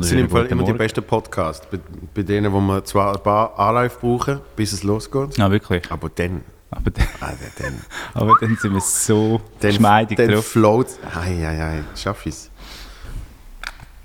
Das 0.00 0.08
sind 0.08 0.18
im 0.18 0.30
Fall 0.30 0.46
immer 0.46 0.62
die 0.62 0.70
Morgen. 0.70 0.78
besten 0.78 1.02
Podcasts. 1.04 1.66
Bei, 1.70 1.78
bei 2.14 2.22
denen, 2.22 2.52
wo 2.52 2.60
wir 2.60 2.84
zwar 2.84 3.14
ein 3.16 3.22
paar 3.22 3.58
Anläufe 3.58 3.98
brauchen, 4.00 4.40
bis 4.56 4.72
es 4.72 4.82
losgeht. 4.82 5.36
Ja, 5.38 5.50
wirklich. 5.50 5.90
Aber 5.90 6.08
dann, 6.08 6.42
Aber 6.70 6.90
dann, 6.90 7.06
also 7.20 7.44
dann, 7.58 7.80
aber 8.14 8.34
dann 8.40 8.56
sind 8.60 8.72
wir 8.74 8.80
so 8.80 9.40
dann, 9.60 9.70
geschmeidig 9.70 10.16
dann 10.16 10.30
drauf. 10.30 10.46
float. 10.46 10.86
Ei, 11.14 11.46
ei, 11.46 11.62
ei, 11.62 11.82
schaff 11.96 12.24
ich's. 12.26 12.50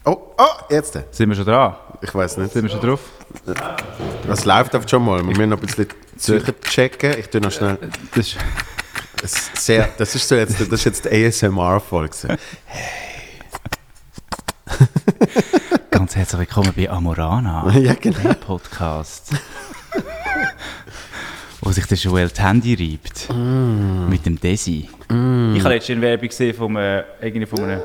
Oh, 0.05 0.18
oh, 0.38 0.44
jetzt. 0.70 0.98
Sind 1.12 1.30
wir 1.30 1.36
schon 1.36 1.46
dran? 1.46 1.76
Ich 2.02 2.14
weiß 2.16 2.38
nicht. 2.38 2.54
Sind 2.54 2.64
wir 2.64 2.70
schon 2.70 2.80
drauf? 2.82 3.02
Das 4.25 4.46
läuft 4.46 4.73
oft 4.73 4.89
schon 4.89 5.04
mal. 5.05 5.18
Wir 5.20 5.25
müssen 5.25 5.50
noch 5.50 5.59
ein 5.59 5.66
bisschen 5.66 5.88
sicher 6.16 6.54
checken. 6.61 7.16
Ich 7.20 7.27
tue 7.30 7.41
noch 7.41 7.52
schnell. 7.52 7.77
Das 8.16 8.36
ist, 9.34 9.57
Sehr, 9.57 9.89
das 9.98 10.16
ist 10.16 10.27
so 10.27 10.36
jetzt, 10.36 10.59
das 10.61 10.68
ist 10.70 10.86
jetzt 10.86 11.05
die 11.05 11.25
ASMR-Folge. 11.27 12.16
so. 12.16 12.27
herzlich 16.20 16.40
willkommen 16.40 16.73
bei 16.76 16.90
Amorana, 16.90 17.72
Ja, 17.80 17.94
genau. 17.94 18.20
der 18.20 18.34
Podcast. 18.34 19.32
wo 21.62 21.72
sich 21.72 21.86
der 21.86 21.98
Joel 21.98 22.27
die 22.27 22.41
Handy 22.41 22.73
reibt. 22.73 23.30
Mm. 23.34 24.10
Mit 24.10 24.26
dem 24.26 24.38
Desi. 24.38 24.90
Ich 24.90 25.16
habe 25.63 25.70
letztens 25.76 25.90
eine 25.96 26.02
Werbung 26.02 26.27
gesehen 26.27 26.54
von 26.54 26.76
einem, 26.76 27.05
irgendwie 27.22 27.46
von 27.46 27.63
einem, 27.63 27.82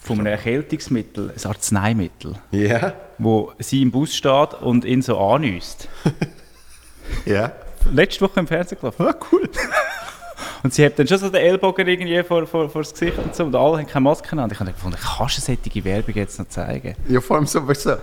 von 0.00 0.18
einem 0.20 0.26
Erkältungsmittel, 0.28 1.34
ein 1.36 1.46
Arzneimittel, 1.46 2.34
Ja, 2.50 2.94
wo 3.18 3.52
sie 3.58 3.82
im 3.82 3.90
Bus 3.90 4.16
steht 4.16 4.54
und 4.54 4.86
ihn 4.86 5.02
so 5.02 5.18
anüsst. 5.20 5.86
ja. 7.26 7.52
Letzte 7.92 8.22
Woche 8.22 8.40
im 8.40 8.46
Fernsehen 8.46 8.78
gelaufen. 8.80 9.06
Ah, 9.06 9.14
cool. 9.30 9.50
Und 10.64 10.72
sie 10.72 10.82
hat 10.82 10.98
dann 10.98 11.06
schon 11.06 11.18
so 11.18 11.28
den 11.28 11.42
Ellbogen 11.42 11.86
irgendwie 11.86 12.22
vor, 12.22 12.46
vor, 12.46 12.70
vor 12.70 12.80
das 12.80 12.92
Gesicht 12.94 13.18
und 13.18 13.36
so 13.36 13.44
und 13.44 13.54
alle 13.54 13.76
haben 13.76 13.86
keine 13.86 14.04
Maske 14.04 14.32
an. 14.32 14.40
Und 14.40 14.52
ich 14.52 14.58
habe 14.58 14.72
gefunden, 14.72 14.96
kannst 14.98 15.36
du 15.36 15.42
solche 15.42 15.84
Werbung 15.84 16.14
jetzt 16.14 16.38
noch 16.38 16.48
zeigen? 16.48 16.96
Ja, 17.06 17.20
vor 17.20 17.36
allem 17.36 17.46
so, 17.46 17.68
weißt 17.68 17.84
du, 17.84 17.98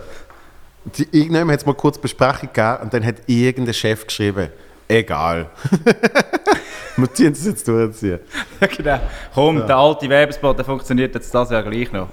die, 0.84 1.02
irgendjemand 1.10 1.50
hat 1.50 1.60
es 1.60 1.66
mal 1.66 1.74
kurz 1.74 1.98
Besprechung 1.98 2.50
gegeben 2.52 2.78
und 2.82 2.94
dann 2.94 3.04
hat 3.04 3.16
irgendein 3.26 3.74
Chef 3.74 4.06
geschrieben, 4.06 4.48
egal. 4.86 5.50
Wir 6.96 7.12
ziehen 7.12 7.32
das 7.32 7.44
jetzt 7.46 7.66
durchziehen. 7.66 8.20
Ja, 8.60 8.66
genau. 8.68 9.00
Komm, 9.34 9.66
der 9.66 9.76
alte 9.76 10.08
Werbespot, 10.08 10.56
der 10.56 10.64
funktioniert 10.64 11.16
jetzt 11.16 11.34
das 11.34 11.50
Jahr 11.50 11.64
gleich 11.64 11.90
noch. 11.90 12.10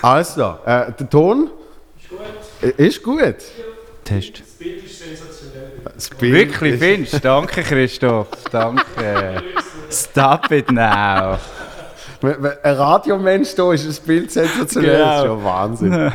Also, 0.00 0.60
äh, 0.64 0.92
der 0.92 1.10
Ton? 1.10 1.50
Ist 1.98 2.08
gut. 2.08 2.78
Ist 2.78 3.02
gut. 3.02 3.36
Test. 4.02 4.40
Das 4.40 4.48
Bild 4.52 4.82
Wirklich, 6.18 6.74
ist- 6.74 6.82
findest 6.82 7.14
du? 7.14 7.18
Danke, 7.20 7.62
Christoph. 7.62 8.28
Danke. 8.50 9.42
Stop 9.90 10.50
it 10.50 10.70
now. 10.70 11.38
Ein 12.22 12.74
Radiomensch 12.76 13.54
da 13.54 13.72
ist, 13.72 13.86
das 13.86 14.00
Bild 14.00 14.30
sensationell. 14.32 14.98
Das 14.98 15.16
ist 15.16 15.22
Genau. 15.22 15.34
schon 15.34 15.44
Wahnsinn. 15.44 16.12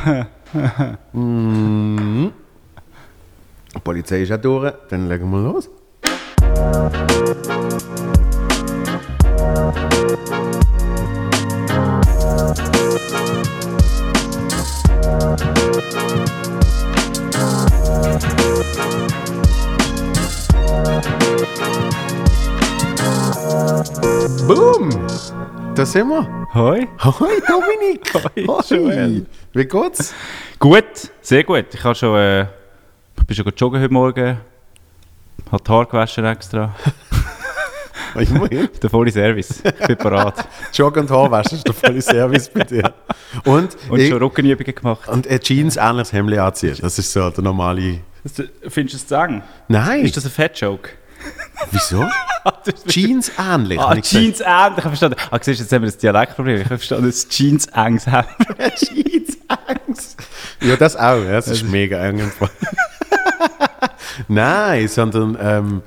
Mhm. 1.12 2.32
Die 3.72 3.78
Polizei 3.78 4.22
ist 4.22 4.32
auch 4.32 4.38
durch, 4.38 4.72
dann 4.88 5.08
legen 5.08 5.30
wir 5.30 5.38
los. 5.52 5.70
Boom! 24.46 24.90
Da 25.74 25.86
sind 25.86 26.08
wir. 26.08 26.46
Hoi. 26.52 26.86
Hoi 27.02 27.40
Dominik! 27.48 28.12
Hoi, 28.46 28.60
Joel. 28.68 29.26
Wie 29.54 29.64
geht's? 29.64 30.12
Gut, 30.58 30.84
sehr 31.22 31.44
gut. 31.44 31.66
Ich 31.72 31.82
habe 31.82 31.94
schon, 31.94 32.14
äh, 32.18 32.42
ich 32.42 33.26
bin 33.26 33.36
schon 33.36 33.52
joggen 33.56 33.80
heute 33.80 33.92
Morgen. 33.92 34.38
Habe 35.50 35.62
die 35.62 35.70
Haare 35.70 35.86
gewaschen 35.86 36.26
extra. 36.26 36.74
Der 38.82 38.90
volle 38.90 39.10
Service. 39.12 39.62
Ich 39.64 39.86
bin 39.86 39.96
parat. 39.96 40.46
Jogg 40.74 40.98
und 40.98 41.10
Haarwaschen 41.10 41.56
ist 41.58 41.66
der 41.66 41.74
volle 41.74 42.02
Service 42.02 42.50
bei 42.50 42.64
dir. 42.64 42.92
Und, 43.44 43.76
Und 43.88 44.00
ich, 44.00 44.08
schon 44.08 44.18
Rückenübungen 44.18 44.74
gemacht. 44.74 45.08
und 45.08 45.26
ein 45.26 45.40
Jeans 45.40 45.76
ähnliches 45.76 46.12
Hemd 46.12 46.36
anziehen. 46.36 46.76
Das 46.80 46.98
ist 46.98 47.12
so 47.12 47.30
der 47.30 47.44
normale. 47.44 48.00
Findest 48.68 48.76
du 48.76 48.82
das 48.82 48.90
zu 48.90 49.08
sagen? 49.08 49.42
Nein! 49.68 50.04
Ist 50.04 50.16
das 50.16 50.26
ein 50.26 50.30
Fat-Joke? 50.32 50.90
Wieso? 51.70 52.06
Jeans 52.86 53.30
ähnlich. 53.38 53.78
Ah. 53.78 53.94
Jeans 53.96 54.40
ähnlich, 54.40 54.42
ich 54.42 54.46
habe 54.46 54.80
verstanden. 54.80 55.16
Ah, 55.30 55.38
siehst 55.40 55.60
du, 55.60 55.62
jetzt 55.64 55.72
haben 55.72 55.82
wir 55.82 55.88
das 55.90 55.98
Dialektproblem. 55.98 56.56
Ich 56.56 56.64
habe 56.64 56.78
verstanden, 56.78 57.06
dass 57.06 57.28
Jeans 57.28 57.66
enges 57.66 58.06
haben. 58.06 58.28
Jeans 58.76 59.36
Angst. 59.48 60.16
Ja, 60.60 60.76
das 60.76 60.96
auch. 60.96 61.22
Ja, 61.22 61.32
das 61.32 61.48
ist 61.48 61.62
mega 61.64 61.98
eng. 62.04 62.18
im 62.20 62.30
Fall. 62.30 62.50
Nein, 64.28 64.88
sondern 64.88 65.36
ähm, 65.40 65.82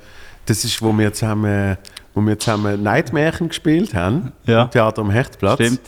das 0.46 0.64
ist, 0.64 0.80
wo 0.82 0.92
wir 0.96 1.12
zusammen, 1.12 1.76
wo 2.14 2.20
wir 2.20 2.38
zusammen 2.38 2.82
Nightmärchen 2.82 3.48
gespielt 3.48 3.94
haben. 3.94 4.32
Ja. 4.46 4.62
Im 4.64 4.70
Theater 4.70 5.02
am 5.02 5.10
Hechtplatz. 5.10 5.54
Stimmt. 5.60 5.80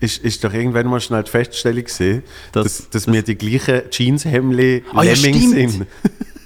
Ist, 0.00 0.24
ist 0.24 0.42
doch 0.44 0.52
irgendwann 0.54 0.86
mal 0.86 1.00
schnell 1.00 1.22
die 1.24 1.30
Feststellung 1.30 1.84
gesehen, 1.84 2.22
Das- 2.52 2.64
dass, 2.64 2.90
dass 2.90 3.06
wir 3.12 3.22
die 3.22 3.36
gleichen 3.36 3.82
Jeanshemdli 3.90 4.82
Ah, 4.94 5.02
ja, 5.02 5.12
Lemming 5.12 5.34
stimmt. 5.34 5.70
sind. 5.72 5.86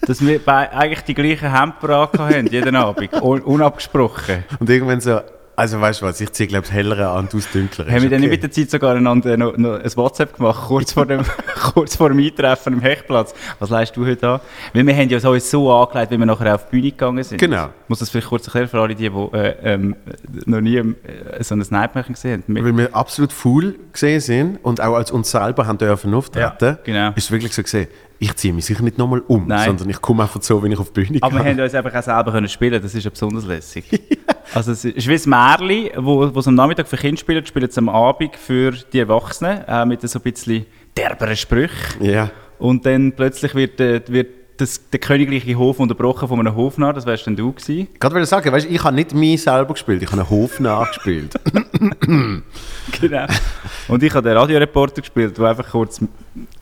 Dass 0.07 0.25
wir 0.25 0.41
eigentlich 0.47 1.03
die 1.03 1.15
gleichen 1.15 1.57
Hemper 1.57 2.11
haben, 2.19 2.47
jeden 2.47 2.77
Abend. 2.77 3.13
Un 3.23 3.41
unabgesprochen. 3.43 4.45
Und 4.59 4.69
irgendwann 4.69 5.01
so, 5.01 5.21
also 5.57 5.81
weißt 5.81 6.03
du 6.03 6.07
was, 6.07 6.21
ich 6.21 6.33
ziehe 6.33 6.49
glaube 6.49 6.67
ich 6.67 6.73
hellere 6.73 7.09
an, 7.11 7.29
du 7.31 7.39
das 7.39 7.51
dünklere. 7.51 7.91
Haben 7.91 8.03
wir 8.03 8.11
dann 8.11 8.21
okay. 8.21 8.29
mit 8.31 8.43
der 8.43 8.51
Zeit 8.51 8.71
sogar 8.71 8.97
einander 8.97 9.37
noch, 9.37 9.57
noch 9.57 9.81
ein 9.81 9.97
WhatsApp 9.97 10.37
gemacht, 10.37 10.67
kurz 10.67 10.93
vor 10.93 11.07
dem, 11.07 11.23
kurz 11.75 11.97
vor 11.97 12.09
dem 12.09 12.19
Eintreffen 12.19 12.75
am 12.75 12.81
Hechtplatz. 12.81 13.35
Was 13.59 13.71
leistest 13.71 13.97
du 13.97 14.07
heute 14.07 14.29
an? 14.29 14.41
Weil 14.73 14.87
wir 14.87 14.95
haben 14.97 15.09
ja 15.09 15.29
uns 15.29 15.51
so 15.51 15.73
angelegt, 15.73 16.11
wie 16.11 16.19
wir 16.19 16.27
nachher 16.27 16.55
auf 16.55 16.67
die 16.67 16.71
Bühne 16.77 16.91
gegangen 16.91 17.23
sind. 17.23 17.39
Genau. 17.39 17.67
Ich 17.67 17.89
muss 17.89 17.99
das 18.01 18.11
vielleicht 18.11 18.29
kurz 18.29 18.47
erklären 18.47 18.69
für 18.69 18.81
alle, 18.81 18.95
die, 18.95 19.09
die 19.09 19.37
äh, 19.37 19.55
ähm, 19.63 19.97
noch 20.47 20.61
nie 20.61 20.77
äh, 20.77 20.95
so 21.41 21.55
ein 21.55 21.65
Snipe-Märchen 21.65 22.15
gesehen 22.15 22.43
haben. 22.47 22.65
Weil 22.65 22.77
wir 22.77 22.95
absolut 22.95 23.33
full 23.33 23.77
gesehen 23.93 24.21
sind 24.21 24.65
und 24.65 24.81
auch 24.81 24.95
als 24.95 25.11
uns 25.11 25.31
selber 25.31 25.67
haben 25.67 25.79
dürfen 25.79 26.15
auftreten, 26.15 26.65
Ja, 26.65 26.79
genau. 26.85 27.09
ist 27.11 27.25
es 27.25 27.31
wirklich 27.31 27.55
so 27.55 27.63
gesehen, 27.63 27.89
ich 28.19 28.35
ziehe 28.37 28.55
mich 28.55 28.65
sicher 28.65 28.83
nicht 28.83 28.97
nochmal 28.97 29.23
um, 29.27 29.47
Nein. 29.47 29.67
sondern 29.67 29.91
ich 29.91 30.01
komme 30.01 30.23
einfach 30.23 30.41
so, 30.41 30.63
wenn 30.63 30.73
ich 30.73 30.79
auf 30.79 30.93
die 30.93 31.03
Bühne 31.03 31.19
Aber 31.21 31.35
wir 31.35 31.43
gehe. 31.43 31.53
haben 31.53 31.61
uns 31.61 31.75
einfach 31.75 31.95
auch 31.95 32.03
selber 32.03 32.33
können 32.33 32.49
spielen 32.49 32.81
das 32.83 32.95
ist 32.95 33.05
ja 33.05 33.11
besonders 33.11 33.45
lässig. 33.45 33.85
Also 34.53 34.73
es 34.73 34.85
ist 34.85 35.09
wie 35.09 35.15
ein 35.15 35.31
Märchen, 35.31 36.05
wo, 36.05 36.35
wo 36.35 36.39
es 36.41 36.47
am 36.49 36.55
Nachmittag 36.55 36.87
für 36.89 36.97
Kinder 36.97 37.19
spielt, 37.19 37.49
spielt 37.49 37.71
es 37.71 37.79
am 37.79 37.89
Abend 37.89 38.37
für 38.37 38.73
die 38.93 38.99
Erwachsenen, 38.99 39.63
äh, 39.67 39.87
mit 39.87 40.01
so 40.09 40.19
ein 40.19 40.23
bisschen 40.23 40.67
derberen 40.97 41.37
Sprüchen. 41.37 42.05
Ja. 42.05 42.31
Und 42.59 42.85
dann 42.87 43.13
plötzlich 43.13 43.55
wird, 43.55 43.81
äh, 43.81 44.03
wird 44.09 44.29
das, 44.57 44.89
der 44.91 45.01
königliche 45.01 45.57
Hof 45.57 45.81
unterbrochen 45.81 46.29
von 46.29 46.39
einem 46.39 46.55
Hofnarr, 46.55 46.93
das 46.93 47.07
wärst 47.07 47.27
dann 47.27 47.35
du 47.35 47.53
gewesen. 47.53 47.89
Gerade 47.99 48.15
will 48.15 48.25
sagen, 48.27 48.53
weißt, 48.53 48.69
ich 48.71 48.85
habe 48.85 48.95
nicht 48.95 49.13
mich 49.13 49.43
selber 49.43 49.73
gespielt, 49.73 50.01
ich 50.03 50.09
habe 50.13 50.21
einen 50.21 50.31
Hof 50.31 50.61
nachgespielt. 50.61 51.35
Genau. 53.01 53.27
Und 53.89 54.03
ich 54.03 54.15
habe 54.15 54.29
den 54.29 54.37
Radioreporter 54.37 55.01
gespielt, 55.03 55.37
der 55.39 55.47
einfach 55.47 55.69
kurz, 55.71 56.01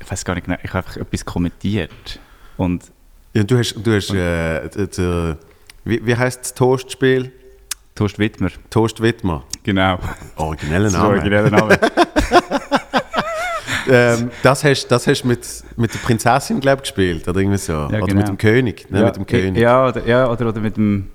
ich 0.01 0.11
weiß 0.11 0.25
gar 0.25 0.35
nicht 0.35 0.45
genau, 0.45 0.57
ich 0.63 0.73
habe 0.73 0.79
einfach 0.87 0.97
etwas 0.97 1.25
kommentiert. 1.25 2.19
Und 2.57 2.85
ja, 3.35 3.43
du 3.43 3.59
hast, 3.59 3.75
du 3.75 3.95
hast 3.95 4.11
äh, 4.15 4.69
d- 4.69 4.87
d- 4.87 5.35
wie, 5.85 6.07
wie 6.07 6.17
heißt 6.17 6.41
das 6.43 6.55
Toastspiel? 6.55 7.33
Torst 7.95 8.19
Wittmer. 8.19 8.51
Toast 8.71 9.01
Wittmer. 9.03 9.45
Genau. 9.63 9.99
Origineller 10.37 10.85
Das 10.85 10.93
ist 10.95 10.99
Name. 10.99 11.09
originelle 11.09 11.51
Name. 11.51 11.79
Ähm, 13.89 14.31
das 14.43 14.63
hast 14.63 14.87
das 14.87 15.07
hast 15.07 15.25
mit, 15.25 15.41
mit 15.77 15.93
der 15.93 15.99
Prinzessin, 15.99 16.61
glaube 16.61 16.77
ich, 16.79 16.83
gespielt, 16.83 17.27
oder 17.27 17.41
irgendwie 17.41 17.59
so. 17.59 17.73
oder 17.73 18.01
genau. 18.01 18.15
mit 18.15 18.29
dem 18.29 18.39
König. 18.39 18.87
Nein, 18.89 19.05
mit 19.05 19.17
dem 19.17 19.27
König. 19.27 19.61
Ja, 19.61 19.89
oder, 19.89 20.07
ja 20.07 20.31
oder, 20.31 20.49
oder 20.49 20.61
mit 20.61 20.77
dem. 20.77 21.09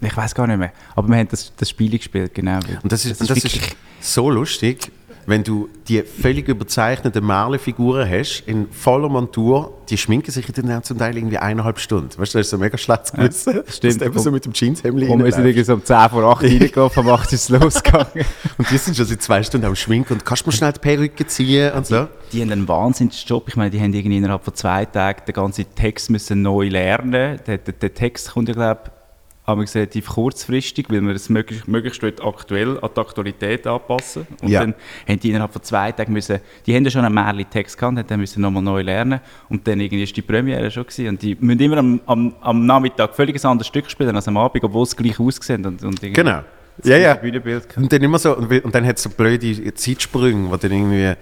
Ich 0.00 0.16
weiß 0.16 0.34
gar 0.34 0.46
nicht 0.46 0.58
mehr. 0.58 0.72
Aber 0.96 1.06
wir 1.08 1.16
haben 1.16 1.28
das, 1.28 1.52
das 1.54 1.70
Spiel 1.70 1.90
gespielt, 1.90 2.34
genau. 2.34 2.58
Und 2.82 2.90
das 2.90 3.04
ist, 3.04 3.20
und 3.20 3.30
das 3.30 3.44
ist 3.44 3.76
so 4.00 4.30
lustig, 4.30 4.90
wenn 5.26 5.42
du 5.42 5.68
die 5.88 6.02
völlig 6.02 6.48
überzeichneten 6.48 7.26
Merle-Figuren 7.26 8.08
hast, 8.08 8.40
in 8.46 8.68
voller 8.70 9.08
Montur, 9.08 9.72
die 9.88 9.98
schminken 9.98 10.30
sich 10.30 10.46
dann 10.46 10.70
auch 10.72 10.82
zum 10.82 10.98
Teil 10.98 11.16
irgendwie 11.16 11.38
eineinhalb 11.38 11.78
Stunden. 11.78 12.10
Weißt 12.16 12.34
du, 12.34 12.38
das 12.38 12.46
ist 12.46 12.50
so 12.50 12.58
mega 12.58 12.78
schlechtes 12.78 13.12
Gewissen. 13.12 13.62
das 13.66 13.76
stimmt. 13.76 14.00
Dass 14.00 14.12
du 14.12 14.18
so 14.18 14.30
mit 14.30 14.44
dem 14.44 14.52
Jeanshemd 14.52 15.08
Und 15.08 15.24
wir 15.24 15.32
sind 15.32 15.44
irgendwie 15.44 15.64
so 15.64 15.74
um 15.74 15.84
10 15.84 16.08
vor 16.10 16.24
8 16.24 16.42
reingelaufen, 16.42 17.06
um 17.06 17.12
8 17.12 17.32
ist 17.32 17.50
es 17.50 17.60
losgegangen. 17.60 18.24
Und 18.58 18.70
die 18.70 18.78
sind 18.78 18.96
schon 18.96 19.06
seit 19.06 19.22
zwei 19.22 19.42
Stunden 19.42 19.66
am 19.66 19.76
Schminken 19.76 20.14
und 20.14 20.24
kannst 20.24 20.44
du 20.44 20.50
mir 20.50 20.56
schnell 20.56 20.72
die 20.72 20.80
Perücke 20.80 21.26
ziehen 21.26 21.72
und 21.72 21.86
so. 21.86 22.06
Die 22.32 22.40
haben 22.40 22.52
einen 22.52 22.68
Wahnsinnsjob. 22.68 23.48
Ich 23.48 23.56
meine, 23.56 23.70
die 23.70 23.80
haben 23.80 23.92
irgendwie 23.92 24.18
innerhalb 24.18 24.44
von 24.44 24.54
zwei 24.54 24.84
Tagen 24.84 25.22
den 25.26 25.32
ganzen 25.32 25.66
Text 25.74 26.10
müssen 26.10 26.42
neu 26.42 26.68
lernen. 26.68 27.40
Der, 27.46 27.58
der, 27.58 27.74
der 27.74 27.94
Text 27.94 28.30
kommt 28.32 28.48
ja, 28.48 28.54
glaube 28.54 28.80
ich, 28.84 29.03
relativ 29.46 30.06
kurzfristig, 30.06 30.86
weil 30.88 31.02
wir 31.02 31.14
es 31.14 31.28
möglichst, 31.28 31.68
möglichst 31.68 32.02
aktuell 32.22 32.78
an 32.80 32.90
die 32.96 33.00
Aktualität 33.00 33.66
anpassen. 33.66 34.26
Und 34.40 34.48
Ja. 34.48 34.60
dann 34.60 34.74
haben 35.06 35.20
die 35.20 35.30
innerhalb 35.30 35.52
von 35.52 35.62
zwei 35.62 35.92
Tagen 35.92 36.12
müssen, 36.12 36.40
die 36.66 36.74
haben 36.74 36.84
ja 36.84 36.90
schon 36.90 37.04
einen 37.04 37.14
Märchen-Text 37.14 37.76
gehabt, 37.76 37.98
haben 37.98 38.06
dann 38.06 38.20
müssen 38.20 38.40
nochmal 38.40 38.62
neu 38.62 38.82
lernen. 38.82 39.20
Und 39.48 39.66
dann 39.68 39.80
irgendwie 39.80 40.02
ist 40.04 40.16
die 40.16 40.22
Premiere 40.22 40.70
schon 40.70 40.84
gewesen. 40.84 41.08
Und 41.08 41.22
die 41.22 41.36
müssen 41.38 41.60
immer 41.60 41.76
am, 41.78 42.00
am, 42.06 42.34
am 42.40 42.66
Nachmittag 42.66 43.14
völlig 43.14 43.36
ein 43.42 43.50
anderes 43.50 43.66
Stück 43.66 43.90
spielen 43.90 44.16
als 44.16 44.26
am 44.28 44.36
Abend, 44.36 44.64
obwohl 44.64 44.86
sie 44.86 44.96
gleich 44.96 45.20
aussehen. 45.20 45.64
Und, 45.66 45.82
und 45.84 46.00
Genau. 46.00 46.40
das 46.78 46.88
Ja, 46.88 46.96
ja. 46.96 47.14
Bühnenbild. 47.14 47.76
Und 47.76 47.92
dann 47.92 48.02
immer 48.02 48.18
so, 48.18 48.36
und, 48.36 48.50
und 48.64 48.74
dann 48.74 48.86
hat 48.86 48.96
es 48.96 49.02
so 49.02 49.10
blöde 49.10 49.74
Zeitsprünge, 49.74 50.50
wo 50.50 50.56
dann 50.56 50.72
irgendwie 50.72 51.12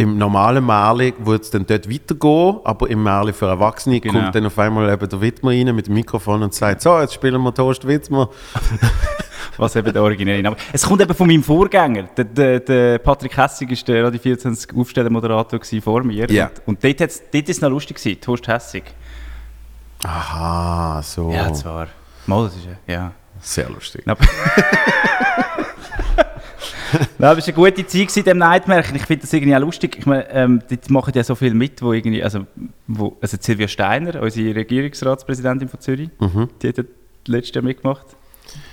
im 0.00 0.16
normalen 0.16 0.64
Märli 0.64 1.12
würde 1.18 1.42
es 1.44 1.50
dann 1.50 1.66
dort 1.66 1.90
weitergehen, 1.92 2.60
aber 2.64 2.88
im 2.88 3.02
Märli 3.02 3.34
für 3.34 3.46
Erwachsene 3.48 4.00
Genau. 4.00 4.18
kommt 4.20 4.34
dann 4.34 4.46
auf 4.46 4.58
einmal 4.58 4.90
eben 4.90 5.06
der 5.08 5.20
Widmer 5.20 5.50
rein 5.50 5.74
mit 5.76 5.88
dem 5.88 5.94
Mikrofon 5.94 6.42
und 6.42 6.54
sagt, 6.54 6.80
so, 6.80 6.98
jetzt 6.98 7.12
spielen 7.12 7.42
wir 7.42 7.52
Toast 7.54 7.86
Widmer. 7.86 8.30
Was 9.58 9.76
eben 9.76 9.92
der 9.92 10.02
originelle 10.02 10.42
Name 10.42 10.56
Es 10.72 10.86
kommt 10.86 11.02
eben 11.02 11.12
von 11.14 11.26
meinem 11.26 11.42
Vorgänger. 11.42 12.04
Der, 12.16 12.24
der, 12.24 12.60
der 12.60 12.98
Patrick 12.98 13.36
Hessig 13.36 13.68
war 13.70 13.76
der 13.94 14.04
Radio 14.06 14.18
24 14.18 14.74
Aufstellermoderator 14.74 15.60
vor 15.82 16.02
mir. 16.02 16.30
Ja. 16.30 16.46
Und, 16.46 16.76
und 16.80 16.82
dort, 16.84 17.00
hat's- 17.02 17.22
dort 17.30 17.46
ist 17.48 17.56
es 17.56 17.60
noch 17.60 17.68
lustig 17.68 17.98
gewesen, 17.98 18.18
Toast 18.22 18.48
Hessig. 18.48 18.84
Aha, 20.02 21.02
so. 21.02 21.30
Ja, 21.30 21.52
zwar. 21.52 21.88
Mal, 22.26 22.44
das 22.44 22.56
ist 22.56 22.68
ja. 22.86 23.12
Sehr 23.42 23.68
lustig. 23.68 24.02
Nein, 27.18 27.38
es 27.38 27.46
war 27.48 27.54
eine 27.54 27.70
gute 27.70 27.86
Zeit 27.86 28.00
gewesen, 28.08 28.24
dem 28.24 28.38
Nightmare. 28.38 28.84
Ich 28.94 29.02
finde 29.06 29.22
das 29.22 29.32
irgendwie 29.32 29.54
auch 29.56 29.60
lustig. 29.60 29.96
Ich 29.98 30.06
meine, 30.06 30.28
ähm, 30.30 30.62
dort 30.68 30.90
machen 30.90 31.12
ja 31.14 31.22
so 31.24 31.34
viel 31.34 31.54
mit, 31.54 31.82
wo 31.82 31.92
irgendwie, 31.92 32.22
also, 32.22 32.46
wo, 32.86 33.16
also 33.20 33.36
Silvia 33.40 33.68
Steiner, 33.68 34.20
unsere 34.22 34.54
Regierungsratspräsidentin 34.54 35.68
von 35.68 35.80
Zürich, 35.80 36.10
Mhm. 36.18 36.48
die 36.62 36.68
hat 36.68 36.84
letztes 37.26 37.54
Jahr 37.54 37.64
mitgemacht. 37.64 38.06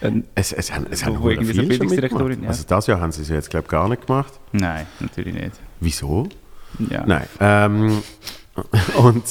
Ähm, 0.02 0.24
Es, 0.36 0.54
es, 0.54 0.74
haben- 0.74 0.88
es 0.90 1.02
Wo- 1.04 1.08
haben 1.08 1.22
wo 1.22 1.30
irgendwie 1.30 1.54
so 1.54 1.62
Bildungsdirektorin, 1.64 2.42
ja. 2.44 2.50
Also 2.50 2.64
das 2.68 2.88
Jahr 2.88 3.00
haben 3.00 3.12
sie 3.12 3.22
es 3.22 3.30
jetzt, 3.30 3.50
glaube 3.50 3.66
ich, 3.66 3.70
gar 3.72 3.88
nicht 3.90 4.08
gemacht. 4.08 4.34
nein, 4.52 4.86
natürlich 5.00 5.34
nicht. 5.34 5.52
Wieso? 5.80 6.28
Ja. 6.90 7.04
Nein. 7.06 7.28
Ähm, 7.40 8.02
und, 8.98 9.24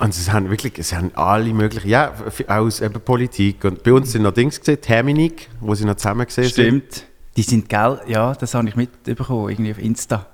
und 0.00 0.08
es 0.10 0.30
haben 0.32 0.48
wirklich, 0.50 0.78
es 0.78 0.92
haben 0.94 1.10
alle 1.14 1.52
möglichen, 1.52 1.88
ja, 1.88 2.12
aus 2.46 2.80
eben 2.80 3.00
Politik. 3.00 3.64
Und 3.64 3.82
bei 3.82 3.92
uns 3.92 4.12
sind 4.12 4.22
noch 4.22 4.32
Dings 4.32 4.60
gesehen, 4.60 4.80
Terminik, 4.80 5.48
wo 5.60 5.74
sie 5.74 5.84
noch 5.84 5.96
zusammen 5.96 6.24
gesehen 6.26 6.44
sind. 6.44 6.52
Stimmt. 6.52 7.06
Die 7.40 7.46
sind 7.46 7.70
geil, 7.70 7.98
ja, 8.06 8.34
das 8.34 8.52
habe 8.52 8.68
ich 8.68 8.76
mitbekommen, 8.76 9.48
irgendwie 9.48 9.70
auf 9.70 9.78
Insta. 9.78 10.26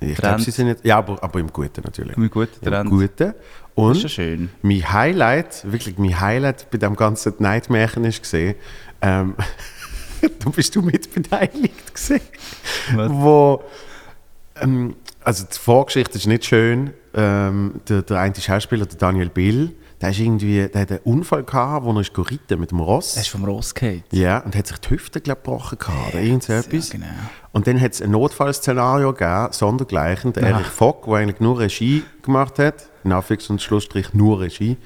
Ich 0.00 0.16
glaube, 0.16 0.40
sie 0.40 0.50
sind 0.50 0.68
nicht, 0.68 0.82
ja, 0.82 0.96
aber, 0.96 1.22
aber 1.22 1.38
im 1.38 1.52
Guten 1.52 1.82
natürlich. 1.84 2.16
Im 2.16 2.30
guten 2.30 2.64
Im 2.64 2.72
Trend. 2.72 2.88
Guten. 2.88 3.08
Das 3.16 3.28
ist 3.28 3.34
Und 3.74 3.96
schon 3.98 4.08
schön. 4.08 4.50
mein 4.62 4.90
Highlight, 4.90 5.70
wirklich 5.70 5.98
mein 5.98 6.18
Highlight 6.18 6.70
bei 6.70 6.78
dem 6.78 6.96
ganzen 6.96 7.34
Nightmärchen 7.38 8.04
ist 8.04 8.22
gesehen, 8.22 8.54
ähm, 9.02 9.34
du 10.40 10.50
bist 10.52 10.74
du 10.74 10.80
mit 10.80 11.12
beteiligt 11.12 11.92
gesehen, 11.92 12.22
Was? 12.94 13.12
wo 13.12 13.62
ähm, 14.56 14.96
also 15.22 15.44
die 15.44 15.58
Vorgeschichte 15.58 16.16
ist 16.16 16.26
nicht 16.26 16.46
schön. 16.46 16.94
Ähm, 17.12 17.82
der, 17.86 18.00
der 18.00 18.20
eine 18.20 18.34
Schauspieler, 18.34 18.86
der 18.86 18.96
Daniel 18.96 19.28
Bill, 19.28 19.74
der 20.00 20.10
ist 20.10 20.18
irgendwie, 20.18 20.68
der 20.68 20.80
hat 20.82 20.90
einen 20.90 21.00
Unfall 21.04 21.44
gehabt, 21.44 21.84
wo 21.86 21.92
er 21.92 22.00
ist 22.00 22.12
geritten 22.12 22.60
mit 22.60 22.70
dem 22.72 22.80
Ross. 22.80 23.16
Er 23.16 23.22
ist 23.22 23.28
vom 23.28 23.44
Ross 23.44 23.74
gefallen. 23.74 24.02
Ja, 24.10 24.38
und 24.40 24.54
hat 24.56 24.66
sich 24.66 24.78
die 24.78 24.90
Hüfte 24.90 25.20
glaub, 25.20 25.42
gebrochen 25.44 25.78
gehabt, 25.78 26.12
oder 26.14 26.20
irgend 26.22 26.42
so 26.42 26.52
etwas. 26.52 26.88
Ja, 26.92 26.98
genau. 26.98 27.06
Und 27.52 27.66
dann 27.66 27.80
hat 27.80 27.92
es 27.92 28.02
ein 28.02 28.10
Notfallszenario 28.10 29.12
gegeben, 29.12 29.48
sondergleichen. 29.52 30.32
Der. 30.32 30.42
Erich 30.42 30.66
Vogt, 30.66 31.06
der 31.06 31.14
eigentlich 31.14 31.40
nur 31.40 31.58
Regie 31.60 32.02
gemacht 32.22 32.58
hat, 32.58 32.88
in 33.04 33.12
Anführungs- 33.12 33.48
und 33.50 33.62
Schlussstrich 33.62 34.12
nur 34.12 34.40
Regie, 34.40 34.76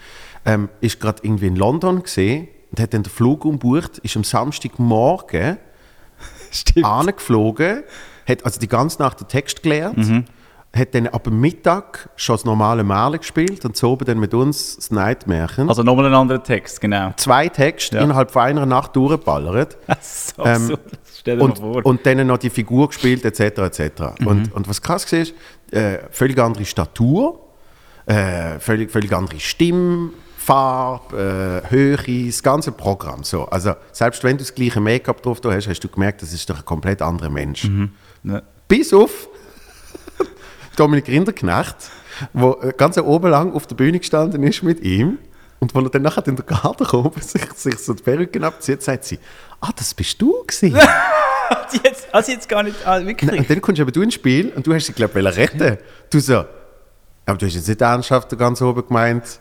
ähm, 0.44 0.68
ist 0.80 1.00
gerade 1.00 1.20
irgendwie 1.22 1.46
in 1.48 1.56
London 1.56 2.02
gesehen 2.02 2.48
und 2.70 2.80
hat 2.80 2.92
dann 2.94 3.02
den 3.02 3.10
Flug 3.10 3.44
umbucht, 3.44 3.98
ist 3.98 4.16
am 4.16 4.24
Samstagmorgen 4.24 5.56
Stimmt. 6.50 6.86
angeflogen, 6.86 7.82
hat 8.26 8.44
also 8.44 8.60
die 8.60 8.68
ganze 8.68 9.00
Nacht 9.02 9.20
den 9.20 9.28
Text 9.28 9.62
gelernt, 9.62 9.96
Mhm. 9.98 10.24
Hat 10.76 10.94
dann 10.94 11.06
ab 11.08 11.24
dem 11.24 11.40
Mittag 11.40 12.10
schon 12.16 12.34
das 12.34 12.44
normale 12.44 12.84
Märchen 12.84 13.18
gespielt 13.18 13.64
und 13.64 13.76
so 13.76 13.90
oben 13.92 14.04
dann 14.04 14.18
mit 14.20 14.34
uns 14.34 14.76
das 14.76 14.90
Nightmärchen. 14.90 15.68
Also 15.68 15.82
nochmal 15.82 16.06
ein 16.06 16.14
anderer 16.14 16.42
Text, 16.42 16.80
genau. 16.80 17.12
Zwei 17.16 17.48
Texte 17.48 17.96
Ja. 17.96 18.02
innerhalb 18.04 18.30
von 18.30 18.42
einer 18.42 18.66
Nacht 18.66 18.94
durchgeballert. 18.94 19.78
so 20.00 20.44
Ähm, 20.44 20.52
absurd. 20.62 20.80
Stell 21.18 21.38
dir 21.38 21.44
und, 21.44 21.58
vor. 21.58 21.78
Mhm. 21.78 21.82
und 21.84 22.06
dann 22.06 22.26
noch 22.26 22.38
die 22.38 22.50
Figur 22.50 22.88
gespielt, 22.88 23.24
etc. 23.24 23.40
etc. 23.40 24.02
Und, 24.24 24.52
und 24.52 24.68
was 24.68 24.80
krass 24.82 25.10
war, 25.10 25.18
ist, 25.20 25.34
äh, 25.72 25.98
völlig 26.10 26.38
andere 26.38 26.64
Statur, 26.64 27.40
äh, 28.06 28.58
völlig, 28.60 28.90
völlig 28.90 29.12
andere 29.12 29.40
Stimmfarbe, 30.38 31.62
äh, 31.66 31.70
Höhe, 31.70 32.26
das 32.26 32.42
ganze 32.42 32.72
Programm. 32.72 33.24
So. 33.24 33.46
Also, 33.46 33.74
selbst 33.92 34.22
wenn 34.24 34.36
du 34.36 34.44
das 34.44 34.54
gleiche 34.54 34.80
Make-up 34.80 35.22
drauf 35.22 35.40
hast, 35.44 35.68
hast 35.68 35.80
du 35.80 35.88
gemerkt, 35.88 36.22
das 36.22 36.32
ist 36.32 36.48
doch 36.48 36.58
ein 36.58 36.64
komplett 36.64 37.02
anderer 37.02 37.30
Mensch. 37.30 37.68
Ja. 38.24 38.42
Bis 38.66 38.92
auf 38.92 39.28
Dominik 40.78 41.08
Rinderknecht, 41.08 41.76
der 42.32 42.72
ganz 42.76 42.98
oben 42.98 43.30
lang 43.30 43.52
auf 43.52 43.66
der 43.66 43.74
Bühne 43.74 43.98
gestanden 43.98 44.42
ist 44.42 44.62
mit 44.62 44.80
ihm. 44.80 45.18
Und 45.60 45.74
als 45.74 45.84
er 45.84 45.90
dann 45.90 46.02
nachher 46.02 46.26
in 46.26 46.36
der 46.36 46.44
Garderobe 46.44 47.20
sich, 47.22 47.52
sich 47.54 47.78
so 47.78 47.94
die 47.94 48.02
Perücke 48.02 48.44
abzieht, 48.44 48.82
sagt 48.82 49.04
sie, 49.04 49.18
ah, 49.60 49.70
das 49.74 49.94
bist 49.94 50.20
du 50.22 50.44
gewesen. 50.46 50.78
Sie 51.70 51.80
jetzt, 51.82 52.08
sie 52.26 52.32
jetzt 52.32 52.46
gar 52.46 52.62
nicht, 52.62 52.76
ah, 52.86 53.02
wirklich? 53.04 53.30
Nein, 53.30 53.40
und 53.40 53.48
dann 53.48 53.62
kommst 53.62 53.80
aber 53.80 53.90
du 53.90 54.02
ins 54.02 54.12
Spiel 54.12 54.52
und 54.54 54.66
du 54.66 54.74
hast 54.74 54.86
dich, 54.86 54.94
glaube 54.94 55.18
ich, 55.18 55.36
retten. 55.36 55.78
Du 56.10 56.20
so, 56.20 56.44
aber 57.24 57.38
du 57.38 57.46
hast 57.46 57.54
jetzt 57.54 57.68
nicht 57.68 57.80
ernsthaft 57.80 58.36
ganz 58.38 58.60
oben 58.60 58.86
gemeint, 58.86 59.40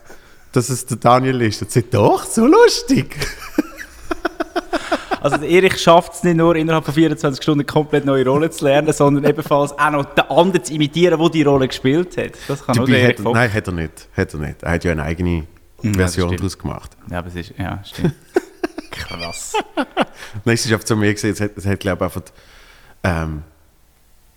dass 0.52 0.70
es 0.70 0.86
der 0.86 0.96
Daniel 0.96 1.42
ist. 1.42 1.60
Und 1.60 1.70
sie 1.70 1.82
doch, 1.82 2.24
so 2.24 2.46
lustig. 2.46 3.14
Also 5.20 5.36
Erich 5.44 5.78
schafft 5.78 6.14
es 6.14 6.22
nicht 6.22 6.36
nur, 6.36 6.54
innerhalb 6.56 6.84
von 6.84 6.94
24 6.94 7.42
Stunden 7.42 7.66
komplett 7.66 8.04
neue 8.04 8.24
Rollen 8.26 8.50
zu 8.52 8.64
lernen, 8.64 8.92
sondern 8.92 9.24
ebenfalls 9.24 9.72
auch 9.78 9.90
noch 9.90 10.04
den 10.04 10.24
anderen 10.30 10.64
zu 10.64 10.72
imitieren, 10.74 11.18
der 11.20 11.28
die 11.30 11.42
Rolle 11.42 11.68
gespielt 11.68 12.16
hat. 12.16 12.32
Das 12.46 12.64
kann 12.64 12.76
Dabei 12.76 13.08
hat, 13.08 13.16
Vogt. 13.20 13.34
nein, 13.34 13.52
hat 13.52 13.66
er 13.66 13.72
nicht. 13.72 14.08
Hat 14.16 14.32
er 14.34 14.40
nicht. 14.40 14.62
Er 14.62 14.70
hat 14.72 14.84
ja 14.84 14.92
eine 14.92 15.02
eigene 15.02 15.46
das 15.82 15.96
Version 15.96 16.36
daraus 16.36 16.58
gemacht. 16.58 16.96
Ja, 17.10 17.18
aber 17.18 17.28
es 17.28 17.34
ist, 17.36 17.54
ja, 17.58 17.82
stimmt. 17.84 18.14
Krass. 18.90 19.52
Nein, 20.44 20.54
es 20.54 20.64
ist 20.66 20.72
einfach 20.72 20.84
zu 20.84 20.96
mir 20.96 21.12
gesehen, 21.14 21.32
es 21.32 21.40
hat, 21.40 21.52
es 21.56 21.66
hat 21.66 21.80
glaube 21.80 22.04
ich, 22.04 22.16
einfach, 22.16 22.22
ähm, 23.04 23.42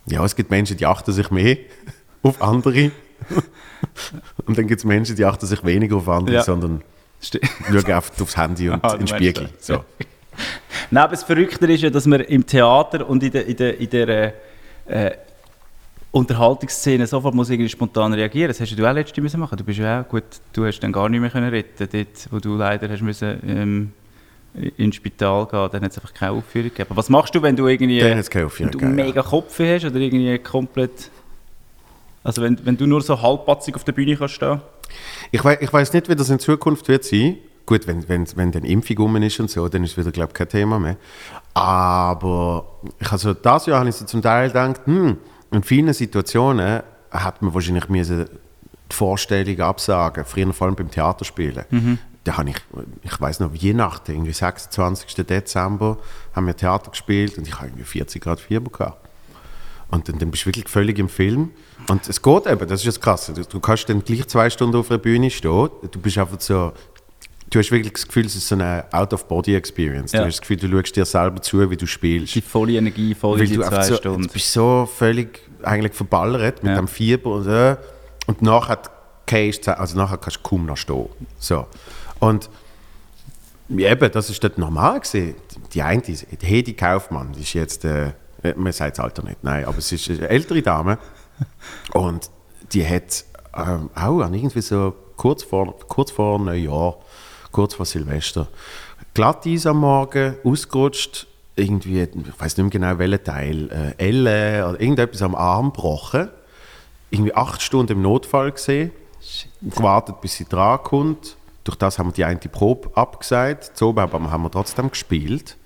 ja, 0.06 0.24
es 0.24 0.36
gibt 0.36 0.50
Menschen, 0.52 0.78
die 0.78 0.86
achten 0.86 1.12
sich 1.12 1.30
mehr 1.32 1.58
auf 2.24 2.42
andere. 2.42 2.92
und 4.46 4.58
dann 4.58 4.68
gibt 4.68 4.80
es 4.80 4.86
Menschen, 4.86 5.16
die 5.16 5.26
achten 5.26 5.46
sich 5.46 5.64
weniger 5.64 5.96
auf 5.98 6.10
andere, 6.10 6.38
Ja. 6.38 6.44
sondern 6.44 6.82
schauen 7.22 7.86
einfach 7.86 8.20
aufs 8.20 8.36
Handy 8.38 8.70
und 8.70 8.84
Ah, 8.84 8.94
in 8.94 9.00
den 9.00 9.08
Spiegel. 9.08 9.50
So. 9.60 9.84
Nein, 10.90 11.04
aber 11.04 11.12
das 11.12 11.24
Verrückte 11.24 11.66
ist 11.72 11.82
ja, 11.82 11.90
dass 11.90 12.06
man 12.06 12.22
im 12.22 12.46
Theater 12.46 13.08
und 13.08 13.24
in 13.24 13.32
der, 13.32 13.46
in 13.46 13.56
der, 13.56 13.80
in 13.80 13.90
der 13.90 14.08
äh, 14.10 14.32
äh, 14.88 15.12
Unterhaltungsszene 16.12 17.08
sofort 17.08 17.34
muss 17.34 17.50
irgendwie 17.50 17.70
spontan 17.70 18.14
reagieren. 18.14 18.50
Das 18.50 18.60
hast 18.60 18.78
du 18.78 18.90
auch 18.90 18.94
letztes 18.94 19.24
müssen 19.24 19.40
machen. 19.40 19.58
Du 19.58 19.64
bist 19.64 19.80
ja 19.80 20.02
auch 20.02 20.08
gut, 20.08 20.24
du 20.52 20.66
hast 20.66 20.80
dann 20.80 20.92
gar 20.92 21.08
nicht 21.08 21.22
mehr 21.22 21.30
können 21.30 21.50
retten, 21.50 21.88
dort, 21.90 22.28
wo 22.32 22.40
du 22.40 22.58
leider 22.58 22.90
hast 22.90 23.02
müssen 23.02 23.40
ähm, 23.48 23.94
ins 24.78 24.96
Spital 24.96 25.46
gehen. 25.46 25.70
Dann 25.72 25.84
hat 25.84 25.92
es 25.92 25.98
einfach 25.98 26.14
keine 26.14 26.34
Aufführung 26.34 26.70
gegeben. 26.70 26.90
Was 26.96 27.08
machst 27.08 27.34
du, 27.34 27.42
wenn 27.42 27.56
du 27.56 27.68
irgendwie 27.68 28.00
Dann 28.00 28.22
keine 28.24 28.48
Aufführung 28.48 28.72
du 28.72 28.80
gegeben, 28.80 28.96
mega 28.96 29.22
Kopfweh 29.22 29.76
hast 29.76 29.86
oder 29.86 29.96
irgendwie 29.96 30.38
komplett 30.40 31.10
also 32.24 32.42
wenn, 32.42 32.64
wenn 32.66 32.78
du 32.78 32.86
nur 32.86 33.02
so 33.02 33.20
halbpatzig 33.20 33.76
auf 33.76 33.84
der 33.84 33.94
Bühne 33.94 34.16
kannst 34.16 34.36
stehen? 34.36 34.62
Ich, 35.32 35.44
wei 35.44 35.58
ich 35.60 35.72
weiß 35.72 35.94
nicht, 35.94 36.10
wie 36.10 36.16
das 36.16 36.30
in 36.30 36.40
Zukunft 36.40 36.88
wird 36.88 37.04
sein. 37.04 37.38
Gut, 37.72 37.88
wenn, 37.88 38.10
wenn, 38.10 38.28
wenn 38.36 38.52
dann 38.52 38.66
Impfung 38.66 38.98
rum 38.98 39.16
ist 39.16 39.40
und 39.40 39.50
so, 39.50 39.70
dann 39.70 39.86
ist 39.86 39.92
es 39.92 39.98
wieder, 39.98 40.12
glaube 40.12 40.32
ich, 40.32 40.34
kein 40.34 40.50
Thema 40.50 40.78
mehr. 40.78 40.98
Aber 41.54 42.82
ich 43.00 43.10
also, 43.10 43.34
das 43.34 43.66
Jahr 43.66 43.80
habe 43.80 43.88
ich 43.88 43.96
so 43.96 44.04
zum 44.04 44.22
Teil 44.22 44.50
gedacht, 44.50 44.82
hm, 44.84 45.16
in 45.52 45.64
vielen 45.64 45.94
Situationen 45.94 46.84
hat 47.12 47.42
man 47.42 47.54
wahrscheinlich 47.54 47.88
müssen 47.88 48.26
die 48.92 48.94
Vorstellung 48.94 49.58
absagen, 49.62 50.26
früher 50.26 50.52
vor 50.52 50.68
allem 50.68 50.76
beim 50.76 50.92
Theaterspielen. 50.92 51.64
Da 52.26 52.36
habe 52.36 52.50
ich, 52.50 52.58
ich 53.04 53.22
weiß 53.22 53.40
noch, 53.40 53.54
Weihnachten, 53.54 54.12
irgendwie 54.12 54.34
26. 54.34 55.26
Dezember, 55.26 55.98
haben 56.36 56.48
wir 56.48 56.58
Theater 56.58 56.92
gespielt 56.92 57.38
und 57.38 57.48
ich 57.48 57.54
habe 57.54 57.68
irgendwie 57.68 57.86
40 57.86 58.22
Grad 58.22 58.42
Fieber 58.42 58.70
gehabt. 58.70 59.08
Und 59.92 60.10
dann, 60.10 60.20
dann 60.20 60.32
bist 60.32 60.44
du 60.44 60.48
wirklich 60.48 60.68
völlig 60.68 61.00
im 61.00 61.10
Film. 61.10 61.52
Und 61.88 62.08
es 62.08 62.22
geht 62.22 62.48
eben, 62.48 62.68
das 62.68 62.80
ist 62.82 62.88
das 62.88 63.00
Krasse. 63.00 63.34
Du, 63.34 63.44
du 63.44 63.60
kannst 63.60 63.90
dann 63.90 64.04
gleich 64.04 64.28
zwei 64.28 64.50
Stunden 64.50 64.78
auf 64.78 64.90
einer 64.90 64.98
Bühne 64.98 65.30
stehen. 65.30 65.70
Du 65.92 66.00
bist 66.00 66.18
einfach 66.18 66.40
so. 66.40 66.72
Du 67.52 67.60
hast 67.60 67.70
wirklich 67.70 67.92
das 67.92 68.08
Gefühl, 68.08 68.26
es 68.26 68.36
ist 68.36 68.48
so 68.48 68.56
eine 68.56 68.86
Out-of-Body-Experience. 68.92 70.14
Ja. 70.14 70.22
Du 70.22 70.28
hast 70.28 70.36
das 70.36 70.42
Gefühl, 70.42 70.56
du 70.56 70.70
schaust 70.70 70.96
dir 70.96 71.06
selber 71.06 71.42
zu, 71.42 71.70
wie 71.70 71.76
du 71.76 71.86
spielst. 71.86 72.34
Die 72.34 72.42
volle 72.42 72.74
Energie, 72.78 73.14
voll 73.14 73.42
in 73.42 73.46
die 73.46 73.60
zwei 73.60 73.84
so, 73.84 73.96
Stunden. 73.96 74.24
Du 74.24 74.30
bist 74.30 74.54
so 74.54 74.90
völlig 74.92 75.42
eigentlich 75.62 75.94
verballert 75.94 76.64
mit 76.64 76.72
Ja. 76.72 76.78
dem 76.78 76.88
Fieber 76.88 77.32
und 77.36 77.44
so. 77.44 77.78
Und 78.28 78.42
nachher, 78.42 78.80
also 79.78 79.98
nachher 79.98 80.18
kannst 80.18 80.38
du 80.38 80.42
kaum 80.42 80.66
noch 80.66 80.78
stehen. 80.78 81.10
So. 81.40 81.68
Und 82.20 82.50
eben, 83.70 84.12
das 84.12 84.30
ist 84.30 84.42
dort 84.42 84.58
normal 84.58 85.02
gewesen. 85.02 85.36
Die 85.74 85.82
eine, 85.82 86.02
die 86.02 86.16
Hedi 86.42 86.74
Kaufmann, 86.74 87.34
die 87.34 87.42
ist 87.42 87.52
jetzt, 87.54 87.84
äh, 87.84 88.14
man 88.56 88.72
sagt 88.72 88.98
das 88.98 89.04
Alter 89.04 89.24
nicht, 89.24 89.44
nein, 89.44 89.66
aber 89.66 89.78
es 89.78 89.92
ist 89.92 90.10
eine 90.10 90.30
ältere 90.30 90.62
Dame 90.62 90.98
und 91.94 92.30
die 92.72 92.88
hat 92.88 93.26
ähm, 93.56 93.90
auch 93.94 94.20
irgendwie 94.22 94.62
so 94.62 94.96
kurz 95.18 95.44
vor, 95.44 95.78
kurz 95.88 96.12
vor 96.12 96.40
Neujahr, 96.40 96.98
kurz 97.52 97.74
vor 97.74 97.86
Silvester, 97.86 98.48
glatt 99.14 99.46
Eis 99.46 99.66
am 99.66 99.80
Morgen, 99.80 100.36
ausgerutscht, 100.44 101.28
irgendwie, 101.56 102.02
ich 102.02 102.40
weiß 102.40 102.58
nicht 102.58 102.64
mehr 102.64 102.70
genau 102.70 103.00
welcher 103.00 103.24
Teil, 103.24 103.70
äh, 103.70 104.08
Elle 104.10 104.68
oder 104.68 104.80
irgendetwas 104.80 105.22
am 105.22 105.36
Arm 105.36 105.72
gebrochen, 105.74 106.30
irgendwie 107.10 107.36
acht 107.36 107.62
Stunden 107.62 107.94
im 107.94 108.02
Notfall 108.02 108.52
gesehen, 108.52 108.92
gewartet, 109.62 110.22
bis 110.22 110.36
sie 110.36 110.46
dran 110.46 110.80
kommt. 110.84 111.36
Durch 111.64 111.78
das 111.78 112.00
haben 112.00 112.08
wir 112.08 112.14
die 112.14 112.26
eine 112.26 112.40
Probe 112.40 112.90
abgesagt. 112.96 113.72
Aber 113.82 114.32
haben 114.32 114.44
wir 114.44 114.52
trotzdem 114.52 114.90
gespielt. 114.90 115.58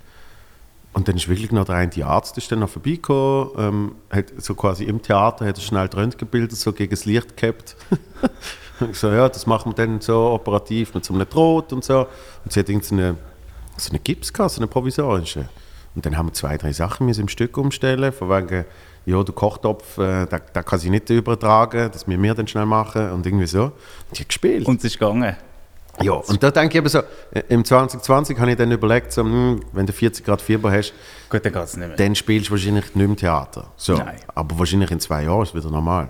Und 0.96 1.10
dann 1.10 1.18
ist 1.18 1.28
wirklich 1.28 1.52
noch 1.52 1.66
der 1.66 1.76
eine 1.76 2.06
Arzt 2.06 2.38
ist 2.38 2.50
dann 2.54 2.60
noch 2.60 2.70
vorbeigekommen, 2.70 3.50
ähm, 3.58 3.96
hat 4.10 4.32
so 4.38 4.56
quasi 4.56 4.86
im 4.86 5.02
Theater 5.02 5.46
hat 5.46 5.58
er 5.58 5.62
schnell 5.62 5.90
die 5.90 5.98
Röntgenbilder 5.98 6.56
so 6.56 6.72
gegen 6.72 6.92
das 6.92 7.04
Licht 7.04 7.36
gehabt. 7.36 7.76
und 8.80 8.92
ich 8.92 8.98
so, 8.98 9.12
ja, 9.12 9.28
das 9.28 9.46
machen 9.46 9.74
wir 9.74 9.76
dann 9.76 10.00
so 10.00 10.32
operativ 10.32 10.94
mit 10.94 11.04
so 11.04 11.14
einem 11.14 11.28
Draht 11.28 11.74
und 11.74 11.84
so. 11.84 12.08
Und 12.46 12.54
sie 12.54 12.62
hat 12.62 12.70
irgend 12.70 12.86
so 12.86 12.96
eine, 12.96 13.18
Gips 14.06 14.32
gehabt, 14.32 14.52
so 14.52 14.62
eine 14.62 14.68
provisorische. 14.68 15.50
Und 15.96 16.06
dann 16.06 16.18
haben 16.18 16.30
wir 16.30 16.34
zwei, 16.34 16.58
drei 16.58 16.72
Sachen 16.72 17.08
müssen 17.08 17.22
im 17.22 17.28
Stück 17.28 17.58
umstellen, 17.58 18.14
von 18.14 18.30
wegen, 18.30 18.64
ja, 19.06 19.22
der 19.22 19.36
Kochtopf, 19.36 19.98
äh, 19.98 20.26
der, 20.28 20.40
der 20.40 20.64
kann 20.64 20.80
sie 20.80 20.90
nicht 20.90 21.10
übertragen, 21.10 21.90
das 21.92 22.08
müssen 22.08 22.24
wir 22.24 22.34
dann 22.36 22.48
schnell 22.48 22.66
machen 22.66 23.12
und 23.12 23.26
irgendwie 23.26 23.48
so. 23.48 23.64
Und 23.64 23.74
die 24.14 24.22
hat 24.22 24.30
gespielt. 24.30 24.66
Und 24.66 24.78
es 24.78 24.86
ist 24.86 25.00
gegangen. 25.00 25.36
Ja, 26.02 26.14
und 26.14 26.44
da 26.44 26.52
denke 26.52 26.74
ich 26.74 26.76
eben 26.78 26.90
so, 26.90 27.00
äh, 27.32 27.44
im 27.50 27.64
2020 27.64 28.38
habe 28.40 28.52
ich 28.52 28.58
dann 28.58 28.72
überlegt, 28.72 29.12
so, 29.14 29.24
hm, 29.24 29.62
wenn 29.72 29.86
du 29.86 29.94
40 29.94 30.26
Grad 30.26 30.42
Fieber 30.42 30.72
hast, 30.72 30.94
Gut, 31.30 31.46
dann 31.46 31.54
geht 31.54 31.64
es 31.64 31.78
nicht 31.78 31.88
mehr. 31.88 31.96
dann 31.98 32.16
spielst 32.16 32.48
du 32.48 32.52
wahrscheinlich 32.52 32.84
nicht 32.86 32.96
mehr 32.96 33.06
im 33.06 33.16
Theater. 33.16 33.68
So. 33.78 33.94
Nein. 33.96 34.16
Aber 34.34 34.60
wahrscheinlich 34.60 34.92
in 34.92 35.00
zwei 35.00 35.24
Jahren 35.24 35.44
ist 35.44 35.50
es 35.50 35.56
wieder 35.56 35.72
normal. 35.72 36.10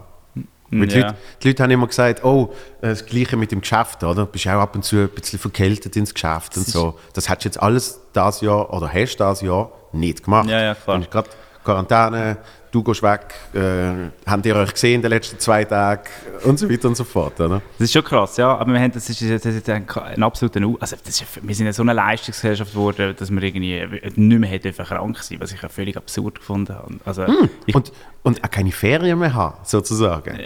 Weil 0.72 0.88
die, 0.88 0.96
Ja. 0.98 1.08
Leute, 1.08 1.18
die 1.44 1.48
Leute 1.50 1.64
haben 1.64 1.72
immer 1.72 1.88
gesagt, 1.88 2.24
oh, 2.26 2.52
äh, 2.82 2.88
das 2.90 3.06
Gleiche 3.06 3.38
mit 3.38 3.52
dem 3.52 3.62
Geschäft, 3.62 4.04
oder? 4.04 4.26
Du 4.26 4.32
bist 4.32 4.48
auch 4.48 4.54
ab 4.60 4.74
und 4.76 4.84
zu 4.84 4.96
ein 4.98 5.10
bisschen 5.10 5.38
verkältet 5.38 5.96
ins 5.96 6.12
Geschäft 6.14 6.58
und 6.58 6.66
so. 6.66 6.98
Das 7.14 7.30
hättest 7.30 7.46
du 7.46 7.50
jetzt 7.50 7.62
alles 7.62 8.02
das 8.14 8.42
Jahr, 8.42 8.74
oder 8.74 8.92
hast 8.92 9.18
das 9.18 9.42
Jahr 9.42 9.72
nicht 9.94 10.24
gemacht. 10.24 10.50
Ja, 10.50 10.62
ja, 10.62 10.74
klar. 10.76 10.98
Und 10.98 11.12
gerade 11.12 11.30
Quarantäne, 11.66 12.38
du 12.72 12.84
gehst 12.84 13.02
weg, 13.04 13.22
äh, 13.54 14.10
habt 14.30 14.46
ihr 14.46 14.56
euch 14.56 14.72
gesehen 14.74 14.96
in 14.96 15.02
den 15.02 15.10
letzten 15.12 15.40
zwei 15.40 15.64
Tagen 15.66 16.04
und 16.44 16.60
so 16.60 16.70
weiter 16.70 16.88
und 16.90 16.96
so 16.96 17.04
fort, 17.04 17.40
oder? 17.40 17.62
Das 17.80 17.86
ist 17.86 17.94
schon 17.94 18.04
krass, 18.04 18.38
ja. 18.38 18.56
Aber 18.56 18.72
wir 18.72 18.80
haben, 18.80 18.92
das 18.92 19.10
ist, 19.10 19.22
das 19.22 19.46
ist 19.46 19.70
ein, 19.70 19.86
ein 19.90 20.24
absoluter 20.24 20.60
also 20.80 20.96
das 21.04 21.22
ist, 21.22 21.26
Wir 21.42 21.56
sind 21.56 21.66
ja 21.66 21.74
so 21.74 21.82
eine 21.84 21.94
Leistungsgesellschaft 21.94 22.72
geworden, 22.74 23.16
dass 23.18 23.32
wir 23.32 23.42
irgendwie 23.44 23.84
nicht 24.16 24.40
mehr 24.40 24.60
dürfen 24.60 24.86
krank 24.86 25.18
sein 25.24 25.40
was 25.40 25.52
ich 25.52 25.62
ja 25.62 25.70
völlig 25.70 25.98
absurd 25.98 26.36
gefunden 26.40 26.76
habe. 26.76 26.96
Also, 27.06 27.26
ich, 27.66 27.74
Und, 27.76 27.92
und 28.24 28.44
auch 28.44 28.52
keine 28.52 28.72
Ferien 28.72 29.20
mehr 29.20 29.34
haben, 29.34 29.56
sozusagen. 29.64 30.38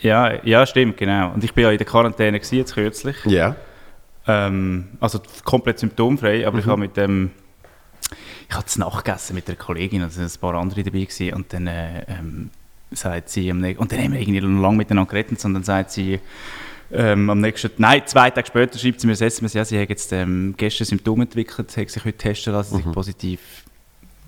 ja, 0.00 0.42
ja, 0.44 0.64
stimmt, 0.66 0.96
genau. 0.96 1.32
Und 1.32 1.44
ich 1.44 1.52
bin 1.52 1.64
ja 1.64 1.70
in 1.70 1.78
der 1.78 1.86
Quarantäne 1.86 2.38
gewesen, 2.38 2.56
jetzt 2.56 2.74
kürzlich. 2.74 3.16
Ja. 3.26 3.56
Ähm, 4.26 4.88
also 5.00 5.20
komplett 5.44 5.78
symptomfrei, 5.80 6.38
Mhm. 6.38 6.44
aber 6.46 6.58
ich 6.58 6.66
habe 6.66 6.80
mit 6.80 6.96
dem. 6.96 7.30
Ich 8.48 8.54
habe 8.54 8.66
es 8.66 8.76
nachgegessen 8.76 9.34
mit 9.34 9.48
einer 9.48 9.56
Kollegin, 9.56 10.02
also 10.02 10.16
sind 10.20 10.34
ein 10.34 10.40
paar 10.40 10.54
andere 10.54 10.82
dabei 10.82 11.00
gewesen, 11.00 11.32
und 11.34 11.52
dann 11.52 11.66
äh, 11.66 12.04
ähm, 12.08 12.50
sagt 12.92 13.30
sie 13.30 13.50
am 13.50 13.62
und 13.64 13.92
dann 13.92 13.98
haben 13.98 14.12
wir 14.12 14.20
irgendwie 14.20 14.40
noch 14.40 14.62
lange 14.62 14.76
miteinander 14.78 15.10
geredet, 15.10 15.44
und 15.44 15.54
dann 15.54 15.64
sagt 15.64 15.90
sie 15.90 16.20
ähm, 16.92 17.30
am 17.30 17.40
nächsten, 17.40 17.70
nein, 17.78 18.02
zwei 18.06 18.30
Tage 18.30 18.46
später 18.46 18.78
schreibt 18.78 19.00
sie 19.00 19.06
mir 19.06 19.14
das 19.14 19.22
SMS, 19.22 19.54
ja, 19.54 19.64
sie 19.64 19.80
hat 19.80 19.88
jetzt 19.88 20.12
ähm, 20.12 20.54
gestern 20.56 20.86
Symptome 20.86 21.24
entwickelt, 21.24 21.76
hat 21.76 21.90
sich 21.90 22.04
heute 22.04 22.18
testen 22.18 22.52
lassen, 22.52 22.76
Mhm. 22.76 22.82
sie 22.82 22.92
positiv. 22.92 23.40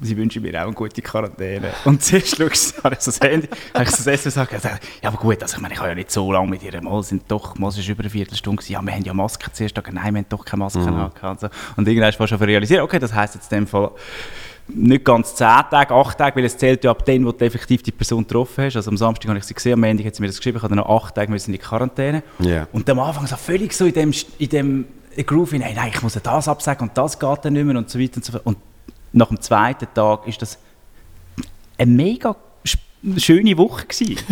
Sie 0.01 0.17
wünschen 0.17 0.43
mir 0.43 0.61
auch 0.61 0.67
eine 0.67 0.73
gute 0.73 1.01
Quarantäne. 1.01 1.71
Und 1.85 2.03
zuerst 2.03 2.37
schaue 2.37 2.49
ich 2.49 2.59
so 2.59 2.81
das 2.83 3.19
Handy, 3.21 3.49
habe 3.73 3.85
ich 3.85 3.91
das 3.91 4.07
SMS 4.07 4.49
gesagt, 4.49 4.85
ja, 5.03 5.09
aber 5.09 5.17
gut, 5.17 5.43
also 5.43 5.57
ich 5.57 5.63
meine, 5.63 5.75
ich 5.75 5.81
habe 5.81 5.89
ja 5.89 5.95
nicht 5.95 6.11
so 6.11 6.31
lange 6.31 6.49
mit 6.51 6.63
ihr, 6.63 6.83
mal 6.83 7.03
sind 7.03 7.23
doch, 7.29 7.57
mal 7.57 7.69
ist 7.69 7.89
über 7.89 8.03
eine 8.03 8.11
Viertelstunde 8.11 8.59
gewesen, 8.59 8.73
ja, 8.73 8.83
wir 8.83 8.93
haben 8.93 9.05
ja 9.05 9.15
Masken 9.15 9.51
zuerst, 9.53 9.75
gesagt, 9.75 9.93
nein, 9.93 10.15
wir 10.15 10.19
haben 10.19 10.27
doch 10.29 10.45
keine 10.45 10.65
Masken 10.65 10.83
mhm. 10.83 11.11
und, 11.23 11.41
so. 11.41 11.49
und 11.77 11.89
irgendwann 11.89 12.09
hast 12.09 12.19
du 12.19 12.27
schon 12.27 12.39
realisiert, 12.39 12.83
okay, 12.83 12.99
das 12.99 13.15
heisst 13.15 13.37
jetzt 13.37 13.51
in 13.53 13.61
dem 13.61 13.67
Fall 13.67 13.91
nicht 14.69 15.05
ganz 15.05 15.35
10 15.35 15.47
Tage, 15.71 15.95
8 15.95 16.19
Tage, 16.19 16.37
weil 16.37 16.45
es 16.45 16.57
zählt 16.59 16.85
ja 16.85 16.91
ab 16.91 17.05
dem, 17.05 17.25
wo 17.25 17.33
du 17.33 17.45
effektiv 17.45 17.83
die 17.83 17.93
Person 17.93 18.25
getroffen 18.25 18.65
hast. 18.65 18.77
Also 18.77 18.91
am 18.91 18.97
Samstag 18.97 19.29
habe 19.29 19.39
ich 19.39 19.45
sie 19.45 19.55
gesehen, 19.55 19.75
am 19.75 19.85
Ende 19.85 20.05
hat 20.05 20.17
sie 20.17 20.23
mir 20.23 20.27
das 20.27 20.39
geschrieben, 20.39 20.59
ich 20.59 20.63
hatte 20.63 20.75
noch 20.75 20.89
8 20.89 21.15
Tage 21.15 21.31
müssen 21.31 21.51
in 21.51 21.53
die 21.53 21.65
Quarantäne. 21.65 22.23
Ja. 22.41 22.67
Und 22.73 22.89
am 22.91 22.99
Anfang 22.99 23.27
so 23.27 23.37
völlig 23.37 23.73
so 23.73 23.87
in 23.87 23.93
dem, 23.93 24.13
in 24.39 24.49
dem 24.49 24.85
Groove, 25.25 25.53
nein, 25.53 25.75
nein, 25.77 25.91
ich 25.95 26.03
muss 26.03 26.15
ja 26.15 26.21
das 26.21 26.49
absagen 26.49 26.89
und 26.89 26.99
das 26.99 27.19
geht 27.19 27.45
dann 27.45 27.53
nicht 27.53 27.65
mehr 27.65 27.77
und 27.77 27.89
so 27.89 27.99
weiter 27.99 28.17
und 28.17 28.25
so 28.25 28.33
fort. 28.33 28.45
Und 28.45 28.59
nach 29.17 29.29
dem 29.29 29.41
zweiten 29.41 29.87
Tag 29.95 30.27
ist 30.29 30.41
das 30.43 30.59
eine 31.79 31.91
mega 31.91 32.37
sch- 32.65 32.79
schöne 33.21 33.57
Woche 33.59 33.87
gewesen. 33.87 34.17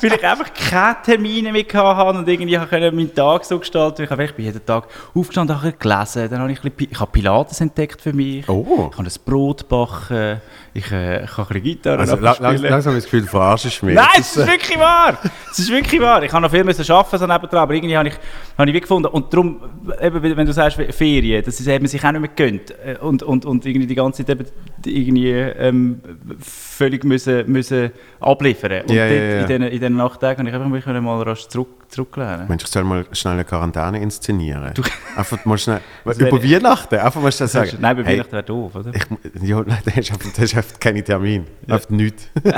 Weil 0.00 0.12
ich 0.12 0.24
einfach 0.24 0.52
keine 0.52 0.96
Termine 1.02 1.52
mehr 1.52 1.64
hatte 1.72 2.18
und 2.18 2.28
irgendwie 2.28 2.54
ich 2.54 2.92
meinen 2.92 3.14
Tag 3.14 3.44
so 3.44 3.58
gestalten. 3.58 4.02
Ich, 4.02 4.10
habe, 4.10 4.24
ich 4.24 4.34
bin 4.34 4.44
jeden 4.44 4.64
Tag 4.64 4.84
aufgestanden, 5.14 5.56
habe 5.56 5.72
gelesen, 5.72 6.28
dann 6.30 6.40
habe 6.40 6.52
ich, 6.52 6.62
ein 6.64 6.70
bisschen, 6.70 6.92
ich 6.92 7.00
habe 7.00 7.10
Pilates 7.10 7.60
entdeckt 7.60 8.00
für 8.00 8.12
mich. 8.12 8.48
Oh. 8.48 8.88
Ich 8.90 8.98
habe 8.98 9.08
ein 9.08 9.14
Brot 9.24 9.60
gebacken, 9.62 10.40
ich, 10.76 10.92
äh, 10.92 11.26
habe 11.26 11.54
ein 11.54 11.62
Gitarre 11.62 12.00
Also 12.00 12.16
lang, 12.16 12.36
langsam 12.40 12.62
habe 12.62 12.76
ich 12.76 12.84
das 12.84 13.04
Gefühl, 13.04 13.22
du 13.22 13.26
verarschst 13.28 13.82
mich. 13.82 13.94
Nein, 13.94 14.06
Das 14.16 14.30
es 14.32 14.36
ist 14.36 14.46
wirklich 14.46 14.78
wahr. 14.78 15.18
Es 15.50 15.58
ist 15.58 15.70
wirklich 15.70 16.00
wahr. 16.00 16.22
Ich 16.22 16.32
habe 16.32 16.42
noch 16.42 16.50
viel 16.50 16.64
müssen 16.64 16.90
arbeiten 16.90 17.18
so 17.18 17.26
nebendran, 17.26 17.62
aber 17.62 17.74
irgendwie 17.74 17.96
habe 17.96 18.08
ich, 18.08 18.14
habe 18.58 18.68
ich 18.68 18.76
wie 18.76 18.80
gefunden. 18.80 19.08
Und 19.08 19.32
darum, 19.32 19.60
eben, 20.00 20.22
wenn 20.36 20.46
du 20.46 20.52
sagst 20.52 20.78
Ferien, 20.90 21.44
dass 21.44 21.58
es 21.60 21.66
eben 21.66 21.86
sich 21.86 22.04
auch 22.04 22.12
nicht 22.12 22.20
mehr 22.20 22.30
gönnt 22.34 22.70
äh, 22.70 22.96
und, 23.00 23.22
und, 23.22 23.44
und 23.44 23.64
irgendwie 23.64 23.86
die 23.86 23.94
ganze 23.94 24.24
Zeit 24.24 24.38
eben 24.38 24.46
irgendwie 24.84 25.30
ähm, 25.30 26.00
völlig 26.38 27.04
müssen, 27.04 27.50
müssen 27.50 27.90
abliefern. 28.20 28.82
Und 28.82 28.90
ja, 28.90 29.08
dort 29.08 29.20
ja. 29.20 29.40
in 29.40 29.46
diesen 29.46 29.62
in 29.62 29.70
diesen 29.70 29.96
Nachttagen 29.96 30.46
habe 30.46 30.48
ich 30.48 30.54
einfach 30.54 30.92
mich 30.92 31.02
mal 31.02 31.22
rasch 31.22 31.48
zurück, 31.48 31.86
zurücklehnen. 31.88 32.48
Mensch, 32.48 32.64
ich 32.64 32.70
soll 32.70 32.84
mal 32.84 33.04
schnell 33.12 33.34
eine 33.34 33.44
Quarantäne 33.44 34.00
inszenieren. 34.00 34.72
Einfach 35.16 35.44
mal 35.44 35.58
schnell, 35.58 35.80
Das 36.04 36.18
über 36.18 36.42
Weihnachten, 36.42 36.96
einfach 36.96 37.20
mal 37.20 37.32
schnell 37.32 37.48
sagen. 37.48 37.78
Nein, 37.80 37.96
bei 37.96 38.04
hey, 38.04 38.14
Weihnachten 38.14 38.32
wäre 38.32 38.42
doof, 38.42 38.74
oder? 38.74 38.92
ich, 38.94 39.04
ja, 39.42 39.62
nein, 39.66 39.78
das 39.84 39.96
ist 39.96 40.12
einfach, 40.12 40.30
das 40.30 40.44
ist 40.44 40.56
einfach 40.66 40.80
kein 40.80 41.04
Termin. 41.04 41.46
Einfach 41.68 41.90
nichts. 41.90 42.28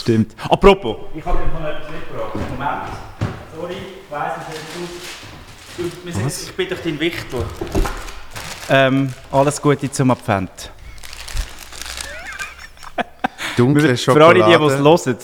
Stimmt. 0.00 0.34
Apropos, 0.48 0.96
ich 1.14 1.24
habe 1.24 1.38
dir 1.38 1.50
von 1.50 1.64
etwas 1.64 1.90
mitgebracht. 1.90 2.34
Moment. 2.50 2.82
Sorry, 3.56 3.74
ich 3.74 4.10
weiss 4.12 4.32
nicht, 4.48 4.60
du, 5.76 5.82
du, 5.82 6.26
ich 6.26 6.52
bin 6.54 6.68
doch 6.68 6.78
dein 6.82 7.00
Wichtel. 7.00 7.44
Ähm, 8.68 9.12
alles 9.32 9.62
Gute 9.62 9.90
zum 9.90 10.10
Advent. 10.10 10.72
Dunkle 13.56 13.96
Für 13.96 14.24
alle, 14.26 14.34
die, 14.34 14.44
die 14.44 14.52
es 14.52 14.58
Schokolade. 14.60 15.04
hören, 15.06 15.16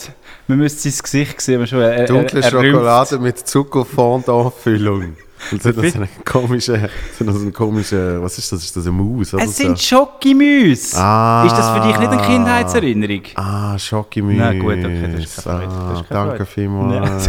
wir 0.47 0.57
müssen 0.57 0.91
sein 0.91 1.02
Gesicht 1.02 1.41
sehen. 1.41 1.61
wir 1.61 1.67
schon, 1.67 1.81
er, 1.81 2.07
Dunkle 2.07 2.41
er, 2.41 2.47
er 2.47 2.52
rümpft. 2.52 2.71
Schokolade 2.71 3.19
mit 3.19 3.38
Zuckerfondant-Füllung. 3.38 5.17
Und 5.51 5.63
so 5.63 5.73
das 5.73 5.95
eine 5.97 6.09
komische, 6.25 6.89
so 7.19 7.25
das 7.25 7.37
eine 7.37 7.51
komische, 7.51 8.23
was 8.23 8.39
ist 8.39 8.53
das? 8.53 8.63
Ist 8.63 8.77
das 8.77 8.87
eine 8.87 8.93
Maus? 8.93 9.35
Oder 9.35 9.43
Es 9.45 9.57
so? 9.57 9.65
sind 9.65 9.81
Schokimüs. 9.81 10.95
Ah. 10.95 11.45
Ist 11.47 11.57
das 11.57 11.71
für 11.77 11.89
dich 11.89 11.99
nicht 11.99 12.11
eine 12.13 12.23
Kindheitserinnerung? 12.23 13.23
Ah, 13.35 13.79
Schokimüs. 13.79 14.37
Na 14.39 14.53
gut, 14.53 14.79
okay, 14.79 15.09
das 15.13 15.25
ist 15.25 15.39
das 15.39 15.47
Ah, 15.47 15.95
ist 15.95 16.05
danke 16.11 16.37
Freude. 16.37 16.47
vielmals. 16.47 17.29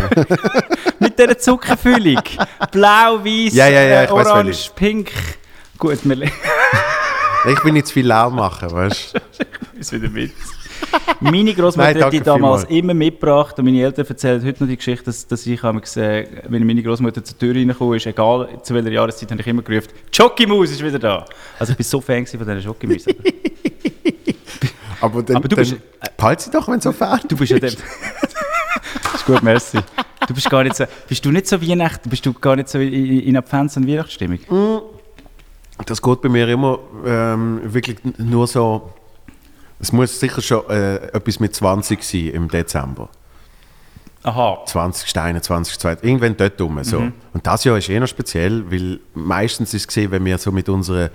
Mit 0.99 1.17
dieser 1.19 1.37
Zuckerfüllung. 1.37 2.21
Blau, 2.71 3.19
weiß, 3.23 3.53
Ja, 3.53 3.67
ja, 3.67 3.81
ja, 3.81 4.03
äh, 4.03 4.09
orange, 4.11 4.45
welche. 4.45 4.71
pink. 4.73 5.11
Gut, 5.77 5.99
wir 6.03 6.21
Ich 7.45 7.65
will 7.65 7.73
nicht 7.73 7.87
zu 7.87 7.93
viel 7.93 8.07
Lärm 8.07 8.35
machen, 8.35 8.71
weißt 8.71 9.15
du? 9.15 9.19
es 9.79 9.91
wieder 9.91 10.09
mit. 10.09 10.31
Meine 11.19 11.53
Großmutter 11.53 12.05
hat 12.05 12.13
die 12.13 12.19
damals 12.19 12.63
vielmals. 12.65 12.77
immer 12.83 12.93
mitgebracht 12.93 13.57
und 13.57 13.65
meine 13.65 13.81
Eltern 13.81 14.05
erzählen 14.05 14.43
heute 14.43 14.63
noch 14.63 14.69
die 14.69 14.75
Geschichte, 14.77 15.05
dass, 15.05 15.25
dass 15.25 15.45
ich 15.45 15.63
einmal 15.63 15.81
gesehen, 15.81 16.27
wenn 16.49 16.65
meine 16.65 16.83
Großmutter 16.83 17.23
zur 17.23 17.37
Tür 17.37 17.55
reingekommen 17.55 17.95
ist, 17.95 18.05
egal 18.05 18.49
zu 18.61 18.73
welcher 18.73 18.91
Jahreszeit, 18.91 19.31
habe 19.31 19.39
ich 19.41 19.47
immer 19.47 19.61
gerufen, 19.61 19.87
Schokimaus 20.11 20.71
ist 20.71 20.83
wieder 20.83 20.99
da. 20.99 21.25
Also 21.59 21.71
ich 21.71 21.77
bin 21.77 21.85
so 21.85 22.01
Fan 22.01 22.25
von 22.25 22.39
diesen 22.39 22.61
Schokimaus. 22.61 23.05
aber 25.01 25.23
dann, 25.23 25.37
Aber 25.37 25.47
du 25.47 25.55
dann, 25.55 25.65
bist- 25.65 25.77
behalt 26.17 26.41
sie 26.41 26.51
doch, 26.51 26.67
wenn 26.67 26.81
so 26.81 26.91
fährt. 26.91 27.31
Du 27.31 27.37
bist 27.37 27.51
ja 27.51 27.59
der... 27.59 27.69
ist 29.13 29.25
gut, 29.25 29.41
merci. 29.43 29.79
Du 30.27 30.33
bist 30.33 30.49
gar 30.49 30.63
nicht 30.63 30.75
so... 30.75 30.85
Bist 31.07 31.23
du 31.25 31.31
nicht 31.31 31.47
so 31.47 31.61
Weihnachten? 31.61 32.09
Bist 32.09 32.25
du 32.25 32.33
gar 32.33 32.55
nicht 32.55 32.69
so 32.69 32.79
in, 32.79 33.21
in 33.21 33.37
Advents- 33.37 33.77
und 33.77 33.87
Weihnachtsstimmung? 33.87 34.39
Das 35.85 36.01
geht 36.01 36.21
bei 36.21 36.29
mir 36.29 36.47
immer 36.47 36.79
ähm, 37.05 37.61
wirklich 37.63 37.97
nur 38.17 38.47
so. 38.47 38.93
Es 39.83 39.91
muss 39.91 40.17
sicher 40.17 40.41
schon 40.41 40.69
äh, 40.69 40.95
etwas 41.07 41.41
mit 41.41 41.53
20 41.53 42.01
sein 42.01 42.27
im 42.29 42.47
Dezember. 42.47 43.09
Aha. 44.23 44.59
20 44.65 45.09
Steine, 45.09 45.41
20, 45.41 45.77
20, 45.77 46.05
irgendwann 46.05 46.37
dort 46.37 46.61
rum. 46.61 46.81
So. 46.85 47.01
Mhm. 47.01 47.13
Und 47.33 47.45
das 47.45 47.65
Jahr 47.65 47.77
ist 47.77 47.89
eh 47.89 47.99
noch 47.99 48.07
speziell, 48.07 48.71
weil 48.71 49.01
meistens 49.13 49.73
ist 49.73 49.81
es 49.81 49.87
gesehen, 49.87 50.09
wenn 50.11 50.23
wir 50.23 50.37
so 50.37 50.53
mit 50.53 50.69
unseren, 50.69 51.09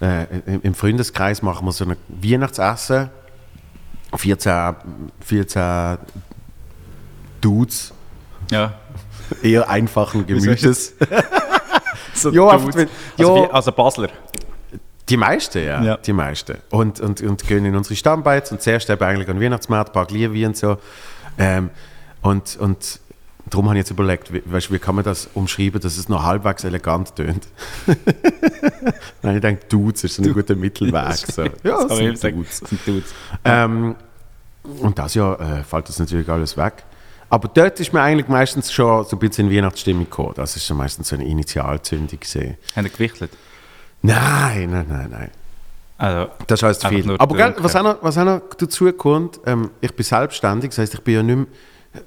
äh, 0.00 0.24
im- 0.62 0.72
Freundeskreis 0.74 1.42
machen 1.42 1.66
wir 1.66 1.72
so 1.72 1.84
ein 1.84 1.96
Weihnachtsessen. 2.08 3.10
14, 4.16 4.74
14 5.20 5.98
Dudes, 7.42 7.92
Ja. 8.50 8.72
eher 9.42 9.68
einfachen 9.68 10.26
Gemüses. 10.26 10.94
So 12.14 12.30
Ja, 12.32 12.46
also, 12.48 12.68
wie, 12.74 12.86
also 13.52 13.70
Basler. 13.70 14.08
Die 15.08 15.16
meisten, 15.16 15.64
ja. 15.64 15.82
Ja. 15.82 15.96
Die 15.96 16.12
meisten. 16.12 16.58
Und, 16.70 17.00
und, 17.00 17.20
und 17.22 17.46
gehen 17.46 17.64
in 17.64 17.74
unsere 17.76 17.96
Stammbeiz 17.96 18.50
und 18.52 18.60
zuerst 18.62 18.90
eben 18.90 19.02
eigentlich 19.02 19.28
an 19.28 19.40
Weihnachtsmarkt, 19.40 19.90
ein 19.90 19.92
paar 19.92 20.06
Glühwein 20.06 20.46
und 20.46 20.56
so. 20.56 20.76
Ähm, 21.38 21.70
und, 22.22 22.56
und 22.56 23.00
darum 23.46 23.66
habe 23.66 23.76
ich 23.76 23.82
jetzt 23.82 23.90
überlegt, 23.90 24.32
wie, 24.32 24.42
weißt, 24.44 24.72
wie 24.72 24.78
kann 24.78 24.94
man 24.94 25.04
das 25.04 25.28
umschreiben, 25.34 25.80
dass 25.80 25.96
es 25.96 26.08
noch 26.08 26.22
halbwegs 26.22 26.64
elegant 26.64 27.14
tönt. 27.16 27.46
Nein, 29.22 29.36
ich 29.36 29.40
denke, 29.42 29.66
Dudes 29.68 30.04
ist 30.04 30.16
so 30.16 30.22
ein 30.22 30.32
guter 30.32 30.56
Mittelweg. 30.56 31.16
So. 31.32 31.42
Ja, 31.44 31.50
Das 31.62 31.88
man 31.88 32.16
sind. 32.16 32.36
Dudes. 32.36 32.58
Sind 32.58 32.86
Dudes. 32.86 33.14
Ähm, 33.44 33.94
und 34.80 34.98
das 34.98 35.14
Jahr 35.14 35.40
äh, 35.40 35.64
fällt 35.64 35.88
das 35.88 35.98
natürlich 35.98 36.28
alles 36.28 36.56
weg. 36.56 36.84
Aber 37.30 37.48
dort 37.48 37.78
ist 37.80 37.92
mir 37.92 38.00
eigentlich 38.00 38.28
meistens 38.28 38.72
schon 38.72 39.04
so 39.04 39.16
ein 39.16 39.18
bisschen 39.18 39.50
in 39.50 39.56
Weihnachtsstimmung 39.56 40.04
gekommen. 40.04 40.32
Das 40.34 40.56
ist 40.56 40.64
schon 40.66 40.78
meistens 40.78 41.08
so 41.08 41.16
eine 41.16 41.26
Initialzündung 41.26 42.20
gesehen. 42.20 42.56
Haben 42.74 42.90
gewichtelt? 42.90 43.30
Nein, 44.02 44.70
nein, 44.70 44.86
nein, 44.88 45.08
nein. 45.10 45.30
Also, 45.98 46.30
Das 46.46 46.62
heißt 46.62 46.86
viel. 46.86 47.16
Aber 47.18 47.36
gell, 47.36 47.56
was 47.58 47.74
auch 47.74 47.82
noch, 47.82 47.96
was 48.02 48.16
auch 48.18 48.24
noch 48.24 48.40
dazu 48.56 48.92
kommt, 48.92 49.40
ähm, 49.46 49.70
ich 49.80 49.94
bin 49.94 50.04
selbstständig, 50.04 50.70
das 50.70 50.78
heißt, 50.78 50.94
ich 50.94 51.00
bin 51.00 51.14
ja 51.14 51.22
nicht 51.22 51.36
mehr, 51.36 51.46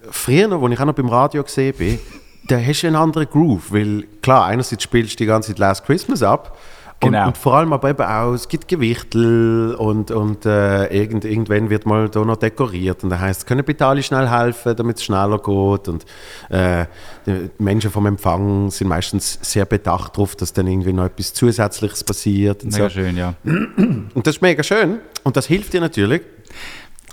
früher, 0.09 0.51
als 0.51 0.71
ich 0.73 0.79
auch 0.79 0.85
noch 0.85 0.93
beim 0.93 1.09
Radio 1.09 1.43
gesehen 1.43 1.75
bin, 1.77 1.99
da 2.47 2.57
hast 2.57 2.83
du 2.83 2.87
einen 2.87 2.95
anderen 2.95 3.29
Groove, 3.29 3.71
weil 3.71 4.07
klar, 4.21 4.45
einerseits 4.45 4.83
spielst 4.83 5.13
du 5.13 5.17
die 5.17 5.25
ganze 5.25 5.49
Zeit 5.49 5.59
Last 5.59 5.85
Christmas 5.85 6.23
ab 6.23 6.57
Genau. 7.01 7.27
und 7.27 7.37
vor 7.37 7.55
allem 7.55 7.73
aber 7.73 7.89
eben 7.89 8.03
auch, 8.03 8.33
es 8.33 8.47
gibt 8.47 8.67
Gewichtel 8.67 9.73
und, 9.73 10.11
und 10.11 10.45
äh, 10.45 10.85
irgend, 10.95 11.25
irgendwann 11.25 11.71
wird 11.71 11.87
mal 11.87 12.09
da 12.09 12.23
noch 12.23 12.37
dekoriert 12.37 13.03
und 13.03 13.09
da 13.09 13.19
heißt, 13.19 13.47
können 13.47 13.65
bitte 13.65 13.87
alle 13.87 14.03
schnell 14.03 14.29
helfen, 14.29 14.75
damit 14.75 14.97
es 14.97 15.03
schneller 15.03 15.39
geht 15.39 15.87
und 15.87 16.05
äh, 16.49 16.85
die 17.25 17.49
Menschen 17.57 17.89
vom 17.89 18.05
Empfang 18.05 18.69
sind 18.69 18.87
meistens 18.87 19.39
sehr 19.41 19.65
bedacht 19.65 20.15
darauf, 20.15 20.35
dass 20.35 20.53
dann 20.53 20.67
irgendwie 20.67 20.93
noch 20.93 21.05
etwas 21.05 21.33
Zusätzliches 21.33 22.03
passiert 22.03 22.63
und 22.63 22.71
mega 22.71 22.83
so. 22.83 22.89
schön, 22.89 23.17
ja. 23.17 23.33
Und 23.43 24.27
das 24.27 24.35
ist 24.35 24.41
mega 24.41 24.61
schön. 24.61 24.99
Und 25.23 25.37
das 25.37 25.47
hilft 25.47 25.73
dir 25.73 25.81
natürlich, 25.81 26.21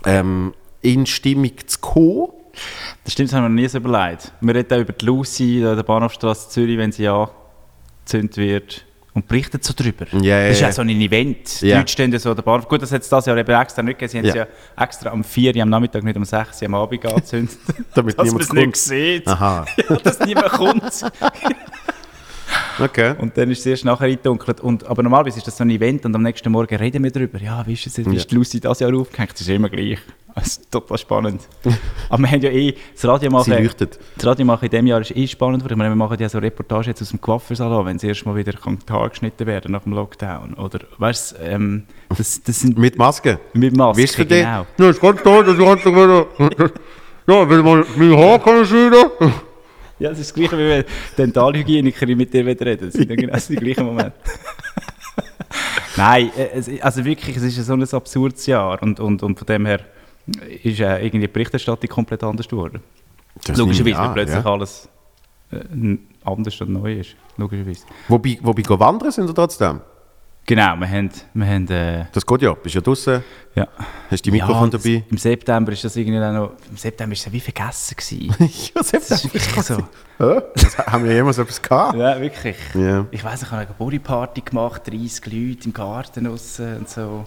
ähm, 0.04 0.52
in 0.82 1.06
Stimmung 1.06 1.52
zu 1.66 1.78
kommen. 1.80 2.28
Das 3.04 3.12
stimmt, 3.12 3.30
das 3.30 3.36
haben 3.36 3.44
wir 3.44 3.48
noch 3.48 3.54
nie 3.54 3.68
so 3.68 3.78
überlegt. 3.78 4.32
Wir 4.40 4.54
reden 4.54 4.74
auch 4.74 4.80
über 4.80 4.92
die 4.92 5.04
Lucy 5.04 5.64
an 5.64 5.76
der 5.76 5.82
Bahnhofstrasse 5.82 6.50
Zürich, 6.50 6.76
wenn 6.78 6.92
sie 6.92 7.08
angezündet 7.08 8.36
wird. 8.36 8.84
Und 9.18 9.26
berichten 9.26 9.58
so 9.60 9.74
drüber. 9.74 10.06
Ja, 10.12 10.38
ja, 10.38 10.48
das 10.48 10.58
ist 10.58 10.60
ja. 10.60 10.70
so 10.70 10.82
ein 10.82 10.90
Event. 10.90 11.60
Die. 11.60 11.72
Leute 11.72 11.90
stehen 11.90 12.12
ja 12.12 12.20
so 12.20 12.30
an 12.30 12.36
der 12.36 12.44
Bahnhof. 12.44 12.68
Gut, 12.68 12.82
das 12.82 12.92
hat 12.92 13.02
es 13.02 13.08
dieses 13.08 13.26
Jahr 13.26 13.36
eben 13.36 13.60
extra 13.60 13.82
nicht 13.82 13.98
gegeben. 13.98 14.12
Sie 14.12 14.18
haben 14.18 14.26
es 14.26 14.34
ja 14.34 14.46
extra 14.80 15.10
am 15.10 15.24
4 15.24 15.56
Uhr 15.56 15.62
am 15.62 15.70
Nachmittag, 15.70 16.04
nicht 16.04 16.16
um 16.16 16.24
6 16.24 16.62
Uhr 16.62 16.66
am 16.68 16.74
Abend 16.76 17.04
angezündet. 17.04 17.58
Damit 17.94 18.16
dass 18.16 18.26
man 18.32 18.36
niemand 18.36 18.44
es 18.44 18.52
nicht 18.52 18.76
sieht. 18.76 19.26
Aha, 19.26 19.64
Ja, 19.90 19.96
dass 19.96 20.20
niemand 20.20 20.50
kommt. 20.50 20.82
okay. 22.78 23.14
Und 23.18 23.36
dann 23.36 23.50
ist 23.50 23.60
es 23.60 23.66
erst 23.66 23.84
nachher 23.84 24.06
eingedunkelt. 24.06 24.60
Und, 24.60 24.86
aber 24.86 25.02
normalerweise 25.02 25.38
ist 25.38 25.46
das 25.46 25.56
so 25.56 25.64
ein 25.64 25.70
Event 25.70 26.04
und 26.04 26.14
am 26.14 26.22
nächsten 26.22 26.50
Morgen 26.50 26.74
reden 26.76 27.02
wir 27.04 27.10
darüber. 27.10 27.38
Ja, 27.38 27.66
wie 27.66 27.74
ist 27.74 27.86
es 27.86 27.96
jetzt? 27.96 28.10
Wie 28.10 28.16
ist 28.16 28.30
die 28.30 28.34
Lucy 28.34 28.60
das 28.60 28.80
Jahr 28.80 28.94
aufgehängt? 28.94 29.32
Das 29.32 29.40
ist 29.40 29.48
immer 29.48 29.68
gleich. 29.68 29.98
Das 30.34 30.46
ist 30.46 30.70
total 30.70 30.98
spannend. 30.98 31.42
aber 32.08 32.22
wir 32.22 32.30
haben 32.30 32.40
ja 32.42 32.50
eh 32.50 32.74
das 32.94 33.04
Radio 33.04 33.42
Sie 33.42 33.50
leuchtet. 33.50 33.98
Das 34.16 34.26
Radio 34.26 34.46
machen 34.46 34.66
in 34.66 34.70
diesem 34.70 34.86
Jahr 34.86 35.00
ist 35.00 35.16
eh 35.16 35.26
spannend. 35.26 35.64
weil 35.64 35.72
Ich 35.72 35.76
meine, 35.76 35.90
wir 35.90 35.96
machen 35.96 36.16
ja 36.20 36.28
so 36.28 36.38
Reportagen 36.38 36.88
jetzt 36.88 37.02
aus 37.02 37.10
dem 37.10 37.20
Coiffeursalon, 37.20 37.86
wenn 37.86 37.96
es 37.96 38.04
erst 38.04 38.24
mal 38.24 38.36
wieder 38.36 38.52
kann 38.52 38.78
Haare 38.88 39.10
geschnitten 39.10 39.46
werden 39.46 39.72
nach 39.72 39.82
dem 39.82 39.94
Lockdown. 39.94 40.54
Oder, 40.54 40.80
weißt 40.98 41.32
du, 41.32 41.44
ähm, 41.44 41.84
das, 42.16 42.40
das 42.42 42.60
sind 42.60 42.78
Mit 42.78 42.96
Maske. 42.98 43.40
mit 43.52 43.76
Maske, 43.76 43.98
Wie 44.00 44.04
ist 44.04 44.14
für 44.14 44.24
dich? 44.26 44.44
genau. 44.44 44.66
Ja, 44.78 44.90
ist 44.90 45.00
ganz 45.00 45.22
toll, 45.22 45.44
dass 45.44 45.58
ich 45.58 45.66
endlich 45.66 45.94
wieder. 45.94 46.26
Ja, 47.26 47.50
wenn 47.50 47.62
man 47.62 47.84
mein 47.96 48.16
Haar 48.16 48.38
kann 48.38 48.64
schneiden. 48.64 49.42
Ja, 49.98 50.10
das 50.10 50.20
ist 50.20 50.30
das 50.30 50.34
Gleiche, 50.34 50.56
wie 50.58 50.68
wenn 50.68 50.84
Dentalhygienikerin 51.16 52.16
mit 52.16 52.32
dir 52.32 52.46
wieder 52.46 52.66
reden. 52.66 52.86
Das 52.86 52.94
sind 52.94 53.08
genau 53.08 53.36
die 53.36 53.56
gleichen 53.56 53.84
Momente. 53.84 54.12
Nein, 55.96 56.30
äh, 56.36 56.50
es, 56.54 56.68
also 56.80 57.04
wirklich, 57.04 57.36
es 57.36 57.42
ist 57.42 57.56
ja 57.56 57.62
so 57.64 57.72
ein 57.72 57.82
absurdes 57.82 58.46
Jahr 58.46 58.80
und, 58.82 59.00
und, 59.00 59.22
und 59.22 59.38
von 59.38 59.46
dem 59.46 59.66
her 59.66 59.80
ist 60.62 60.80
äh, 60.80 61.04
irgendwie 61.04 61.26
die 61.26 61.28
Berichterstattung 61.28 61.88
komplett 61.88 62.22
anders 62.22 62.48
geworden. 62.48 62.80
Das 63.44 63.56
Logischerweise, 63.56 63.98
weil 63.98 64.10
plötzlich 64.10 64.44
ja. 64.44 64.52
alles 64.52 64.88
äh, 65.50 65.98
anders 66.24 66.60
und 66.60 66.70
neu 66.70 67.00
ist. 67.00 67.16
Logischerweise. 67.36 67.84
Wobei, 68.08 68.38
wobei 68.42 68.62
go 68.62 68.78
wandern 68.78 69.10
sind 69.10 69.26
wir 69.26 69.34
trotzdem. 69.34 69.80
Genau, 70.48 70.76
wir 70.76 70.88
haben, 70.88 71.10
wir 71.34 71.46
haben 71.46 71.68
äh, 71.68 72.06
Das 72.10 72.24
geht 72.24 72.40
ja. 72.40 72.54
Bist 72.54 72.74
ja 72.74 72.80
draußen, 72.80 73.22
ja. 73.54 73.68
hast 74.10 74.24
die 74.24 74.30
Mikrofon 74.30 74.70
das- 74.70 74.82
dabei. 74.82 75.04
Im 75.10 75.18
September 75.18 75.72
ist 75.72 75.84
das 75.84 75.94
irgendwie 75.94 76.18
auch 76.24 76.32
noch, 76.32 76.52
im 76.70 76.76
September 76.78 77.12
ist 77.12 77.26
es 77.26 77.30
wie 77.32 77.40
vergessen 77.40 77.94
gewesen. 77.98 78.34
ja, 78.74 78.80
Das 78.82 78.92
ist 79.10 79.24
wirklich 79.34 79.62
so. 79.62 79.82
Das 80.54 80.78
haben 80.78 81.04
wir 81.04 81.12
jemals 81.12 81.36
etwas 81.36 81.60
gehabt? 81.60 81.98
Ja, 81.98 82.18
wirklich. 82.18 82.56
Ja. 82.74 83.04
Ich 83.10 83.22
weiß, 83.22 83.42
ich 83.42 83.48
habe 83.50 83.58
eine 83.58 83.66
Geburtstagsparty 83.66 84.40
gemacht, 84.40 84.82
30 84.86 85.26
Leute 85.26 85.64
im 85.66 85.72
Garten 85.74 86.24
draussen 86.24 86.78
und 86.78 86.88
so. 86.88 87.26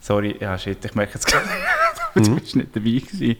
Sorry, 0.00 0.34
ja 0.40 0.56
shit, 0.56 0.82
ich 0.82 0.94
merke 0.94 1.12
jetzt 1.14 1.26
gerade, 1.26 1.44
du 2.14 2.34
bist 2.34 2.56
nicht 2.56 2.74
dabei 2.74 2.86
gewesen. 2.86 3.36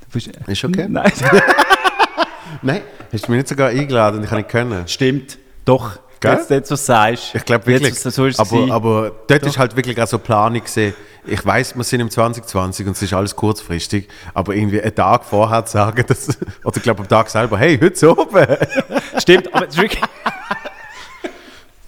Du 0.00 0.06
bist, 0.12 0.26
Ist 0.26 0.64
okay. 0.64 0.86
Nein, 0.88 1.12
Nein, 2.62 2.80
hast 3.12 3.26
du 3.26 3.30
mich 3.30 3.38
nicht 3.38 3.48
sogar 3.48 3.68
eingeladen 3.68 4.18
und 4.18 4.24
ich 4.24 4.28
kann 4.30 4.38
nicht 4.38 4.50
können. 4.50 4.88
stimmt. 4.88 5.38
Doch, 5.64 5.98
Gell? 6.24 6.38
jetzt, 6.38 6.50
jetzt 6.50 6.70
was 6.70 6.80
du 6.80 6.86
sagst. 6.86 7.34
Ich 7.34 7.44
glaube 7.44 7.66
wirklich. 7.66 7.94
Jetzt, 7.94 8.02
so 8.02 8.26
es 8.26 8.38
aber, 8.38 8.72
aber 8.72 9.12
dort 9.26 9.42
ist 9.46 9.58
halt 9.58 9.76
wirklich 9.76 10.00
auch 10.00 10.06
so 10.06 10.18
Planung 10.18 10.62
gesehen. 10.62 10.94
Ich 11.26 11.44
weiß, 11.44 11.76
wir 11.76 11.84
sind 11.84 12.00
im 12.00 12.10
2020 12.10 12.86
und 12.86 12.92
es 12.92 13.02
ist 13.02 13.12
alles 13.14 13.34
kurzfristig, 13.34 14.08
aber 14.34 14.54
irgendwie 14.54 14.80
einen 14.82 14.94
Tag 14.94 15.24
vorher 15.24 15.64
zu 15.64 15.72
sagen, 15.72 16.04
dass, 16.06 16.28
oder 16.64 16.76
ich 16.76 16.82
glaube 16.82 17.02
am 17.02 17.08
Tag 17.08 17.30
selber, 17.30 17.58
hey, 17.58 17.78
heute 17.80 18.10
oben. 18.10 18.46
Stimmt, 19.18 19.54
aber 19.54 19.68
es 19.68 19.76
wirklich... 19.76 20.02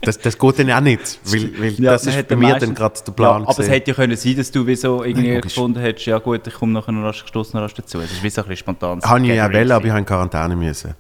Das, 0.03 0.19
das 0.21 0.39
geht 0.39 0.59
dann 0.61 0.71
auch 0.71 0.81
nicht, 0.81 1.19
weil, 1.25 1.51
weil 1.61 1.73
Ja, 1.81 1.93
das 1.93 2.07
ist 2.07 2.29
bei 2.29 2.37
mir 2.37 2.51
meistens- 2.51 2.69
dann 2.69 2.75
gerade 2.77 3.01
der 3.05 3.13
Plan. 3.13 3.43
Ja, 3.43 3.49
aber 3.49 3.51
es 3.51 3.57
gewesen. 3.57 3.71
hätte 3.73 3.91
ja 3.91 3.95
können 3.97 4.17
sein, 4.17 4.37
dass 4.37 4.53
du 4.53 4.65
wie 4.65 4.77
so 4.77 5.03
irgendwie 5.03 5.35
logisch. 5.35 5.55
gefunden 5.55 5.81
hättest, 5.81 6.07
ja 6.07 6.19
gut, 6.19 6.47
ich 6.47 6.55
komme 6.55 6.75
nachher 6.75 6.93
noch 6.93 7.03
rasch 7.09 7.23
gestoßen 7.23 7.59
rasch 7.59 7.75
dazu. 7.75 7.99
Es 8.01 8.13
ist 8.13 8.23
wie 8.23 8.31
so 8.31 8.43
ein 8.43 8.45
bisschen 8.47 8.59
spontan. 8.59 9.01
Habe 9.03 9.21
ich 9.23 9.29
ja 9.35 9.53
wollen, 9.53 9.73
aber 9.73 9.85
ich 9.85 9.91
habe 9.91 9.99
in 9.99 10.07
Quarantäne 10.07 10.55
müssen. 10.55 10.95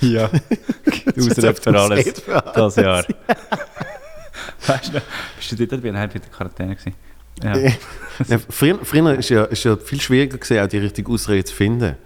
Ja. 0.00 0.30
Ausrede 1.16 1.54
für 1.54 1.80
alles 1.80 2.22
das 2.54 2.76
Jahr. 2.76 3.04
weißt 4.66 4.94
du, 4.94 5.02
bist 5.36 5.52
du 5.52 5.66
dort? 5.66 5.82
War 5.82 5.90
in 5.90 5.94
der 5.94 6.20
Quarantäne. 6.20 6.76
Gewesen. 6.76 6.94
Ja. 7.42 7.56
Ja, 8.28 8.38
früher 8.48 8.78
früher 8.84 9.18
ist 9.18 9.30
ja, 9.30 9.44
ist 9.44 9.64
ja 9.64 9.76
viel 9.76 10.00
schwieriger 10.00 10.38
gewesen, 10.38 10.58
auch 10.58 10.68
die 10.68 10.78
richtige 10.78 11.10
Ausrede 11.10 11.44
zu 11.44 11.54
finden. 11.54 11.96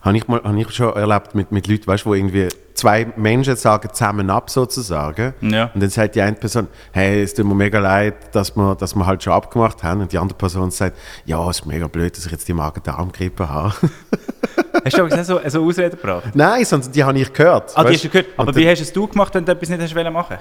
Habe 0.00 0.16
ich, 0.16 0.28
mal, 0.28 0.42
habe 0.42 0.60
ich 0.60 0.70
schon 0.70 0.94
erlebt 0.94 1.34
mit, 1.34 1.52
mit 1.52 1.66
Leuten, 1.66 1.86
weißt, 1.86 2.06
wo 2.06 2.14
irgendwie 2.14 2.48
zwei 2.78 3.06
Menschen 3.16 3.56
sagen 3.56 3.88
zusammen 3.92 4.30
ab 4.30 4.50
sozusagen. 4.50 5.34
Ja. 5.40 5.70
Und 5.74 5.82
dann 5.82 5.90
sagt 5.90 6.14
die 6.14 6.22
eine 6.22 6.36
Person, 6.36 6.68
hey, 6.92 7.22
es 7.22 7.34
tut 7.34 7.46
mir 7.46 7.54
mega 7.54 7.78
leid, 7.78 8.14
dass 8.34 8.56
wir, 8.56 8.74
dass 8.74 8.94
wir 8.94 9.06
halt 9.06 9.22
schon 9.22 9.32
abgemacht 9.32 9.82
haben. 9.82 10.00
Und 10.00 10.12
die 10.12 10.18
andere 10.18 10.38
Person 10.38 10.70
sagt, 10.70 10.96
ja, 11.26 11.48
es 11.50 11.60
ist 11.60 11.66
mega 11.66 11.86
blöd, 11.86 12.16
dass 12.16 12.24
ich 12.26 12.32
jetzt 12.32 12.48
die 12.48 12.52
Magen-Darm-Grippe 12.52 13.48
habe. 13.48 13.74
Hast 14.84 14.96
du 14.96 15.02
aber 15.02 15.16
so, 15.16 15.22
so 15.22 15.38
also 15.38 15.64
Ausreden 15.64 15.96
gebracht? 15.96 16.30
Nein, 16.34 16.64
sondern 16.64 16.92
die 16.92 17.02
habe 17.02 17.18
ich 17.18 17.32
gehört. 17.32 17.72
Ah, 17.74 17.82
die 17.82 17.88
weißt? 17.88 17.94
hast 17.96 18.04
du 18.04 18.08
gehört. 18.10 18.26
Aber 18.36 18.48
Und 18.48 18.56
wie 18.56 18.68
hast 18.68 18.80
es 18.80 18.92
du 18.92 19.06
gemacht, 19.08 19.34
wenn 19.34 19.44
du 19.44 19.52
etwas 19.52 19.68
nicht 19.68 19.82
hast 19.82 19.94
machen? 19.94 20.36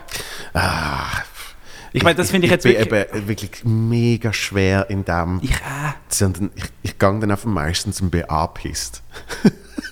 Ah, 0.54 1.24
Ich 1.98 2.04
meine, 2.04 2.16
das 2.16 2.32
finde 2.32 2.46
ich 2.46 2.52
jetzt 2.52 2.64
bin 2.64 2.78
wirklich... 2.78 3.14
eben 3.14 3.28
wirklich 3.28 3.52
mega 3.64 4.32
schwer 4.34 4.90
in 4.90 5.04
dem. 5.06 5.40
Ich 5.44 5.54
auch. 5.56 5.94
sondern 6.10 6.52
ich, 6.56 6.64
ich 6.84 7.00
gehe 7.00 7.20
dann 7.20 7.32
einfach 7.32 7.46
meistens 7.46 7.98
zum 7.98 8.10
BA 8.10 8.48
pisst. 8.48 9.02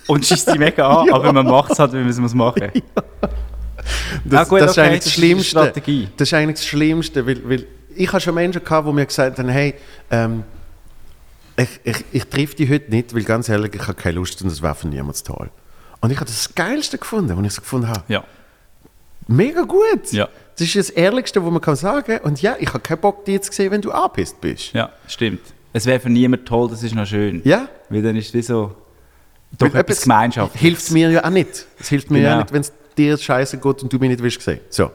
Und 0.06 0.24
schießt 0.24 0.54
die 0.54 0.58
mega 0.58 0.88
an, 0.88 1.10
aber 1.12 1.32
man 1.32 1.46
macht 1.46 1.72
es 1.72 1.78
halt, 1.78 1.92
wie 1.92 1.98
man 1.98 2.08
es 2.08 2.18
muss 2.18 2.34
machen 2.34 2.62
muss. 2.74 2.82
Das, 4.24 4.40
Ah, 4.40 4.44
gut, 4.48 4.60
das 4.60 4.70
ist 4.72 4.78
okay, 4.78 4.86
eigentlich 4.88 4.98
das 5.00 5.04
das 5.04 5.06
ist 5.06 5.12
Schlimmste. 5.14 5.50
Strategie. 5.50 6.08
Das 6.16 6.28
ist 6.28 6.34
eigentlich 6.34 6.56
das 6.56 6.66
Schlimmste, 6.66 7.26
weil, 7.26 7.48
weil 7.48 7.66
ich 7.94 8.08
habe 8.12 8.20
schon 8.20 8.34
Menschen 8.34 8.62
gehabt, 8.62 8.86
die 8.88 8.92
mir 8.92 9.06
gesagt 9.06 9.38
haben, 9.38 9.48
hey, 9.48 9.74
ähm, 10.10 10.42
ich, 11.56 11.68
ich, 11.84 12.04
ich 12.12 12.24
treffe 12.26 12.54
dich 12.56 12.70
heute 12.70 12.90
nicht, 12.90 13.14
weil 13.14 13.22
ganz 13.24 13.48
ehrlich, 13.48 13.74
ich 13.74 13.82
habe 13.82 13.94
keine 13.94 14.16
Lust 14.16 14.42
und 14.42 14.50
das 14.50 14.60
wäre 14.62 14.74
für 14.74 14.88
niemand 14.88 15.24
toll. 15.24 15.50
Und 16.00 16.10
ich 16.10 16.16
habe 16.16 16.26
das 16.26 16.54
Geilste 16.54 16.98
gefunden, 16.98 17.36
was 17.36 17.44
ich 17.46 17.52
so 17.54 17.62
gefunden 17.62 17.88
habe. 17.88 18.02
Ja. 18.08 18.24
Mega 19.28 19.62
gut. 19.62 20.12
Ja. 20.12 20.28
Das 20.58 20.66
ist 20.68 20.76
das 20.76 20.90
Ehrlichste, 20.90 21.44
was 21.44 21.50
man 21.52 21.60
kann 21.60 21.76
sagen 21.76 22.18
Und 22.22 22.40
ja, 22.40 22.56
ich 22.58 22.68
habe 22.68 22.80
keinen 22.80 23.00
Bock, 23.00 23.24
dich 23.24 23.42
zu 23.42 23.52
sehen, 23.52 23.70
wenn 23.70 23.82
du 23.82 23.92
angepisst 23.92 24.40
bist. 24.40 24.72
Ja, 24.72 24.90
stimmt. 25.06 25.40
Es 25.72 25.84
wäre 25.84 26.00
für 26.00 26.08
niemanden 26.08 26.46
toll, 26.46 26.68
das 26.70 26.82
ist 26.82 26.94
noch 26.94 27.06
schön. 27.06 27.42
Ja? 27.44 27.68
Weil 27.90 28.02
dann 28.02 28.16
ist 28.16 28.28
es 28.28 28.34
wie 28.34 28.42
so... 28.42 28.74
Doch 29.58 29.72
Weil 29.72 29.82
etwas 29.82 30.02
Gemeinschaftliches. 30.02 30.60
Hilft 30.60 30.90
mir 30.92 31.10
ja 31.10 31.24
auch 31.24 31.30
nicht. 31.30 31.66
Es 31.78 31.88
hilft 31.88 32.10
mir 32.10 32.20
ja 32.20 32.30
Genau. 32.30 32.40
nicht, 32.42 32.52
wenn 32.52 32.60
es 32.62 32.72
dir 32.96 33.16
scheiße 33.16 33.58
geht 33.58 33.82
und 33.82 33.92
du 33.92 33.98
mich 33.98 34.08
nicht 34.10 34.22
willst 34.22 34.40
sehen. 34.42 34.60
So. 34.70 34.90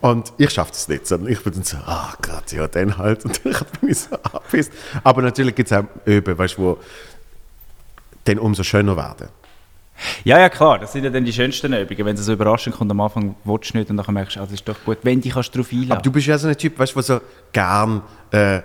Und 0.00 0.32
ich 0.36 0.50
schaffe 0.50 0.72
das 0.72 0.88
nicht, 0.88 1.06
sondern 1.06 1.32
ich 1.32 1.40
bin 1.42 1.54
dann 1.54 1.62
so, 1.62 1.76
ah 1.78 2.12
Gott, 2.20 2.52
ja, 2.52 2.66
dann 2.68 2.98
halt. 2.98 3.24
Und 3.24 3.40
dann 3.44 3.54
bin 3.80 3.90
ich 3.90 3.98
so 3.98 4.14
abgepisst. 4.16 4.72
Aber 5.02 5.22
natürlich 5.22 5.54
gibt 5.54 5.70
es 5.70 5.76
auch 5.76 5.84
Öben, 6.06 6.36
weißt 6.36 6.58
du, 6.58 6.62
wo 6.62 6.78
dann 8.24 8.38
umso 8.38 8.62
schöner 8.62 8.96
werden. 8.96 9.28
Ja, 10.24 10.38
ja, 10.38 10.48
klar. 10.48 10.78
Das 10.78 10.92
sind 10.92 11.04
ja 11.04 11.10
dann 11.10 11.24
die 11.24 11.32
schönsten 11.32 11.72
Übungen. 11.72 12.04
Wenn 12.04 12.14
es 12.16 12.24
so 12.24 12.32
überraschend 12.32 12.76
kommt, 12.76 12.90
am 12.90 13.00
Anfang 13.00 13.34
willst 13.44 13.72
du 13.74 13.78
nicht 13.78 13.90
und 13.90 13.96
dann 13.96 14.14
merkst 14.14 14.36
du, 14.36 14.40
ah, 14.40 14.44
das 14.44 14.52
ist 14.52 14.68
doch 14.68 14.76
gut. 14.84 14.98
Wenn 15.02 15.20
dich 15.20 15.32
kannst 15.32 15.54
du 15.54 15.58
darauf 15.58 15.72
einladen. 15.72 15.92
Aber 15.92 16.02
du 16.02 16.12
bist 16.12 16.26
ja 16.26 16.36
so 16.38 16.48
ein 16.48 16.56
Typ, 16.56 16.78
weißt 16.78 16.92
du, 16.92 17.00
der 17.00 17.02
so 17.04 17.20
gern, 17.52 18.02
äh, 18.30 18.60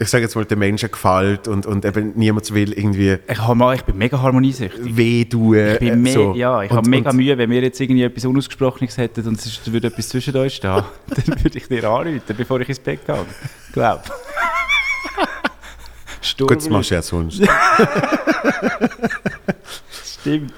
ich 0.00 0.08
sage 0.08 0.24
jetzt 0.24 0.34
mal, 0.36 0.44
den 0.44 0.58
Menschen 0.58 0.90
gefällt 0.90 1.48
und, 1.48 1.66
und 1.66 1.84
eben 1.84 2.12
niemand 2.16 2.52
will 2.54 2.72
irgendwie 2.72 3.18
ich, 3.28 3.48
mal, 3.54 3.74
ich 3.74 3.82
bin 3.82 3.98
mega 3.98 4.20
harmoniesüchtig. 4.20 4.96
weh 4.96 5.24
tun. 5.24 5.56
Ich, 5.56 5.78
bin 5.80 6.02
me 6.02 6.12
so. 6.12 6.34
ja, 6.34 6.62
ich 6.62 6.70
habe 6.70 6.88
mega 6.88 7.10
und- 7.10 7.16
Mühe, 7.16 7.36
wenn 7.36 7.50
wir 7.50 7.62
jetzt 7.62 7.80
irgendwie 7.80 8.02
etwas 8.04 8.24
Unausgesprochenes 8.24 8.96
hätten 8.96 9.26
und 9.26 9.38
es 9.38 9.72
würde 9.72 9.88
etwas 9.88 10.08
zwischen 10.08 10.36
uns 10.36 10.54
stehen, 10.54 10.70
dann 11.08 11.42
würde 11.44 11.58
ich 11.58 11.66
dir 11.68 11.84
anrufen, 11.84 12.20
bevor 12.36 12.60
ich 12.60 12.68
ins 12.68 12.78
Bett 12.78 13.04
gehe. 13.06 13.26
Glaub. 13.72 14.02
Sturm 16.20 16.48
Gut, 16.48 16.58
das 16.58 16.68
machst 16.68 16.90
du 16.90 16.94
ja 16.96 17.02
sonst. 17.02 17.40
Stimmt. 20.20 20.52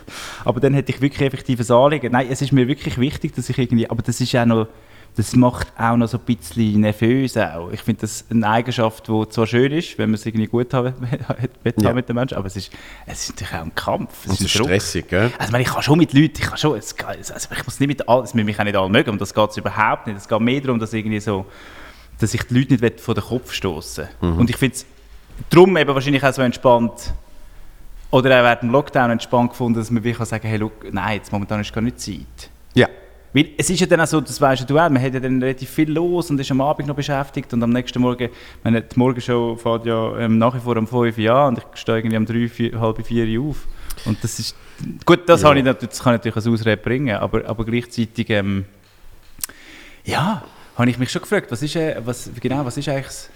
Aber 0.44 0.60
dann 0.60 0.74
hätte 0.74 0.92
ich 0.92 1.00
wirklich 1.00 1.22
effektives 1.26 1.70
Anliegen. 1.70 2.12
Nein, 2.12 2.28
es 2.30 2.40
ist 2.42 2.52
mir 2.52 2.66
wirklich 2.68 2.98
wichtig, 2.98 3.34
dass 3.34 3.48
ich 3.48 3.58
irgendwie, 3.58 3.88
aber 3.88 4.02
das 4.02 4.20
ist 4.20 4.34
auch 4.36 4.46
noch, 4.46 4.68
das 5.16 5.34
macht 5.34 5.66
auch 5.76 5.96
noch 5.96 6.06
so 6.08 6.18
ein 6.18 6.24
bisschen 6.24 6.80
nervös 6.80 7.36
auch. 7.36 7.70
Ich 7.72 7.80
finde 7.80 8.02
das 8.02 8.24
eine 8.30 8.48
Eigenschaft, 8.48 9.08
die 9.08 9.28
zwar 9.28 9.46
schön 9.46 9.72
ist, 9.72 9.98
wenn 9.98 10.10
man 10.10 10.14
es 10.14 10.24
irgendwie 10.24 10.46
gut 10.46 10.72
haben 10.72 10.94
Ja. 11.80 11.92
mit 11.92 12.08
den 12.08 12.14
Menschen, 12.14 12.36
aber 12.38 12.46
es 12.46 12.56
ist, 12.56 12.70
es 13.06 13.24
ist 13.24 13.30
natürlich 13.30 13.54
auch 13.54 13.64
ein 13.64 13.74
Kampf. 13.74 14.26
Es 14.26 14.32
es 14.34 14.40
ist 14.42 14.50
stressig, 14.50 15.08
gell? 15.08 15.32
Also 15.36 15.46
ich, 15.46 15.50
meine, 15.50 15.62
ich 15.64 15.68
kann 15.70 15.82
schon 15.82 15.98
mit 15.98 16.12
Leuten, 16.12 16.34
ich 16.38 16.42
kann 16.42 16.56
schon, 16.56 16.78
es, 16.78 16.94
also 17.04 17.48
ich 17.52 17.64
muss 17.66 17.80
nicht 17.80 17.88
mit 17.88 18.08
allen, 18.08 18.24
es 18.24 18.34
müssen 18.34 18.46
mich 18.46 18.58
auch 18.60 18.64
nicht 18.64 18.76
alle 18.76 18.88
mögen, 18.88 19.10
um 19.10 19.18
das 19.18 19.34
geht 19.34 19.50
es 19.50 19.56
überhaupt 19.56 20.06
nicht. 20.06 20.16
Es 20.16 20.28
geht 20.28 20.40
mehr 20.40 20.60
darum, 20.60 20.78
dass 20.78 20.92
irgendwie 20.92 21.20
so, 21.20 21.44
dass 22.20 22.32
ich 22.32 22.44
die 22.44 22.54
Leute 22.54 22.74
nicht 22.74 23.00
vor 23.00 23.14
den 23.14 23.24
Kopf 23.24 23.52
stoßen. 23.52 24.06
Und 24.20 24.48
ich 24.48 24.56
finde 24.56 24.76
es 24.76 24.86
darum 25.50 25.76
eben 25.76 25.92
wahrscheinlich 25.92 26.22
auch 26.22 26.32
so 26.32 26.42
entspannt, 26.42 27.12
oder 28.10 28.40
auch 28.40 28.44
während 28.44 28.62
dem 28.62 28.70
Lockdown 28.70 29.10
entspannt 29.10 29.50
gefunden, 29.50 29.78
dass 29.78 29.90
man 29.90 30.02
wie 30.02 30.12
kann 30.12 30.26
sagen, 30.26 30.46
hey, 30.48 30.58
look, 30.58 30.92
nein, 30.92 31.16
jetzt 31.18 31.32
momentan 31.32 31.60
ist 31.60 31.72
gar 31.72 31.80
nicht 31.80 32.00
Zeit. 32.00 32.50
Ja. 32.74 32.88
Weil 33.32 33.50
es 33.56 33.70
ist 33.70 33.78
ja 33.80 33.86
dann 33.86 34.00
auch 34.00 34.06
so, 34.06 34.20
das 34.20 34.40
weißt 34.40 34.68
du 34.68 34.78
auch, 34.78 34.90
man 34.90 35.00
hat 35.00 35.14
ja 35.14 35.20
dann 35.20 35.40
relativ 35.40 35.70
viel 35.70 35.92
los 35.92 36.30
und 36.30 36.40
ist 36.40 36.50
am 36.50 36.60
Abend 36.60 36.88
noch 36.88 36.96
beschäftigt 36.96 37.52
und 37.52 37.62
am 37.62 37.70
nächsten 37.70 38.00
Morgen, 38.00 38.28
meine, 38.64 38.82
die 38.82 38.98
Morgenshow 38.98 39.54
fährt 39.56 39.86
ja 39.86 40.18
ähm, 40.18 40.38
nach 40.38 40.54
wie 40.54 40.58
vor 40.60 40.76
um 40.76 40.86
5 40.88 41.16
Uhr 41.16 41.30
an 41.30 41.48
und 41.54 41.58
ich 41.58 41.80
stehe 41.80 41.98
irgendwie 41.98 42.16
um 42.16 42.26
3, 42.26 42.48
4, 42.48 42.80
halb 42.80 43.06
4 43.06 43.40
Uhr 43.40 43.50
auf. 43.50 43.66
Und 44.04 44.22
das 44.24 44.38
ist, 44.40 44.56
gut, 45.04 45.28
das, 45.28 45.42
Ja. 45.42 45.52
ich 45.54 45.62
natürlich, 45.62 45.90
das 45.90 46.02
kann 46.02 46.14
ich 46.14 46.18
natürlich 46.18 46.36
als 46.36 46.46
Ausrede 46.48 46.76
bringen, 46.76 47.16
aber, 47.16 47.46
aber 47.48 47.64
gleichzeitig, 47.64 48.30
ähm, 48.30 48.64
ja, 50.04 50.42
habe 50.76 50.90
ich 50.90 50.98
mich 50.98 51.10
schon 51.10 51.22
gefragt, 51.22 51.52
was 51.52 51.62
ist, 51.62 51.76
äh, 51.76 52.00
was, 52.04 52.30
genau, 52.40 52.64
was 52.64 52.76
ist 52.76 52.88
eigentlich 52.88 53.06
das, 53.06 53.30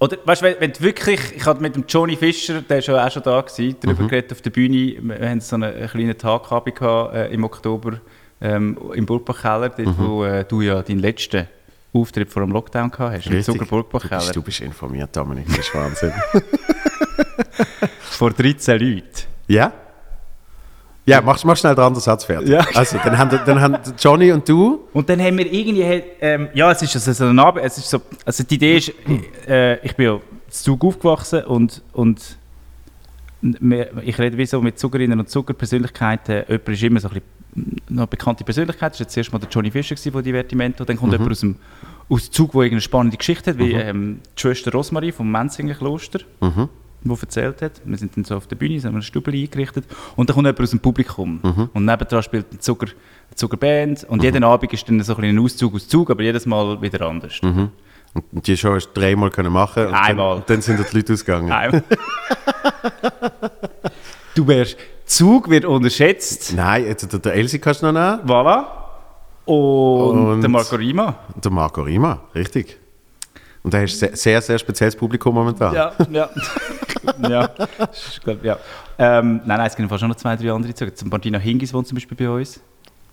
oder, 0.00 0.18
weißt 0.24 0.42
du, 0.42 0.56
wenn, 0.60 0.72
du 0.72 0.80
wirklich, 0.80 1.20
ich 1.36 1.46
hatte 1.46 1.62
mit 1.62 1.76
dem 1.76 1.84
Johnny 1.88 2.16
Fischer, 2.16 2.60
der 2.60 2.78
ist 2.78 2.88
ja 2.88 3.06
auch 3.06 3.10
schon 3.10 3.22
da 3.22 3.40
gewesen, 3.40 3.76
darüber 3.80 4.06
geredet 4.06 4.32
auf 4.32 4.42
der 4.42 4.50
Bühne, 4.50 4.96
wir 5.00 5.28
haben 5.28 5.40
so 5.40 5.56
einen, 5.56 5.72
einen 5.72 5.88
kleinen 5.88 6.18
Tag 6.18 6.44
gehabt, 6.44 7.14
äh, 7.14 7.32
im 7.32 7.44
Oktober 7.44 8.00
ähm, 8.40 8.76
im 8.92 9.06
Burgbachkeller, 9.06 9.70
dort 9.70 9.98
wo 9.98 10.24
äh, 10.24 10.44
du 10.44 10.60
ja 10.60 10.82
deinen 10.82 10.98
letzten 10.98 11.48
Auftritt 11.92 12.30
vor 12.30 12.42
dem 12.42 12.50
Lockdown 12.50 12.90
gehabt 12.90 13.16
hast, 13.16 13.26
im 13.26 13.32
Richtig. 13.32 13.58
Zucker 13.58 13.66
Du 13.66 13.98
bist, 13.98 14.36
du 14.36 14.42
bist 14.42 14.60
informiert, 14.60 15.16
Dominik, 15.16 15.46
das 15.46 15.58
ist 15.58 15.74
Wahnsinn. 15.74 16.12
vor 18.00 18.32
13 18.32 18.80
Leuten. 18.80 19.08
ja? 19.48 19.72
Ja, 21.06 21.20
mach, 21.20 21.42
mach 21.44 21.56
schnell 21.56 21.74
den 21.74 21.84
anderen 21.84 22.02
Satz 22.02 22.24
fertig. 22.24 22.48
Ja. 22.48 22.66
Also, 22.74 22.98
dann 23.04 23.18
haben, 23.18 23.38
dann 23.44 23.60
haben 23.60 23.76
Johnny 23.98 24.32
und 24.32 24.48
du... 24.48 24.84
Und 24.92 25.08
dann 25.08 25.20
haben 25.20 25.36
wir 25.36 25.52
irgendwie, 25.52 25.82
ähm, 26.20 26.48
ja, 26.54 26.70
es 26.70 26.80
ist 26.80 26.94
also 26.96 27.12
so 27.12 27.24
ein 27.26 27.38
Abend, 27.38 27.62
es 27.64 27.76
ist 27.76 27.90
so, 27.90 28.00
also 28.24 28.42
die 28.42 28.54
Idee 28.54 28.76
ist, 28.78 28.92
äh, 29.46 29.84
ich 29.84 29.94
bin 29.96 30.06
ja 30.06 30.20
Zug 30.48 30.82
aufgewachsen 30.84 31.44
und, 31.44 31.82
und 31.92 32.38
ich 34.02 34.18
rede 34.18 34.38
wie 34.38 34.46
so 34.46 34.62
mit 34.62 34.78
Zuckerinnen 34.78 35.18
und 35.20 35.28
Zuckerpersönlichkeiten, 35.28 36.44
jemand 36.48 36.68
ist 36.68 36.82
immer 36.82 37.00
so 37.00 37.08
ein 37.08 37.20
bisschen 37.54 37.82
eine 37.90 38.06
bekannte 38.06 38.42
Persönlichkeit, 38.42 38.92
das 38.92 39.00
war 39.00 39.04
jetzt 39.06 39.16
erst 39.16 39.32
mal 39.32 39.38
der 39.38 39.50
Johnny 39.50 39.70
Fischer 39.70 39.96
von 40.10 40.22
Divertimento, 40.22 40.84
dann 40.84 40.96
kommt 40.96 41.12
jemand 41.12 41.30
aus 41.30 41.40
dem 41.40 41.56
aus 42.08 42.30
Zug, 42.30 42.52
der 42.52 42.62
irgendeine 42.62 42.80
spannende 42.80 43.16
Geschichte 43.16 43.50
hat, 43.50 43.58
wie 43.58 43.72
ähm, 43.72 44.20
die 44.36 44.40
Schwester 44.40 44.72
Rosmarie 44.72 45.12
vom 45.12 45.30
Menzinger 45.30 45.74
Kloster, 45.74 46.20
Mhm. 46.40 46.68
Die 47.04 47.20
erzählt 47.20 47.62
hat. 47.62 47.80
Wir 47.84 47.96
sind 47.98 48.16
dann 48.16 48.24
so 48.24 48.36
auf 48.36 48.46
der 48.46 48.56
Bühne, 48.56 48.76
haben 48.78 48.82
wir 48.84 48.90
eine 48.90 49.02
Stube 49.02 49.30
eingerichtet 49.30 49.84
und 50.16 50.28
dann 50.28 50.34
kommt 50.34 50.46
jemand 50.46 50.60
aus 50.60 50.70
dem 50.70 50.80
Publikum 50.80 51.40
und 51.72 51.84
nebendran 51.84 52.22
spielt 52.22 52.46
eine 52.50 52.58
Zucker, 52.60 52.86
eine 52.86 53.36
Zuckerband 53.36 54.04
und 54.04 54.22
jeden 54.22 54.42
Abend 54.44 54.72
ist 54.72 54.88
dann 54.88 55.00
so 55.02 55.14
ein, 55.16 55.24
ein 55.24 55.38
Auszug 55.38 55.74
aus 55.74 55.86
Zug, 55.88 56.10
aber 56.10 56.22
jedes 56.22 56.46
Mal 56.46 56.80
wieder 56.82 57.06
anders. 57.06 57.40
Und 57.42 58.46
die 58.46 58.56
Show 58.56 58.74
hast 58.74 58.88
du 58.94 59.00
dreimal 59.00 59.30
können 59.30 59.52
machen 59.52 59.86
und 59.88 59.94
Einmal. 59.94 60.36
Dann, 60.36 60.44
dann 60.46 60.62
sind 60.62 60.78
die 60.92 60.96
Leute 60.96 61.12
ausgegangen. 61.14 61.48
Nein. 61.48 61.82
du 64.34 64.46
wärst, 64.46 64.76
Zug 65.06 65.50
wird 65.50 65.64
unterschätzt, 65.64 66.52
Nein, 66.56 66.86
jetzt 66.86 67.10
der, 67.12 67.18
der 67.18 67.34
Elsie 67.34 67.58
kannst 67.58 67.82
du 67.82 67.86
noch 67.86 67.92
nehmen. 67.92 68.28
voilà, 68.28 68.64
und, 69.46 70.26
Und- 70.34 70.40
der 70.40 70.48
Marco 70.50 70.76
Rima. 70.76 71.16
Der 71.42 71.50
Marco 71.50 71.82
Rima, 71.82 72.20
richtig. 72.34 72.78
Und 73.64 73.72
der 73.72 73.84
ist 73.84 73.98
sehr, 73.98 74.14
sehr, 74.14 74.40
sehr 74.42 74.58
spezielles 74.58 74.94
Publikum 74.94 75.34
momentan. 75.34 75.74
Ja, 75.74 75.92
ja. 76.10 76.28
ja, 77.28 77.48
glaub, 78.22 78.44
ja. 78.44 78.58
Ähm, 78.98 79.40
nein, 79.46 79.56
nein, 79.58 79.66
es 79.66 79.74
gibt 79.74 79.98
schon 79.98 80.08
noch 80.08 80.16
zwei, 80.16 80.36
drei 80.36 80.52
andere 80.52 80.72
Züge. 80.74 80.94
Zum 80.94 81.08
Martina 81.08 81.38
Hingis 81.38 81.72
wohnt 81.74 81.88
zum 81.88 81.96
Beispiel 81.96 82.16
bei 82.16 82.28
uns. 82.28 82.60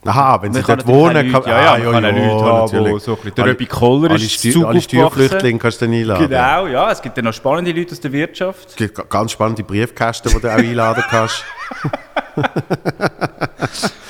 Aha, 0.04 0.42
wenn 0.42 0.52
sie 0.52 0.62
kann 0.62 0.80
dort 0.80 0.88
wohnen, 0.88 1.30
auch 1.36 1.46
Leute- 1.46 1.50
ja, 1.52 1.78
ja, 1.78 1.92
man 1.92 2.04
kann 2.04 2.06
auch 2.06 2.12
Leute 2.12 2.46
haben, 2.46 2.68
so 3.00 3.12
ein 3.12 3.18
bisschen- 3.18 3.36
der 3.36 3.46
Röbi 3.46 3.66
Koller 3.68 4.10
alle 4.10 4.16
ist 4.20 4.32
Steu- 4.32 4.52
Zug 4.52 4.66
Alle. 4.66 4.82
Steuerflüchtlinge 4.82 5.60
kannst 5.60 5.80
du 5.82 5.86
dann 5.86 5.94
einladen. 5.94 6.28
Genau, 6.28 6.68
ja, 6.68 6.92
es 6.92 7.02
gibt 7.02 7.18
dann 7.18 7.26
noch 7.26 7.34
spannende 7.34 7.72
Leute 7.72 7.92
aus 7.92 8.00
der 8.00 8.12
Wirtschaft. 8.12 8.70
Es 8.72 8.76
gibt 8.76 8.96
ga- 8.96 9.04
ganz 9.08 9.32
spannende 9.32 9.64
Briefkästen, 9.64 10.32
die 10.36 10.42
du 10.42 10.48
auch 10.52 10.58
einladen 10.58 11.04
kannst. 11.10 11.46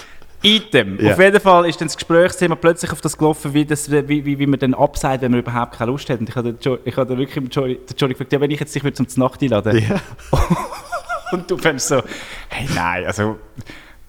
Item. 0.44 1.00
Ja. 1.00 1.14
Auf 1.14 1.20
jeden 1.20 1.40
Fall 1.40 1.68
ist 1.70 1.80
dann 1.80 1.88
das 1.88 1.98
Gesprächsthema 1.98 2.56
plötzlich 2.56 2.92
auf 2.92 3.02
das 3.02 3.18
gelaufen, 3.18 3.54
wie, 3.54 3.64
das, 3.66 3.90
wie, 3.92 4.26
wie, 4.26 4.40
wie 4.40 4.48
man 4.48 4.60
dann 4.60 4.74
absagt, 4.74 5.22
wenn 5.22 5.32
man 5.32 5.40
überhaupt 5.42 5.78
keine 5.78 5.92
Lust 5.92 6.10
hat. 6.10 6.20
Und 6.20 6.30
ich 6.30 6.36
habe 6.36 6.56
Jo- 6.62 6.80
ich 6.84 6.96
habe 6.98 7.18
wirklich 7.18 7.46
Johnny, 7.54 7.76
den 7.76 7.96
Johnny 7.98 8.14
gefragt, 8.14 8.34
ja, 8.34 8.42
wenn 8.42 8.52
ich 8.52 8.60
jetzt 8.60 8.74
dich 8.74 8.84
würde 8.84 8.96
zum 9.06 9.08
Nacht 9.24 9.42
einladen 9.42 9.78
Ja. 9.78 10.02
Und 11.32 11.50
du 11.50 11.58
fändest 11.58 11.88
so, 11.88 12.02
hey, 12.50 12.68
nein, 12.76 13.06
also... 13.06 13.38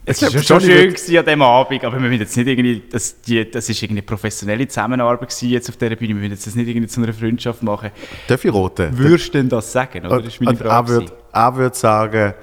Es 0.04 0.20
war 0.20 0.30
schon 0.42 0.60
schön 0.60 0.88
gewesen 0.88 1.16
an 1.18 1.24
diesem 1.24 1.42
Abend, 1.42 1.84
aber 1.84 1.94
wir 2.02 2.08
müssen 2.08 2.22
jetzt 2.22 2.36
nicht 2.36 2.48
irgendwie, 2.48 2.82
das, 2.90 3.20
die, 3.20 3.48
das 3.48 3.68
ist 3.68 3.80
irgendwie 3.80 4.00
eine 4.00 4.06
professionelle 4.06 4.66
Zusammenarbeit 4.66 5.20
gewesen 5.28 5.48
jetzt 5.50 5.68
auf 5.68 5.76
dieser 5.76 5.94
Bühne, 5.94 6.08
wir 6.08 6.16
müssen 6.16 6.32
jetzt 6.32 6.44
das 6.48 6.56
nicht 6.56 6.66
irgendwie 6.66 6.88
zu 6.88 7.00
einer 7.00 7.12
Freundschaft 7.12 7.62
machen. 7.62 7.92
Darf 8.26 8.44
ich 8.44 8.52
roten? 8.52 8.98
Würdest 8.98 9.28
du 9.28 9.38
denn 9.38 9.48
das 9.48 9.70
sagen? 9.70 10.04
Oder? 10.04 10.16
Das 10.18 10.26
ist 10.34 10.40
meine 10.40 10.58
Und 10.58 10.60
er 10.60 10.66
Frage. 10.66 10.88
würde 10.88 11.12
er 11.32 11.56
würd 11.56 11.76
sagen, 11.76 12.34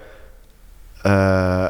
äh, 1.04 1.70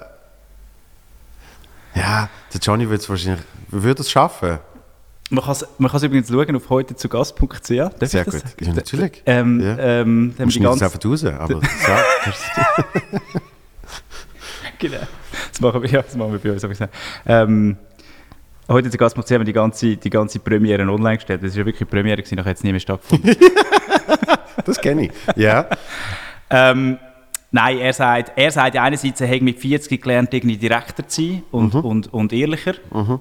ja, 1.95 2.29
der 2.53 2.61
Johnny 2.61 2.85
würde 2.89 3.01
es 3.01 3.09
wahrscheinlich, 3.09 3.41
würde 3.69 4.01
es 4.01 4.11
schaffen. 4.11 4.59
Man 5.31 5.43
kann 5.43 5.51
es 5.51 5.67
man 5.77 5.91
kann's 5.91 6.03
übrigens 6.03 6.27
schauen 6.29 6.55
auf 6.55 6.69
heute 6.69 6.95
zu 6.95 7.07
gast.ch. 7.07 7.67
Sehr 7.67 7.85
gut. 7.89 8.33
sagen? 8.33 8.49
Ja, 8.61 8.73
natürlich. 8.73 9.21
Ähm, 9.27 9.59
Ja. 9.61 9.77
ähm, 9.77 10.33
dann 10.37 10.49
die 10.49 10.59
ganze, 10.59 10.85
einfach 10.85 11.05
raus, 11.05 11.23
aber 11.23 11.61
sag. 11.85 12.05
genau. 14.79 14.97
das, 15.51 15.61
machen 15.61 15.83
wir, 15.83 15.89
ja, 15.89 16.01
das 16.01 16.15
machen 16.15 16.31
wir 16.31 16.39
bei 16.39 16.51
uns. 16.51 16.63
hab 16.63 16.71
ich 16.71 16.79
gesagt. 16.79 16.95
Ähm, 17.27 17.77
heute 18.67 18.89
zu 18.89 18.97
Gast.ch 18.97 19.17
haben 19.19 19.41
wir 19.41 19.45
die 19.45 19.53
ganze, 19.53 19.97
die 19.97 20.09
ganze 20.09 20.39
Premiere 20.39 20.81
online 20.89 21.17
gestellt. 21.17 21.43
Das 21.43 21.51
war 21.51 21.59
ja 21.59 21.65
wirklich 21.67 21.81
eine 21.81 21.89
Premiere, 21.91 22.17
gewesen, 22.17 22.35
nachher 22.35 22.49
hat 22.49 22.57
es 22.57 22.63
nie 22.63 22.71
mehr 22.71 22.79
stattgefunden. 22.79 23.35
das 24.65 24.79
kenne 24.81 25.05
ich. 25.05 25.11
Ja. 25.35 25.67
ähm, 26.49 26.97
nein, 27.51 27.79
er 27.79 27.93
sagt, 27.93 28.31
er 28.35 28.51
sagt 28.51 28.77
einerseits, 28.77 29.21
er 29.21 29.29
hat 29.29 29.41
mit 29.41 29.59
40 29.59 30.01
gelernt, 30.01 30.33
irgendwie 30.33 30.57
direkter 30.57 31.07
zu 31.07 31.21
sein 31.21 31.43
und, 31.51 31.73
und, 31.75 32.13
und 32.13 32.33
ehrlicher 32.33 32.73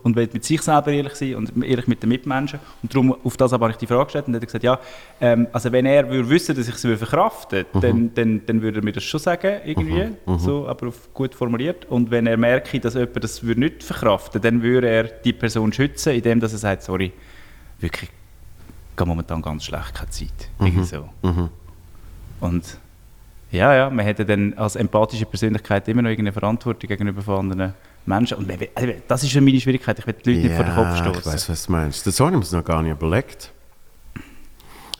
und 0.02 0.16
will 0.16 0.28
mit 0.32 0.44
sich 0.44 0.60
selber 0.60 0.92
ehrlich 0.92 1.14
sein 1.14 1.34
und 1.36 1.64
ehrlich 1.64 1.86
mit 1.86 2.02
den 2.02 2.10
Mitmenschen. 2.10 2.60
Und 2.82 2.94
darum, 2.94 3.16
auf 3.24 3.36
das 3.36 3.52
habe 3.52 3.70
ich 3.70 3.76
die 3.76 3.86
Frage 3.86 4.04
gestellt 4.04 4.28
und 4.28 4.34
er 4.34 4.40
hat 4.40 4.46
gesagt, 4.46 4.64
ja, 4.64 4.78
ähm, 5.20 5.46
also 5.52 5.72
wenn 5.72 5.86
er 5.86 6.08
würde 6.08 6.28
wissen, 6.28 6.54
dass 6.54 6.68
ich 6.68 6.74
es 6.74 6.84
würde 6.84 6.98
verkraften 6.98 7.64
dann, 7.80 8.12
dann, 8.14 8.42
dann 8.44 8.62
würde 8.62 8.80
er 8.80 8.84
mir 8.84 8.92
das 8.92 9.04
schon 9.04 9.20
sagen, 9.20 9.60
irgendwie, 9.64 10.08
so, 10.38 10.68
aber 10.68 10.88
auf 10.88 11.12
gut 11.14 11.34
formuliert. 11.34 11.86
Und 11.86 12.10
wenn 12.10 12.26
er 12.26 12.36
merke, 12.36 12.78
dass 12.80 12.94
jemand 12.94 13.24
das 13.24 13.42
würde 13.42 13.60
nicht 13.60 13.82
verkraften 13.82 14.40
dann 14.40 14.62
würde 14.62 14.88
er 14.88 15.04
die 15.04 15.32
Person 15.32 15.72
schützen, 15.72 16.14
indem 16.14 16.40
dass 16.40 16.52
er 16.52 16.58
sagt, 16.58 16.82
sorry, 16.82 17.12
wirklich, 17.80 18.10
geht 18.96 19.06
momentan 19.06 19.42
ganz 19.42 19.64
schlecht, 19.64 19.94
keine 19.94 20.10
Zeit. 20.10 20.50
Irgendwie 20.60 20.84
so. 20.84 21.08
Und 22.40 22.78
ja, 23.50 23.74
ja, 23.74 23.90
man 23.90 24.04
hätte 24.04 24.26
dann 24.26 24.54
als 24.54 24.76
empathische 24.76 25.24
Persönlichkeit 25.24 25.88
immer 25.88 26.02
noch 26.02 26.10
irgendeine 26.10 26.32
Verantwortung 26.32 26.88
gegenüber 26.88 27.22
von 27.22 27.50
anderen 27.50 27.74
Menschen. 28.04 28.38
Und 28.38 28.50
also 28.74 28.92
das 29.06 29.22
ist 29.22 29.30
schon 29.30 29.44
meine 29.44 29.60
Schwierigkeit. 29.60 29.98
Ich 29.98 30.06
will 30.06 30.14
die 30.24 30.30
Leute 30.30 30.46
nicht 30.46 30.56
vor 30.56 30.64
den 30.64 30.74
Kopf 30.74 30.88
ich 30.94 31.00
stoßen. 31.00 31.32
weiß, 31.32 31.48
was 31.48 31.66
du 31.66 31.72
meinst. 31.72 32.06
Das 32.06 32.20
habe 32.20 32.36
ich 32.36 32.50
mir 32.50 32.58
noch 32.58 32.64
gar 32.64 32.82
nicht 32.82 32.92
überlegt. 32.92 33.52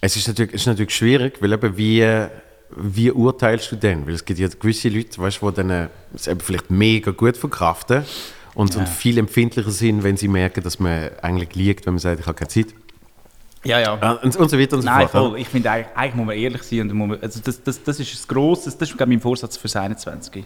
Es 0.00 0.16
ist 0.16 0.28
natürlich, 0.28 0.54
ist 0.54 0.66
natürlich 0.66 0.94
schwierig, 0.94 1.42
weil 1.42 1.52
eben 1.52 1.76
wie, 1.76 2.26
wie 2.76 3.10
urteilst 3.10 3.72
du 3.72 3.76
denn? 3.76 4.06
Weil 4.06 4.14
es 4.14 4.24
gibt 4.24 4.38
ja 4.38 4.48
gewisse 4.48 4.88
Leute, 4.88 5.18
weißt, 5.18 5.42
die 5.42 5.52
dann 5.52 5.70
äh, 5.70 5.88
es 6.14 6.26
eben 6.26 6.40
vielleicht 6.40 6.70
mega 6.70 7.10
gut 7.10 7.36
verkraften 7.36 8.04
und, 8.54 8.76
und 8.76 8.88
viel 8.88 9.18
empfindlicher 9.18 9.70
sind, 9.70 10.04
wenn 10.04 10.16
sie 10.16 10.28
merken, 10.28 10.62
dass 10.62 10.78
man 10.78 11.10
eigentlich 11.20 11.54
liegt, 11.54 11.86
wenn 11.86 11.94
man 11.94 11.98
sagt, 11.98 12.20
ich 12.20 12.26
habe 12.26 12.36
keine 12.36 12.48
Zeit. 12.48 12.66
Ja, 13.68 13.80
ja. 13.80 14.12
Und, 14.22 14.34
und 14.36 14.50
so 14.50 14.58
weiter 14.58 14.76
und 14.76 14.82
so 14.82 14.86
Nein, 14.88 15.08
fort. 15.08 15.30
voll. 15.30 15.38
Ich 15.40 15.48
finde, 15.48 15.70
eigentlich, 15.70 15.96
eigentlich 15.96 16.14
muss 16.14 16.26
man 16.26 16.36
ehrlich 16.36 16.62
sein. 16.62 16.80
Und 16.80 16.92
muss 16.94 17.08
man, 17.08 17.20
also 17.20 17.40
das, 17.44 17.62
das, 17.62 17.82
das 17.82 18.00
ist 18.00 18.14
das 18.14 18.26
Grosse, 18.26 18.64
das 18.70 18.88
ist 18.88 18.96
glaube 18.96 19.12
ich, 19.12 19.18
mein 19.18 19.20
Vorsatz 19.20 19.56
für 19.56 19.64
das 19.68 19.76
21. 19.76 20.44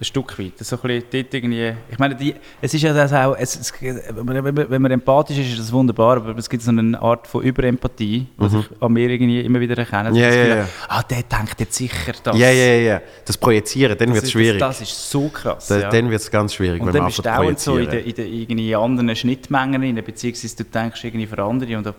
Ein 0.00 0.04
Stück 0.04 0.36
weit. 0.36 0.54
Das 0.58 0.68
so 0.68 0.74
ein 0.74 0.82
bisschen 0.82 1.04
dort 1.12 1.34
irgendwie, 1.34 1.72
ich 1.88 1.98
meine, 2.00 2.16
die, 2.16 2.34
es 2.60 2.74
ist 2.74 2.82
ja 2.82 2.92
das 2.92 3.12
auch, 3.12 3.36
es, 3.38 3.54
es, 3.54 3.72
wenn, 3.80 4.82
man, 4.82 4.90
empathisch 4.90 5.38
ist, 5.38 5.50
ist 5.50 5.60
das 5.60 5.72
wunderbar, 5.72 6.16
aber 6.16 6.36
es 6.36 6.50
gibt 6.50 6.64
so 6.64 6.70
eine 6.72 7.00
Art 7.00 7.28
von 7.28 7.44
Überempathie, 7.44 8.26
was 8.36 8.52
ich 8.52 8.64
an 8.82 8.92
mir 8.92 9.08
irgendwie 9.08 9.40
immer 9.42 9.60
wieder 9.60 9.78
erkenne. 9.78 10.10
Mhm. 10.10 10.16
Ja, 10.16 10.22
ja, 10.24 10.30
Gefühl 10.30 10.56
ja. 10.56 10.68
Ah, 10.88 11.02
der 11.04 11.22
denkt 11.22 11.60
jetzt 11.60 11.76
sicher 11.76 12.12
das. 12.20 12.36
Ja, 12.36 12.50
ja, 12.50 12.74
ja. 12.74 13.02
Das 13.24 13.38
Projizieren, 13.38 13.96
dann 13.96 14.12
wird 14.12 14.24
es 14.24 14.32
schwierig. 14.32 14.58
Das, 14.58 14.80
das 14.80 14.88
ist 14.88 15.08
so 15.10 15.28
krass. 15.28 15.68
Da- 15.68 15.78
ja. 15.78 15.88
Dann 15.88 16.10
wird 16.10 16.20
es 16.20 16.28
ganz 16.28 16.54
schwierig, 16.54 16.80
Und 16.80 16.88
wenn 16.88 16.94
dann 16.94 17.02
man 17.02 17.08
bist 17.12 17.24
du 17.24 17.30
anfängt 17.30 17.56
auch 17.58 17.60
so 17.60 17.76
in, 17.76 17.86
projizieren. 17.86 18.16
der, 18.16 18.26
in, 18.26 18.30
der, 18.32 18.40
irgendwie 18.56 18.74
anderen 18.74 19.14
Schnittmengen, 19.14 19.80
rein, 19.80 20.02
beziehungsweise 20.04 20.56
du 20.56 20.64
denkst 20.64 21.04
irgendwie 21.04 21.26
für 21.28 21.40
andere 21.44 21.78
und 21.78 21.94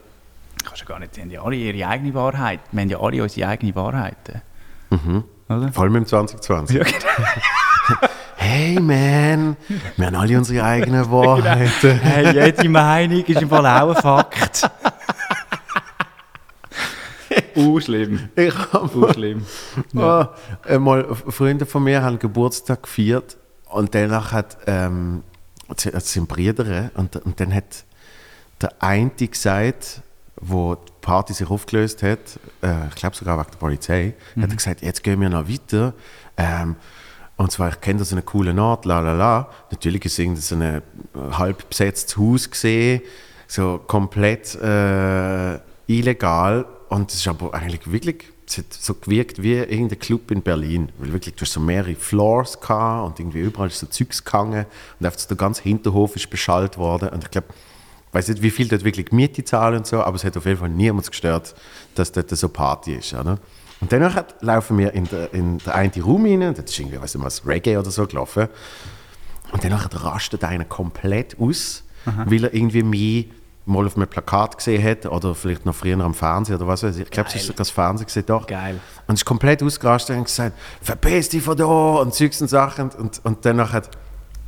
kannst 0.63 0.81
du 0.81 0.85
gar 0.85 0.99
nicht, 0.99 1.15
die 1.15 1.21
haben 1.21 1.31
ja 1.31 1.41
alle 1.43 1.55
ihre 1.55 1.87
eigene 1.87 2.13
Wahrheit. 2.13 2.59
Wir 2.71 2.81
haben 2.81 2.89
ja 2.89 2.99
alle 2.99 3.23
unsere 3.23 3.47
eigenen 3.47 3.75
Wahrheiten. 3.75 4.41
Oder? 5.49 5.71
Vor 5.71 5.83
allem 5.83 5.95
im 5.95 6.05
2020. 6.05 6.77
Ja, 6.77 6.83
genau. 6.83 8.09
Hey 8.35 8.77
man, 8.77 9.55
wir 9.95 10.05
haben 10.05 10.15
alle 10.15 10.37
unsere 10.37 10.65
eigenen 10.65 11.09
Wahrheiten. 11.11 11.97
Hey, 11.97 12.33
jede 12.33 12.67
Meinung 12.67 13.23
ist 13.23 13.41
im 13.41 13.47
Fall 13.47 13.65
auch 13.65 13.95
ein 13.95 14.01
Fakt. 14.01 14.69
Uh, 17.55 17.79
schlimm. 17.79 18.29
Ich 18.35 18.53
habe 18.73 18.95
Uh, 18.95 19.13
schlimm. 19.13 19.45
Ja. 19.93 20.33
Einmal 20.63 21.15
Freunde 21.15 21.65
von 21.65 21.83
mir 21.83 22.01
haben 22.01 22.19
Geburtstag 22.19 22.83
gefeiert 22.83 23.37
und 23.69 23.95
danach 23.95 24.31
hat 24.31 24.57
ähm, 24.67 25.23
das 25.67 26.11
sind 26.11 26.27
Brüder 26.27 26.91
und, 26.95 27.15
und 27.17 27.39
dann 27.39 27.53
hat 27.53 27.85
der 28.61 28.71
eine 28.79 29.09
gesagt, 29.11 30.01
wo 30.45 30.75
die 30.75 30.91
Party 31.01 31.33
sich 31.33 31.49
aufgelöst 31.49 32.03
hat, 32.03 32.39
äh, 32.61 32.87
ich 32.89 32.95
glaube 32.95 33.15
sogar 33.15 33.37
wegen 33.37 33.51
der 33.51 33.57
Polizei, 33.57 34.13
hat 34.35 34.49
er 34.49 34.55
gesagt, 34.55 34.81
jetzt 34.81 35.03
gehen 35.03 35.21
wir 35.21 35.29
noch 35.29 35.47
weiter. 35.47 35.93
Ähm, 36.37 36.75
und 37.35 37.51
zwar, 37.51 37.69
ich 37.69 37.81
kenne 37.81 37.99
da 37.99 38.05
so 38.05 38.15
einen 38.15 38.25
coolen 38.25 38.59
Ort, 38.59 38.85
la 38.85 38.99
la 38.99 39.13
la. 39.13 39.49
Natürlich 39.71 40.05
ist 40.05 40.19
es 40.19 40.49
so 40.49 40.55
ein 40.55 40.81
halb 41.31 41.67
besetztes 41.69 42.17
Haus 42.17 42.49
gesehen, 42.49 43.01
so 43.47 43.79
komplett 43.85 44.55
äh, 44.55 45.59
illegal. 45.87 46.65
Und 46.89 47.09
es 47.09 47.17
ist 47.17 47.27
aber 47.27 47.53
eigentlich 47.53 47.91
wirklich, 47.91 48.25
es 48.47 48.59
hat 48.59 48.71
so 48.71 48.93
gewirkt 48.93 49.41
wie 49.41 49.55
irgendein 49.55 49.99
Club 49.99 50.29
in 50.29 50.43
Berlin. 50.43 50.89
Weil 50.99 51.13
wirklich, 51.13 51.35
du 51.35 51.41
hast 51.41 51.53
so 51.53 51.59
mehrere 51.59 51.95
Floors 51.95 52.59
gehabt 52.59 53.07
und 53.07 53.19
irgendwie 53.19 53.41
überall 53.41 53.67
ist 53.67 53.79
so 53.79 53.87
Zeugs 53.87 54.23
gehangen. 54.23 54.65
Und 54.99 55.05
einfach 55.05 55.19
so 55.19 55.27
der 55.27 55.37
ganze 55.37 55.63
Hinterhof 55.63 56.15
ist 56.15 56.29
beschallt 56.29 56.77
worden. 56.77 57.09
Und 57.09 57.23
ich 57.23 57.31
glaube, 57.31 57.47
weiß 58.13 58.29
nicht, 58.29 58.41
wie 58.41 58.51
viel 58.51 58.67
dort 58.67 58.83
wirklich 58.83 59.11
Miete 59.11 59.43
zahlen 59.43 59.77
und 59.77 59.87
so, 59.87 60.01
aber 60.01 60.15
es 60.15 60.23
hat 60.23 60.37
auf 60.37 60.45
jeden 60.45 60.59
Fall 60.59 60.69
niemand 60.69 61.09
gestört, 61.09 61.55
dass 61.95 62.11
dort 62.11 62.29
so 62.29 62.49
Party 62.49 62.93
ist. 62.95 63.13
Oder? 63.13 63.39
Und 63.81 63.91
danach 63.91 64.15
hat, 64.15 64.41
laufen 64.41 64.77
wir 64.77 64.93
in 64.93 65.05
den 65.05 65.27
in 65.33 65.57
der 65.57 65.75
einen 65.75 65.91
Raum 66.01 66.25
rein, 66.25 66.43
und 66.43 66.57
das 66.57 66.65
ist 66.65 66.79
irgendwie, 66.79 67.01
weiß 67.01 67.15
nicht 67.15 67.25
was, 67.25 67.45
Reggae 67.45 67.77
oder 67.77 67.91
so 67.91 68.07
gelaufen. 68.07 68.47
Und 69.51 69.63
danach 69.63 69.89
rastet 70.03 70.43
einer 70.43 70.65
komplett 70.65 71.37
aus, 71.39 71.83
weil 72.05 72.45
er 72.45 72.53
irgendwie 72.53 72.83
mich 72.83 73.27
mal 73.65 73.85
auf 73.85 73.95
einem 73.95 74.07
Plakat 74.07 74.57
gesehen 74.57 74.83
hat 74.83 75.05
oder 75.05 75.35
vielleicht 75.35 75.65
noch 75.65 75.75
früher 75.75 75.99
am 75.99 76.13
Fernsehen 76.13 76.55
oder 76.55 76.67
was 76.67 76.83
weiß 76.83 76.97
ich. 76.97 77.03
Ich 77.03 77.11
glaube, 77.11 77.29
es 77.29 77.35
ist 77.35 77.45
sogar 77.45 77.57
das 77.57 77.69
Fernsehen 77.69 78.07
gesehen, 78.07 78.25
doch. 78.25 78.45
Geil. 78.47 78.79
Und 79.07 79.15
ist 79.15 79.25
komplett 79.25 79.63
ausgerastet 79.63 80.17
und 80.17 80.25
gesagt, 80.25 80.57
verpiss 80.81 81.29
dich 81.29 81.41
von 81.41 81.55
da 81.55 81.65
und 81.65 82.13
Zeugs 82.13 82.41
und 82.41 82.49
Sachen. 82.49 82.89
Und, 82.89 83.21
und 83.23 83.45
danach 83.45 83.81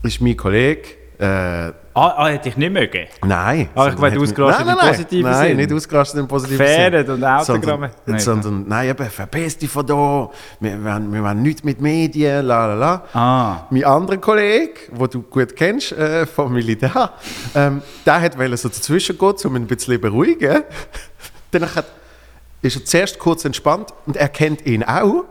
ist 0.04 0.22
mein 0.22 0.36
Kollege, 0.36 0.90
äh, 1.20 1.72
Ah, 1.98 2.14
ah, 2.18 2.28
hätte 2.28 2.50
ich 2.50 2.58
nicht 2.58 2.74
mögen. 2.74 3.08
Nein. 3.26 3.70
Ah, 3.74 3.88
ich 3.88 3.98
meine, 3.98 4.16
hat 4.18 4.22
ausgerastet 4.22 4.68
im 4.68 4.76
nein, 4.76 4.88
positiven 4.90 5.32
nein, 5.32 5.48
Sinn. 5.48 5.56
nicht 5.58 5.72
ausgerastet 5.72 6.20
im 6.20 6.28
positiven 6.28 6.58
Gefährdet 6.58 7.06
Sinn. 7.08 7.16
und 7.16 7.24
Autogramme. 7.24 7.88
Sondern, 7.88 7.92
Nein, 8.06 8.20
sondern 8.20 8.66
nein, 8.68 8.90
eben, 8.90 9.10
verpiss 9.10 9.58
dich 9.58 9.70
von 9.70 9.88
da. 9.88 10.30
Wir, 10.60 10.84
wir, 10.84 10.94
haben- 10.94 11.14
wir 11.14 11.24
haben 11.24 11.42
nichts 11.42 11.64
mit 11.64 11.80
Medien, 11.80 12.46
la 12.46 12.68
la 12.68 12.74
la. 12.74 13.04
Ah. 13.14 13.68
Mein 13.70 13.86
anderer 13.86 14.18
Kollege, 14.18 14.74
den 14.92 15.10
du 15.10 15.22
gut 15.22 15.56
kennst, 15.56 15.94
äh, 15.94 16.26
vom 16.26 16.52
Militär, 16.52 17.12
ähm, 17.56 17.82
der 18.06 18.20
hat 18.22 18.38
wollte 18.38 18.58
so 18.58 18.68
dazwischen 18.68 19.18
gehen, 19.18 19.34
um 19.46 19.56
ihn 19.56 19.62
ein 19.64 19.68
bisschen 19.68 20.02
beruhigen. 20.02 20.64
Danach 21.52 21.78
hat, 21.78 21.86
ist 22.62 22.76
er 22.76 22.84
zuerst 22.84 23.20
kurz 23.20 23.46
entspannt 23.46 23.94
und 24.06 24.18
er 24.18 24.28
kennt 24.28 24.66
ihn 24.66 24.84
auch. 24.84 25.24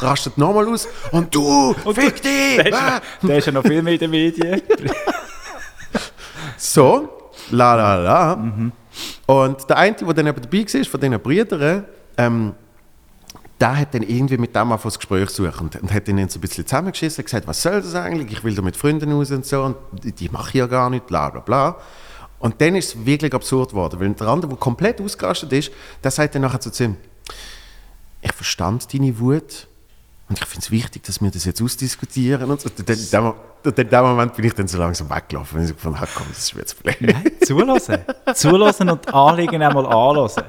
Rastet 0.00 0.38
nochmal 0.38 0.66
aus 0.68 0.88
und 1.12 1.34
du, 1.34 1.74
fick 1.94 2.22
dich! 2.22 2.56
Der 2.56 2.66
ist, 2.66 2.74
ah. 2.74 3.00
noch, 3.20 3.28
der 3.28 3.38
ist 3.38 3.46
ja 3.46 3.52
noch 3.52 3.62
viel 3.62 3.82
mehr 3.82 3.94
in 3.94 3.98
den 3.98 4.10
Medien. 4.10 4.62
So, 6.56 7.08
la 7.50 7.74
la 7.74 7.96
la. 7.96 8.32
Und 9.26 9.68
der 9.70 9.78
eine, 9.78 9.96
der 9.96 10.12
dann 10.12 10.26
eben 10.26 10.42
dabei 10.42 10.58
war, 10.58 10.84
von 10.84 11.00
diesen 11.00 11.20
Brüdern, 11.20 11.84
ähm, 12.18 12.54
der 13.58 13.78
hat 13.78 13.94
dann 13.94 14.02
irgendwie 14.02 14.36
mit 14.36 14.54
dem 14.54 14.72
auf 14.72 14.82
das 14.82 14.98
Gespräch 14.98 15.26
gesucht 15.26 15.60
und, 15.60 15.76
und 15.76 15.92
hat 15.92 16.06
ihnen 16.08 16.28
so 16.28 16.38
ein 16.38 16.42
bisschen 16.42 16.66
zusammengeschissen, 16.66 17.24
gesagt, 17.24 17.46
was 17.46 17.62
soll 17.62 17.80
das 17.80 17.94
eigentlich, 17.94 18.30
ich 18.30 18.44
will 18.44 18.54
da 18.54 18.62
mit 18.62 18.76
Freunden 18.76 19.10
raus 19.12 19.30
und 19.30 19.46
so, 19.46 19.62
und 19.62 19.76
die, 20.04 20.12
die 20.12 20.28
mache 20.28 20.48
ich 20.48 20.54
ja 20.54 20.66
gar 20.66 20.90
nicht, 20.90 21.06
bla 21.06 21.30
bla 21.30 21.40
bla. 21.40 21.76
Und 22.38 22.60
dann 22.60 22.74
ist 22.74 22.94
es 22.94 23.06
wirklich 23.06 23.34
absurd 23.34 23.70
geworden, 23.70 24.00
weil 24.00 24.10
der 24.12 24.28
andere, 24.28 24.50
der 24.50 24.58
komplett 24.58 25.00
ausgerastet 25.00 25.52
ist, 25.52 25.70
der 26.02 26.10
sagt 26.10 26.34
dann 26.34 26.42
nachher 26.42 26.60
zu 26.60 26.84
ihm, 26.84 26.96
ich 28.22 28.32
verstand 28.32 28.92
deine 28.92 29.18
Wut 29.18 29.66
und 30.30 30.38
ich 30.38 30.46
finde 30.46 30.64
es 30.64 30.70
wichtig, 30.70 31.02
dass 31.02 31.20
wir 31.20 31.30
das 31.30 31.44
jetzt 31.44 31.60
ausdiskutieren 31.60 32.48
und 32.48 32.60
so. 32.60 32.68
In 32.68 32.84
dem 32.86 33.32
in 33.64 33.74
dem 33.90 34.02
Moment 34.02 34.34
bin 34.34 34.44
ich 34.46 34.54
dann 34.54 34.68
so 34.68 34.78
langsam 34.78 35.10
weggelaufen 35.10 35.58
und 35.58 35.64
ich 35.64 35.68
so 35.68 35.74
gefunden, 35.74 35.98
ah, 36.00 36.06
komm, 36.14 36.26
das 36.30 36.38
ist 36.38 36.54
jetzt 36.54 36.82
blöd. 36.82 36.96
Nein, 37.00 37.32
zulassen. 37.44 37.98
zulassen 38.34 38.88
und 38.88 39.06
die 39.06 39.12
Anliegen 39.12 39.60
einmal 39.60 39.84
anlassen. 39.84 40.44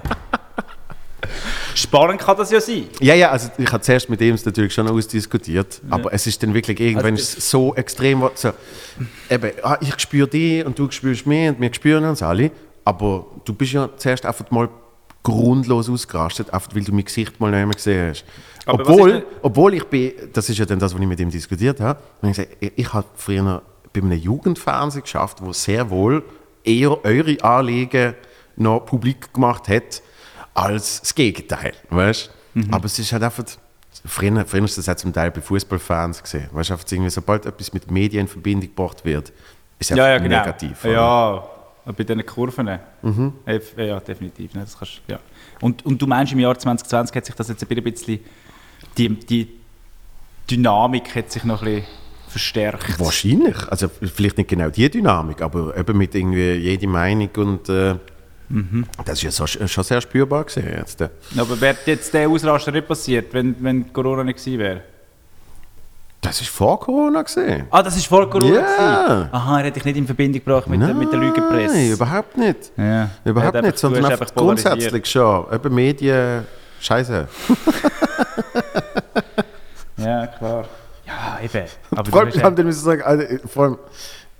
Spannend 1.76 2.22
kann 2.22 2.38
das 2.38 2.52
ja 2.52 2.62
sein. 2.62 2.86
Ja, 3.00 3.15
ja, 3.15 3.32
also 3.32 3.50
ich 3.58 3.72
habe 3.72 3.82
zuerst 3.82 4.10
mit 4.10 4.22
ihm 4.22 4.36
es 4.36 4.46
natürlich 4.46 4.74
schon 4.74 4.88
ausdiskutiert, 4.88 5.82
aber 5.89 6.13
es 6.13 6.28
ist 6.28 6.41
dann 6.44 6.54
wirklich 6.54 6.80
irgendwann 6.80 7.13
Also 7.13 7.24
ist 7.24 7.38
es 7.39 7.50
so 7.50 7.76
extrem, 7.76 8.30
so, 8.36 8.52
eben, 9.30 9.52
ah, 9.63 9.78
ich 9.82 10.00
spüre 10.00 10.28
dich 10.28 10.65
und 10.65 10.78
du 10.78 10.89
spürst 10.91 11.26
mich 11.26 11.50
und 11.50 11.60
wir 11.60 11.74
spüren 11.74 12.06
uns 12.06 12.22
alle, 12.22 12.52
aber 12.86 13.26
du 13.46 13.54
bist 13.54 13.74
ja 13.74 13.89
zuerst 13.98 14.26
einfach 14.26 14.50
mal 14.52 14.70
grundlos 15.24 15.90
ausgerastet, 15.90 16.52
einfach 16.54 16.74
weil 16.76 16.84
du 16.84 16.92
mein 16.94 17.06
Gesicht 17.06 17.40
mal 17.40 17.52
nicht 17.52 17.66
mehr 17.66 17.76
gesehen 17.76 18.10
hast. 18.10 18.26
Aber 18.66 18.82
obwohl, 18.82 19.12
denn- 19.14 19.24
obwohl 19.42 19.74
ich 19.76 19.84
bin, 19.86 20.14
das 20.34 20.50
ist 20.50 20.58
ja 20.58 20.66
dann 20.66 20.80
das, 20.80 20.94
was 20.94 21.02
ich 21.02 21.08
mit 21.08 21.20
ihm 21.20 21.30
diskutiert 21.30 21.80
habe, 21.80 22.00
und 22.22 22.30
ich, 22.30 22.36
gesagt, 22.38 22.58
ich, 22.60 22.72
ich 22.76 22.94
habe 22.94 23.08
früher 23.16 23.62
bei 23.94 24.02
einem 24.02 24.14
Jugendfernsehen 24.18 25.04
geschafft, 25.04 25.38
wo 25.42 25.52
sehr 25.54 25.90
wohl 25.90 26.24
eher 26.64 27.04
eure 27.06 27.38
Anliegen 27.44 28.16
noch 28.56 28.82
publik 28.86 29.34
gemacht 29.34 29.68
hat, 29.68 30.02
als 30.54 31.02
das 31.02 31.16
Gegenteil, 31.16 31.74
weißt? 31.90 32.32
Mhm. 32.54 32.74
Aber 32.74 32.86
es 32.86 32.98
ist 33.00 33.12
halt 33.14 33.24
einfach, 33.24 33.44
früher, 34.06 34.46
früher 34.46 34.64
ist 34.66 34.78
das 34.78 34.90
auch 34.90 34.96
zum 34.96 35.14
Teil 35.14 35.32
bei 35.32 35.42
Fußballfans 35.42 36.22
gesehen, 36.24 36.50
weißt? 36.52 36.72
Einfach 36.72 36.86
irgendwie, 36.92 37.10
sobald 37.10 37.46
etwas 37.46 37.74
mit 37.74 37.90
Medien 37.90 38.22
in 38.22 38.28
Verbindung 38.28 38.70
gebracht 38.70 39.04
wird, 39.06 39.30
ist 39.80 39.92
es 39.92 39.98
Ja, 39.98 40.10
ja, 40.10 40.18
genau. 40.18 40.38
negativ. 40.40 40.84
oder? 40.86 40.94
Ja, 40.94 41.44
bei 41.86 42.04
diesen 42.04 42.26
Kurven. 42.26 42.80
Mhm. 43.02 43.34
Eff- 43.46 43.82
Ja, 43.82 44.00
definitiv. 44.00 44.54
ne, 44.54 44.62
Das 44.62 44.78
kannst, 44.78 45.02
ja. 45.08 45.20
und, 45.62 45.86
und 45.86 46.02
du 46.02 46.08
meinst, 46.08 46.34
im 46.34 46.39
Jahr 46.39 46.58
2020 46.58 47.15
hat 47.15 47.26
sich 47.26 47.36
das 47.36 47.48
jetzt 47.50 47.63
ein 47.70 47.84
bisschen, 47.84 48.20
die, 48.98 49.10
die 49.10 49.48
Dynamik 50.50 51.15
hat 51.15 51.32
sich 51.32 51.44
noch 51.44 51.62
ein 51.62 51.76
bisschen 51.76 51.86
verstärkt. 52.28 53.00
Wahrscheinlich. 53.00 53.58
Also 53.70 53.89
vielleicht 53.89 54.38
nicht 54.38 54.50
genau 54.50 54.70
die 54.70 54.89
Dynamik, 54.89 55.41
aber 55.41 55.76
eben 55.78 55.98
mit 55.98 56.15
irgendwie 56.15 56.54
jede 56.54 56.88
Meinung 56.88 57.30
und 57.38 57.70
äh, 57.70 57.96
Mhm. 58.50 58.86
das 59.06 59.20
ist 59.20 59.24
ja 59.24 59.32
so, 59.32 59.48
schon 59.48 59.84
sehr 59.86 60.02
spürbar 60.02 60.44
gesehen 60.44 60.67
jetzt. 60.78 61.00
äh. 61.00 61.08
Aber 61.38 61.62
wäre 61.62 61.78
jetzt 61.86 62.13
der 62.13 62.28
Ausraster 62.28 62.74
nicht 62.74 62.86
passiert, 62.86 63.34
wenn, 63.34 63.56
wenn 63.63 63.94
Corona 63.94 64.26
nicht 64.26 64.39
gewesen 64.39 64.60
wäre? 64.60 64.82
Das 66.22 66.40
ist 66.40 66.50
vor 66.50 66.80
Corona 66.80 67.24
gesehen. 67.24 67.66
Ah, 67.72 67.82
das 67.82 67.98
ist 67.98 68.06
vor 68.06 68.30
Corona 68.30 68.54
Ja. 68.54 68.62
gewesen? 68.62 69.30
Aha, 69.32 69.58
er 69.58 69.64
hätte 69.66 69.74
dich 69.80 69.86
nicht 69.86 69.98
in 69.98 70.06
Verbindung 70.06 70.44
gebracht 70.44 70.68
mit, 70.68 70.80
der, 70.80 70.94
mit 70.94 71.12
der 71.12 71.20
Lügenpresse. 71.20 71.74
Nein, 71.76 71.92
überhaupt 71.92 72.38
nicht. 72.38 72.72
Ja. 72.78 73.10
Überhaupt 73.26 73.56
Er 73.56 73.62
nicht, 73.64 73.68
einfach- 73.70 73.80
sondern 73.80 74.06
einfach, 74.06 74.36
grundsätzlich 74.36 75.06
schon. 75.08 75.46
Eben 75.52 75.74
Medien, 75.76 76.46
Scheiße. 76.80 77.28
Ja, 79.98 80.26
klar. 80.28 80.66
Ja, 81.06 81.40
eben. 81.44 81.68
Aber 81.96 82.10
Vor 82.10 82.22
allem, 82.22 82.56
dann 82.56 82.66
müssen 82.66 82.84
sagen, 82.84 83.02
also, 83.04 83.24
vor 83.48 83.64
allem, 83.66 83.78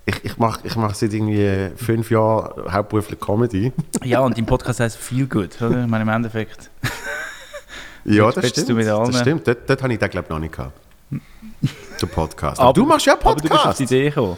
ich, 0.06 0.26
ich 0.26 0.38
mache 0.38 0.60
ich 0.64 0.76
mach 0.76 0.96
seit 0.96 1.14
irgendwie 1.14 1.70
fünf 1.76 2.10
Jahren 2.10 2.72
hauptberuflich 2.74 3.20
Comedy. 3.20 3.72
ja, 4.04 4.22
und 4.22 4.38
im 4.40 4.46
Podcast 4.48 4.80
heißt 4.80 4.98
Feel 4.98 5.28
Good, 5.28 5.62
oder? 5.62 5.82
Ich 5.84 5.88
meine, 5.88 6.02
im 6.04 6.10
Endeffekt. 6.10 6.72
Ja, 8.06 8.32
das 8.32 8.50
stimmt. 8.50 8.70
das 8.88 9.20
stimmt. 9.20 9.48
Dort, 9.48 9.70
dort 9.70 9.84
habe 9.84 9.94
ich 9.94 10.00
den, 10.00 10.10
glaube 10.10 10.26
ich, 10.26 10.30
noch 10.32 10.40
nicht 10.40 10.56
gehabt. 10.56 10.74
Der 12.02 12.08
Podcast. 12.08 12.60
Aber- 12.60 12.74
du 12.74 12.86
machst 12.86 13.06
ja 13.06 13.14
Aber 13.14 13.36
du 13.36 13.42
bist 13.42 13.52
auf 13.54 13.58
Podcast. 13.60 13.80
die 13.80 13.84
Idee 13.84 14.10
gekommen. 14.10 14.38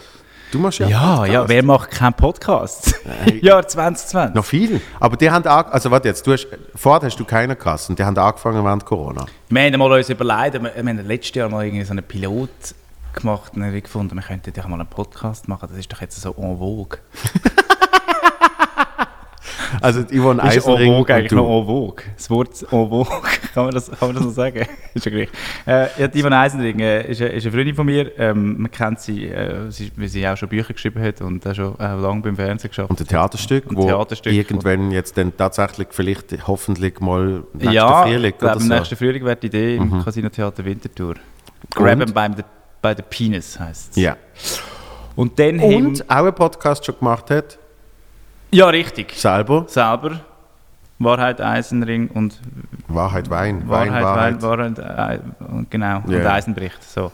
Du 0.52 0.58
machst 0.60 0.78
ja, 0.78 0.86
Ja, 0.86 1.14
Podcast. 1.16 1.32
ja, 1.32 1.48
wer 1.48 1.62
macht 1.64 1.90
keinen 1.90 2.14
Podcast? 2.14 2.94
Jahr 3.42 3.66
2020. 3.66 4.34
Noch 4.34 4.44
viel. 4.44 4.80
Aber 5.00 5.16
die 5.16 5.28
haben 5.30 5.44
auch, 5.46 5.66
also 5.72 5.90
warte 5.90 6.08
jetzt, 6.08 6.24
du 6.26 6.32
hast, 6.32 6.46
vorher 6.76 7.06
hast 7.06 7.16
du 7.18 7.24
keinen 7.24 7.58
gehabt 7.58 7.88
und 7.88 7.98
die 7.98 8.04
haben 8.04 8.16
angefangen 8.16 8.64
während 8.64 8.84
Corona. 8.84 9.26
Wir 9.48 9.62
haben 9.62 9.78
mal 9.78 9.90
uns 9.92 10.08
überlegt, 10.10 10.54
wir, 10.54 10.62
wir 10.62 10.74
haben 10.76 11.06
letztes 11.08 11.34
Jahr 11.34 11.48
mal 11.48 11.64
irgendwie 11.64 11.84
so 11.84 11.90
einen 11.92 12.04
Pilot 12.04 12.50
gemacht 13.14 13.52
und 13.56 13.64
haben 13.64 13.82
gefunden, 13.82 14.14
wir 14.14 14.22
könnten 14.22 14.52
doch 14.52 14.68
mal 14.68 14.78
einen 14.78 14.88
Podcast 14.88 15.48
machen. 15.48 15.68
Das 15.70 15.78
ist 15.78 15.92
doch 15.92 16.00
jetzt 16.00 16.20
so 16.20 16.30
en 16.36 16.58
vogue. 16.58 16.98
Also 19.80 20.02
die 20.02 20.18
Yvonne 20.18 20.42
Ist 20.42 20.48
en 20.48 20.58
Eisenring 20.58 20.94
und 20.94 21.10
eigentlich 21.10 21.32
noch 21.32 21.60
en 21.60 21.66
vogue? 21.66 22.04
Das 22.16 22.30
Wort 22.30 22.62
en 22.62 22.68
vogue, 22.88 23.06
kann 23.54 23.64
man 23.64 23.74
das, 23.74 23.90
kann 23.90 24.08
man 24.08 24.14
das 24.16 24.24
so 24.24 24.30
sagen? 24.30 24.66
ist 24.94 25.04
ja 25.06 25.10
gleich. 25.10 25.28
Äh, 25.66 25.86
ja, 26.00 26.08
die 26.08 26.22
Yvonne 26.22 26.38
Eisenring 26.38 26.80
äh, 26.80 27.10
ist, 27.10 27.20
eine- 27.20 27.30
ist 27.30 27.44
eine 27.44 27.52
Freundin 27.52 27.74
von 27.74 27.86
mir. 27.86 28.18
Ähm, 28.18 28.62
man 28.62 28.70
kennt 28.70 29.00
sie, 29.00 29.26
äh, 29.28 29.70
sie, 29.70 29.90
weil 29.96 30.08
sie 30.08 30.26
auch 30.26 30.36
schon 30.36 30.48
Bücher 30.48 30.72
geschrieben 30.72 31.02
hat 31.02 31.20
und 31.20 31.46
auch 31.46 31.54
schon 31.54 31.78
äh, 31.78 31.94
lange 31.94 32.20
beim 32.22 32.36
Fernsehen 32.36 32.70
geschafft. 32.70 32.90
Und 32.90 33.00
ein 33.00 33.06
Theaterstück, 33.06 33.66
Und 33.66 33.76
wo 33.76 33.86
Theaterstück, 33.86 34.32
irgendwann 34.32 34.90
jetzt 34.90 35.16
dann 35.16 35.36
tatsächlich 35.36 35.88
vielleicht 35.90 36.46
hoffentlich 36.46 37.00
mal 37.00 37.42
nächsten 37.52 37.72
ja, 37.72 38.02
Frühling 38.04 38.34
oder 38.40 38.60
so. 38.60 38.66
nächsten 38.68 38.96
Frühling 38.96 39.24
wäre 39.24 39.36
die 39.36 39.46
Idee 39.46 39.76
im 39.76 40.04
Casino 40.04 40.28
Theater 40.28 40.64
Winterthur. 40.64 41.14
Grab 41.74 41.98
by 41.98 42.28
the, 42.36 42.42
by 42.82 42.92
the 42.96 43.02
Penis 43.08 43.58
heisst 43.58 43.90
es. 43.92 43.96
Ja. 43.96 44.16
Und 45.16 45.38
dann 45.38 45.60
haben... 45.60 45.86
Und 45.86 46.10
auch 46.10 46.16
einen 46.16 46.34
Podcast 46.34 46.84
schon 46.84 46.98
gemacht 46.98 47.30
hat, 47.30 47.58
Ja, 48.54 48.68
richtig. 48.68 49.12
selber. 49.14 49.64
Selber. 49.66 50.20
Wahrheit, 51.00 51.40
Eisenring 51.40 52.06
und 52.08 52.40
Wahrheit, 52.86 53.28
Wein. 53.28 53.68
Wein, 53.68 53.90
Wahrheit, 53.90 54.02
Wahrheit. 54.04 54.42
Wahrheit, 54.42 54.78
Wahrheit 54.78 55.20
äh, 55.40 55.52
und 55.52 55.70
genau. 55.70 56.02
Und 56.06 56.12
Ja. 56.12 56.32
Eisenbricht. 56.32 56.80
So. 56.84 57.10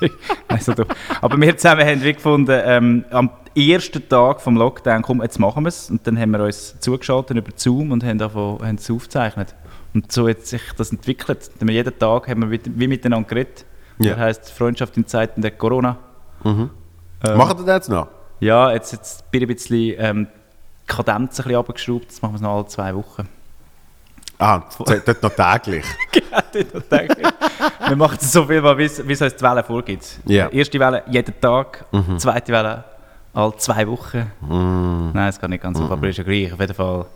also, 0.48 0.72
aber 1.20 1.38
wir 1.38 1.56
zusammen 1.58 1.86
haben 1.86 2.02
wie 2.02 2.14
gefunden, 2.14 2.58
ähm, 2.64 3.04
am 3.10 3.28
ersten 3.54 4.08
Tag 4.08 4.40
vom 4.40 4.56
Lockdown, 4.56 5.02
komm, 5.02 5.20
jetzt 5.20 5.38
machen 5.38 5.64
wir 5.64 5.68
es. 5.68 5.90
Und 5.90 6.06
dann 6.06 6.18
haben 6.18 6.30
wir 6.30 6.40
uns 6.44 6.80
zugeschaltet 6.80 7.36
über 7.36 7.52
Zoom 7.54 7.92
und 7.92 8.02
haben, 8.02 8.16
davon, 8.16 8.58
haben 8.62 8.76
es 8.76 8.90
aufgezeichnet. 8.90 9.54
Und 9.92 10.10
so 10.10 10.26
hat 10.28 10.46
sich 10.46 10.62
das 10.78 10.92
entwickelt. 10.92 11.50
Dann 11.58 11.68
jeden 11.68 11.98
Tag 11.98 12.26
haben 12.26 12.50
wir 12.50 12.58
wie, 12.64 12.88
miteinander 12.88 13.28
geredet. 13.28 13.66
Ja. 13.98 14.12
Das 14.12 14.18
heisst, 14.20 14.50
Freundschaft 14.50 14.96
in 14.96 15.06
Zeiten 15.06 15.42
der 15.42 15.50
Corona. 15.50 15.98
Ähm, 16.42 16.70
Machen 17.22 17.58
wir 17.58 17.66
das 17.66 17.74
jetzt 17.74 17.88
noch? 17.90 18.08
Ja, 18.40 18.72
jetzt, 18.72 18.92
jetzt 18.92 19.30
bin 19.30 19.42
ich 19.42 19.48
ein 19.48 19.54
bisschen 19.54 19.94
ähm, 19.98 20.26
die 20.82 20.92
Kadenz 20.92 21.38
ein 21.40 21.44
bisschen 21.44 21.58
abgeschraubt. 21.58 22.04
Jetzt 22.04 22.22
machen 22.22 22.32
wir 22.32 22.36
es 22.36 22.42
noch 22.42 22.56
alle 22.56 22.66
zwei 22.66 22.94
Wochen. 22.94 23.28
Ah, 24.38 24.62
dort 24.78 25.22
noch 25.22 25.34
täglich. 25.34 25.84
Genau, 26.12 26.70
dort 26.72 26.92
denke 26.92 27.16
ich. 27.22 27.88
wir 27.88 27.96
machen 27.96 28.18
es 28.20 28.32
so 28.32 28.44
viel, 28.44 28.62
wie 28.62 28.84
es 28.84 29.22
uns 29.22 29.36
die 29.36 29.42
Welle 29.42 29.64
vorgibt. 29.64 30.18
Ja. 30.26 30.48
Erste 30.48 30.78
Welle 30.78 31.02
jeden 31.08 31.40
Tag, 31.40 31.84
zweite 32.18 32.52
Welle 32.52 32.84
alle 33.32 33.56
zwei 33.56 33.86
Wochen. 33.86 34.30
Nein, 35.12 35.28
es 35.28 35.38
geht 35.38 35.50
nicht 35.50 35.62
ganz 35.62 35.78
so, 35.78 35.84
aber 35.84 36.08
ist 36.08 36.16
ja 36.18 36.24
gleich. 36.24 36.52
Auf 36.52 36.60
jeden 36.60 36.74
Fall, 36.74 37.06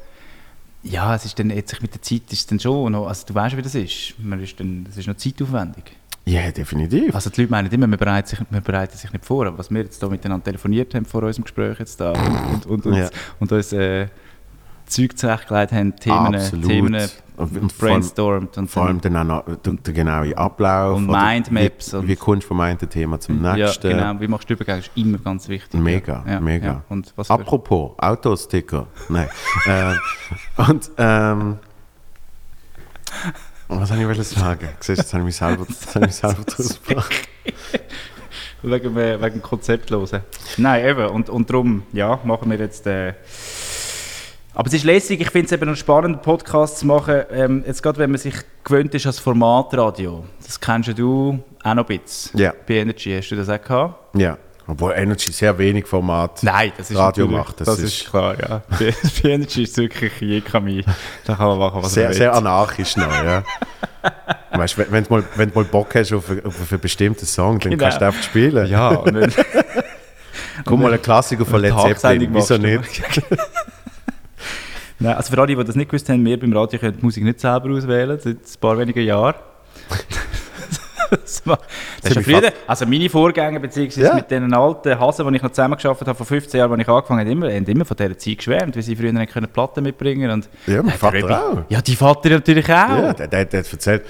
ja, 0.83 1.15
es 1.15 1.25
ist 1.25 1.39
dann 1.39 1.51
jetzt 1.51 1.81
mit 1.81 1.95
der 1.95 2.03
Zeit 2.03 2.23
ist 2.31 2.41
es 2.41 2.47
dann 2.47 2.61
schon 2.61 2.93
noch, 2.93 3.07
also 3.07 3.27
du 3.27 3.35
weißt, 3.35 3.57
wie 3.57 3.63
das 3.63 3.75
ist. 3.75 4.15
Man 4.19 4.43
ist 4.43 4.59
dann, 4.61 4.85
das 4.85 4.97
ist 4.97 5.07
noch 5.07 5.17
zeitaufwendig. 5.17 5.97
Ja, 6.27 6.51
definitiv. 6.51 7.15
Also 7.15 7.31
die 7.31 7.41
Leute 7.41 7.51
meinen 7.51 7.71
immer, 7.73 7.87
man 7.87 7.99
bereitet 7.99 8.29
sich, 8.29 8.41
man 8.51 8.63
bereitet 8.63 8.99
sich 8.99 9.13
nicht 9.13 9.25
vor. 9.25 9.47
Aber 9.47 9.59
was 9.59 9.71
wir 9.71 9.83
jetzt 9.83 10.03
da 10.03 10.09
miteinander 10.09 10.45
telefoniert 10.45 10.95
haben 10.95 11.05
vor 11.07 11.23
unserem 11.23 11.45
Gespräch 11.45 11.79
jetzt 11.79 12.01
da 12.01 12.13
und, 12.13 12.67
und, 12.67 12.87
und, 12.87 12.95
Ja. 12.95 13.05
uns, 13.07 13.13
und 13.41 13.53
uns 13.53 13.73
äh, 13.73 14.07
Zeug 14.87 15.17
zurechtgelegt 15.17 15.73
haben, 15.73 15.97
Themen, 15.97 16.35
Absolut. 16.35 16.67
Themen 16.67 17.09
Und- 17.37 17.79
brainstormt 17.79 18.59
und 18.59 18.69
Vor 18.71 18.87
allem 18.87 19.01
dann 19.01 19.17
auch 19.17 19.47
noch 19.47 19.57
der, 19.63 19.95
genaue 19.95 20.37
Ablauf. 20.37 20.99
Und 20.99 21.07
Mindmaps 21.07 21.93
Wie, 21.93 21.97
und- 21.97 22.09
wie 22.09 22.17
kommst 22.17 22.45
du 22.45 22.49
vom 22.49 22.61
einen 22.61 22.79
Thema 22.79 23.19
zum 23.19 23.43
Ja, 23.43 23.55
nächsten? 23.57 23.89
genau. 23.89 24.21
Wie 24.21 24.29
machst 24.29 24.49
du 24.51 24.55
Übergang? 24.55 24.81
ist 24.81 24.91
immer 24.97 25.19
ganz 25.19 25.49
wichtig. 25.49 25.81
Mega, 25.81 26.23
ja. 26.29 26.39
mega. 26.41 26.67
Ja. 26.67 26.83
Und 26.91 27.13
was 27.17 27.31
Apropos, 27.31 27.93
Autosticker. 27.99 28.87
Nein. 29.09 29.29
äh, 29.67 29.95
und, 30.69 30.91
ähm, 30.99 31.57
was 33.79 33.89
soll 33.89 33.99
ich 33.99 34.27
sagen? 34.27 34.69
Siehst, 34.81 34.99
jetzt 34.99 35.13
habe 35.13 35.23
ich 35.23 35.27
mich 35.27 35.37
selber, 35.37 35.67
jetzt 35.69 35.95
habe 35.95 36.07
ich 36.07 36.11
mich 36.11 36.17
selber 36.17 36.43
draus 36.45 36.81
gebracht. 36.83 37.15
wegen, 38.63 38.97
wegen 38.97 39.21
dem 39.21 39.43
Konzept 39.43 39.91
hören. 39.91 40.21
Nein, 40.57 40.85
eben. 40.85 41.07
Und, 41.07 41.31
und 41.31 41.51
darum, 41.51 41.85
ja, 41.93 42.19
machen 42.25 42.51
wir 42.51 42.59
jetzt. 42.59 42.87
Äh, 42.87 43.15
aber 44.53 44.67
es 44.67 44.75
ist 44.75 44.85
lässig, 44.85 45.21
ich 45.21 45.31
finde 45.31 45.47
es 45.47 45.53
eben 45.53 45.69
einen 45.69 45.77
spannenden 45.77 46.21
Podcast 46.21 46.79
zu 46.79 46.87
machen. 46.87 47.23
Ähm, 47.31 47.65
jetzt 47.67 47.83
gerade, 47.83 47.99
wenn 47.99 48.11
man 48.11 48.19
sich 48.19 48.35
gewöhnt 48.65 48.95
ist 48.95 49.07
als 49.07 49.19
Formatradio. 49.19 50.25
Das 50.45 50.61
kennst 50.61 50.99
du 50.99 51.39
auch 51.63 51.75
noch 51.75 51.89
ein 51.89 51.99
bisschen. 51.99 52.41
Ja. 52.41 52.53
Bei 52.67 52.75
Energy 52.75 53.15
hast 53.17 53.31
du 53.31 53.37
das 53.37 53.49
auch 53.49 53.63
gehabt? 53.63 54.17
Ja. 54.17 54.37
Obwohl 54.71 54.93
Energy 54.93 55.33
sehr 55.33 55.57
wenig 55.59 55.87
Format 55.87 56.43
Nein, 56.43 56.73
das 56.77 56.91
ist 56.91 56.97
Radio 56.97 57.27
macht. 57.27 57.61
Das, 57.61 57.79
ist, 57.79 58.09
klar, 58.09 58.37
ja. 58.41 58.63
Bei, 58.79 58.95
Energy 59.29 59.65
ist 59.65 59.77
wirklich 59.77 60.13
Jekami. 60.21 60.85
Da 61.25 61.35
kann 61.35 61.49
man 61.49 61.59
machen, 61.59 61.83
was 61.83 61.93
sehr, 61.95 62.05
man 62.09 62.15
sehr 62.15 62.31
will. 62.31 62.39
anarchisch 62.39 62.97
noch, 62.97 63.13
ja. 63.13 63.43
weißt, 64.53 64.79
wenn, 64.79 64.93
wenn, 64.93 65.05
du 65.05 65.11
mal, 65.13 65.25
wenn 65.37 65.49
du 65.51 65.55
mal 65.59 65.65
Bock 65.65 65.95
hast 65.95 66.13
auf, 66.13 66.31
auf 66.45 66.73
einen 66.73 66.81
bestimmten 66.81 67.27
Song, 67.27 67.59
dann 67.59 67.71
Genau. 67.73 67.83
kannst 67.83 68.01
du 68.01 68.07
einfach 68.07 68.23
spielen. 68.23 68.67
Ja, 68.69 68.89
und 68.91 69.15
wenn, 69.15 69.33
Guck 70.65 70.79
mal, 70.79 70.93
ein 70.93 71.03
Klassiker 71.03 71.45
von 71.47 71.61
Led 71.61 71.75
Zeppelin. 71.79 72.29
Wieso 72.33 72.57
nicht? 72.59 73.03
Nein, 74.99 75.15
also 75.17 75.33
für 75.33 75.41
alle, 75.41 75.57
die 75.57 75.65
das 75.65 75.75
nicht 75.77 75.89
gewusst 75.91 76.09
haben, 76.11 76.25
wir 76.25 76.39
beim 76.39 76.53
Radio 76.53 76.79
können 76.79 76.99
die 76.99 77.05
Musik 77.05 77.25
nicht 77.25 77.41
selber 77.41 77.71
auswählen, 77.71 78.19
seit 78.23 78.37
ein 78.37 78.61
paar 78.61 78.79
wenigen 78.79 79.03
Jahren. 79.05 79.35
Das 81.11 81.47
war- 81.47 81.59
das 82.03 82.13
früher, 82.25 82.53
also 82.67 82.87
meine 82.87 83.09
Vorgänger, 83.11 83.59
beziehungsweise 83.61 84.07
Ja. 84.09 84.15
mit 84.15 84.31
den 84.31 84.53
alten 84.55 84.99
Hasen, 84.99 85.29
die 85.29 85.37
ich 85.37 85.43
noch 85.43 85.51
zusammengearbeitet 85.51 86.09
habe, 86.09 86.17
vor 86.17 86.27
15 86.27 86.59
Jahren, 86.59 86.73
als 86.73 86.81
ich 86.83 86.89
angefangen 86.89 87.21
habe, 87.21 87.31
immer, 87.31 87.53
haben 87.53 87.65
immer 87.67 87.85
von 87.85 87.97
dieser 87.97 88.17
Zeit 88.19 88.39
geschwärmt, 88.39 88.77
wie 88.77 88.83
sie 88.83 88.97
früher 88.97 89.13
nicht 89.13 89.33
können 89.33 89.49
Platten 89.49 89.83
mitbringen 89.83 90.31
und 90.31 90.49
Ja, 90.67 90.77
mein 90.83 90.87
der 90.87 90.99
Vater 90.99 91.17
Rebbe- 91.19 91.39
auch. 91.41 91.59
Ja, 91.69 91.81
die 91.83 91.97
Vater 91.97 92.31
natürlich 92.31 92.65
auch. 92.67 92.71
Ja, 92.71 93.13
der, 93.13 93.29
der, 93.29 93.45
der 93.45 93.61
hat 93.61 93.73
erzählt, 93.73 94.03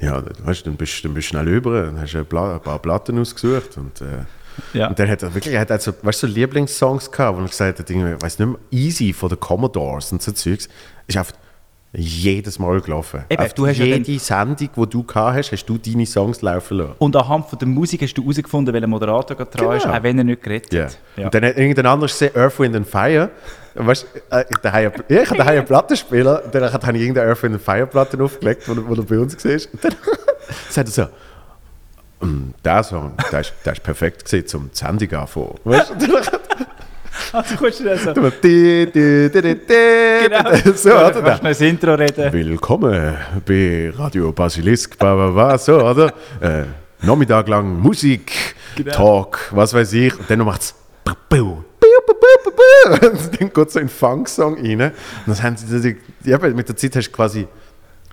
ja, 0.00 0.22
weißt, 0.44 0.60
du, 0.66 0.70
dann 0.70 0.76
bist 0.76 0.98
du 0.98 1.08
dann 1.08 1.14
bist 1.14 1.28
du 1.28 1.30
schnell 1.30 1.48
über, 1.48 1.82
dann 1.84 2.00
hast 2.00 2.12
du 2.14 2.18
ein, 2.18 2.26
paar 2.26 2.78
Platten 2.80 3.18
ausgesucht 3.18 3.76
und, 3.78 4.00
äh, 4.00 4.04
Ja. 4.78 4.88
und 4.88 4.98
dann 4.98 5.08
hat 5.08 5.22
wirklich, 5.22 5.54
er 5.54 5.60
hat 5.60 5.70
also, 5.70 5.92
weißt 6.02 6.22
du, 6.22 6.26
so 6.28 6.32
Lieblingssongs 6.34 7.10
gehabt, 7.10 7.36
wo 7.38 7.42
er 7.42 7.48
gesagt 7.48 7.78
hat, 7.78 7.90
irgendwie, 7.90 8.14
ich 8.14 8.22
weiß 8.22 8.38
nicht 8.38 8.48
mehr, 8.48 8.58
Easy 8.70 9.12
von 9.12 9.28
den 9.30 9.40
Commodores 9.40 10.12
und 10.12 10.22
so 10.22 10.32
Zeugs, 10.32 10.68
ist 11.06 11.16
einfach 11.16 11.32
jedes 11.98 12.58
Mal 12.58 12.80
gelaufen. 12.80 13.24
Eben, 13.30 13.42
Auf 13.42 13.54
du 13.54 13.66
hast 13.66 13.78
ja 13.78 13.86
jede 13.86 14.18
Sendung, 14.18 14.68
die 14.76 14.86
du 14.90 15.02
gehabt 15.02 15.36
hast, 15.36 15.52
hast 15.52 15.64
du 15.64 15.78
deine 15.78 16.04
Songs 16.04 16.42
laufen 16.42 16.76
lassen. 16.78 16.92
Und 16.98 17.16
anhand 17.16 17.46
von 17.48 17.58
der 17.58 17.66
Musik 17.68 18.02
hast 18.02 18.14
du 18.14 18.22
herausgefunden, 18.22 18.72
welcher 18.74 18.86
Moderator 18.86 19.36
gerade 19.36 19.50
dran 19.50 19.76
ist, 19.76 19.84
Genau. 19.84 19.96
auch 19.96 20.02
wenn 20.02 20.18
er 20.18 20.24
nicht 20.24 20.42
geredet 20.42 20.72
Ja. 20.72 20.84
hat. 20.84 20.98
Ja. 21.16 21.24
Und 21.24 21.34
dann 21.34 21.44
hat 21.44 21.56
irgendein 21.56 21.86
anderes 21.86 22.12
gesehen, 22.12 22.36
Earth, 22.36 22.58
Wind 22.58 22.76
and 22.76 22.86
Fire. 22.86 23.30
Weißt, 23.74 24.06
du, 24.30 24.36
äh, 24.36 24.44
daheim, 24.62 24.92
ja, 25.08 25.22
ich 25.22 25.30
hatte 25.30 25.44
einen 25.46 25.64
Plattenspieler 25.64 26.44
und 26.44 26.54
dann 26.54 26.72
habe 26.72 26.92
ich 26.96 27.00
irgendeine 27.02 27.28
Earth, 27.30 27.42
Wind 27.42 27.54
and 27.54 27.62
Fire 27.64 27.86
Platte 27.86 28.22
aufgelegt, 28.22 28.64
die 28.66 28.70
er 28.72 29.02
bei 29.02 29.18
uns 29.18 29.44
war. 29.44 29.52
Und 29.52 29.84
dann 29.84 29.94
sagt 30.70 30.88
er 30.88 30.92
so, 32.20 32.26
«Mm, 32.26 32.52
der 32.64 32.82
Song, 32.82 33.12
der 33.30 33.40
ist, 33.40 33.52
der 33.64 33.72
ist 33.74 33.82
perfekt 33.82 34.24
gewesen, 34.24 34.46
zum 34.46 34.70
die 34.70 34.76
Sendung 34.76 35.12
anfangen. 35.20 35.54
Weißt 35.64 35.92
du, 35.98 36.06
dann 37.32 37.40
Also, 37.42 37.56
kannst 37.56 37.80
du 37.80 37.84
das 37.84 38.02
so? 38.02 38.10
hat 38.10 38.16
er 38.18 38.30
di, 38.30 38.86
di, 38.92 39.30
di, 39.30 39.42
di, 39.42 39.54
di, 39.54 40.28
Genau. 40.28 40.56
so, 40.74 40.88
Du 40.90 40.96
oder? 40.96 41.12
kannst 41.22 41.42
noch 41.42 41.50
das 41.50 41.60
Intro 41.60 41.94
reden. 41.94 42.32
Willkommen 42.32 43.16
bei 43.46 43.92
Radio 43.96 44.32
Basilisk, 44.32 44.98
bla, 44.98 45.14
bla, 45.14 45.30
bla, 45.30 45.58
so, 45.58 45.80
oder? 45.82 46.12
Äh, 46.40 46.64
Nachmittag 47.02 47.48
lang 47.48 47.78
Musik, 47.80 48.32
Genau. 48.76 48.92
Talk, 48.92 49.50
was 49.52 49.72
weiß 49.74 49.92
ich. 49.94 50.18
Und 50.18 50.28
dann 50.30 50.40
macht 50.40 50.60
es. 50.62 50.74
Und 51.30 51.64
dann 53.40 53.52
geht 53.52 53.70
so 53.70 53.78
ein 53.78 53.88
Funk-Song 53.88 54.54
rein. 54.56 54.80
Und 54.80 54.92
das 55.26 55.42
haben 55.42 55.56
sie, 55.56 55.96
ja, 56.24 56.38
mit 56.38 56.68
der 56.68 56.76
Zeit 56.76 56.96
hast 56.96 57.08
du 57.08 57.12
quasi 57.12 57.46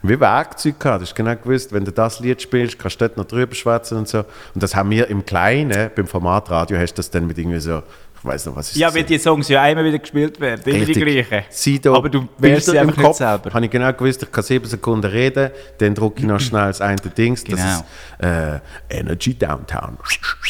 wie 0.01 0.19
Werkzeug 0.19 0.79
gehabt. 0.79 1.01
Du 1.01 1.05
hast 1.05 1.15
genau 1.15 1.35
gewusst, 1.35 1.71
wenn 1.73 1.85
du 1.85 1.91
das 1.91 2.19
Lied 2.19 2.41
spielst, 2.41 2.77
kannst 2.77 2.99
du 2.99 3.07
dort 3.07 3.17
noch 3.17 3.25
drüber 3.25 3.55
schwätzen 3.55 3.97
und 3.99 4.07
so. 4.07 4.19
Und 4.53 4.61
das 4.61 4.75
haben 4.75 4.89
wir 4.89 5.07
im 5.09 5.25
Kleinen, 5.25 5.89
beim 5.95 6.07
Formatradio, 6.07 6.77
hast 6.77 6.93
du 6.93 6.97
das 6.97 7.09
dann 7.09 7.25
mit 7.27 7.37
irgendwie 7.37 7.59
so, 7.59 7.83
ich 8.23 8.29
weiß 8.29 8.45
noch, 8.45 8.55
was 8.55 8.69
ist 8.69 8.77
Ja, 8.77 8.88
das? 8.88 8.95
weil 8.95 9.03
die 9.03 9.17
Songs 9.17 9.49
ja 9.49 9.62
einmal 9.62 9.83
wieder 9.83 9.99
gespielt 9.99 10.39
werden. 10.39 10.62
Immer 10.73 10.86
die 10.86 10.93
gleichen. 10.93 11.43
Sido, 11.49 11.93
Aber 11.95 12.07
du 12.07 12.25
wählst 12.38 12.67
sie 12.67 12.71
im 12.71 12.83
einfach 12.83 12.95
nicht 12.97 13.05
Kopf. 13.05 13.17
selber. 13.17 13.53
Habe 13.53 13.65
ich 13.65 13.71
genau 13.71 13.91
gewusst, 13.91 14.23
ich 14.23 14.31
kann 14.31 14.43
sieben 14.45 14.65
Sekunden 14.65 15.05
reden, 15.12 15.51
dann 15.79 15.93
drücke 15.93 16.21
ich 16.21 16.25
noch 16.25 16.39
schnell 16.39 16.67
das 16.67 16.79
eine 16.79 16.95
Dings, 16.95 17.43
das 17.43 17.55
Genau. 17.59 17.79
ist 17.79 18.63
äh, 18.89 18.97
Energy 18.99 19.38
Downtown. 19.38 19.97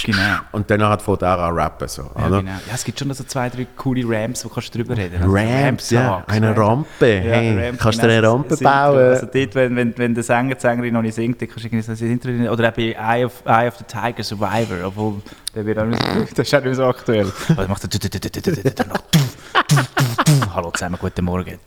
Genau. 0.05 0.17
Und 0.51 0.69
dann 0.69 0.83
hat 0.83 1.01
von 1.01 1.17
da 1.17 1.47
an 1.47 1.55
rappen. 1.55 1.87
So, 1.87 2.03
Ja, 2.15 2.27
oder? 2.27 2.39
genau. 2.41 2.51
ja, 2.51 2.73
es 2.75 2.83
gibt 2.83 2.99
schon 2.99 3.11
so 3.13 3.23
zwei, 3.23 3.49
drei 3.49 3.65
coole 3.75 4.03
Ramps, 4.07 4.45
wo 4.45 4.49
kannst 4.49 4.73
du 4.75 4.77
drüber 4.79 4.95
reden 4.95 5.21
Also 5.23 5.33
Ramps, 5.35 5.89
ja, 5.89 6.23
eine 6.27 6.49
Ramp. 6.55 6.85
Rampe. 6.99 7.19
hey, 7.21 7.65
Ramp, 7.67 7.79
kannst 7.79 7.97
du 7.97 8.07
genau, 8.07 8.13
eine 8.13 8.21
das- 8.21 8.31
Rampe 8.33 8.49
das 8.49 8.61
Intro. 8.61 8.73
bauen? 8.73 8.97
Also 8.99 9.27
dort, 9.33 9.55
wenn, 9.55 9.75
wenn, 9.75 9.97
wenn 9.97 10.13
der 10.13 10.23
Sänger, 10.23 10.55
die 10.55 10.61
Sängerin 10.61 10.93
noch 10.93 11.01
nicht 11.01 11.15
singt, 11.15 11.41
dann 11.41 11.47
kannst 11.49 11.63
du 11.63 11.67
irgendwie 11.67 11.81
so 11.83 11.91
das 11.93 12.01
Intro 12.01 12.51
Oder 12.51 12.71
bei 12.71 12.93
Eye 12.99 13.25
of, 13.25 13.41
Eye 13.45 13.67
of 13.67 13.77
the 13.77 13.83
Tiger, 13.85 14.23
Survivor, 14.23 14.85
obwohl 14.85 15.21
der 15.55 15.65
wird 15.65 15.77
so, 15.77 15.85
das 16.35 16.47
ist 16.47 16.55
auch 16.55 16.63
nicht 16.63 16.75
so 16.75 16.85
aktuell. 16.85 17.31
Dann 17.55 17.67
macht 17.67 17.83
er. 17.83 17.89
Hallo 20.55 20.71
zusammen, 20.71 20.97
guten 20.99 21.25
Morgen. 21.25 21.59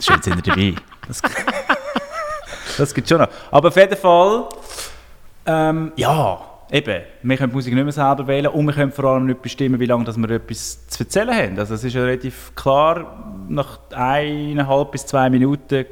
Schön 0.00 0.22
sind 0.22 0.36
ihr 0.36 0.42
dabei. 0.42 0.74
Das, 1.06 1.20
das 2.78 2.94
gibt 2.94 3.06
schon 3.08 3.18
noch. 3.18 3.28
Aber 3.50 3.68
auf 3.68 3.76
jeden 3.76 3.96
Fall, 3.96 4.48
ähm, 5.46 5.92
ja, 5.96 6.40
eben, 6.70 7.02
wir 7.22 7.36
können 7.36 7.50
die 7.50 7.54
Musik 7.54 7.74
nicht 7.74 7.84
mehr 7.84 7.92
selber 7.92 8.26
wählen 8.26 8.48
und 8.48 8.66
wir 8.66 8.74
können 8.74 8.92
vor 8.92 9.04
allem 9.04 9.26
nicht 9.26 9.42
bestimmen, 9.42 9.78
wie 9.80 9.86
lange 9.86 10.04
dass 10.04 10.16
wir 10.16 10.30
etwas 10.30 10.86
zu 10.88 11.04
erzählen 11.04 11.34
haben. 11.34 11.58
Also 11.58 11.74
es 11.74 11.84
ist 11.84 11.94
ja 11.94 12.02
relativ 12.02 12.52
klar, 12.54 13.44
nach 13.48 13.78
eineinhalb 13.92 14.92
bis 14.92 15.06
zwei 15.06 15.30
Minuten 15.30 15.86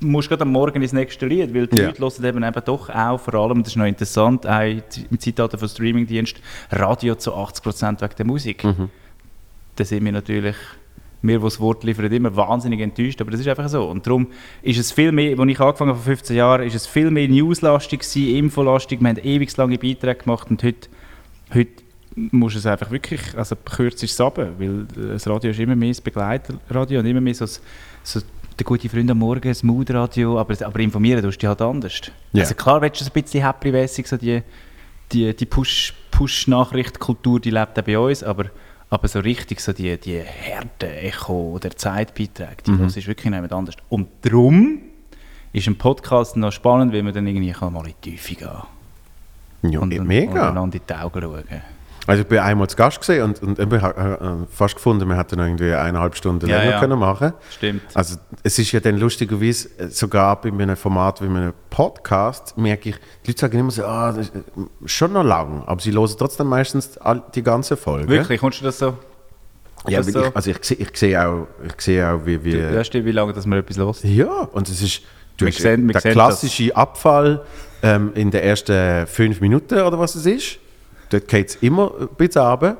musst 0.00 0.28
gerade 0.28 0.42
am 0.42 0.52
Morgen 0.52 0.80
ins 0.82 0.92
nächste 0.92 1.26
Lied, 1.26 1.54
weil 1.54 1.66
die 1.66 1.78
Ja. 1.78 1.88
Leute 1.98 2.22
hören 2.22 2.24
eben, 2.24 2.44
eben 2.44 2.64
doch 2.64 2.88
auch, 2.88 3.18
vor 3.20 3.34
allem, 3.34 3.62
das 3.62 3.72
ist 3.72 3.76
noch 3.76 3.86
interessant, 3.86 4.46
auch 4.46 4.60
im 4.62 5.18
Zeitalter 5.18 5.58
von 5.58 5.68
Streamingdienst, 5.68 6.36
Radio 6.70 7.14
zu 7.16 7.34
80% 7.34 8.00
wegen 8.00 8.14
der 8.16 8.26
Musik. 8.26 8.64
Da 9.76 9.84
sind 9.84 10.04
wir 10.04 10.12
natürlich, 10.12 10.56
wir, 11.22 11.38
die 11.38 11.44
das 11.44 11.60
Wort 11.60 11.84
liefern, 11.84 12.12
immer 12.12 12.34
wahnsinnig 12.36 12.80
enttäuscht, 12.80 13.20
aber 13.20 13.30
das 13.30 13.40
ist 13.40 13.48
einfach 13.48 13.68
so. 13.68 13.84
Und 13.88 14.06
darum 14.06 14.28
ist 14.62 14.78
es 14.78 14.92
viel 14.92 15.12
mehr, 15.12 15.38
als 15.38 15.50
ich 15.50 15.60
angefangen 15.60 15.90
habe 15.90 16.00
vor 16.00 16.04
15 16.14 16.36
Jahren, 16.36 16.66
ist 16.66 16.74
es 16.74 16.86
viel 16.86 17.10
mehr 17.10 17.28
newslastig 17.28 18.00
gewesen, 18.00 18.36
infolastig, 18.36 19.00
wir 19.00 19.08
haben 19.08 19.18
ewig 19.18 19.56
lange 19.56 19.78
Beiträge 19.78 20.22
gemacht 20.22 20.48
und 20.50 20.62
heute, 20.62 20.88
heute 21.54 21.82
musst 22.14 22.56
du 22.56 22.58
es 22.58 22.66
einfach 22.66 22.90
wirklich, 22.90 23.20
also 23.36 23.54
kürzt 23.56 24.02
es 24.02 24.20
ab, 24.20 24.38
weil 24.38 24.80
äh, 24.96 25.12
das 25.12 25.28
Radio 25.28 25.50
ist 25.50 25.60
immer 25.60 25.76
mehr 25.76 25.90
das 25.90 26.00
Begleitradio 26.00 27.00
und 27.00 27.06
immer 27.06 27.20
mehr 27.20 27.34
so, 27.34 27.46
so 27.46 28.20
der 28.58 28.64
gute 28.64 28.88
Freund 28.88 29.10
am 29.10 29.18
Morgen, 29.18 29.48
das 29.48 29.62
Moodradio, 29.62 30.38
aber, 30.38 30.54
aber 30.66 30.80
informieren 30.80 31.22
tust 31.22 31.36
du 31.36 31.40
dich 31.40 31.48
halt 31.48 31.62
anders. 31.62 32.00
Ja. 32.32 32.42
Also 32.42 32.54
klar 32.54 32.80
willst 32.82 33.00
du 33.00 33.04
so 33.04 33.10
ein 33.14 33.22
bisschen 33.22 33.44
happy-mässig, 33.44 34.06
so 34.06 34.16
die, 34.16 34.42
die, 35.12 35.34
die 35.34 35.46
Push- 35.46 35.92
Push-Nachricht-Kultur, 36.10 37.40
die 37.40 37.50
lebt 37.50 37.78
auch 37.78 37.84
bei 37.84 37.98
uns, 37.98 38.22
aber, 38.22 38.46
aber 38.90 39.08
so 39.08 39.20
richtig 39.20 39.60
so 39.60 39.72
die, 39.72 39.96
die 39.98 40.18
Härte-Echo 40.18 41.58
der 41.62 41.76
Zeitbeiträge, 41.76 42.62
die 42.66 42.70
mhm. 42.72 42.86
ist 42.86 43.06
wirklich 43.06 43.24
jemand 43.24 43.52
anders. 43.52 43.76
Und 43.88 44.08
darum 44.22 44.80
ist 45.52 45.66
ein 45.66 45.78
Podcast 45.78 46.36
noch 46.36 46.52
spannend, 46.52 46.92
weil 46.92 47.02
man 47.02 47.14
dann 47.14 47.26
irgendwie 47.26 47.54
mal 47.70 47.86
in 47.86 47.94
die 48.02 48.10
Tiefe 48.10 48.34
gehen 48.34 48.48
kann. 48.48 49.72
Ja, 49.72 49.80
und, 49.80 49.96
mega. 50.06 50.30
und 50.30 50.38
einander 50.38 50.76
in 50.76 50.82
die 50.88 50.94
Augen 50.94 51.22
schauen. 51.22 51.77
Also 52.08 52.22
ich 52.22 52.28
bin 52.28 52.38
einmal 52.38 52.66
zu 52.68 52.76
Gast 52.76 53.00
gesehen 53.00 53.22
und, 53.22 53.42
und 53.42 53.60
ich 53.60 53.82
habe 53.82 54.46
fast 54.50 54.76
gefunden, 54.76 55.06
wir 55.06 55.18
hätten 55.18 55.36
noch 55.36 55.44
irgendwie 55.44 55.74
eineinhalb 55.74 56.16
Stunden 56.16 56.46
länger 56.46 56.70
ja. 56.70 56.80
können 56.80 56.98
machen. 56.98 57.34
Stimmt. 57.50 57.82
Also 57.92 58.16
es 58.42 58.58
ist 58.58 58.72
ja 58.72 58.80
dann 58.80 58.96
lustigerweise 58.96 59.68
äh, 59.78 59.88
sogar 59.88 60.40
bei 60.40 60.48
einem 60.48 60.74
Format 60.74 61.20
wie 61.20 61.26
einem 61.26 61.52
Podcast 61.68 62.56
merke 62.56 62.88
ich, 62.88 62.96
die 63.26 63.30
Leute 63.30 63.40
sagen 63.40 63.58
immer 63.58 63.70
so, 63.70 63.84
ah, 63.84 64.12
das 64.12 64.28
ist 64.28 64.36
äh, 64.36 64.40
schon 64.86 65.12
noch 65.12 65.22
lang, 65.22 65.64
aber 65.66 65.82
sie 65.82 65.92
hören 65.92 66.10
trotzdem 66.18 66.46
meistens 66.46 66.98
die 67.34 67.42
ganze 67.42 67.76
Folge. 67.76 68.08
Wirklich, 68.08 68.40
kommst 68.40 68.62
du 68.62 68.64
das 68.64 68.78
so? 68.78 68.96
Ja, 69.86 69.98
das 69.98 70.06
so? 70.06 70.24
ich, 70.24 70.34
also 70.34 70.50
ich 70.50 70.64
sehe 70.64 70.76
ich 70.78 70.96
sehe 70.96 71.28
auch, 71.28 71.46
ich 71.62 71.78
sehe 71.78 72.10
auch 72.10 72.24
wie, 72.24 72.42
wie 72.42 72.74
Weißt 72.74 72.94
du, 72.94 73.04
wie 73.04 73.12
lange 73.12 73.34
dass 73.34 73.44
man 73.44 73.58
etwas 73.58 73.76
los? 73.76 74.00
ja, 74.02 74.48
und 74.52 74.66
es 74.66 74.80
ist 74.80 75.02
du 75.36 75.44
Wir 75.44 75.52
hast 75.52 75.60
sehen- 75.60 75.86
der 75.88 76.00
klassische 76.00 76.74
Abfall 76.74 77.42
ähm, 77.82 78.12
in 78.14 78.30
den 78.30 78.42
ersten 78.42 79.06
fünf 79.06 79.42
Minuten 79.42 79.80
oder 79.82 79.98
was 79.98 80.14
es 80.14 80.24
ist. 80.24 80.58
Dort 81.10 81.28
geht 81.28 81.48
es 81.48 81.56
immer 81.56 81.92
ein 82.00 82.08
bisschen 82.16 82.42
runter, 82.42 82.76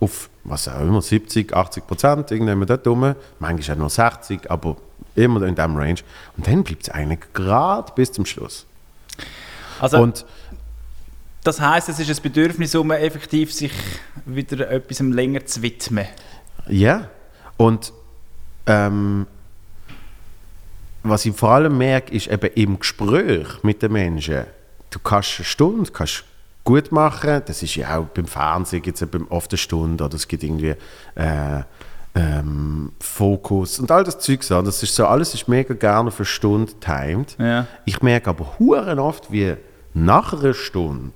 auf 0.00 0.30
was 0.44 0.68
auch 0.68 0.80
immer, 0.80 1.00
70, 1.00 1.54
80 1.54 1.86
Prozent, 1.86 2.30
irgendwann 2.30 2.66
dort 2.66 2.86
rum. 2.86 3.14
Manchmal 3.38 3.76
auch 3.76 3.80
nur 3.80 3.90
60, 3.90 4.50
aber 4.50 4.76
immer 5.14 5.42
in 5.42 5.54
diesem 5.54 5.76
Range. 5.76 6.00
Und 6.36 6.46
dann 6.46 6.64
bleibt 6.64 6.82
es 6.82 6.88
eigentlich 6.88 7.20
gerade 7.32 7.92
bis 7.94 8.12
zum 8.12 8.26
Schluss. 8.26 8.66
Also, 9.80 9.98
Und 9.98 10.24
das 11.44 11.60
heisst, 11.60 11.88
es 11.88 11.98
ist 11.98 12.10
ein 12.10 12.22
Bedürfnis, 12.22 12.74
um 12.74 12.90
effektiv 12.92 13.52
sich 13.52 13.72
wieder 14.26 14.70
etwas 14.70 15.00
länger 15.00 15.44
zu 15.44 15.62
widmen. 15.62 16.06
Ja, 16.68 17.08
und 17.56 17.92
ähm, 18.66 19.26
was 21.02 21.24
ich 21.26 21.34
vor 21.34 21.50
allem 21.50 21.78
merke, 21.78 22.14
ist 22.14 22.28
eben 22.28 22.50
im 22.54 22.78
Gespräch 22.78 23.62
mit 23.62 23.82
den 23.82 23.92
Menschen, 23.92 24.44
du 24.90 24.98
kannst 25.00 25.38
eine 25.38 25.44
Stunde 25.44 25.90
kannst 25.90 26.24
gut 26.64 26.92
machen, 26.92 27.42
das 27.46 27.62
ist 27.62 27.74
ja 27.74 27.98
auch 27.98 28.04
beim 28.06 28.26
Fernsehen 28.26 28.82
gibt 28.82 29.00
es 29.00 29.00
ja 29.00 29.20
oft 29.30 29.50
eine 29.50 29.58
Stunde 29.58 30.04
oder 30.04 30.14
es 30.14 30.28
gibt 30.28 30.42
irgendwie 30.44 30.74
äh, 31.16 31.62
ähm, 32.14 32.92
Fokus 33.00 33.78
und 33.78 33.90
all 33.90 34.04
das 34.04 34.18
Zeug 34.18 34.42
so. 34.42 34.60
Das 34.62 34.82
ist 34.82 34.94
so, 34.94 35.06
alles 35.06 35.34
ist 35.34 35.48
mega 35.48 35.74
gerne 35.74 36.10
für 36.10 36.18
eine 36.20 36.26
Stunde 36.26 36.72
timed. 36.80 37.36
Ja. 37.38 37.66
Ich 37.84 38.02
merke 38.02 38.30
aber 38.30 38.58
huren 38.58 38.98
oft, 38.98 39.32
wie 39.32 39.54
nach 39.94 40.32
einer 40.32 40.54
Stunde 40.54 41.12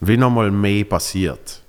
wie 0.00 0.16
nochmal 0.16 0.50
mehr 0.50 0.84
passiert 0.84 1.62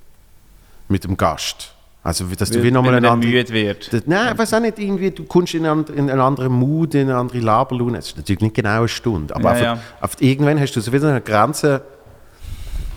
mit 0.89 1.03
dem 1.05 1.15
Gast. 1.17 1.73
Also, 2.03 2.29
wie- 2.31 2.35
dass 2.35 2.49
du 2.51 2.61
wie 2.63 2.71
nochmal 2.71 2.91
wenn 2.93 2.97
eine 2.99 3.07
man 3.07 3.13
andere... 3.15 3.31
müde 3.31 3.53
wird. 3.53 3.91
Das, 3.91 4.03
nein, 4.05 4.33
ich 4.33 4.37
weiß 4.39 4.53
auch 4.53 4.59
nicht, 4.59 4.79
irgendwie, 4.79 5.11
du 5.11 5.23
kommst 5.25 5.53
in 5.53 5.65
einen, 5.65 5.85
in 5.87 6.09
einen 6.09 6.21
anderen 6.21 6.53
Mut, 6.53 6.93
in 6.95 7.09
eine 7.09 7.17
andere 7.17 7.39
Laberlaune. 7.39 7.97
Es 7.97 8.07
ist 8.07 8.17
natürlich 8.17 8.41
nicht 8.41 8.55
genau 8.55 8.79
eine 8.79 8.87
Stunde, 8.87 9.35
aber 9.35 9.43
Ja, 9.43 9.49
einfach, 9.51 9.63
ja. 9.63 9.81
einfach 10.01 10.21
irgendwann 10.21 10.59
hast 10.59 10.73
du 10.73 10.81
so 10.81 10.91
wieder 10.93 11.09
eine 11.09 11.21
Grenze 11.21 11.81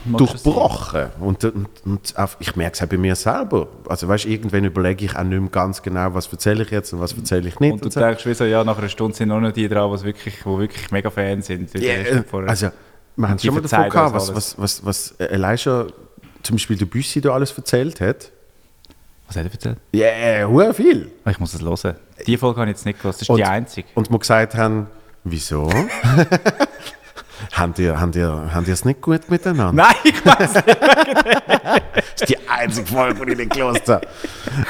durchbrochen. 0.04 1.06
Und, 1.20 1.44
und, 1.44 1.68
und 1.84 2.14
ich 2.38 2.56
merke 2.56 2.74
es 2.74 2.82
auch 2.82 2.86
bei 2.86 2.96
mir 2.96 3.14
selber. 3.14 3.68
Also 3.88 4.08
weißt, 4.08 4.26
irgendwann 4.26 4.64
überlege 4.64 5.04
ich 5.04 5.16
auch 5.16 5.22
nicht 5.22 5.40
mehr 5.40 5.50
ganz 5.50 5.82
genau, 5.82 6.14
was 6.14 6.30
erzähle 6.32 6.62
ich 6.62 6.70
jetzt 6.70 6.92
und 6.92 7.00
was 7.00 7.12
erzähle 7.12 7.48
ich 7.48 7.60
nicht. 7.60 7.72
Und 7.72 7.80
du 7.82 7.84
und 7.86 7.92
so. 7.92 8.00
denkst, 8.00 8.24
wie 8.26 8.34
so, 8.34 8.44
ja, 8.44 8.64
nach 8.64 8.78
einer 8.78 8.88
Stunde 8.88 9.16
sind 9.16 9.28
noch 9.28 9.40
nicht 9.40 9.56
die 9.56 9.68
dran, 9.68 9.94
die 9.96 10.02
wirklich, 10.04 10.44
wo 10.46 10.58
wirklich 10.58 10.90
mega 10.90 11.10
Fan 11.10 11.42
sind. 11.42 11.74
Äh, 11.74 12.22
also, 12.46 12.70
wir 13.16 13.28
haben 13.28 13.38
schon 13.38 13.54
mal 13.54 13.62
davon 13.62 13.90
gehabt, 13.90 14.14
was, 14.14 14.34
was, 14.34 14.58
was, 14.58 14.84
was 14.84 15.10
Elisha, 15.18 15.86
zum 16.42 16.56
Beispiel 16.56 16.76
der 16.76 16.86
Büssi, 16.86 17.20
da 17.20 17.32
alles 17.32 17.52
erzählt 17.56 18.00
hat. 18.00 18.30
Was 19.26 19.36
hat 19.36 19.44
er 19.44 19.52
erzählt? 19.52 19.78
Ja, 19.92 20.06
yeah, 20.48 20.72
viel. 20.72 21.10
Ich 21.28 21.38
muss 21.38 21.54
es 21.54 21.62
hören. 21.62 21.96
Die 22.26 22.36
Folge 22.36 22.60
habe 22.60 22.70
ich 22.70 22.76
jetzt 22.76 22.86
nicht 22.86 22.98
gehört, 22.98 23.14
das 23.14 23.22
ist 23.22 23.30
Und- 23.30 23.36
die 23.36 23.44
einzige. 23.44 23.88
Und 23.94 24.10
wir 24.10 24.18
gesagt 24.18 24.54
haben, 24.54 24.86
wieso? 25.24 25.70
habt 27.52 27.78
ihr, 27.78 28.00
habt 28.00 28.16
ihr, 28.16 28.50
habt 28.54 28.66
ihr 28.68 28.74
es 28.74 28.84
nicht 28.84 29.00
gut 29.00 29.30
miteinander? 29.30 29.72
Nein, 29.72 29.94
ich 30.04 30.24
weiß 30.26 30.54
nicht. 30.54 30.78
Das 32.20 32.22
ist 32.22 32.28
die 32.28 32.48
einzige 32.48 32.86
Folge, 32.86 33.24
die 33.24 33.32
ich 33.32 33.38
nicht 33.38 33.52
gehört 33.52 33.88
habe. 33.88 34.06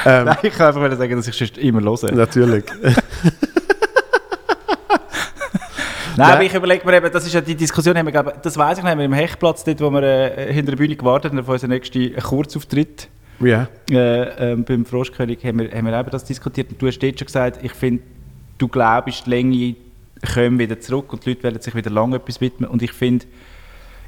Ähm, 0.05 0.25
Nein, 0.27 0.37
ich 0.43 0.53
kann 0.55 0.69
einfach 0.77 0.97
sagen, 0.97 1.17
dass 1.17 1.27
ich 1.27 1.35
sonst 1.37 1.59
immer 1.59 1.81
höre. 1.83 2.13
Natürlich. 2.13 2.65
Nein, 6.17 6.29
Ja. 6.29 6.35
aber 6.35 6.43
ich 6.43 6.55
überlege 6.55 6.85
mir 6.87 6.97
eben, 6.97 7.11
das 7.13 7.25
ist 7.27 7.33
ja 7.33 7.41
die 7.41 7.55
Diskussion, 7.55 7.97
haben 7.97 8.07
wir, 8.07 8.13
glaube, 8.13 8.35
das 8.43 8.57
weiß 8.57 8.79
ich 8.79 8.85
nicht, 8.85 8.91
haben 8.91 8.99
wir 8.99 9.05
im 9.07 9.13
Hechtplatz, 9.13 9.65
dort, 9.65 9.81
wo 9.81 9.91
wir 9.91 10.03
äh, 10.03 10.53
hinter 10.53 10.73
der 10.73 10.77
Bühne 10.77 10.97
gewartet 10.97 11.33
haben, 11.33 11.39
auf 11.41 11.49
unseren 11.49 11.71
nächsten 11.71 12.15
Kurzauftritt 12.17 13.09
Ja. 13.41 13.69
äh, 13.91 14.53
ähm, 14.53 14.65
beim 14.65 14.85
Froschkönig, 14.85 15.45
haben 15.45 15.61
wir, 15.61 15.71
haben 15.71 15.87
wir 15.87 15.99
eben 15.99 16.11
das 16.11 16.25
diskutiert. 16.25 16.71
Und 16.71 16.83
du 16.83 16.87
hast 16.89 16.99
dort 16.99 17.19
schon 17.19 17.27
gesagt, 17.27 17.61
ich 17.63 17.73
finde, 17.73 18.03
du 18.59 18.69
glaubst, 18.69 19.27
die 19.27 19.31
Länge 19.31 19.77
kommen 20.35 20.59
wieder 20.59 20.81
zurück 20.81 21.13
und 21.13 21.25
die 21.25 21.31
Leute 21.31 21.43
werden 21.45 21.61
sich 21.61 21.75
wieder 21.75 21.91
lange 21.91 22.17
etwas 22.17 22.41
widmen. 22.41 22.69
Und 22.69 22.83
ich 22.83 22.93
finde, 22.93 23.27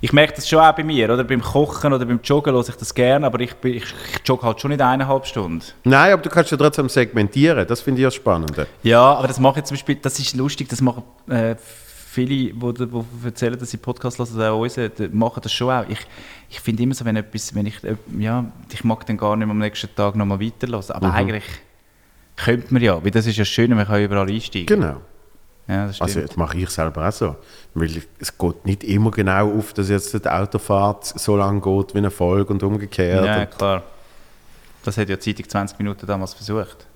ich 0.00 0.12
merke 0.12 0.34
das 0.34 0.48
schon 0.48 0.58
auch 0.58 0.74
bei 0.74 0.82
mir, 0.82 1.10
oder 1.12 1.22
beim 1.22 1.40
Kochen 1.40 1.92
oder 1.92 2.04
beim 2.04 2.20
Joggen 2.24 2.52
höre 2.52 2.68
ich 2.68 2.74
das 2.74 2.92
gerne, 2.92 3.24
aber 3.24 3.38
ich, 3.40 3.54
ich, 3.62 3.76
ich 3.76 3.86
jogge 4.24 4.44
halt 4.44 4.60
schon 4.60 4.72
nicht 4.72 4.80
eineinhalb 4.80 5.26
Stunden. 5.26 5.62
Nein, 5.84 6.12
aber 6.12 6.22
du 6.22 6.28
kannst 6.28 6.50
ja 6.50 6.56
trotzdem 6.56 6.88
segmentieren. 6.88 7.66
Das 7.66 7.80
finde 7.80 8.00
ich 8.00 8.04
ja 8.04 8.10
spannend. 8.10 8.52
Ja, 8.82 9.14
aber 9.14 9.28
das 9.28 9.38
mache 9.38 9.60
ich 9.60 9.64
zum 9.64 9.76
Beispiel, 9.76 9.94
das 9.96 10.18
ist 10.18 10.34
lustig, 10.36 10.68
das 10.68 10.80
machen 10.80 11.04
äh, 11.28 11.54
viele, 12.12 12.52
die, 12.52 12.52
die 12.52 13.04
erzählen, 13.24 13.56
dass 13.56 13.70
sie 13.70 13.76
Podcast 13.76 14.18
hören, 14.18 14.52
auch 14.52 14.60
unsere, 14.60 14.90
die 14.90 15.06
machen 15.08 15.40
das 15.40 15.52
schon 15.52 15.70
auch. 15.70 15.84
Ich, 15.88 16.00
ich 16.50 16.58
finde 16.58 16.82
immer 16.82 16.94
so, 16.94 17.04
wenn 17.04 17.14
etwas, 17.14 17.54
wenn 17.54 17.66
ich, 17.66 17.82
äh, 17.84 17.94
ja, 18.18 18.44
ich 18.72 18.82
mag 18.82 19.06
dann 19.06 19.16
gar 19.16 19.36
nicht 19.36 19.46
mehr 19.46 19.52
am 19.52 19.58
nächsten 19.58 19.94
Tag 19.94 20.16
nochmal 20.16 20.40
weiterhören, 20.40 20.90
aber 20.90 21.14
eigentlich 21.14 21.44
könnte 22.36 22.74
man 22.74 22.82
ja, 22.82 23.02
weil 23.02 23.12
das 23.12 23.26
ist 23.26 23.36
ja 23.36 23.44
schön, 23.44 23.70
man 23.74 23.86
kann 23.86 24.02
überall 24.02 24.28
einsteigen. 24.28 24.66
Genau. 24.66 25.00
Ja. 25.68 25.84
Also 25.98 26.20
das 26.20 26.36
mache 26.36 26.58
ich 26.58 26.68
selber 26.70 27.08
auch 27.08 27.12
so. 27.12 27.36
Weil 27.74 28.02
es 28.18 28.36
geht 28.36 28.66
nicht 28.66 28.84
immer 28.84 29.10
genau 29.10 29.56
auf, 29.58 29.72
dass 29.72 29.88
jetzt 29.88 30.12
die 30.12 30.28
Autofahrt 30.28 31.04
so 31.06 31.36
lange 31.36 31.60
geht 31.60 31.94
wie 31.94 31.98
eine 31.98 32.10
Folge 32.10 32.52
und 32.52 32.62
umgekehrt. 32.62 33.24
ja, 33.24 33.40
Und- 33.42 33.50
klar. 33.56 33.82
Das 34.84 34.96
hat 34.98 35.08
ja 35.08 35.14
die 35.16 35.20
Zeitung 35.34 35.48
20 35.48 35.78
Minuten 35.78 36.04
damals 36.06 36.34
versucht. 36.34 36.86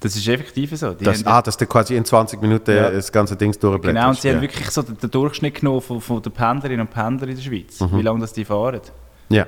Das 0.00 0.16
ist 0.16 0.26
effektiv 0.28 0.74
so. 0.76 0.92
Das, 0.92 1.24
ah, 1.26 1.40
dass 1.42 1.56
du 1.58 1.66
quasi 1.66 1.94
in 1.96 2.04
20 2.04 2.40
Minuten 2.40 2.74
Ja. 2.74 2.90
das 2.90 3.12
ganze 3.12 3.36
Ding 3.36 3.52
durchblätterst. 3.52 3.94
Genau, 3.94 4.08
und 4.08 4.18
sie 4.20 4.28
ja. 4.28 4.34
haben 4.34 4.40
wirklich 4.42 4.70
so 4.70 4.80
den, 4.82 4.96
den 4.98 5.10
Durchschnitt 5.10 5.56
genommen 5.56 5.80
von, 5.82 6.00
von 6.00 6.22
den 6.22 6.32
Pendlerinnen 6.32 6.86
und 6.86 6.92
Pendlern 6.92 7.28
in 7.30 7.36
der 7.36 7.42
Schweiz. 7.42 7.80
Mhm. 7.80 7.98
Wie 7.98 8.02
lange 8.02 8.20
das 8.20 8.32
die 8.32 8.44
fahren. 8.46 8.80
Ja, 9.28 9.46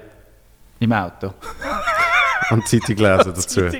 Im 0.78 0.92
Auto. 0.92 1.32
und 2.50 2.66
Zeitung 2.68 2.96
lesen 2.96 3.32
dazu. 3.34 3.60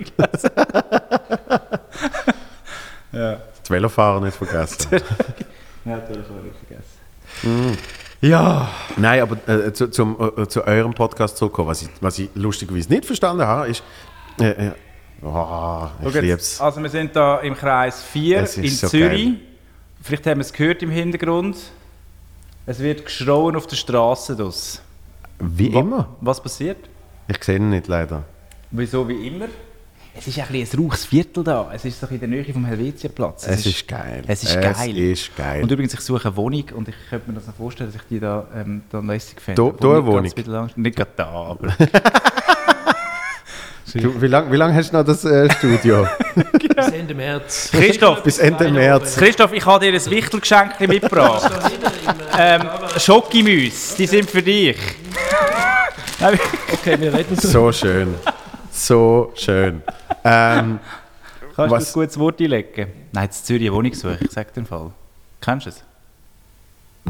ja. 3.13 3.39
Die 3.67 3.71
Velofahrer 3.73 4.21
nicht 4.21 4.37
vergessen. 4.37 4.89
Ja, 5.85 5.99
natürlich 5.99 6.27
habe 6.29 6.49
ich 6.49 6.67
vergessen. 6.67 7.79
ja. 8.21 8.69
Nein, 8.97 9.21
aber 9.21 9.37
äh, 9.49 9.73
zu, 9.73 9.89
zum, 9.89 10.17
äh, 10.37 10.49
zu 10.49 10.67
eurem 10.67 10.93
Podcast 10.93 11.37
zurückkommen, 11.37 11.69
was 11.69 11.83
ich, 11.83 11.89
was 12.01 12.19
ich 12.19 12.29
lustigerweise 12.35 12.89
nicht 12.93 13.05
verstanden 13.05 13.47
habe, 13.47 13.69
ist... 13.69 13.85
Äh, 14.41 14.67
äh, 14.67 14.73
oh, 15.23 15.87
ich 16.05 16.15
liebe 16.15 16.33
es. 16.39 16.61
Also 16.61 16.83
wir 16.83 16.91
sind 16.91 17.15
da 17.15 17.39
im 17.39 17.55
Kreis 17.55 18.03
4 18.03 18.41
Es 18.41 18.57
ist 18.59 18.65
in 18.65 18.71
so 18.71 18.89
Zürich. 18.89 19.25
geil. 19.27 19.35
Vielleicht 20.03 20.27
haben 20.27 20.39
wir 20.39 20.45
es 20.45 20.53
gehört 20.53 20.83
im 20.83 20.91
Hintergrund. 20.91 21.57
Es 22.67 22.81
wird 22.81 23.05
geschrauen 23.05 23.55
auf 23.55 23.69
der 23.69 23.77
Straße. 23.77 24.35
Das. 24.35 24.83
Wie 25.39 25.69
immer. 25.69 26.09
Was 26.21 26.43
passiert? 26.43 26.79
Ich 27.29 27.45
sehe 27.45 27.57
ihn 27.57 27.71
nicht, 27.71 27.87
leider. 27.87 28.25
Wieso 28.73 29.09
wie 29.09 29.25
immer? 29.29 29.47
Es 30.19 30.27
ist 30.27 30.39
ein, 30.39 30.47
bisschen 30.49 30.81
ein 30.81 30.85
rauches 30.87 31.05
Viertel 31.05 31.45
da. 31.45 31.71
Es 31.75 31.85
ist 31.85 32.03
doch 32.03 32.11
in 32.11 32.19
der 32.19 32.29
Nähe 32.29 32.45
vom 32.53 32.65
Helvetiaplatz. 32.65 33.47
Es 33.47 33.67
ist 33.67 33.87
geil. 33.87 34.23
Es 34.27 34.43
ist 34.43 34.57
Es 34.57 34.61
geil. 34.79 34.97
ist 34.99 35.37
geil. 35.37 35.63
Und 35.63 35.71
übrigens, 35.71 35.93
ich 35.95 36.01
suche 36.01 36.29
eine 36.29 36.37
Wohnung 36.37 36.65
und 36.75 36.89
ich 36.89 36.95
könnte 37.11 37.29
mir 37.31 37.37
das 37.37 37.47
noch 37.47 37.55
vorstellen, 37.55 37.93
dass 37.93 38.01
ich 38.01 38.09
die 38.09 38.19
da, 38.21 38.47
ähm, 38.57 38.83
da 38.91 39.01
lässig 39.01 39.41
finde. 39.41 39.63
Da- 39.79 39.89
eine 39.91 40.07
Wohnung? 40.07 40.33
lang- 40.47 40.71
Nicht 40.77 40.97
gerade 40.97 41.11
da, 41.17 41.27
aber... 41.27 41.69
Du, 43.95 44.21
wie 44.21 44.27
lange 44.27 44.53
wie 44.53 44.57
lang 44.57 44.75
hast 44.75 44.91
du 44.93 44.97
noch 44.99 45.05
das 45.07 45.25
äh, 45.25 45.49
Studio? 45.53 46.07
Bis 46.77 46.89
Ende 46.89 47.15
März. 47.15 47.71
Christoph, 47.73 48.23
Bis 48.23 48.37
Ende 48.39 48.71
März. 48.71 49.17
Christoph, 49.17 49.53
ich 49.55 49.65
habe 49.65 49.87
dir 49.87 49.95
ein 49.99 50.11
Wichtelgeschenk 50.11 50.79
mitgebracht. 50.87 51.51
ähm, 52.37 52.63
Schokimüs, 52.99 53.95
die 53.95 54.07
sind 54.07 54.29
für 54.31 54.43
dich. 54.43 54.77
Okay, 56.21 57.01
wir 57.01 57.15
reden 57.15 57.37
so. 57.37 57.49
So 57.49 57.73
schön. 57.73 58.15
So 58.77 59.33
schön. 59.35 59.83
Ähm, 60.23 60.79
Kannst 61.55 61.75
Was- 61.75 61.93
du 61.93 62.01
ein 62.01 62.03
gutes 62.05 62.19
Wort 62.19 62.41
einlegen? 62.41 62.89
Nein, 63.13 63.25
jetzt 63.25 63.41
in 63.41 63.47
Zürich 63.47 63.69
eine 63.69 63.73
Wohnung 63.77 63.95
suchen, 63.95 64.19
ich 64.21 64.31
sag 64.31 64.53
den 64.53 64.67
Fall. 64.67 64.91
Kennst 65.41 65.67
du 65.67 65.71
es? 65.71 65.83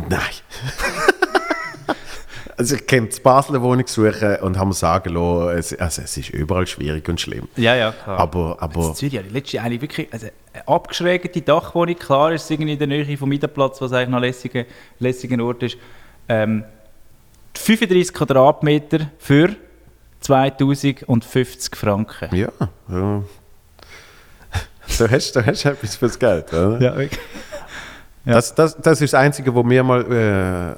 nein. 0.08 0.20
also 2.56 2.76
ich 2.76 2.86
kenne 2.86 3.08
die 3.08 3.20
Basler 3.20 3.60
Wohnung 3.60 3.86
suchen 3.88 4.36
und 4.42 4.56
haben 4.56 4.68
mir 4.68 4.74
sagen 4.74 5.14
lassen, 5.14 5.58
es, 5.58 5.74
also 5.74 6.02
es 6.02 6.16
ist 6.16 6.30
überall 6.30 6.68
schwierig 6.68 7.08
und 7.08 7.20
schlimm. 7.20 7.48
Ja, 7.56 7.74
ja, 7.74 7.90
klar. 7.90 8.20
Aber, 8.20 8.52
in 8.52 8.60
aber 8.60 8.94
Zürich 8.94 9.16
habe 9.16 9.26
ich 9.26 9.32
letztens 9.32 9.64
eigentlich 9.64 9.80
wirklich 9.80 10.12
also 10.12 10.26
eine 10.52 10.68
abgeschrägte 10.68 11.40
Dachwohnung. 11.42 11.96
Klar 11.96 12.32
ist 12.32 12.44
es 12.44 12.50
irgendwie 12.50 12.74
in 12.74 12.78
der 12.78 12.86
Nähe 12.86 13.18
vom 13.18 13.28
Mietplatz, 13.28 13.80
was 13.80 13.92
eigentlich 13.92 14.10
noch 14.10 14.18
ein 14.18 14.22
lässiger, 14.22 14.64
lässiger 15.00 15.42
Ort 15.42 15.64
ist. 15.64 15.76
Ähm, 16.28 16.64
35 17.54 18.14
Quadratmeter 18.14 19.10
für 19.18 19.56
2050 20.26 21.76
Franken. 21.76 22.34
ja, 22.34 22.48
ja. 22.88 23.22
Da 24.98 25.10
hast 25.10 25.34
du 25.34 25.44
hast 25.44 25.64
etwas 25.64 25.96
fürs 25.96 26.18
Geld, 26.18 26.52
oder? 26.52 26.80
Ja, 26.80 26.96
wirklich. 26.96 27.20
Das, 28.24 28.54
das, 28.54 28.76
das 28.76 29.00
ist 29.00 29.12
das 29.12 29.20
Einzige, 29.20 29.54
wo 29.54 29.62
mir 29.62 29.82
mal 29.84 30.76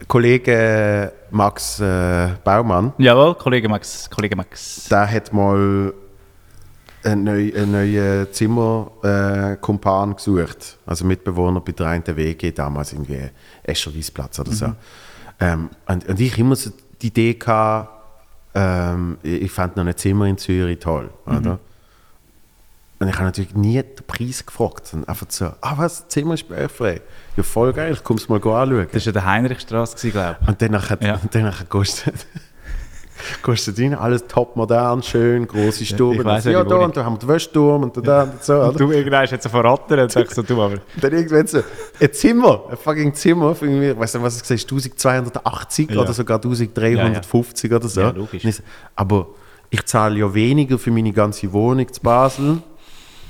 äh, 0.00 0.04
Kollege 0.06 1.12
Max 1.30 1.80
äh, 1.80 2.28
Baumann, 2.44 2.92
Jawohl, 2.98 3.34
Kollege 3.34 3.68
Max. 3.68 4.08
Kollege 4.08 4.36
Max. 4.36 4.86
der 4.90 5.10
hat 5.10 5.32
mal 5.32 5.92
einen 7.04 7.24
neuen, 7.24 7.72
neuen 7.72 8.32
Zimmerkumpan 8.32 10.16
gesucht. 10.16 10.78
Also 10.86 11.04
Mitbewohner 11.04 11.60
bei 11.60 11.72
der 11.72 11.86
einen 11.88 12.16
WG, 12.16 12.52
damals 12.52 12.92
irgendwie 12.92 13.30
Escherwiesplatz 13.62 14.38
oder 14.40 14.52
so. 14.52 14.72
Ähm, 15.40 15.70
und, 15.86 16.08
und 16.08 16.20
ich 16.20 16.38
immer 16.38 16.56
so 16.56 16.70
die 17.02 17.08
Idee 17.08 17.34
gehabt, 17.34 17.95
ähm, 18.56 19.18
ich, 19.22 19.52
fand 19.52 19.76
noch 19.76 19.84
ein 19.86 19.96
Zimmer 19.96 20.26
in 20.26 20.38
Zürich 20.38 20.78
toll, 20.80 21.10
oder? 21.26 21.58
Und 22.98 23.08
ich 23.08 23.14
habe 23.14 23.24
natürlich 23.26 23.54
nie 23.54 23.74
den 23.74 24.06
Preis 24.06 24.46
gefragt. 24.46 24.94
Und 24.94 25.06
einfach 25.06 25.26
so, 25.28 25.52
ah 25.60 25.74
was, 25.76 26.04
das 26.04 26.08
Zimmer 26.08 26.32
ist 26.32 26.46
frei. 26.74 27.02
Ja, 27.36 27.42
voll 27.42 27.74
geil, 27.74 27.92
ich 27.92 28.02
komme 28.02 28.18
es 28.18 28.30
mal 28.30 28.36
anschauen. 28.36 28.86
Das 28.90 29.02
war 29.02 29.02
ja 29.02 29.12
der 29.12 29.24
Heinrichstraße, 29.26 30.10
glaube 30.10 30.38
ich. 30.40 30.48
Und 30.48 30.62
dann 30.62 30.70
nachher, 30.72 30.98
Ja. 31.02 31.20
dann 31.30 31.42
nachher 31.42 31.66
kostet, 31.66 32.26
kostet 33.42 33.78
rein, 33.78 33.94
alles 33.94 34.26
top 34.26 34.56
modern, 34.56 35.02
schön, 35.02 35.46
große 35.46 35.84
Stube. 35.84 36.22
ja, 36.24 36.38
ja, 36.38 36.64
da 36.64 36.76
und 36.76 36.96
da 36.96 37.04
haben 37.04 37.14
wir 37.14 37.18
den 37.20 37.28
Wäschturm 37.28 37.82
und 37.84 37.96
da, 37.96 38.00
da 38.00 38.22
und 38.24 38.42
so. 38.44 38.54
Und 38.54 38.68
Oder? 38.68 38.78
du 38.78 38.92
irgendwann 38.92 39.22
hast 39.22 39.32
jetzt 39.32 39.48
verraten 39.48 39.98
und 39.98 40.12
sagst 40.12 40.34
so, 40.34 40.42
du 40.42 40.60
aber. 40.60 40.76
Dann 41.00 41.12
irgendwann 41.12 41.46
so, 41.46 41.62
ein 42.00 42.12
Zimmer, 42.12 42.64
ein 42.70 42.76
fucking 42.76 43.14
Zimmer, 43.14 43.54
für 43.54 43.66
irgendwie, 43.66 43.90
ich 43.90 43.98
weiß 43.98 44.14
nicht, 44.14 44.22
was 44.22 44.36
es 44.36 44.42
gesagt 44.42 44.72
1280 44.72 45.90
Ja. 45.90 46.00
oder 46.00 46.12
sogar 46.12 46.36
1350 46.36 47.72
oder 47.72 47.88
so. 47.88 48.00
Ja, 48.00 48.10
logisch. 48.10 48.44
Aber 48.94 49.28
ich 49.70 49.84
zahle 49.86 50.18
ja 50.18 50.32
weniger 50.34 50.78
für 50.78 50.90
meine 50.90 51.12
ganze 51.12 51.52
Wohnung 51.52 51.92
zu 51.92 52.00
Basel 52.00 52.58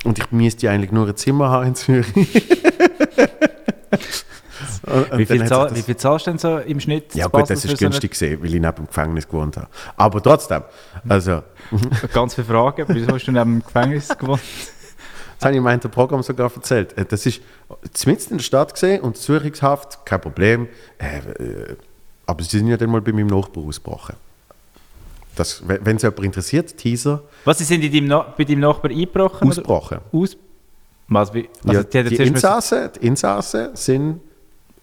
und 0.04 0.18
ich 0.18 0.30
müsste 0.32 0.66
ja 0.66 0.72
eigentlich 0.72 0.92
nur 0.92 1.06
ein 1.08 1.16
Zimmer 1.16 1.50
haben 1.50 1.68
in 1.68 1.74
Zürich. 1.74 2.06
Wie 5.12 5.26
viel, 5.26 5.44
zahl, 5.46 5.74
wie 5.74 5.82
viel 5.82 5.96
zahlst 5.96 6.26
du 6.26 6.30
denn 6.30 6.38
so 6.38 6.58
im 6.58 6.80
Schnitt? 6.80 7.14
Ja 7.14 7.26
gut, 7.28 7.48
das 7.48 7.64
ist 7.64 7.78
günstig 7.78 8.12
gesehen, 8.12 8.40
weil 8.40 8.54
ich 8.54 8.60
neben 8.60 8.74
dem 8.74 8.86
Gefängnis 8.86 9.26
gewohnt 9.26 9.56
habe. 9.56 9.68
Aber 9.96 10.22
trotzdem, 10.22 10.62
also, 11.08 11.42
Ganz 12.12 12.34
viele 12.34 12.46
Fragen. 12.46 12.84
Wieso 12.88 13.12
hast 13.12 13.26
du 13.26 13.32
neben 13.32 13.60
dem 13.60 13.64
Gefängnis 13.64 14.08
gewohnt? 14.08 14.40
das 15.38 15.44
habe 15.44 15.52
ich 15.52 15.58
in 15.58 15.64
meinem 15.64 15.80
Programm 15.80 16.22
sogar 16.22 16.50
erzählt. 16.54 16.96
Äh, 16.96 17.04
Das 17.04 17.26
ist 17.26 17.40
mitten 18.06 18.32
in 18.32 18.36
der 18.38 18.44
Stadt 18.44 18.72
gesehen 18.74 19.02
und 19.02 19.16
Zürichshaft, 19.16 20.04
kein 20.06 20.20
Problem. 20.20 20.68
Äh, 20.98 21.18
äh, 21.18 21.76
aber 22.26 22.42
sie 22.42 22.58
sind 22.58 22.68
ja 22.68 22.76
dann 22.76 22.90
mal 22.90 23.00
bei 23.00 23.12
meinem 23.12 23.28
Nachbar 23.28 23.64
ausgebrochen. 23.64 24.16
Das, 25.36 25.62
wenn 25.66 25.96
es 25.96 26.02
jemand 26.02 26.24
interessiert, 26.24 26.76
Teaser, 26.76 27.22
Was, 27.44 27.58
sie 27.58 27.64
sind 27.64 27.84
in 27.84 28.08
deinem 28.08 28.24
bei 28.36 28.44
deinem 28.44 28.60
Nachbar 28.60 28.90
eingebrochen? 28.90 29.48
ausgebrochen. 29.48 29.98
Aus 30.10 30.36
Was, 31.08 31.34
wie? 31.34 31.48
Also, 31.66 31.80
ja, 31.80 32.02
die, 32.02 32.16
die, 32.16 32.22
Insassen, 32.22 32.90
die 32.98 33.06
Insassen 33.06 33.76
sind 33.76 34.20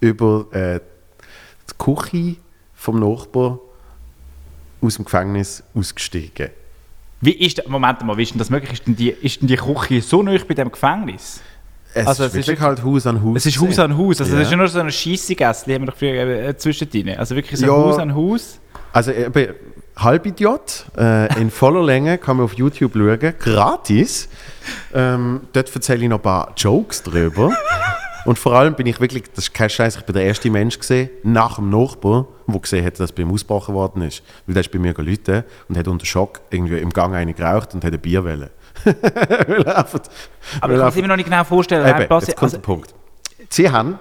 über 0.03 0.45
äh, 0.51 0.79
die 1.69 1.77
Küche 1.77 2.35
vom 2.73 2.99
Nachbar 2.99 3.59
aus 4.81 4.95
dem 4.95 5.05
Gefängnis 5.05 5.63
ausgestiegen. 5.73 6.49
Wie 7.21 7.31
ist 7.31 7.57
der, 7.57 7.69
Moment 7.69 8.03
mal, 8.03 8.17
wie 8.17 8.23
ist 8.23 8.33
denn 8.33 8.39
das 8.39 8.49
möglich? 8.49 8.73
Ist 8.73 8.85
denn 8.85 8.97
die, 8.97 9.09
ist 9.11 9.39
denn 9.41 9.47
die 9.47 9.55
Küche 9.55 10.01
so 10.01 10.21
nah 10.21 10.37
bei 10.45 10.53
dem 10.53 10.69
Gefängnis? 10.71 11.39
Es 11.93 12.05
Also, 12.07 12.23
ist 12.25 12.31
es 12.31 12.35
ist 12.39 12.47
wirklich 12.47 12.59
halt 12.61 12.83
Haus 12.83 13.07
an 13.07 13.23
Haus. 13.23 13.37
Es 13.37 13.45
ist. 13.45 13.61
Haus 13.61 13.79
an 13.79 13.97
Haus. 13.97 14.19
Also, 14.19 14.33
Ja. 14.33 14.39
das 14.39 14.47
ist 14.47 14.51
ja 14.51 14.57
nur 14.57 14.67
so 14.67 14.79
eine 14.79 14.91
Scheissegässe, 14.91 15.73
haben 15.73 15.83
wir 15.83 15.85
doch 15.91 15.95
früher 15.95 16.47
äh, 16.49 16.57
zwischendrin. 16.57 17.09
Also 17.17 17.35
wirklich 17.35 17.57
so 17.59 17.65
Ja. 17.67 17.71
Haus 17.71 17.97
an 17.97 18.13
Haus. 18.13 18.59
Also 18.91 19.11
eben, 19.11 19.53
Halbidiot, 19.95 20.85
äh, 20.97 21.39
in 21.39 21.49
voller 21.51 21.83
Länge, 21.83 22.17
kann 22.17 22.37
man 22.37 22.45
auf 22.45 22.55
YouTube 22.55 22.93
schauen, 22.93 23.33
gratis. 23.39 24.27
Ähm, 24.93 25.41
dort 25.53 25.73
erzähle 25.73 26.03
ich 26.03 26.09
noch 26.09 26.17
ein 26.17 26.23
paar 26.23 26.53
Jokes 26.57 27.03
drüber. 27.03 27.51
Und 28.25 28.39
vor 28.39 28.53
allem 28.53 28.75
bin 28.75 28.85
ich 28.85 28.99
wirklich, 28.99 29.23
das 29.33 29.45
ist 29.45 29.53
kein 29.53 29.69
Scheiß, 29.69 29.97
ich 29.97 30.03
bin 30.03 30.13
der 30.13 30.23
erste 30.23 30.49
Mensch 30.49 30.79
gesehen, 30.79 31.09
nach 31.23 31.55
dem 31.55 31.69
Nachbar, 31.69 32.27
der 32.47 32.59
gesehen 32.59 32.85
hat, 32.85 32.99
dass 32.99 33.11
bei 33.11 33.23
ihm 33.23 33.31
ausgebrochen 33.31 33.75
worden 33.75 34.01
ist. 34.01 34.23
Weil 34.45 34.53
der 34.53 34.61
ist 34.61 34.71
bei 34.71 34.79
mir 34.79 34.93
gelitten 34.93 35.43
und 35.67 35.77
hat 35.77 35.87
unter 35.87 36.05
Schock 36.05 36.41
irgendwie 36.49 36.77
im 36.77 36.91
Gang 36.91 37.13
eine 37.15 37.33
geraucht 37.33 37.73
und 37.73 37.83
hat 37.83 37.93
ein 37.93 37.99
Bier 37.99 38.23
wollen. 38.23 38.49
Er 38.85 39.85
Aber 40.61 40.73
ich 40.73 40.79
kann 40.79 40.89
es 40.89 40.95
mir 40.95 41.07
noch 41.07 41.15
nicht 41.15 41.25
genau 41.25 41.43
vorstellen. 41.43 41.87
Eben, 41.87 41.99
jetzt 41.99 42.09
kommt 42.09 42.43
also, 42.43 42.57
der 42.57 42.61
Punkt. 42.61 42.93
Sie 43.49 43.69
haben, 43.69 43.99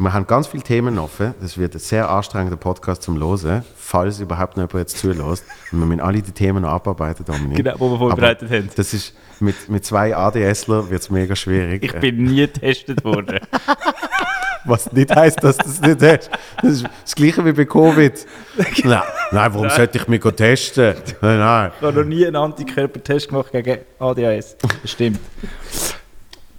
wir 0.00 0.12
haben 0.12 0.26
ganz 0.26 0.46
viele 0.46 0.62
Themen 0.62 0.98
offen. 0.98 1.34
Das 1.40 1.58
wird 1.58 1.74
ein 1.74 1.80
sehr 1.80 2.08
anstrengender 2.08 2.56
Podcast 2.56 3.02
zum 3.02 3.18
Hören, 3.18 3.64
falls 3.76 4.20
überhaupt 4.20 4.56
noch 4.56 4.62
jemand 4.62 4.74
jetzt 4.74 4.98
zulässt. 4.98 5.44
Und 5.72 5.80
wir 5.80 5.86
müssen 5.86 6.00
alle 6.00 6.22
die 6.22 6.30
Themen 6.30 6.62
noch 6.62 6.70
abarbeiten, 6.70 7.24
Dominik. 7.24 7.56
Genau, 7.56 7.74
die 7.74 7.80
wir 7.80 7.98
vorbereitet 7.98 8.48
Aber 8.48 8.58
haben. 8.58 8.70
Das 8.76 8.94
ist, 8.94 9.14
mit, 9.40 9.68
mit 9.68 9.84
zwei 9.84 10.16
ADSler 10.16 10.88
wird 10.88 11.02
es 11.02 11.10
mega 11.10 11.34
schwierig. 11.34 11.82
ich 11.82 11.92
bin 11.94 12.24
nie 12.24 12.42
getestet 12.42 13.02
worden. 13.04 13.40
Was 14.64 14.92
nicht 14.92 15.14
heisst, 15.14 15.42
dass 15.42 15.56
du 15.56 15.64
das 15.64 15.80
nicht 15.80 16.02
hast. 16.02 16.30
Das 16.60 16.72
ist 16.72 16.86
das 17.02 17.14
Gleiche 17.14 17.44
wie 17.44 17.52
bei 17.52 17.64
Covid. 17.64 18.26
Nein, 18.84 19.02
nein 19.30 19.54
warum 19.54 19.70
sollte 19.70 19.98
ich 19.98 20.08
mich 20.08 20.20
testen? 20.20 20.94
Nein, 21.22 21.38
nein. 21.38 21.70
Ich 21.76 21.86
habe 21.86 22.00
noch 22.00 22.04
nie 22.04 22.26
einen 22.26 22.36
Antikörpertest 22.36 23.28
gemacht 23.28 23.50
gegen 23.50 23.78
ADHS. 23.98 24.58
Das 24.58 24.90
stimmt. 24.90 25.20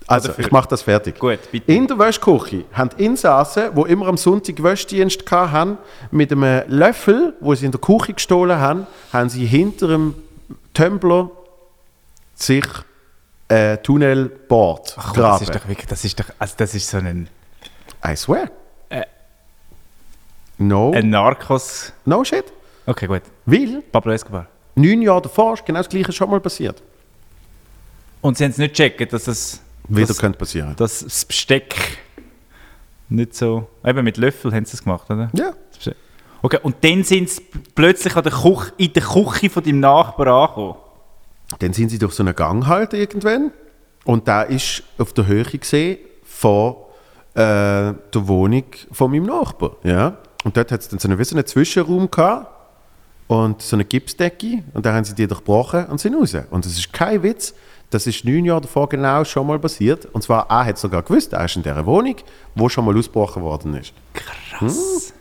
Also, 0.10 0.32
ich 0.39 0.49
mache 0.49 0.68
das 0.68 0.82
fertig. 0.82 1.20
Gut, 1.20 1.38
bitte. 1.51 1.72
In 1.72 1.86
der 1.86 1.99
Wäschküche 1.99 2.66
haben 2.74 2.89
die 2.97 3.05
Insassen, 3.05 3.76
die 3.76 3.91
immer 3.91 4.07
am 4.07 4.18
Sonntag 4.18 4.64
Wäschdienst 4.64 5.30
hatten, 5.30 5.78
mit 6.10 6.32
einem 6.32 6.64
Löffel, 6.68 7.36
wo 7.41 7.53
sie 7.53 7.68
in 7.68 7.72
der 7.72 7.80
Küche 7.80 8.16
gestohlen 8.16 8.60
haben, 8.60 8.88
haben 9.14 9.30
sie 9.30 9.45
hinter 9.45 9.88
dem 9.88 10.16
Tumbler 10.74 11.30
sich 12.34 12.66
äh, 13.49 13.78
Tunnel 13.78 14.30
bohrt. 14.30 14.95
Ach, 14.97 15.14
komm, 15.14 15.22
das 15.22 15.41
ist 15.43 15.53
doch 15.53 15.68
wirklich, 15.68 15.86
das 15.86 16.03
ist 16.03 16.20
doch, 16.20 16.26
also 16.39 16.55
das 16.57 16.74
ist 16.74 16.89
so 16.89 16.97
ein, 16.97 17.30
I 18.03 18.16
swear. 18.16 18.49
Äh. 18.89 19.03
no, 20.57 20.91
ein 20.91 21.12
Narcos. 21.12 21.93
no 22.05 22.24
shit. 22.24 22.45
Okay, 22.88 23.05
gut. 23.05 23.22
Weil 23.45 23.84
Pablo 23.91 24.14
Escobar. 24.14 24.47
neun 24.74 25.03
Jahre 25.03 25.22
davor 25.22 25.53
ist 25.53 25.68
genau 25.68 25.80
das 25.80 25.89
Gleiche 25.89 26.12
schon 26.12 26.32
mal 26.32 26.39
passiert. 26.39 26.82
Und 28.22 28.39
sie 28.39 28.43
haben 28.43 28.51
es 28.51 28.57
nicht 28.57 28.76
gecheckt, 28.76 29.14
dass 29.14 29.28
es 29.28 29.62
Wieder 29.88 30.07
das, 30.07 30.17
könnte 30.17 30.38
passieren. 30.38 30.75
dass 30.75 30.99
das 30.99 31.25
Besteck 31.25 31.99
nicht 33.09 33.36
so. 33.36 33.67
Eben 33.84 34.03
mit 34.03 34.17
Löffel 34.17 34.53
haben 34.53 34.65
sie 34.65 34.71
das 34.71 34.84
gemacht, 34.84 35.09
oder? 35.09 35.30
Ja. 35.34 35.53
Okay, 36.41 36.59
und 36.61 36.77
dann 36.82 37.03
sind 37.03 37.30
sie 37.30 37.41
plötzlich 37.75 38.15
an 38.15 38.23
der 38.23 38.32
Küche, 38.32 38.71
in 38.77 38.93
der 38.93 39.03
Küche 39.03 39.49
von 39.49 39.63
deinem 39.63 39.82
Nachbar 39.82 40.27
angekommen. 40.27 40.75
Dann 41.59 41.73
sind 41.73 41.89
sie 41.89 41.99
durch 41.99 42.13
so 42.13 42.23
einen 42.23 42.36
Gang 42.36 42.65
halt 42.67 42.93
irgendwann 42.93 43.51
und 44.05 44.27
da 44.27 44.43
ist 44.43 44.84
auf 44.97 45.11
der 45.13 45.27
Höhe 45.27 45.43
gesehen 45.43 45.97
von 46.23 46.75
äh, 47.34 47.36
der 47.36 47.97
Wohnung 48.13 48.63
von 48.91 49.11
meinem 49.11 49.25
Nachbar. 49.25 49.75
Ja? 49.84 50.17
Und 50.43 50.55
dort 50.55 50.71
hat 50.71 50.80
es 50.80 50.88
dann 50.88 50.99
so 50.99 51.09
einen, 51.09 51.19
wie 51.19 51.23
so 51.23 51.36
einen 51.36 51.45
Zwischenraum 51.45 52.09
gehabt 52.09 52.47
und 53.27 53.61
so 53.61 53.75
eine 53.75 53.84
Gipsdecke 53.84 54.63
und 54.73 54.86
da 54.86 54.93
haben 54.93 55.03
sie 55.03 55.15
die 55.15 55.27
durchbrochen 55.27 55.88
und 55.88 55.99
sind 55.99 56.15
raus. 56.15 56.36
Und 56.51 56.65
das 56.65 56.73
ist 56.73 56.93
kein 56.93 57.21
Witz, 57.21 57.53
das 57.90 58.06
ist 58.08 58.24
neun 58.26 58.46
Jahre 58.46 58.62
davor 58.62 58.88
genau 58.90 59.24
schon 59.24 59.48
mal 59.48 59.60
passiert. 59.60 60.06
Und 60.14 60.22
zwar, 60.22 60.46
er 60.50 60.66
hat 60.66 60.78
sogar 60.78 61.02
gewusst, 61.04 61.34
er 61.34 61.46
ist 61.46 61.56
in 61.56 61.64
dieser 61.64 61.86
Wohnung, 61.86 62.16
wo 62.56 62.70
schon 62.70 62.86
mal 62.86 62.98
ausgebrochen 62.98 63.42
worden 63.42 63.76
ist. 63.76 63.94
Krass. 64.14 65.14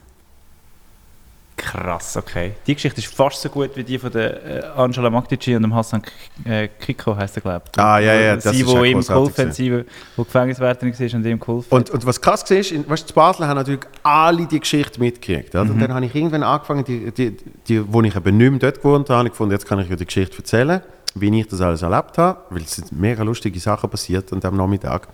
Krass, 1.56 2.16
okay. 2.16 2.52
Die 2.68 2.74
Geschichte 2.74 3.00
ist 3.00 3.12
fast 3.12 3.42
so 3.42 3.48
gut 3.48 3.70
wie 3.74 3.82
die 3.82 3.98
von 3.98 4.12
der 4.12 4.44
äh, 4.44 4.64
Angela 4.76 5.10
Magdici 5.10 5.56
und 5.56 5.62
dem 5.62 5.74
Hassan 5.74 6.02
äh, 6.44 6.68
Kiko, 6.68 7.16
heisst 7.16 7.36
er, 7.36 7.42
glaube 7.42 7.64
ich. 7.74 7.80
Ah, 7.80 7.98
ja, 7.98 8.14
ja, 8.14 8.36
das 8.36 8.44
Sie, 8.54 8.60
ist 8.60 8.66
wo 8.68 8.84
ihm 8.84 9.00
geholfen 9.00 9.48
hat, 9.48 9.54
sie, 9.56 9.84
wo- 10.16 10.22
Gefängniswärterin 10.22 10.96
war 10.96 11.14
und 11.18 11.26
ihm 11.26 11.40
geholfen 11.40 11.66
Und, 11.70 11.90
und 11.90 12.06
was 12.06 12.20
krass 12.20 12.48
war, 12.48 12.56
in, 12.58 12.88
weißt, 12.88 13.08
in 13.10 13.14
Basel 13.14 13.48
haben 13.48 13.56
natürlich 13.56 13.80
alle 14.04 14.46
die 14.46 14.60
Geschichte 14.60 15.00
mitgekriegt. 15.00 15.52
Oder? 15.56 15.62
Und 15.62 15.80
dann 15.80 15.92
habe 15.92 16.06
ich 16.06 16.14
irgendwann 16.14 16.44
angefangen, 16.44 16.84
die, 16.84 17.10
die, 17.10 17.36
die, 17.66 17.92
wo 17.92 18.02
ich 18.02 18.14
eben 18.14 18.36
nicht 18.36 18.50
mehr 18.50 18.58
dort 18.60 18.76
gewohnt 18.76 19.08
habe, 19.10 19.18
habe 19.18 19.26
ich 19.28 19.32
gefunden, 19.32 19.52
jetzt 19.52 19.66
kann 19.66 19.80
ich 19.80 19.88
ja 19.90 19.96
die 19.96 20.06
Geschichte 20.06 20.36
erzählen, 20.38 20.80
wie 21.14 21.40
ich 21.40 21.48
das 21.48 21.60
alles 21.60 21.82
erlebt 21.82 22.18
habe, 22.18 22.40
weil 22.50 22.62
es 22.62 22.76
sind 22.76 22.92
mega 22.92 23.22
lustige 23.22 23.58
Sachen 23.60 23.90
passiert 23.90 24.32
an 24.32 24.40
dem 24.40 24.56
Nachmittag. 24.56 25.08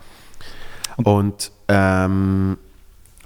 Und, 0.97 1.51
ähm, 1.69 2.59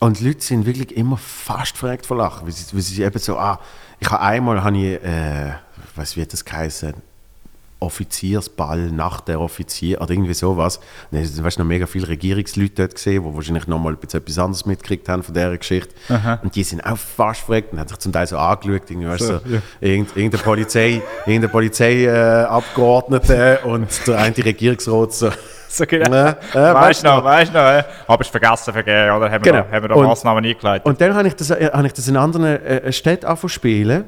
und 0.00 0.20
die 0.20 0.26
Leute 0.28 0.40
sind 0.40 0.64
wirklich 0.64 0.96
immer 0.96 1.16
fast 1.16 1.76
verreckt 1.76 2.06
vor 2.06 2.16
Lachen, 2.16 2.46
weil 2.46 2.52
sie, 2.52 2.74
weil 2.74 2.82
sie 2.82 3.02
eben 3.02 3.18
so, 3.18 3.38
ah, 3.38 3.60
ich 4.00 4.10
habe 4.10 4.22
einmal, 4.22 4.62
habe 4.62 4.76
ich, 4.76 5.02
äh, 5.02 5.54
was 5.96 6.16
wird 6.16 6.32
das 6.32 6.44
geheißen, 6.44 6.94
Offiziersball 7.80 8.90
nach 8.90 9.20
der 9.20 9.40
Offizier 9.40 10.00
oder 10.00 10.10
irgendwie 10.10 10.34
sowas. 10.34 10.80
Dann 11.10 11.22
hast 11.22 11.38
du 11.38 11.42
noch 11.62 11.68
mega 11.68 11.86
viele 11.86 12.08
Regierungsleute 12.08 12.72
dort 12.74 12.94
gesehen, 12.96 13.24
die 13.24 13.34
wahrscheinlich 13.34 13.66
noch 13.66 13.78
mal 13.78 13.94
etwas 13.94 14.38
anderes 14.38 14.66
mitgekriegt 14.66 15.08
haben 15.08 15.22
von 15.22 15.34
dieser 15.34 15.56
Geschichte. 15.56 15.94
Und 16.42 16.54
die 16.56 16.64
sind 16.64 16.84
auch 16.84 16.96
fast 16.96 17.42
verreckt 17.42 17.72
und 17.72 17.78
haben 17.80 17.88
sich 17.88 17.98
zum 17.98 18.12
Teil 18.12 18.26
so 18.26 18.36
angeschaut, 18.38 18.90
irgendwie, 18.90 19.08
weißt, 19.08 19.20
du, 19.20 19.26
so, 19.26 19.40
irgend, 19.80 20.16
irgendeine 20.16 20.42
Polizei, 20.42 21.02
irgendeine 21.26 21.48
Polizeiabgeordnete 21.48 23.60
und 23.64 24.06
der 24.06 24.18
eine 24.18 24.36
Regierungsrat 24.36 25.12
so. 25.12 25.30
So 25.70 25.84
genau. 25.84 26.10
Ja, 26.16 26.36
ja, 26.54 26.74
weißt 26.74 26.74
weißt 26.74 27.04
du 27.04 27.08
noch, 27.08 27.24
weißt 27.24 27.50
du 27.50 27.54
noch, 27.58 27.64
äh? 27.64 27.84
aber 28.06 28.22
es 28.22 28.28
vergessen 28.28 28.72
vergeben, 28.72 29.10
oder? 29.14 29.30
Haben 29.30 29.44
wir 29.44 29.52
Genau. 29.52 29.64
da, 29.64 29.70
haben 29.70 29.82
wir 29.84 29.88
da 29.88 29.94
Und- 29.96 30.06
Massnahmen 30.06 30.42
eingeleitet? 30.44 30.86
Und 30.86 30.98
dann 30.98 31.14
habe 31.14 31.28
ich 31.28 31.36
das, 31.36 31.50
äh, 31.50 31.70
habe 31.70 31.86
ich 31.86 31.92
das 31.92 32.08
in 32.08 32.16
anderen 32.16 32.46
äh, 32.46 32.90
Städten 32.90 33.26
angefangen 33.26 33.50
spielen. 33.50 34.04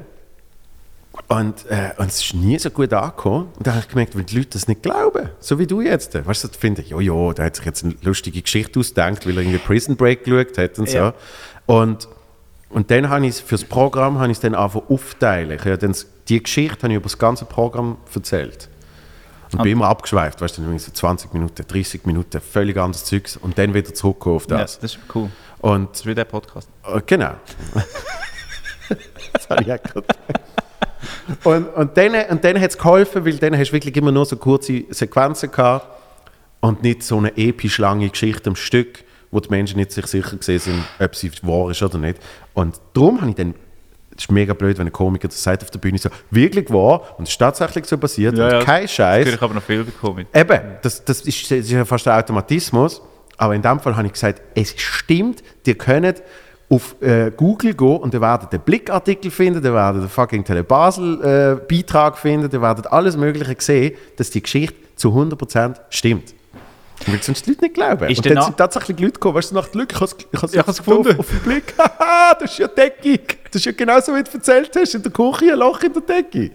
Und, 1.27 1.65
äh, 1.69 1.91
und 1.97 2.07
es 2.07 2.21
ist 2.23 2.33
nie 2.33 2.57
so 2.57 2.69
gut 2.69 2.91
angekommen. 2.93 3.49
Und 3.57 3.67
dann 3.67 3.73
habe 3.75 3.83
ich 3.83 3.89
gemerkt, 3.89 4.17
wenn 4.17 4.25
die 4.25 4.37
Leute 4.37 4.49
das 4.51 4.67
nicht 4.67 4.81
glauben, 4.81 5.29
so 5.39 5.59
wie 5.59 5.67
du 5.67 5.81
jetzt. 5.81 6.13
Weißt 6.25 6.43
du, 6.43 6.47
die 6.47 6.57
finden, 6.57 6.85
ja, 6.87 6.99
ja, 6.99 7.33
der 7.33 7.45
hat 7.45 7.55
sich 7.57 7.65
jetzt 7.65 7.83
eine 7.83 7.95
lustige 8.01 8.41
Geschichte 8.41 8.79
ausgedacht, 8.79 9.25
weil 9.27 9.33
er 9.37 9.41
irgendwie 9.43 9.57
Prison 9.59 9.95
Break 9.97 10.23
geschaut 10.23 10.57
hat 10.57 10.79
und 10.79 10.89
so. 10.89 10.97
Ja. 10.97 11.13
Und 11.65 12.07
Und 12.69 12.89
dann 12.89 13.09
habe 13.09 13.27
ich 13.27 13.35
für 13.35 13.55
das 13.55 13.65
Programm 13.65 14.19
habe 14.19 14.31
ich 14.31 14.37
es 14.37 14.41
dann 14.41 14.55
einfach 14.55 14.81
aufteilen. 14.89 15.51
Ich 15.51 15.65
habe 15.65 15.77
dann 15.77 15.91
das- 15.91 16.05
die 16.29 16.41
Geschichte 16.41 16.83
habe 16.83 16.93
ich 16.93 16.95
über 16.97 17.03
das 17.03 17.17
ganze 17.17 17.43
Programm 17.43 17.97
erzählt. 18.15 18.69
Und 19.51 19.61
bin 19.63 19.73
immer 19.73 19.89
abgeschweift, 19.89 20.39
weißt 20.39 20.57
du, 20.57 20.61
dann 20.61 20.79
so 20.79 20.89
20 20.93 21.33
Minuten, 21.33 21.65
30 21.67 22.05
Minuten, 22.05 22.39
völlig 22.39 22.77
anderes 22.77 23.03
Zeugs 23.03 23.35
und 23.35 23.57
dann 23.57 23.73
wieder 23.73 23.93
zurückkommen 23.93 24.37
auf 24.37 24.45
Ja, 24.49 24.59
das. 24.59 24.79
das 24.79 24.93
ist 24.95 24.99
cool. 25.13 25.29
Und 25.59 25.89
Das 25.91 25.99
ist 25.99 26.05
wie 26.05 26.15
der 26.15 26.23
Podcast. 26.23 26.69
äh, 26.85 27.01
genau. 27.05 27.33
das 29.33 29.49
habe 29.49 29.63
ich 29.63 29.73
auch 29.73 29.83
gerade 29.83 30.05
und, 31.43 31.67
und 31.67 31.97
dann, 31.97 32.13
und 32.29 32.43
dann 32.43 32.59
hat 32.59 32.71
es 32.71 32.77
geholfen, 32.77 33.25
weil 33.25 33.37
dann 33.37 33.57
hast 33.57 33.69
du 33.69 33.73
wirklich 33.73 33.95
immer 33.95 34.11
nur 34.11 34.25
so 34.25 34.35
kurze 34.35 34.83
Sequenzen 34.89 35.51
gehabt 35.51 35.87
und 36.59 36.83
nicht 36.83 37.03
so 37.03 37.17
eine 37.17 37.35
episch 37.37 37.77
lange 37.77 38.09
Geschichte 38.09 38.49
am 38.49 38.55
Stück, 38.55 39.03
wo 39.31 39.39
die 39.39 39.49
Menschen 39.49 39.77
nicht 39.77 39.91
sich 39.91 40.05
sicher 40.07 40.37
gesehen 40.37 40.59
sind, 40.59 40.83
ob 40.99 41.15
sie 41.15 41.31
wahr 41.41 41.71
ist 41.71 41.81
oder 41.81 41.97
nicht. 41.97 42.17
Und 42.53 42.79
darum 42.93 43.21
habe 43.21 43.31
ich 43.31 43.35
dann, 43.35 43.55
es 44.15 44.25
ist 44.25 44.31
mega 44.31 44.53
blöd, 44.53 44.77
wenn 44.77 44.87
ein 44.87 44.93
Komiker 44.93 45.27
das 45.27 45.41
sagt 45.41 45.63
auf 45.63 45.71
der 45.71 45.79
Bühne 45.79 45.97
so, 45.97 46.09
wirklich 46.29 46.69
wahr 46.69 47.15
und 47.17 47.23
es 47.23 47.31
ist 47.31 47.37
tatsächlich 47.37 47.85
so 47.85 47.97
passiert 47.97 48.37
Ja, 48.37 48.45
und 48.45 48.51
ja. 48.51 48.63
kein 48.63 48.87
Scheiß. 48.87 49.27
Ich 49.27 49.41
habe 49.41 49.53
noch 49.53 49.63
viel 49.63 49.83
bekommen. 49.83 50.25
Eben, 50.33 50.59
das, 50.81 51.03
das, 51.03 51.21
ist, 51.21 51.43
das 51.49 51.59
ist 51.59 51.71
ja 51.71 51.85
fast 51.85 52.07
ein 52.07 52.19
Automatismus. 52.19 53.01
Aber 53.37 53.55
in 53.55 53.61
dem 53.63 53.79
Fall 53.79 53.95
habe 53.95 54.05
ich 54.05 54.13
gesagt, 54.13 54.39
es 54.53 54.75
stimmt, 54.77 55.41
ihr 55.65 55.75
könnt 55.75 56.21
auf 56.71 56.95
äh, 57.01 57.31
Google 57.35 57.73
gehen 57.73 57.97
und 57.97 58.13
ihr 58.13 58.21
werdet 58.21 58.53
den 58.53 58.61
Blickartikel 58.61 59.29
finden, 59.29 59.63
ihr 59.63 59.73
werdet 59.73 60.03
den 60.03 60.09
fucking 60.09 60.43
Telebasel-Beitrag 60.43 62.17
finden, 62.17 62.49
ihr 62.51 62.61
werdet 62.61 62.87
alles 62.87 63.17
Mögliche 63.17 63.55
sehen, 63.59 63.93
dass 64.15 64.29
die 64.29 64.41
Geschichte 64.41 64.77
zu 64.95 65.09
100% 65.09 65.75
stimmt. 65.89 66.33
Weil 67.07 67.21
sonst 67.21 67.45
die 67.45 67.51
Leute 67.51 67.63
nicht 67.63 67.73
glauben. 67.73 68.09
Ist 68.09 68.17
und 68.19 68.35
dann 68.35 68.43
sind 68.43 68.57
tatsächlich 68.57 68.99
Leute 68.99 69.13
gekommen, 69.13 69.35
weißt 69.35 69.51
du, 69.51 69.55
nach 69.55 69.67
der 69.67 69.81
Lücke, 69.81 69.95
ich 69.95 70.41
habe 70.41 70.71
es 70.71 70.77
gefunden. 70.77 71.11
Auf, 71.11 71.19
auf 71.19 71.29
den 71.29 71.39
Blick. 71.39 71.73
Haha, 71.77 72.35
das 72.39 72.51
ist 72.51 72.59
ja 72.59 72.67
Decke. 72.67 73.19
Das 73.45 73.55
ist 73.55 73.65
ja 73.65 73.71
genauso, 73.71 74.15
wie 74.15 74.23
du 74.23 74.31
erzählt 74.31 74.71
hast, 74.75 74.95
in 74.95 75.03
der 75.03 75.11
Küche 75.11 75.51
ein 75.51 75.59
Loch 75.59 75.81
in 75.81 75.93
der 75.93 76.01
Decke. 76.03 76.51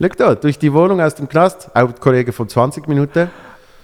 Schau 0.00 0.08
da, 0.16 0.34
durch 0.34 0.58
die 0.58 0.72
Wohnung 0.72 1.00
aus 1.00 1.14
dem 1.14 1.28
Knast, 1.28 1.70
auch 1.74 1.92
die 1.92 2.00
Kollegen 2.00 2.32
von 2.32 2.48
20 2.48 2.88
Minuten, 2.88 3.30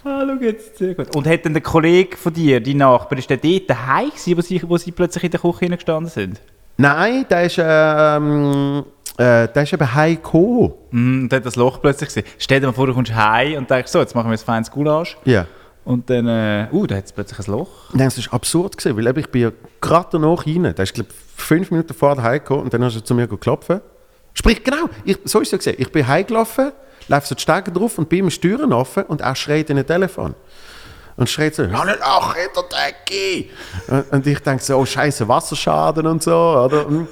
Ah, 0.06 0.24
schau 0.24 0.40
jetzt, 0.40 0.78
sehr 0.78 0.94
gut. 0.94 1.16
Und 1.16 1.26
hat 1.26 1.44
denn 1.44 1.52
der 1.52 1.62
Kollege 1.62 2.16
von 2.16 2.32
dir, 2.32 2.60
die 2.60 2.74
Nachbar, 2.74 3.18
ist 3.18 3.28
der 3.28 3.38
dort 3.38 3.68
daheim 3.68 4.10
gewesen, 4.10 4.36
wo 4.36 4.40
sie, 4.40 4.62
wo 4.68 4.76
sie 4.76 4.92
plötzlich 4.92 5.24
in 5.24 5.30
der 5.32 5.40
Küche 5.40 5.68
gestanden 5.68 6.08
sind? 6.08 6.40
Nein, 6.76 7.26
der 7.28 7.46
ist, 7.46 7.58
ähm, 7.60 8.84
äh, 9.18 9.48
der 9.48 9.62
ist 9.64 9.72
eben 9.72 9.94
heimgekommen. 9.94 10.74
Mm, 10.92 11.22
Und 11.24 11.32
hat 11.32 11.44
das 11.44 11.56
Loch 11.56 11.80
plötzlich 11.82 12.10
gesehen. 12.10 12.24
Stell 12.38 12.60
dir 12.60 12.66
mal 12.68 12.72
vor, 12.72 12.86
du 12.86 12.94
kommst 12.94 13.12
heim 13.12 13.58
und 13.58 13.68
denkst, 13.68 13.90
so, 13.90 13.98
jetzt 13.98 14.14
machen 14.14 14.28
wir 14.28 14.34
ein 14.34 14.38
feines 14.38 14.70
Gulasch. 14.70 15.16
Ja. 15.24 15.46
Und 15.84 16.08
dann, 16.08 16.28
äh, 16.28 16.68
uh, 16.70 16.86
da 16.86 16.94
hat 16.94 17.06
es 17.06 17.12
plötzlich 17.12 17.48
ein 17.48 17.52
Loch. 17.52 17.92
Nein, 17.92 18.06
das 18.06 18.18
ist 18.18 18.32
absurd 18.32 18.76
gewesen, 18.76 18.96
weil 18.96 19.08
eben 19.08 19.18
ich 19.18 19.28
bin 19.28 19.42
ja 19.42 19.52
gerade 19.80 20.08
danach 20.12 20.46
rein. 20.46 20.62
Der 20.62 20.78
ist, 20.78 20.94
glaube 20.94 21.10
ich, 21.10 21.42
fünf 21.42 21.72
Minuten 21.72 21.94
vor 21.94 22.14
der 22.14 22.22
heimgekommen 22.22 22.62
und 22.62 22.72
dann 22.72 22.84
hast 22.84 22.94
du 22.94 23.00
zu 23.02 23.14
mir 23.14 23.26
geklopft. 23.26 23.80
Sprich, 24.34 24.62
genau, 24.62 24.88
ich, 25.04 25.18
so 25.24 25.40
ist 25.40 25.48
es 25.48 25.52
ja 25.52 25.58
gesehen. 25.58 25.76
Ich 25.78 25.90
bin 25.90 26.06
heimgelaufen, 26.06 26.70
laufe 27.08 27.26
so 27.26 27.34
die 27.34 27.42
Stege 27.42 27.70
drauf 27.72 27.98
und 27.98 28.08
bin 28.08 28.20
im 28.20 28.30
Türen 28.30 28.72
offen 28.72 29.04
und 29.04 29.20
er 29.20 29.34
schreit 29.34 29.70
in 29.70 29.78
ein 29.78 29.86
Telefon. 29.86 30.34
Und 31.16 31.30
schreit 31.30 31.54
so, 31.54 31.62
ja, 31.62 31.84
nicht 31.84 31.98
Loch 31.98 32.34
in 32.34 32.48
der 32.54 32.64
Decke. 32.64 33.50
Und, 33.88 34.12
und 34.12 34.26
ich 34.26 34.38
denke 34.40 34.62
so, 34.62 34.76
oh 34.76 34.84
Scheiße, 34.84 35.26
Wasserschaden 35.26 36.06
und 36.06 36.22
so, 36.22 36.34
oder? 36.34 36.86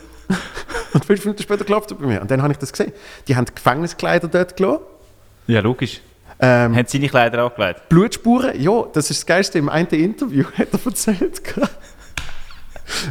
Und 0.95 1.05
fünf 1.05 1.25
Minuten 1.25 1.43
später 1.43 1.65
klopft 1.65 1.91
er 1.91 1.97
bei 1.97 2.07
mir. 2.07 2.21
Und 2.21 2.31
dann 2.31 2.41
habe 2.41 2.53
ich 2.53 2.59
das 2.59 2.71
gesehen. 2.71 2.93
Die 3.27 3.35
haben 3.35 3.45
die 3.45 3.55
Gefängniskleider 3.55 4.29
dort 4.29 4.57
gelassen. 4.57 4.85
Ja, 5.49 5.61
logisch. 5.61 6.01
Ähm, 6.39 6.75
Hat 6.75 6.89
seine 6.89 7.09
Kleider 7.09 7.45
angelegt. 7.45 7.89
Blutspuren, 7.89 8.61
ja, 8.61 8.85
das 8.93 9.11
ist 9.11 9.21
das 9.21 9.27
Geilste. 9.27 9.59
Im 9.59 9.69
einen 9.69 9.89
Interview 9.89 10.45
hat 10.59 10.69
er 10.73 10.87
erzählt. 10.87 11.43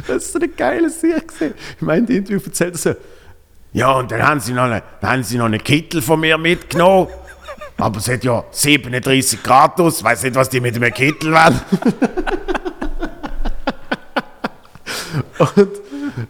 Das 0.06 0.24
ist 0.24 0.32
so 0.32 0.38
eine 0.38 0.48
geile 0.48 0.88
gesehen. 0.88 1.54
Im 1.80 1.88
einen 1.88 2.06
Interview 2.06 2.40
erzählt 2.44 2.74
er 2.74 2.78
so, 2.78 2.94
ja, 3.74 3.90
und 3.90 4.10
dann 4.12 4.22
haben 4.22 4.38
sie 4.40 4.52
noch, 4.52 4.62
eine, 4.62 4.82
einen 5.02 5.64
Kittel 5.64 6.00
von 6.00 6.20
mir 6.20 6.38
mitgenommen. 6.38 7.08
Aber 7.76 7.98
es 7.98 8.08
hat 8.08 8.22
ja 8.22 8.44
37 8.48 9.42
Grad 9.42 9.80
aus, 9.80 10.02
weiß 10.02 10.22
nicht, 10.22 10.36
was 10.36 10.48
die 10.48 10.60
mit 10.60 10.76
dem 10.76 10.84
Kittel 10.94 11.32
wollen. 11.32 11.60
und, 15.56 15.68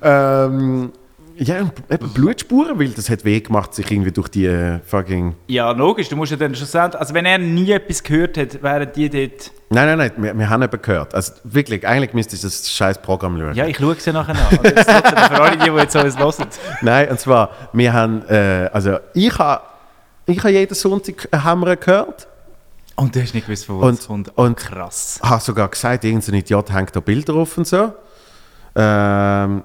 ähm, 0.03 0.93
ja, 1.37 1.71
eben 1.91 2.09
Blutspuren, 2.13 2.79
weil 2.79 2.89
das 2.91 3.11
hat 3.11 3.25
weh 3.25 3.41
gemacht, 3.41 3.75
sich 3.75 3.91
irgendwie 3.91 4.13
durch 4.13 4.29
die 4.29 4.47
äh, 4.47 4.79
fucking 4.85 5.35
Ja, 5.49 5.71
logisch. 5.73 6.09
Du 6.09 6.17
musst 6.17 6.31
ja 6.31 6.37
dann 6.37 6.55
schon 6.55 6.67
sagen, 6.67 6.95
also 6.97 7.13
wenn 7.15 7.27
er 7.27 7.39
nie 7.39 7.71
etwas 7.73 8.03
gehört 8.03 8.37
hat, 8.39 8.63
wären 8.63 8.89
die 8.95 9.09
dort... 9.11 9.51
Nein, 9.71 9.87
nein, 9.87 9.99
nein, 9.99 10.13
wir, 10.17 10.39
wir 10.39 10.49
haben 10.51 10.63
eben 10.63 10.81
gehört. 10.83 11.15
Also 11.15 11.33
wirklich, 11.45 11.87
eigentlich 11.87 12.13
müsste 12.15 12.37
ich 12.37 12.43
das 12.43 12.71
scheiß 12.71 13.03
Programm 13.03 13.39
schauen. 13.39 13.55
Ja, 13.55 13.67
ich 13.67 13.77
schaue 13.79 13.95
es 13.95 14.05
ja 14.05 14.13
nachher 14.13 14.35
an. 14.37 14.59
Und 14.59 14.65
jetzt 14.65 14.89
für 14.91 15.41
alle, 15.43 15.57
die, 15.57 15.71
die 15.71 15.77
jetzt 15.77 15.97
alles 15.97 16.19
hören. 16.19 16.47
Nein, 16.83 17.09
und 17.11 17.19
zwar, 17.21 17.51
wir 17.73 17.93
haben, 17.93 18.23
äh, 18.29 18.69
also 18.73 18.99
ich 19.15 19.37
habe 19.39 19.63
ich 20.27 20.43
ha 20.43 20.49
jeden 20.49 20.75
Sonntag 20.75 21.29
Hammer 21.33 21.77
gehört, 21.77 22.27
Und 22.97 23.15
du 23.15 23.21
hast 23.21 23.35
nicht 23.35 23.47
gewusst, 23.47 23.67
von 23.67 23.81
Und- 23.81 23.99
es 23.99 24.07
kommt. 24.07 24.31
und- 24.39 24.57
krass. 24.57 25.19
habe 25.23 25.43
sogar 25.43 25.69
gesagt, 25.69 26.05
irgendein 26.05 26.35
Idiot 26.37 26.73
hängt 26.73 26.95
da 26.95 27.01
Bilder 27.01 27.35
auf 27.35 27.59
und 27.59 27.67
so. 27.67 27.93
Ähm, 28.77 29.65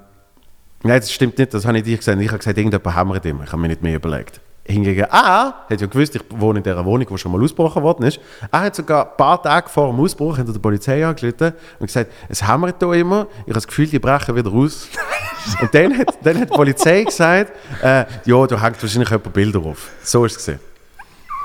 nein, 0.83 0.99
das 0.99 1.11
stimmt 1.11 1.37
nicht, 1.37 1.53
das 1.53 1.65
habe 1.65 1.77
ich 1.77 1.83
dir 1.83 1.97
gesagt. 1.97 2.19
Ich 2.21 2.27
habe 2.27 2.37
gesagt, 2.37 2.57
irgendjemand 2.57 2.95
hammert 2.95 3.25
immer. 3.25 3.43
Ich 3.43 3.51
habe 3.51 3.61
mir 3.61 3.69
nicht 3.69 3.81
mehr 3.81 3.95
überlegt. 3.95 4.41
Hingegen, 4.69 5.05
er 5.05 5.65
hat 5.67 5.81
ja 5.81 5.87
gewusst, 5.87 6.15
ich 6.15 6.21
wohne 6.29 6.59
in 6.59 6.63
dieser 6.63 6.85
Wohnung, 6.85 7.07
die 7.07 7.17
schon 7.17 7.31
mal 7.31 7.41
ausgebrochen 7.41 7.81
worden 7.81 8.03
ist. 8.05 8.19
Er 8.51 8.59
hat 8.59 8.75
sogar 8.75 9.09
ein 9.09 9.17
paar 9.17 9.41
Tage 9.41 9.67
vor 9.67 9.91
dem 9.91 9.99
Ausbruch 9.99 10.37
hinter 10.37 10.53
der 10.53 10.59
Polizei 10.59 11.03
angerufen 11.03 11.53
und 11.79 11.87
gesagt, 11.87 12.11
es 12.27 12.47
hämmert 12.47 12.75
hier 12.77 12.93
immer, 12.93 13.25
ich 13.31 13.41
habe 13.41 13.53
das 13.53 13.65
Gefühl, 13.65 13.87
die 13.87 13.97
brechen 13.97 14.35
wieder 14.35 14.51
raus. 14.51 14.87
und 15.61 15.73
dann 15.73 15.97
hat, 15.97 16.19
dann 16.23 16.39
hat 16.39 16.51
die 16.51 16.55
Polizei 16.55 17.03
gesagt, 17.03 17.51
äh, 17.81 18.05
ja, 18.25 18.45
da 18.45 18.61
hängt 18.61 18.79
wahrscheinlich 18.79 19.09
jemand 19.09 19.33
Bilder 19.33 19.59
auf. 19.59 19.89
So 20.03 20.25
ist 20.25 20.33
es 20.33 20.37
gesehen. 20.37 20.59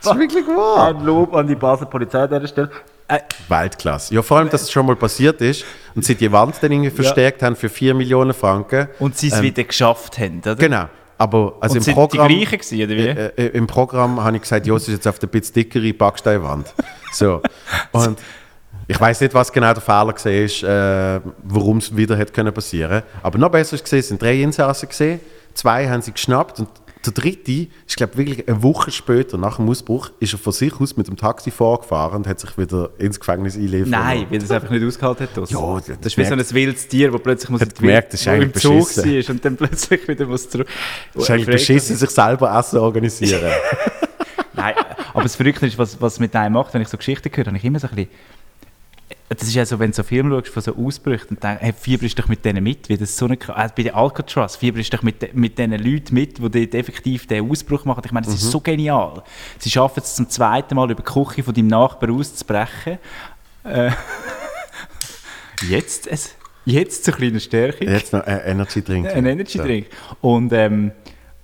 das 0.00 0.12
ist 0.12 0.18
wirklich 0.18 0.46
wahr. 0.46 0.88
Ein 0.94 1.04
Lob 1.04 1.34
an 1.34 1.48
die 1.48 1.56
Basel 1.56 1.88
Polizei 1.88 2.22
an 2.22 2.28
dieser 2.28 2.46
Stelle. 2.46 2.70
Äh, 3.08 3.18
Weltklasse. 3.48 4.14
Ja, 4.14 4.22
vor 4.22 4.38
allem, 4.38 4.48
dass 4.48 4.62
es 4.62 4.72
schon 4.72 4.86
mal 4.86 4.96
passiert 4.96 5.40
ist 5.40 5.64
und 5.94 6.04
sie 6.04 6.14
die 6.14 6.32
Wand 6.32 6.56
dann 6.62 6.72
irgendwie 6.72 6.90
verstärkt 6.90 7.42
haben 7.42 7.54
für 7.54 7.68
4 7.68 7.94
Millionen 7.94 8.32
Franken. 8.32 8.88
und 8.98 9.16
sie 9.16 9.28
es 9.28 9.42
wieder 9.42 9.64
geschafft 9.64 10.18
haben, 10.18 10.38
oder? 10.40 10.56
Genau. 10.56 10.84
Aber 11.16 11.54
also 11.60 11.78
Und 11.78 11.86
im 11.86 11.94
Programm, 11.94 12.28
die 12.28 12.38
gleichen 12.38 12.58
gewesen, 12.58 12.82
oder 12.82 12.96
wie? 12.96 13.08
äh, 13.08 13.32
äh, 13.36 13.46
im 13.56 13.66
Programm 13.66 14.22
habe 14.22 14.36
ich 14.36 14.42
gesagt, 14.42 14.66
ja, 14.66 14.74
es 14.74 14.88
ist 14.88 14.94
jetzt 14.94 15.06
auf 15.06 15.18
der 15.18 15.28
bisschen 15.28 15.54
dickere 15.54 15.92
Backsteinwand. 15.92 16.72
So. 17.12 17.40
Und 17.92 18.18
ich 18.88 19.00
weiß 19.00 19.20
nicht, 19.20 19.32
was 19.34 19.52
genau 19.52 19.72
der 19.72 19.80
Fehler 19.80 20.08
war, 20.08 21.16
äh, 21.16 21.20
warum 21.44 21.78
es 21.78 21.96
wieder 21.96 22.16
hätte 22.16 22.32
können 22.32 22.52
passieren. 22.52 23.04
Aber 23.22 23.38
noch 23.38 23.50
besser 23.50 23.78
gesehen, 23.78 24.00
es 24.00 24.08
sind 24.08 24.20
drei 24.20 24.40
Insassen 24.42 24.88
gesehen, 24.88 25.20
zwei 25.54 25.88
haben 25.88 26.02
sie 26.02 26.10
geschnappt 26.10 26.58
und 26.58 26.68
der 27.06 27.12
dritte 27.12 27.68
ist, 27.86 27.96
glaube 27.96 28.16
wirklich 28.16 28.48
eine 28.48 28.62
Woche 28.62 28.90
später, 28.90 29.38
nach 29.38 29.56
dem 29.56 29.68
Ausbruch, 29.68 30.10
ist 30.20 30.32
er 30.32 30.38
von 30.38 30.52
sich 30.52 30.72
aus 30.80 30.96
mit 30.96 31.08
dem 31.08 31.16
Taxi 31.16 31.50
vorgefahren 31.50 32.18
und 32.18 32.26
hat 32.26 32.40
sich 32.40 32.56
wieder 32.56 32.90
ins 32.98 33.18
Gefängnis 33.18 33.56
einliefern 33.56 33.90
Nein, 33.90 34.26
weil 34.30 34.38
das 34.38 34.50
einfach 34.50 34.70
nicht 34.70 34.84
ausgehalten 34.84 35.26
hat. 35.26 35.36
draussen. 35.36 35.54
Ja, 35.54 35.76
das 35.76 35.86
das 35.86 36.06
ist 36.06 36.18
wie 36.18 36.24
so 36.24 36.34
ein 36.34 36.54
wildes 36.54 36.88
Tier, 36.88 37.10
das 37.10 37.20
plötzlich 37.20 37.50
muss 37.50 37.60
Hat 37.60 37.74
gemerkt, 37.74 38.12
das 38.12 38.20
ist 38.20 38.26
im 38.26 38.54
Zug 38.54 38.96
war 38.96 39.30
und 39.30 39.44
dann 39.44 39.56
plötzlich 39.58 40.08
wieder 40.08 40.26
muss 40.26 40.48
zurück. 40.48 40.68
Es 41.14 41.22
ist 41.22 41.30
eigentlich 41.30 41.46
beschissen, 41.46 41.96
sich 41.96 42.10
selber 42.10 42.56
Essen 42.58 42.78
organisieren. 42.78 43.52
Nein, 44.54 44.74
aber 45.12 45.22
das 45.22 45.36
Verrückte 45.36 45.66
ist, 45.66 45.76
was, 45.78 46.00
was 46.00 46.14
es 46.14 46.20
mit 46.20 46.34
einem 46.36 46.54
macht, 46.54 46.72
wenn 46.74 46.82
ich 46.82 46.88
so 46.88 46.96
Geschichten 46.96 47.30
höre, 47.34 47.46
habe 47.46 47.56
ich 47.56 47.64
immer 47.64 47.80
so 47.80 47.88
ein 47.88 47.94
bisschen... 47.94 48.10
Das 49.28 49.48
ist 49.48 49.54
ja 49.54 49.64
so, 49.64 49.78
wenn 49.78 49.90
du 49.90 49.96
so 49.96 50.02
Filme 50.02 50.30
schaust 50.30 50.48
von 50.48 50.62
so 50.62 50.76
Ausbrüchen 50.76 51.30
und 51.30 51.42
denkst, 51.42 51.62
hey, 51.62 51.72
fieberst 51.72 52.18
doch 52.18 52.28
mit 52.28 52.44
denen 52.44 52.62
mit, 52.62 52.88
wie 52.88 52.96
das 52.96 53.16
so 53.16 53.24
eine, 53.24 53.34
äh, 53.34 53.68
bei 53.74 53.82
der 53.82 53.96
Alcatraz, 53.96 54.56
fieberst 54.56 54.92
doch 54.92 55.02
mit, 55.02 55.34
mit 55.34 55.58
diesen 55.58 55.72
Leuten 55.72 56.14
mit, 56.14 56.38
die 56.38 56.42
dort 56.42 56.74
effektiv 56.74 57.26
den 57.26 57.50
Ausbruch 57.50 57.86
machen. 57.86 58.02
Ich 58.04 58.12
meine, 58.12 58.26
das 58.26 58.34
ist 58.34 58.50
so 58.50 58.60
genial. 58.60 59.22
Sie 59.58 59.70
schaffen 59.70 60.02
es 60.04 60.14
zum 60.14 60.28
zweiten 60.28 60.74
Mal 60.74 60.90
über 60.90 61.02
die 61.02 61.10
Küche 61.10 61.42
von 61.42 61.54
deinem 61.54 61.68
Nachbar 61.68 62.10
auszubrechen. 62.10 62.98
Äh, 63.64 63.90
jetzt, 65.70 66.06
es, 66.06 66.34
jetzt 66.66 67.04
so 67.04 67.12
eine 67.12 67.18
kleine 67.18 67.40
Stärke. 67.40 67.86
Jetzt 67.86 68.12
noch 68.12 68.24
ein 68.24 68.40
Energy 68.40 68.82
Drink. 68.82 69.06
Ein 69.06 69.24
Energy 69.24 69.58
Drink. 69.58 69.86
Und, 70.20 70.52
ähm, 70.52 70.92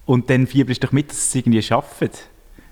und 0.04 0.28
dann 0.28 0.46
fieberst 0.46 0.82
du 0.82 0.86
doch 0.86 0.92
mit, 0.92 1.10
dass 1.10 1.32
sie 1.32 1.38
es 1.38 1.46
irgendwie 1.46 1.62
schaffen. 1.62 2.10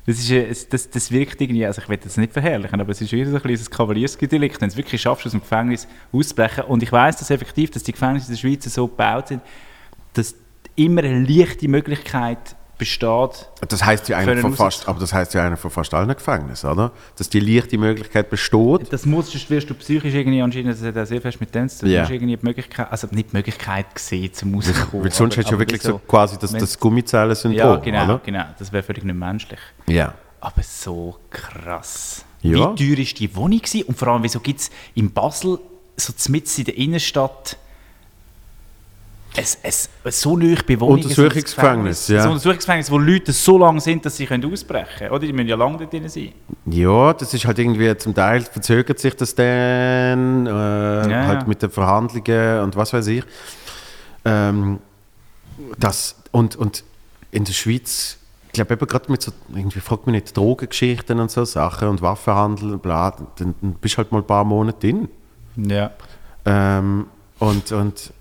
Das, 0.09 0.31
ist, 0.31 0.73
das, 0.73 0.89
das 0.89 1.13
wirkt 1.13 1.39
irgendwie, 1.39 1.67
also 1.67 1.83
ich 1.83 1.89
will 1.91 1.99
das 1.99 2.17
nicht 2.17 2.33
verherrlichen, 2.33 2.81
aber 2.81 2.93
es 2.93 3.01
ist 3.03 3.13
wieder 3.13 3.29
so 3.29 3.37
ein 3.37 3.43
kleines 3.43 3.71
Kavaliersdelikt, 3.71 4.59
wenn 4.59 4.71
du 4.71 4.73
es 4.73 4.77
wirklich 4.79 5.03
schaffst, 5.03 5.27
aus 5.27 5.33
dem 5.33 5.43
Gefängnis 5.43 5.87
auszubrechen. 6.11 6.65
Und 6.65 6.83
ich 6.83 6.91
weiß 6.91 7.19
dass 7.19 7.29
effektiv, 7.29 7.73
dass 7.73 7.83
die 7.83 7.93
Gefängnisse 7.93 8.29
in 8.29 8.33
der 8.33 8.41
Schweiz 8.41 8.65
so 8.73 8.89
gebaut 8.89 9.29
sind, 9.29 9.43
dass 10.15 10.35
immer 10.77 11.03
eine 11.03 11.27
leichte 11.27 11.69
Möglichkeit 11.69 12.57
besteht, 12.79 13.49
Das 13.69 13.85
heißt 13.85 14.09
ja 14.09 14.23
Können 14.23 14.41
von 14.41 14.55
fast, 14.55 14.89
aber 14.89 15.01
das 15.01 15.13
heißt 15.13 15.35
ja 15.35 15.45
eigentlich 15.45 15.61
von 15.61 15.71
fast 15.71 15.93
allen 15.93 16.09
Gefängnissen, 16.09 16.71
oder? 16.71 16.93
Dass 17.17 17.29
die 17.29 17.41
leichte 17.41 17.77
Möglichkeit 17.77 18.31
besteht. 18.31 18.93
Das 18.93 19.05
muss, 19.05 19.31
sonst 19.31 19.51
wirst 19.51 19.69
du 19.69 19.75
psychisch 19.75 20.15
irgendwie 20.15 20.41
anscheinend, 20.41 20.71
das 20.71 20.83
hat 20.83 20.97
auch 20.97 21.07
sehr 21.07 21.21
fest 21.21 21.41
mit 21.41 21.55
dem 21.55 21.69
zu 21.69 21.81
tun, 21.81 21.91
du 21.91 21.99
musst 21.99 22.11
irgendwie 22.11 22.37
die 22.37 22.47
Möglichkeit, 22.47 22.91
also 22.91 23.09
nicht 23.11 23.33
die 23.33 23.37
Möglichkeit 23.37 23.95
gesehen, 23.95 24.33
zum 24.33 24.55
rauskommen. 24.55 25.05
Weil 25.05 25.11
sonst 25.11 25.37
hast 25.37 25.49
du 25.49 25.53
ja 25.53 25.59
wirklich 25.59 25.83
wie 25.83 25.87
so 25.87 25.99
quasi 25.99 26.39
das, 26.39 26.53
das 26.53 26.79
Gummizellen-Syndrom, 26.79 27.59
Ja, 27.59 27.77
genau, 27.77 28.05
oder? 28.05 28.21
genau, 28.25 28.45
das 28.59 28.73
wäre 28.73 28.83
völlig 28.83 29.05
nicht 29.05 29.17
menschlich. 29.17 29.61
Ja. 29.87 30.15
Aber 30.41 30.63
so 30.63 31.17
krass. 31.31 32.25
Ja. 32.43 32.53
Wie 32.79 32.95
teuer 32.95 32.99
war 32.99 33.05
die 33.05 33.37
Wohnung? 33.37 33.59
Gewesen? 33.59 33.83
Und 33.89 33.99
vor 33.99 34.09
allem, 34.09 34.23
wieso 34.23 34.39
gibt 34.41 34.61
es 34.61 34.71
in 34.95 35.11
Basel 35.11 35.59
so 35.97 36.13
mitten 36.31 36.49
in 36.59 36.65
der 36.65 36.77
Innenstadt 36.77 37.57
es, 39.39 39.59
es, 39.63 39.89
so 40.21 40.37
nahe 40.37 40.57
Bewohnung. 40.67 41.03
Untersuchungsgefängnis, 41.03 42.09
ja. 42.09 42.23
Ein 42.23 42.31
Untersuchungsgefängnis, 42.31 42.91
wo 42.91 42.99
Leute 42.99 43.33
so 43.33 43.59
lange 43.59 43.81
sind, 43.81 44.05
dass 44.05 44.17
sie 44.17 44.27
können 44.27 44.53
ausbrechen 44.53 44.87
können. 44.99 45.11
Oder 45.11 45.27
die 45.27 45.33
müssen 45.33 45.49
ja 45.49 45.57
lange 45.57 45.79
dort 45.79 45.93
drin 45.93 46.09
sein. 46.09 46.33
Ja, 46.67 47.13
das 47.13 47.33
ist 47.35 47.45
halt 47.45 47.59
irgendwie 47.59 47.97
zum 47.97 48.15
Teil 48.15 48.41
verzögert 48.43 48.99
sich 48.99 49.15
das 49.15 49.35
dann, 49.35 50.47
äh, 50.47 50.51
Ja, 50.51 51.27
halt 51.27 51.43
ja. 51.43 51.49
mit 51.49 51.63
den 51.63 51.71
Verhandlungen 51.71 52.63
und 52.63 52.77
was 52.77 52.93
weiß 52.93 53.07
ich. 53.07 53.25
Ähm, 54.25 54.79
das, 55.79 56.17
und, 56.33 56.57
und 56.57 56.85
in 57.31 57.45
der 57.45 57.53
Schweiz, 57.53 58.19
ich 58.47 58.53
glaube 58.53 58.75
eben 58.75 58.87
gerade 58.87 59.11
mit 59.11 59.23
so, 59.23 59.33
irgendwie 59.55 59.81
fragt 59.81 60.07
man 60.07 60.15
nicht, 60.15 60.37
Drogengeschichten 60.37 61.21
und 61.21 61.31
so 61.31 61.45
Sachen 61.45 61.89
und 61.89 62.03
Waffenhandel, 62.03 62.79
bla, 62.79 63.15
dann, 63.37 63.55
dann 63.61 63.75
bist 63.75 63.95
du 63.95 63.99
halt 63.99 64.11
mal 64.11 64.19
ein 64.19 64.27
paar 64.27 64.45
Monate 64.45 64.79
drin. 64.81 65.09
Ja. 65.57 65.91
Ähm, 66.45 67.07
und, 67.39 67.73
und 67.73 68.13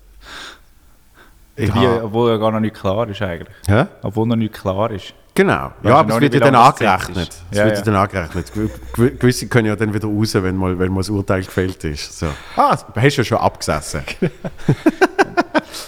ich 1.58 1.74
Wie, 1.74 1.86
obwohl 1.86 2.30
ja 2.30 2.36
gar 2.36 2.52
noch 2.52 2.60
nicht 2.60 2.74
klar 2.74 3.08
ist 3.08 3.20
eigentlich. 3.22 3.48
Hä? 3.66 3.84
Obwohl 4.02 4.26
noch 4.26 4.36
nicht 4.36 4.54
klar 4.54 4.90
ist. 4.90 5.12
Genau, 5.34 5.70
Weißt 5.82 5.84
ja, 5.84 5.96
aber 5.98 6.14
es 6.16 6.20
wird 6.20 6.34
ja 6.34 6.40
dann 6.40 6.54
angerechnet. 6.56 7.28
Es 7.50 7.58
Ja, 7.58 7.64
wird 7.66 7.76
ja. 7.76 7.82
dann 7.84 7.94
angerechnet. 7.94 8.52
Gew- 8.96 9.16
Gewisse 9.18 9.46
können 9.46 9.68
ja 9.68 9.76
dann 9.76 9.94
wieder 9.94 10.08
raus, 10.08 10.34
wenn 10.34 10.56
mal, 10.56 10.76
wenn 10.78 10.90
mal 10.90 10.98
das 11.00 11.10
Urteil 11.10 11.42
gefällt 11.44 11.84
ist. 11.84 12.18
So. 12.18 12.26
Ah, 12.56 12.76
du 12.92 13.00
hast 13.00 13.16
ja 13.18 13.22
schon 13.24 13.38
abgesessen. 13.38 14.02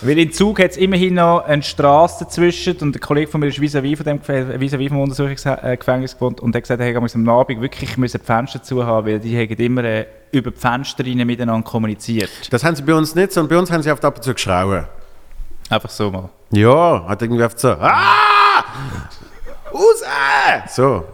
Weil 0.03 0.19
in 0.19 0.33
Zug 0.33 0.61
hat 0.61 0.71
es 0.71 0.77
immerhin 0.77 1.15
noch 1.15 1.41
eine 1.45 1.63
Straße 1.63 2.25
dazwischen 2.25 2.77
und 2.79 2.97
ein 2.97 3.01
Kollege 3.01 3.31
von 3.31 3.41
mir 3.41 3.49
ist 3.49 3.59
vis-à-vis 3.59 3.97
von 3.97 4.05
dem 4.07 4.21
Gefä- 4.21 4.57
vis-à-vis 4.59 4.89
vom 4.89 5.01
Untersuchungsgefängnis 5.01 6.15
gewohnt 6.15 6.41
und 6.41 6.55
der 6.55 6.61
hat 6.61 6.65
gesagt, 6.65 6.81
hey, 6.81 6.97
am 6.97 7.29
Abend 7.29 7.61
wirklich 7.61 7.97
müssen 7.99 8.19
die 8.21 8.25
Fenster 8.25 8.63
zu 8.63 8.85
haben, 8.87 9.07
weil 9.07 9.19
die 9.19 9.37
haben 9.37 9.53
immer 9.63 9.85
äh, 9.85 10.07
über 10.33 10.53
die 10.53 10.57
Fenster 10.59 11.05
rein 11.05 11.27
miteinander 11.27 11.69
kommuniziert. 11.69 12.31
Das 12.51 12.65
haben 12.65 12.77
sie 12.77 12.83
bei 12.83 12.95
uns 12.95 13.15
nicht, 13.15 13.33
sondern 13.33 13.49
bei 13.51 13.59
uns 13.59 13.71
haben 13.71 13.83
sie 13.83 13.91
oft 13.91 14.05
ab 14.05 14.17
und 14.17 14.23
zu 14.23 14.33
geschrauen. 14.33 14.85
Einfach 15.71 15.91
so 15.91 16.11
mal. 16.11 16.29
Ja, 16.51 17.05
hat 17.07 17.23
irgendwie 17.23 17.45
oft 17.45 17.59
so, 17.59 17.69
ah! 17.69 18.65
Raus! 19.73 20.03
So. 20.75 21.05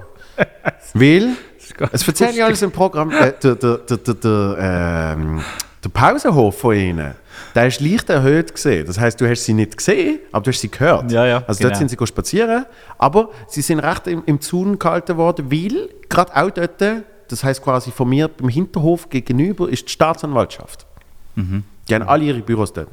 Weil, 0.94 1.36
es 1.92 2.08
erzähle 2.08 2.32
ich 2.32 2.42
alles 2.42 2.62
im 2.62 2.70
Programm, 2.70 3.10
äh, 3.10 3.34
der, 3.42 3.54
der, 3.54 3.76
der, 3.78 3.96
der, 3.98 4.14
der, 4.14 4.56
ähm, 4.58 5.42
der 5.84 5.88
Pausenhof 5.90 6.58
von 6.58 6.74
ihnen, 6.74 7.14
der 7.54 7.66
ist 7.66 7.80
leicht 7.82 8.08
erhöht 8.08 8.54
gesehen. 8.54 8.86
Das 8.86 8.98
heißt, 8.98 9.20
du 9.20 9.28
hast 9.28 9.44
sie 9.44 9.52
nicht 9.52 9.76
gesehen, 9.76 10.20
aber 10.32 10.44
du 10.44 10.50
hast 10.50 10.60
sie 10.62 10.70
gehört. 10.70 11.12
Ja, 11.12 11.26
ja, 11.26 11.42
also 11.46 11.58
genau. 11.58 11.68
dort 11.68 11.76
sind 11.76 11.90
sie 11.90 12.06
spazieren, 12.06 12.64
aber 12.96 13.28
sie 13.48 13.60
sind 13.60 13.80
recht 13.80 14.06
im, 14.06 14.22
im 14.24 14.40
Zaun 14.40 14.78
gehalten 14.78 15.18
worden, 15.18 15.50
weil 15.52 15.90
gerade 16.08 16.34
auch 16.34 16.50
dort, 16.50 16.82
das 17.28 17.44
heißt 17.44 17.62
quasi 17.62 17.90
von 17.90 18.08
mir 18.08 18.28
beim 18.28 18.48
Hinterhof 18.48 19.10
gegenüber, 19.10 19.68
ist 19.68 19.86
die 19.86 19.92
Staatsanwaltschaft. 19.92 20.86
Die 21.36 21.94
haben 21.94 22.08
alle 22.08 22.24
ihre 22.24 22.40
Büros 22.40 22.72
dort. 22.72 22.88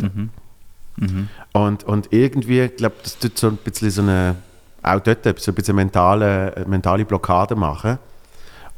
Und, 1.54 1.84
und 1.84 2.14
irgendwie, 2.14 2.62
ich 2.62 2.76
glaube, 2.76 2.96
das 3.04 3.18
tut 3.18 3.38
so 3.38 3.48
ein 3.48 3.58
bisschen 3.58 3.90
so 3.90 4.02
eine, 4.02 4.36
auch 4.84 5.00
dort 5.00 5.40
so 5.40 5.52
ein 5.52 5.56
bisschen 5.56 5.76
mentale, 5.76 6.56
äh, 6.56 6.66
mentale 6.66 7.04
Blockade 7.06 7.56
machen. 7.56 7.98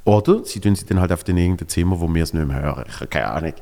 Oder 0.05 0.43
sie 0.45 0.59
tun 0.59 0.75
sie 0.75 0.85
dann 0.85 0.99
halt 1.01 1.11
auf 1.11 1.23
den 1.23 1.37
irgendein 1.37 1.67
Zimmer, 1.67 1.99
wo 1.99 2.13
wir 2.13 2.23
es 2.23 2.31
nicht 2.33 2.47
mehr 2.47 2.61
hören. 2.61 2.85
Ich 2.87 2.95
habe 2.95 3.07
keine 3.07 3.27
Ahnung. 3.31 3.53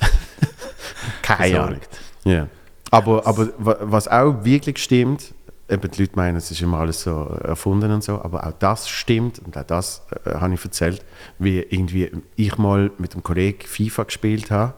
keine 1.22 1.60
Ahnung. 1.60 1.80
Ja. 2.24 2.46
Aber, 2.90 3.26
aber 3.26 3.48
wa- 3.58 3.76
was 3.80 4.08
auch 4.08 4.44
wirklich 4.44 4.78
stimmt, 4.78 5.34
eben 5.68 5.90
die 5.90 6.00
Leute 6.02 6.16
meinen, 6.16 6.36
es 6.36 6.50
ist 6.50 6.60
immer 6.60 6.78
alles 6.78 7.02
so 7.02 7.24
erfunden 7.44 7.90
und 7.90 8.04
so, 8.04 8.20
aber 8.22 8.46
auch 8.46 8.52
das 8.58 8.88
stimmt 8.88 9.38
und 9.38 9.56
auch 9.56 9.62
das 9.64 10.02
äh, 10.24 10.34
habe 10.34 10.54
ich 10.54 10.64
erzählt, 10.64 11.02
wie 11.38 11.60
irgendwie 11.60 12.10
ich 12.36 12.58
mal 12.58 12.90
mit 12.98 13.14
einem 13.14 13.22
Kollegen 13.22 13.60
FIFA 13.66 14.04
gespielt 14.04 14.50
habe. 14.50 14.74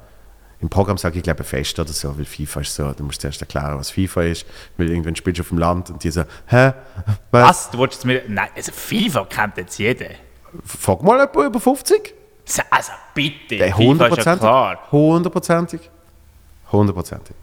Im 0.60 0.68
Programm 0.70 0.96
sage 0.96 1.18
ich, 1.18 1.22
glaube 1.22 1.44
fest 1.44 1.78
oder 1.78 1.92
so, 1.92 2.16
weil 2.16 2.24
FIFA 2.24 2.60
ist 2.60 2.74
so, 2.74 2.92
du 2.92 3.04
musst 3.04 3.20
zuerst 3.20 3.40
erklären, 3.42 3.78
was 3.78 3.90
FIFA 3.90 4.22
ist, 4.22 4.46
weil 4.78 4.88
irgendwann 4.88 5.14
spielst 5.16 5.38
du 5.38 5.42
auf 5.42 5.48
dem 5.50 5.58
Land 5.58 5.90
und 5.90 6.02
die 6.02 6.10
so, 6.10 6.22
hä, 6.46 6.72
was? 7.30 7.48
Was? 7.48 7.70
Du 7.70 7.78
wolltest 7.78 8.04
mir... 8.04 8.22
Nein, 8.28 8.48
also 8.56 8.72
FIFA 8.72 9.24
kennt 9.26 9.56
jetzt 9.58 9.78
jeder. 9.78 10.06
Frag 10.64 11.02
mal 11.02 11.18
jemand 11.18 11.36
über 11.36 11.60
50? 11.60 12.14
Also 12.70 12.92
bitte, 13.14 13.56
Der 13.56 13.74
FIFA 13.74 14.06
ist 14.06 14.24
ja 14.24 14.36
klar. 14.36 14.78
Hundertprozentig. 14.92 15.80
Hundertprozentig. 16.72 17.34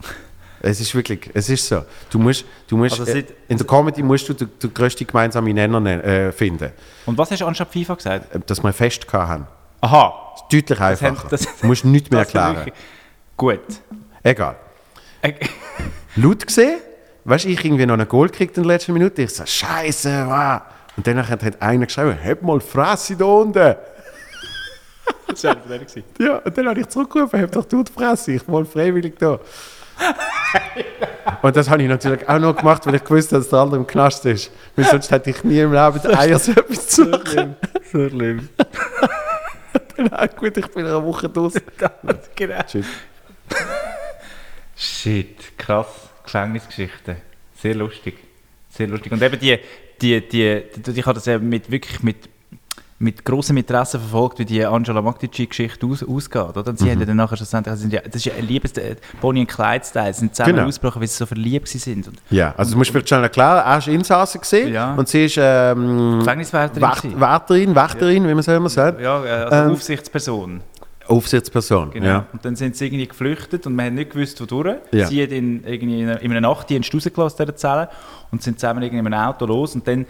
Es 0.64 0.80
ist 0.80 0.94
wirklich, 0.94 1.30
es 1.34 1.50
ist 1.50 1.68
so. 1.68 1.84
Du 2.12 2.20
musst, 2.20 2.46
du 2.68 2.78
musst 2.78 3.00
Also 3.00 3.12
äh, 3.12 3.16
seit- 3.16 3.34
in 3.48 3.58
der 3.58 3.66
Comedy 3.66 4.04
musst 4.04 4.30
du 4.30 4.34
den, 4.34 4.50
den 4.62 4.74
grössten 4.74 5.08
gemeinsamen 5.08 5.54
Nenner 5.56 5.80
nen- 5.80 6.02
äh, 6.02 6.32
finden. 6.32 6.72
Und 7.08 7.18
was 7.18 7.32
hast 7.32 7.42
du 7.42 7.46
anstatt 7.48 7.72
FIFA 7.72 7.96
gesagt? 7.96 8.36
Äh, 8.36 8.40
Dass 8.46 8.62
wir 8.64 8.72
fest 8.72 9.08
gehabt 9.08 9.30
haben. 9.30 9.48
Aha. 9.82 10.14
Das 10.34 10.42
ist 10.44 10.54
deutlich 10.54 10.80
einfacher. 10.80 11.28
das- 11.30 11.48
du 11.62 11.68
musst 11.68 11.84
nichts 11.86 12.12
mehr 12.12 12.20
Das 12.26 12.34
erklären. 12.34 12.72
Gut. 13.42 13.82
Egal. 14.22 14.56
Äh, 15.24 15.34
Laut 16.16 16.46
gesehen, 16.46 16.80
weißt 17.24 17.46
du, 17.46 17.50
ich 17.50 17.66
irgendwie 17.66 17.88
noch 17.88 17.96
einen 17.96 18.08
Goal 18.08 18.28
gekriegt 18.28 18.56
in 18.58 18.62
der 18.62 18.74
letzten 18.74 18.94
Minute. 18.94 19.24
Ich 19.24 19.34
so, 19.34 19.44
Scheiße, 19.44 20.28
wow. 20.28 20.62
Und 20.96 21.08
dann 21.08 21.28
hat, 21.28 21.60
einer 21.60 21.88
geschrieben, 21.88 22.16
hab 22.24 22.44
mal 22.44 22.60
Fresse 22.60 23.16
da 23.16 23.26
unten. 23.26 23.76
Das 25.28 25.44
war 25.44 25.54
einer 25.54 25.62
von 25.62 25.72
denen. 25.72 26.04
Ja, 26.20 26.38
und 26.38 26.56
dann 26.56 26.68
habe 26.68 26.82
ich 26.82 26.88
zurückgerufen, 26.90 27.42
hab 27.42 27.52
doch 27.52 27.66
du 27.66 27.82
die 27.82 27.92
Fresse, 27.92 28.34
ich 28.34 28.48
will 28.48 28.64
freiwillig 28.64 29.18
da. 29.18 29.40
und 31.42 31.56
das 31.56 31.68
habe 31.68 31.82
ich 31.82 31.90
natürlich 31.90 32.30
auch 32.30 32.38
noch 32.38 32.56
gemacht, 32.56 32.86
weil 32.86 32.94
ich 32.94 33.04
gewusst 33.04 33.32
habe, 33.32 33.42
dass 33.42 33.50
der 33.50 33.58
andere 33.58 33.78
im 33.78 33.88
Knast 33.88 34.24
ist. 34.28 34.52
Weil 34.76 34.86
sonst 34.86 35.10
hätte 35.10 35.32
ich 35.32 35.44
nie 35.44 35.62
im 35.62 35.74
Leben 35.74 36.16
Eier 36.16 36.38
so 36.38 36.52
etwas 36.52 36.90
zu 36.90 37.06
suchen. 37.06 37.56
So 37.92 38.08
schlimm. 38.08 38.50
Ja, 39.98 40.28
gut, 40.38 40.58
ich 40.58 40.68
bin 40.68 40.86
eine 40.86 41.04
Woche 41.04 41.28
draußen. 41.28 41.64
genau. 42.36 42.62
Tschüss. 42.68 42.86
Shit, 44.76 45.58
krass. 45.58 45.88
Gefängnisgeschichte. 46.24 47.18
Sehr 47.62 47.76
lustig. 47.76 48.16
Sehr 48.70 48.88
lustig. 48.88 49.12
Und 49.12 49.22
eben 49.22 49.40
die, 49.40 49.58
die, 50.02 50.22
die, 50.28 50.64
die 50.78 51.00
ich 51.00 51.06
habe 51.06 51.16
das 51.16 51.28
eben 51.28 51.50
mit, 51.50 51.70
wirklich 51.70 52.02
mit, 52.02 52.18
mit 53.00 53.26
großem 53.26 53.58
Interesse 53.58 54.00
verfolgt, 54.00 54.40
wie 54.40 54.46
die 54.46 54.64
Angela 54.66 55.02
Magdici-Geschichte 55.02 55.86
aus, 55.86 56.04
ausgeht. 56.04 56.56
Oder? 56.56 56.68
Und 56.70 56.80
sie 56.80 56.90
haben 56.90 57.00
ja 57.00 57.06
dann 57.06 57.18
nachher 57.18 57.36
schlussendlich, 57.38 57.72
also 57.72 57.82
sind 57.82 57.94
ja, 57.94 58.02
das 58.02 58.16
ist 58.16 58.26
ja 58.26 58.34
ein 58.36 58.48
Liebes, 58.48 58.72
äh, 58.74 58.96
Bonnie 59.20 59.42
und 59.42 59.48
Clyde-Style, 59.48 60.14
sind 60.14 60.36
zusammen 60.36 60.56
Genau. 60.56 60.68
ausgebrochen, 60.68 61.02
weil 61.02 61.08
sie 61.08 61.18
so 61.18 61.26
verliebt 61.26 61.66
gewesen 61.66 61.80
sind. 61.80 62.08
Und 62.08 62.20
Ja, 62.30 62.54
also 62.56 62.72
du 62.72 62.78
musst 62.78 62.92
vielleicht 62.92 63.10
schnell 63.10 63.24
erklären, 63.24 63.64
er 63.66 63.78
ist 63.80 63.88
Insasse 63.88 64.40
gesehen 64.40 64.74
Ja. 64.74 64.94
und 64.96 65.08
sie 65.10 65.26
ist 65.26 65.38
ähm, 65.40 66.20
Gefängniswärterin 66.20 66.82
Wächt- 66.82 67.02
gewesen. 67.02 67.20
Wärterin, 67.20 67.76
Wächterin, 67.76 68.28
wie 68.28 68.34
man 68.34 68.44
so 68.44 68.52
immer 68.54 68.70
sagt. 68.70 69.02
ja, 69.02 69.20
also 69.20 69.56
Ähm, 69.56 69.72
Aufsichtsperson. 69.72 70.62
Aufsichtsperson. 71.12 71.92
Genau. 71.92 72.06
Ja. 72.06 72.28
Und 72.34 72.44
dann 72.46 72.56
sind 72.56 72.76
sie 72.76 72.86
irgendwie 72.88 73.08
geflüchtet 73.08 73.68
und 73.68 73.76
man 73.76 73.88
hat 73.88 73.94
nicht 73.94 74.12
gewusst, 74.12 74.40
wodurch. 74.42 74.78
Ja. 74.92 75.08
Sie 75.08 75.22
hat 75.22 75.32
ihn 75.32 75.64
irgendwie 75.66 76.02
in 76.02 76.10
einer- 76.10 76.22
in 76.22 76.32
Nachtdienst 76.42 76.94
rausgelassen, 76.94 77.38
dieser 77.46 77.56
Zelle, 77.56 77.90
und 78.32 78.42
sind 78.42 78.60
zusammen 78.60 78.82
irgendwie 78.84 79.00
in 79.06 79.14
einem 79.14 79.28
Auto 79.28 79.46
los. 79.46 79.76
Und 79.76 79.88
dann 79.88 80.06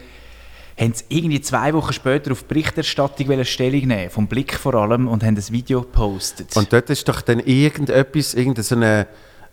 haben 0.79 0.93
sie 0.93 1.03
irgendwie 1.09 1.41
zwei 1.41 1.73
Wochen 1.73 1.93
später 1.93 2.31
auf 2.31 2.45
Berichterstattung 2.45 3.29
Stellung 3.45 3.87
nehmen, 3.87 4.09
vom 4.09 4.27
Blick 4.27 4.53
vor 4.55 4.73
allem, 4.75 5.07
und 5.07 5.23
haben 5.23 5.35
ein 5.35 5.51
Video 5.51 5.81
gepostet. 5.81 6.55
Und 6.55 6.71
dort 6.71 6.89
ist 6.89 7.07
doch 7.07 7.21
dann 7.21 7.39
irgendetwas, 7.39 8.33
irgendein, 8.33 8.63
so 8.63 8.75
eine, 8.75 9.07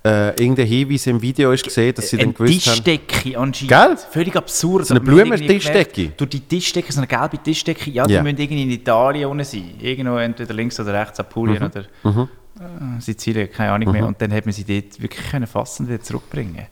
äh, 0.04 0.28
irgendein 0.40 0.66
Hinweis 0.66 1.06
im 1.06 1.20
Video 1.20 1.52
ist 1.52 1.64
gesehen, 1.64 1.94
dass 1.94 2.08
sie 2.08 2.16
dann 2.16 2.26
eine 2.26 2.32
gewusst 2.34 2.66
haben. 2.66 2.74
Tischdecke 2.84 3.38
anscheinend. 3.38 3.68
Gell? 3.68 3.96
Völlig 4.10 4.36
absurd. 4.36 4.86
So 4.86 4.94
eine 4.94 5.00
Blumen-Tischdecke? 5.00 6.10
Durch 6.16 6.30
die 6.30 6.40
Tischdecke, 6.40 6.92
so 6.92 7.00
eine 7.00 7.06
gelbe 7.06 7.38
Tischdecke, 7.42 7.90
ja, 7.90 8.06
die 8.06 8.14
müssen 8.20 8.38
irgendwie 8.38 8.62
in 8.62 8.70
Italien 8.70 9.28
unten 9.28 9.44
sein. 9.44 9.74
Irgendwo 9.80 10.16
entweder 10.18 10.54
links 10.54 10.78
oder 10.80 10.94
rechts, 10.94 11.18
Apulien 11.20 11.62
Mhm. 11.62 11.70
oder 11.70 12.28
äh, 12.60 13.00
Sizilien, 13.00 13.50
keine 13.50 13.72
Ahnung 13.72 13.92
mehr. 13.92 14.06
Und 14.06 14.20
dann 14.22 14.32
hat 14.32 14.44
man 14.46 14.52
sie 14.52 14.64
dort 14.64 15.00
wirklich 15.02 15.30
können 15.30 15.46
fassen 15.46 15.84
und 15.86 15.92
wieder 15.92 16.02
zurückbringen 16.02 16.66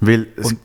Weil 0.00 0.28
es, 0.36 0.46
Und- 0.52 0.58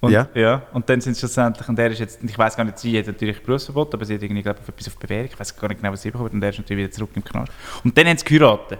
und, 0.00 0.10
Ja. 0.12 0.28
ja. 0.34 0.62
Und 0.72 0.88
dann 0.88 1.00
sind 1.00 1.14
sie 1.14 1.20
schlussendlich, 1.20 1.68
und 1.68 1.76
der 1.78 1.90
ist 1.90 1.98
jetzt, 2.00 2.18
ich 2.22 2.36
weiß 2.38 2.56
gar 2.56 2.64
nicht, 2.64 2.78
sie 2.78 2.98
hat 2.98 3.06
natürlich 3.06 3.42
Berufsverbot, 3.42 3.94
aber 3.94 4.04
sie 4.04 4.14
hat 4.14 4.22
irgendwie, 4.22 4.42
glaube 4.42 4.58
ich, 4.62 4.68
etwas 4.68 4.88
auf 4.88 4.96
Bewährung, 4.98 5.28
ich 5.32 5.38
weiß 5.38 5.56
gar 5.56 5.68
nicht 5.68 5.80
genau, 5.80 5.92
was 5.92 6.02
sie 6.02 6.10
bekommen 6.10 6.26
hat, 6.26 6.34
und 6.34 6.40
der 6.40 6.50
ist 6.50 6.58
natürlich 6.58 6.84
wieder 6.84 6.92
zurück 6.92 7.10
im 7.14 7.24
Knast. 7.24 7.52
Und 7.84 7.96
dann 7.96 8.06
haben 8.06 8.16
sie 8.18 8.24
geheiratet. 8.24 8.78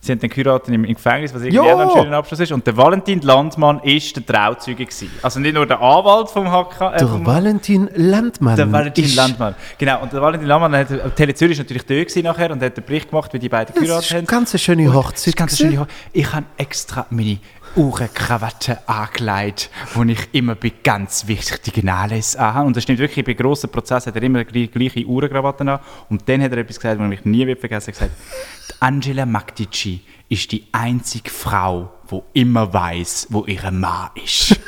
Sie 0.00 0.12
haben 0.12 0.20
dann 0.20 0.30
geheiratet 0.30 0.72
im, 0.72 0.84
im 0.84 0.94
Gefängnis, 0.94 1.34
was 1.34 1.42
irgendwie 1.42 1.58
auch 1.58 1.78
ein 1.80 1.90
schöner 1.90 2.18
Abschluss 2.18 2.38
ist. 2.38 2.52
Und 2.52 2.64
der 2.66 2.76
Valentin 2.76 3.20
Landmann 3.20 3.80
ist 3.82 4.14
der 4.14 4.24
Trauzeuge 4.24 4.84
gewesen. 4.84 5.10
Also 5.22 5.40
nicht 5.40 5.54
nur 5.54 5.66
der 5.66 5.80
Anwalt 5.80 6.30
vom 6.30 6.46
HK, 6.48 6.94
äh, 6.94 6.98
der 6.98 7.26
Valentin 7.26 7.90
Landmann. 7.96 8.54
der 8.56 8.70
Valentin 8.70 9.04
ist- 9.04 9.16
Landmann. 9.16 9.56
Genau, 9.76 10.00
und 10.02 10.12
der 10.12 10.22
Valentin 10.22 10.46
Landmann 10.46 10.76
hat, 10.76 10.90
äh, 10.92 11.10
Tele 11.10 11.34
Zürich 11.34 11.52
ist 11.52 11.58
natürlich 11.58 11.84
dort 11.84 11.98
gewesen 12.08 12.22
nachher 12.22 12.52
und 12.52 12.62
hat 12.62 12.76
den 12.76 12.84
Bericht 12.84 13.10
gemacht, 13.10 13.32
wie 13.32 13.40
die 13.40 13.48
beiden 13.48 13.74
Das 13.74 13.82
geheiratet 13.82 14.04
ist 14.06 14.10
haben. 14.12 14.18
eine 14.18 14.26
ganz 14.28 14.60
schöne 14.60 14.84
Das 14.84 14.94
Hochzeit. 14.94 15.40
ist. 15.52 15.64
Ich 16.12 16.32
habe 16.32 16.46
extra 16.56 17.06
meine 17.10 17.38
Uhrenkrawatte 17.76 18.88
angelegt, 18.88 19.70
wo 19.94 20.02
ich 20.04 20.28
immer 20.32 20.54
bei 20.54 20.72
ganz 20.82 21.26
wichtigen 21.26 21.88
Anlässen 21.88 22.40
anhabe. 22.40 22.66
Und 22.66 22.76
das 22.76 22.82
stimmt 22.82 22.98
wirklich, 22.98 23.24
bei 23.24 23.34
grossen 23.34 23.70
Prozessen 23.70 24.08
hat 24.08 24.16
er 24.16 24.22
immer 24.22 24.44
die 24.44 24.68
gleiche 24.68 25.04
Uhrenkrawatte 25.04 25.70
an. 25.70 25.80
Und 26.08 26.28
dann 26.28 26.42
hat 26.42 26.52
er 26.52 26.58
etwas 26.58 26.76
gesagt, 26.76 27.00
was 27.00 27.12
ich 27.12 27.24
nie 27.24 27.54
vergessen 27.54 27.92
habe. 27.94 28.00
Er 28.00 28.08
hat 28.08 28.16
gesagt, 28.16 28.70
die 28.70 28.82
Angela 28.82 29.26
Magdici 29.26 30.00
ist 30.28 30.52
die 30.52 30.66
einzige 30.72 31.30
Frau, 31.30 31.92
die 32.10 32.40
immer 32.40 32.72
weiß, 32.72 33.28
wo 33.30 33.44
ihr 33.46 33.70
Mann 33.70 34.10
ist. 34.22 34.58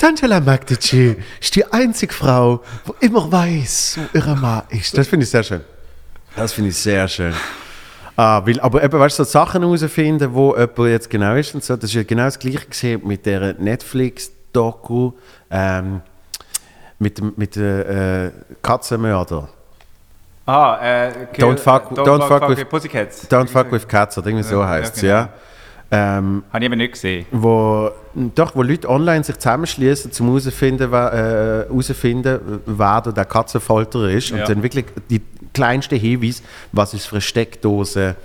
Die 0.00 0.04
Angela 0.06 0.40
Magdici 0.40 1.16
ist 1.40 1.56
die 1.56 1.64
einzige 1.72 2.12
Frau, 2.12 2.62
die 2.86 3.06
immer 3.06 3.30
weiß, 3.30 3.98
wo 3.98 4.18
ihre 4.18 4.36
Mann 4.36 4.62
ist. 4.70 4.96
Das 4.96 5.08
finde 5.08 5.24
ich 5.24 5.30
sehr 5.30 5.42
schön. 5.42 5.60
Das 6.36 6.52
finde 6.52 6.70
ich 6.70 6.76
sehr 6.76 7.06
schön. 7.08 7.34
Ah, 8.16 8.42
weil, 8.46 8.60
aber 8.60 8.82
eben, 8.84 8.98
weißt 8.98 9.18
du, 9.18 9.24
so 9.24 9.30
Sachen 9.30 9.62
herausfinden, 9.62 10.32
wo 10.34 10.54
jemand 10.56 10.78
jetzt 10.78 11.10
genau 11.10 11.34
ist 11.34 11.54
und 11.54 11.64
so, 11.64 11.74
das 11.74 11.84
ist 11.90 11.94
ja 11.94 12.02
genau 12.04 12.24
das 12.24 12.38
Gleiche 12.38 12.66
gesehen 12.66 13.02
mit 13.04 13.26
der 13.26 13.54
Netflix-Doku, 13.54 15.12
ähm, 15.50 16.00
mit 17.00 17.18
dem 17.18 17.32
mit 17.36 17.56
äh, 17.56 18.30
Katzenmörder. 18.62 19.48
Ah, 20.46 20.78
äh, 20.80 21.10
kill- 21.32 21.44
Don't 21.44 21.58
fuck- 21.58 21.90
don't 21.92 22.22
fuck 22.28 22.48
with- 22.48 22.68
Pussycats. 22.68 23.28
Don't 23.30 23.48
fuck 23.48 23.72
with 23.72 23.88
cats, 23.88 24.16
oder 24.18 24.28
irgendwie 24.28 24.44
so 24.44 24.64
heißt 24.64 24.96
es, 24.96 25.02
ja, 25.02 25.08
ja. 25.08 25.28
Ähm, 25.90 26.44
Habe 26.50 26.64
ich 26.64 26.68
aber 26.68 26.76
nicht 26.76 26.92
gesehen. 26.92 27.26
wo, 27.30 27.90
doch, 28.14 28.56
wo 28.56 28.62
Leute 28.62 28.88
online 28.88 29.22
sich 29.22 29.36
zusammenschließen, 29.38 30.10
um 30.20 30.26
herauszufinden, 30.28 30.90
wer, 30.90 31.12
äh, 31.12 31.68
herausfinden, 31.68 32.60
wer 32.66 33.00
da 33.00 33.12
der 33.12 33.24
Katzenfolterer 33.24 34.10
ist. 34.10 34.30
Ja. 34.30 34.40
Und 34.40 34.48
dann 34.48 34.62
wirklich 34.62 34.86
die 35.10 35.20
kleinsten 35.52 35.98
Hinweis, 35.98 36.42
was 36.72 36.94
ist 36.94 37.06
für 37.06 37.16
eine 37.16 37.20
Steckdose. 37.20 38.16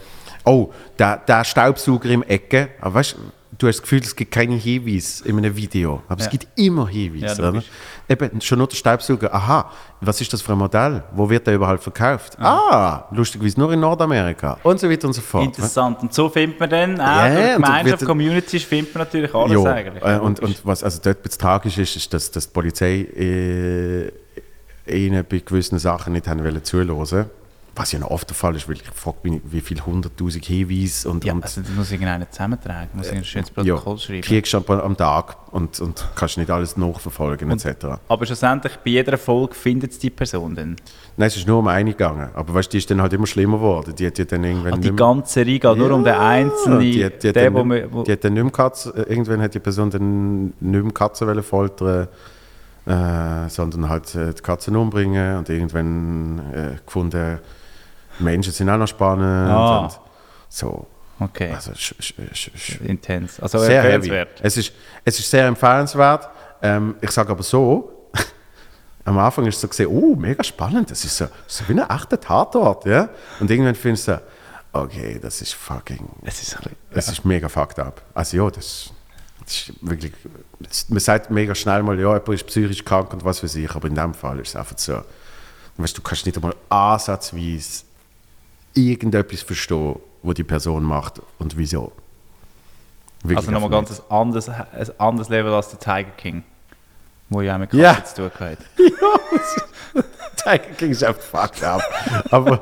Oh, 0.45 0.71
der, 0.97 1.17
der 1.17 1.43
Staubsauger 1.43 2.09
im 2.09 2.23
Ecke. 2.23 2.69
Aber 2.81 2.95
weißt, 2.95 3.17
du 3.59 3.67
hast 3.67 3.75
das 3.77 3.81
Gefühl, 3.83 3.99
es 3.99 4.15
gibt 4.15 4.31
keine 4.31 4.55
Hinweise 4.55 5.27
in 5.27 5.37
einem 5.37 5.55
Video. 5.55 6.01
Aber 6.07 6.19
es 6.19 6.25
Ja. 6.25 6.31
gibt 6.31 6.47
immer 6.55 6.87
Hinweise. 6.87 7.41
Ja, 7.41 7.49
oder? 7.49 7.63
Eben, 8.07 8.41
schon 8.41 8.57
nur 8.57 8.67
der 8.67 8.75
Staubsauger. 8.75 9.31
Aha, 9.33 9.69
was 10.01 10.19
ist 10.21 10.33
das 10.33 10.41
für 10.41 10.53
ein 10.53 10.57
Modell? 10.57 11.03
Wo 11.13 11.29
wird 11.29 11.45
der 11.45 11.53
überhaupt 11.55 11.83
verkauft? 11.83 12.39
Ah, 12.39 13.03
lustigerweise 13.11 13.59
nur 13.59 13.71
in 13.73 13.81
Nordamerika. 13.81 14.57
Und 14.63 14.79
so 14.79 14.89
weiter 14.89 15.07
und 15.07 15.13
so 15.13 15.21
fort. 15.21 15.43
Interessant. 15.45 16.01
Und 16.01 16.13
so 16.13 16.29
findet 16.29 16.59
man 16.59 16.69
dann, 16.69 16.99
auch 16.99 17.05
dann 17.05 17.53
Gemeinschaft, 17.61 18.05
Communities, 18.05 18.63
findet 18.63 18.95
man 18.95 19.03
natürlich 19.03 19.35
alles 19.35 19.51
Ja, 19.63 19.71
eigentlich. 19.73 20.03
äh, 20.03 20.17
und, 20.17 20.39
und 20.39 20.65
was 20.65 20.83
also 20.83 20.99
dort 21.03 21.21
bisschen 21.21 21.39
tragisch 21.41 21.77
ist, 21.77 21.95
ist, 21.95 22.13
dass, 22.13 22.31
dass 22.31 22.47
die 22.47 22.53
Polizei 22.53 23.01
äh, 23.15 24.11
ihnen 24.87 25.23
bei 25.29 25.39
gewissen 25.39 25.77
Sachen 25.77 26.13
nicht 26.13 26.27
haben 26.27 26.43
wollen 26.43 26.63
zuhören 26.63 27.29
Was 27.79 27.93
ja 27.93 27.99
noch 27.99 28.09
oft 28.11 28.27
der 28.29 28.35
Fall 28.35 28.57
ist, 28.57 28.67
weil 28.67 28.75
ich 28.75 28.83
frage 28.93 29.17
mich, 29.23 29.41
wie 29.45 29.61
viele 29.61 29.85
hunderttausend 29.85 30.43
Hinweise 30.43 31.09
und, 31.09 31.23
ja, 31.23 31.31
und 31.31 31.43
also 31.43 31.61
das 31.61 31.71
muss 31.71 31.89
irgendeiner 31.91 32.29
zusammentragen, 32.29 32.89
muss 32.93 33.07
ein 33.09 33.23
schönes 33.23 33.47
ja, 33.55 33.75
Protokoll 33.75 33.97
schreiben. 33.97 34.21
kriegst 34.21 34.51
du 34.53 34.57
am, 34.67 34.97
Tag 34.97 35.37
und, 35.53 35.79
und 35.79 36.05
kannst 36.13 36.37
nicht 36.37 36.51
alles 36.51 36.75
nachverfolgen 36.75 37.49
etc. 37.51 37.85
Aber 38.09 38.25
schlussendlich, 38.25 38.75
bei 38.83 38.89
jeder 38.91 39.17
Folge 39.17 39.53
findet 39.55 39.91
es 39.91 39.99
die 39.99 40.09
Person 40.09 40.55
dann. 40.55 40.75
Nein, 41.15 41.27
es 41.27 41.37
ist 41.37 41.47
nur 41.47 41.59
um 41.59 41.69
eine 41.69 41.91
gegangen, 41.91 42.29
aber 42.33 42.53
weißt, 42.53 42.67
du, 42.67 42.71
die 42.71 42.77
ist 42.79 42.91
dann 42.91 43.01
halt 43.01 43.13
immer 43.13 43.27
schlimmer 43.27 43.57
geworden. 43.57 43.95
Die 43.95 44.05
hat 44.07 44.17
ja 44.17 44.25
dann 44.25 44.43
irgendwann 44.43 44.73
Ah, 44.73 44.77
die 44.77 44.91
ganze 44.93 45.31
Serie 45.35 45.59
geht 45.59 45.77
nur 45.77 45.91
um 45.91 46.03
den 46.03 46.15
einzelnen, 46.15 46.81
die, 46.81 47.05
hat- 47.05 47.23
die 47.23 47.29
hat 47.29 47.35
der, 47.37 47.49
dann 47.49 47.53
wo. 47.69 47.99
Wo, 47.99 48.03
die 48.03 48.11
hat 48.11 48.23
dann 48.25 48.33
nicht 48.33 48.43
mehr 48.43 48.51
Katzen, 48.51 48.93
äh, 48.93 49.03
irgendwann 49.03 49.41
hat 49.41 49.53
die 49.53 49.59
Person 49.59 49.89
dann 49.89 50.47
nicht 50.59 50.83
mehr 50.83 50.91
Katzen 50.91 51.43
foltern, 51.43 52.09
äh, 52.85 53.47
sondern 53.47 53.87
halt 53.87 54.13
äh, 54.15 54.33
die 54.33 54.41
Katzen 54.41 54.75
umbringen 54.75 55.37
und 55.37 55.47
irgendwann 55.47 56.39
äh, 56.53 56.75
gefunden, 56.85 57.39
Menschen 58.19 58.53
sind 58.53 58.69
auch 58.69 58.77
noch 58.77 58.87
spannend 58.87 59.49
Ah. 59.51 59.89
so. 60.49 60.85
okay, 61.19 61.51
Also 61.53 61.73
sch, 61.73 61.95
sch, 61.99 62.13
sch, 62.55 62.81
intens. 62.81 63.39
Also 63.39 63.59
sehr 63.59 63.81
heavy. 63.83 63.93
empfehlenswert. 63.95 64.29
Es 64.41 64.57
ist, 64.57 64.73
es 65.05 65.19
ist 65.19 65.29
sehr 65.29 65.45
empfehlenswert. 65.47 66.29
Ähm, 66.61 66.95
ich 67.01 67.11
sage 67.11 67.31
aber 67.31 67.43
so, 67.43 68.09
am 69.05 69.17
Anfang 69.17 69.45
ist 69.45 69.55
es 69.55 69.61
so 69.61 69.67
gesehen, 69.67 69.87
oh, 69.87 70.15
mega 70.15 70.43
spannend, 70.43 70.91
das 70.91 71.03
ist 71.05 71.15
so, 71.17 71.27
so 71.47 71.63
wie 71.67 71.79
ein 71.79 71.89
echter 71.89 72.19
Tatort, 72.19 72.85
ja? 72.85 73.09
Und 73.39 73.49
irgendwann 73.49 73.75
findest 73.75 74.07
du, 74.09 74.13
so, 74.73 74.79
okay, 74.81 75.19
das 75.21 75.41
ist 75.41 75.53
fucking 75.53 76.07
Es 76.23 76.41
ist 76.41 76.57
es 76.91 77.07
ist 77.09 77.25
mega 77.25 77.47
fucked 77.47 77.79
up. 77.79 78.01
Also 78.13 78.37
ja, 78.37 78.49
das, 78.49 78.91
das 79.43 79.53
ist 79.53 79.73
wirklich. 79.81 80.11
Das, 80.59 80.89
man 80.89 80.99
sagt 80.99 81.31
mega 81.31 81.55
schnell 81.55 81.81
mal, 81.83 81.95
ja, 81.97 82.07
jemand 82.13 82.27
ist 82.29 82.45
psychisch 82.47 82.83
krank 82.83 83.13
und 83.13 83.23
was 83.23 83.41
weiß 83.41 83.55
ich, 83.55 83.71
aber 83.73 83.87
in 83.87 83.95
dem 83.95 84.13
Fall 84.13 84.39
ist 84.39 84.49
es 84.49 84.55
einfach 84.57 84.77
so. 84.77 85.01
Weißt, 85.77 85.97
du 85.97 86.01
kannst 86.01 86.25
nicht 86.25 86.35
einmal 86.35 86.53
ansatzweise 86.67 87.83
irgendetwas 88.73 89.41
verstehen, 89.41 89.97
was 90.23 90.35
die 90.35 90.43
Person 90.43 90.83
macht 90.83 91.21
und 91.39 91.57
wieso. 91.57 91.91
Wirklich 93.23 93.37
also 93.37 93.51
nochmal 93.51 93.69
ganz 93.69 93.99
ein 93.99 94.11
anderes, 94.17 94.49
ein 94.49 94.99
anderes 94.99 95.29
Level 95.29 95.53
als 95.53 95.69
der 95.69 95.79
Tiger 95.79 96.11
King, 96.15 96.43
wo 97.29 97.41
ja 97.41 97.55
auch 97.55 97.59
mit 97.59 97.73
Ja. 97.73 97.95
Katzen 97.95 98.15
zu 98.15 98.29
tun 98.29 98.47
hat. 98.47 98.57
nicht. 98.77 98.93
Tiger 100.37 100.73
King 100.77 100.91
ist 100.91 101.03
einfach 101.03 101.21
fucked 101.21 101.63
up. 101.63 101.81
aber 102.31 102.61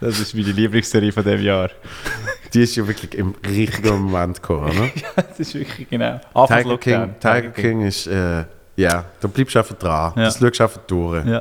Das 0.00 0.18
ist 0.20 0.34
meine 0.34 0.52
Lieblingsserie 0.52 1.12
von 1.12 1.24
dem 1.24 1.42
Jahr. 1.42 1.70
die 2.54 2.62
ist 2.62 2.76
ja 2.76 2.86
wirklich 2.86 3.14
im 3.14 3.34
richtigen 3.46 4.00
Moment 4.00 4.40
gekommen. 4.40 4.74
Ne? 4.76 4.92
das 5.16 5.40
ist 5.40 5.54
wirklich 5.54 5.88
genau. 5.90 6.20
Tiger, 6.34 6.78
King, 6.78 6.94
Lockdown. 7.00 7.20
Tiger 7.20 7.50
King 7.50 7.80
ist. 7.82 8.06
Äh, 8.06 8.44
ja, 8.78 9.04
da 9.20 9.26
bleibst 9.26 9.56
du 9.56 9.58
einfach 9.58 9.74
dran. 9.74 10.12
Ja. 10.14 10.24
Das 10.24 10.38
schaust 10.38 10.60
du 10.60 10.62
einfach 10.62 10.80
durch. 10.86 11.26
Ja. 11.26 11.40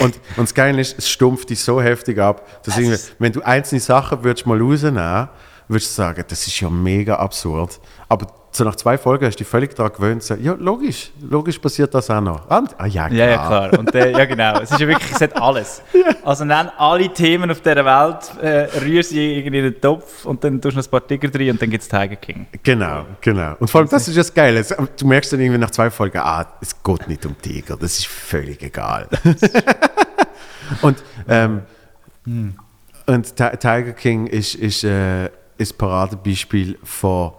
Und, 0.00 0.16
und 0.36 0.44
das 0.44 0.52
Geile 0.52 0.82
ist, 0.82 0.98
es 0.98 1.08
stumpft 1.08 1.48
dich 1.48 1.60
so 1.60 1.80
heftig 1.80 2.18
ab, 2.18 2.46
dass 2.62 2.76
irgendwie, 2.76 2.98
wenn 3.18 3.32
du 3.32 3.40
einzelne 3.40 3.80
Sachen 3.80 4.22
würdest 4.22 4.46
mal 4.46 4.60
rausnehmen 4.60 5.28
würdest 5.68 5.90
du 5.90 5.94
sagen, 5.94 6.22
das 6.28 6.46
ist 6.46 6.60
ja 6.60 6.68
mega 6.68 7.14
absurd. 7.16 7.80
Aber 8.06 8.26
so 8.54 8.64
nach 8.64 8.76
zwei 8.76 8.98
Folgen 8.98 9.24
hast 9.26 9.36
du 9.36 9.38
dich 9.44 9.48
völlig 9.48 9.74
daran 9.74 9.92
gewöhnt, 9.92 10.22
so, 10.22 10.34
ja, 10.34 10.52
logisch, 10.58 11.10
logisch 11.22 11.58
passiert 11.58 11.94
das 11.94 12.10
auch 12.10 12.20
noch. 12.20 12.50
Und, 12.50 12.78
ah, 12.78 12.86
ja, 12.86 13.08
klar. 13.08 13.18
Ja, 13.18 13.26
ja, 13.30 13.46
klar. 13.46 13.78
Und 13.78 13.94
der, 13.94 14.10
ja, 14.10 14.24
genau. 14.26 14.60
Es 14.60 14.70
ist 14.70 14.78
ja 14.78 14.86
wirklich, 14.88 15.10
es 15.12 15.20
hat 15.20 15.40
alles. 15.40 15.82
Also 16.24 16.44
dann 16.44 16.70
alle 16.78 17.12
Themen 17.12 17.50
auf 17.50 17.60
dieser 17.62 17.84
Welt, 17.84 18.40
äh, 18.40 18.78
rührst 18.78 19.10
sie 19.10 19.38
irgendwie 19.38 19.58
in 19.58 19.64
den 19.64 19.80
Topf 19.80 20.24
und 20.24 20.44
dann 20.44 20.60
tust 20.60 20.76
du 20.76 20.78
noch 20.80 20.86
ein 20.86 20.90
paar 20.90 21.04
Tiger 21.04 21.28
drin 21.28 21.50
und 21.50 21.60
dann 21.62 21.68
gibt 21.68 21.82
es 21.82 21.88
Tiger 21.88 22.14
King. 22.14 22.46
Genau, 22.62 23.06
genau. 23.20 23.56
Und 23.58 23.68
vor 23.68 23.80
allem, 23.80 23.90
das 23.90 24.06
ist 24.06 24.14
ja 24.14 24.20
das 24.22 24.32
Geile. 24.32 24.64
Du 24.96 25.06
merkst 25.06 25.32
dann 25.32 25.40
irgendwie 25.40 25.58
nach 25.58 25.72
zwei 25.72 25.90
Folgen, 25.90 26.18
ah, 26.18 26.46
es 26.60 26.80
geht 26.80 27.08
nicht 27.08 27.26
um 27.26 27.36
Tiger, 27.40 27.76
das 27.76 27.98
ist 27.98 28.06
völlig 28.06 28.62
egal. 28.62 29.08
und 30.82 31.02
ähm, 31.28 31.62
und 33.06 33.36
Ti- 33.36 33.56
Tiger 33.58 33.92
King 33.92 34.26
ist, 34.28 34.54
ist, 34.54 34.84
äh, 34.84 35.24
ist 35.58 35.74
ein 35.74 35.78
Paradebeispiel 35.78 36.78
von, 36.84 37.32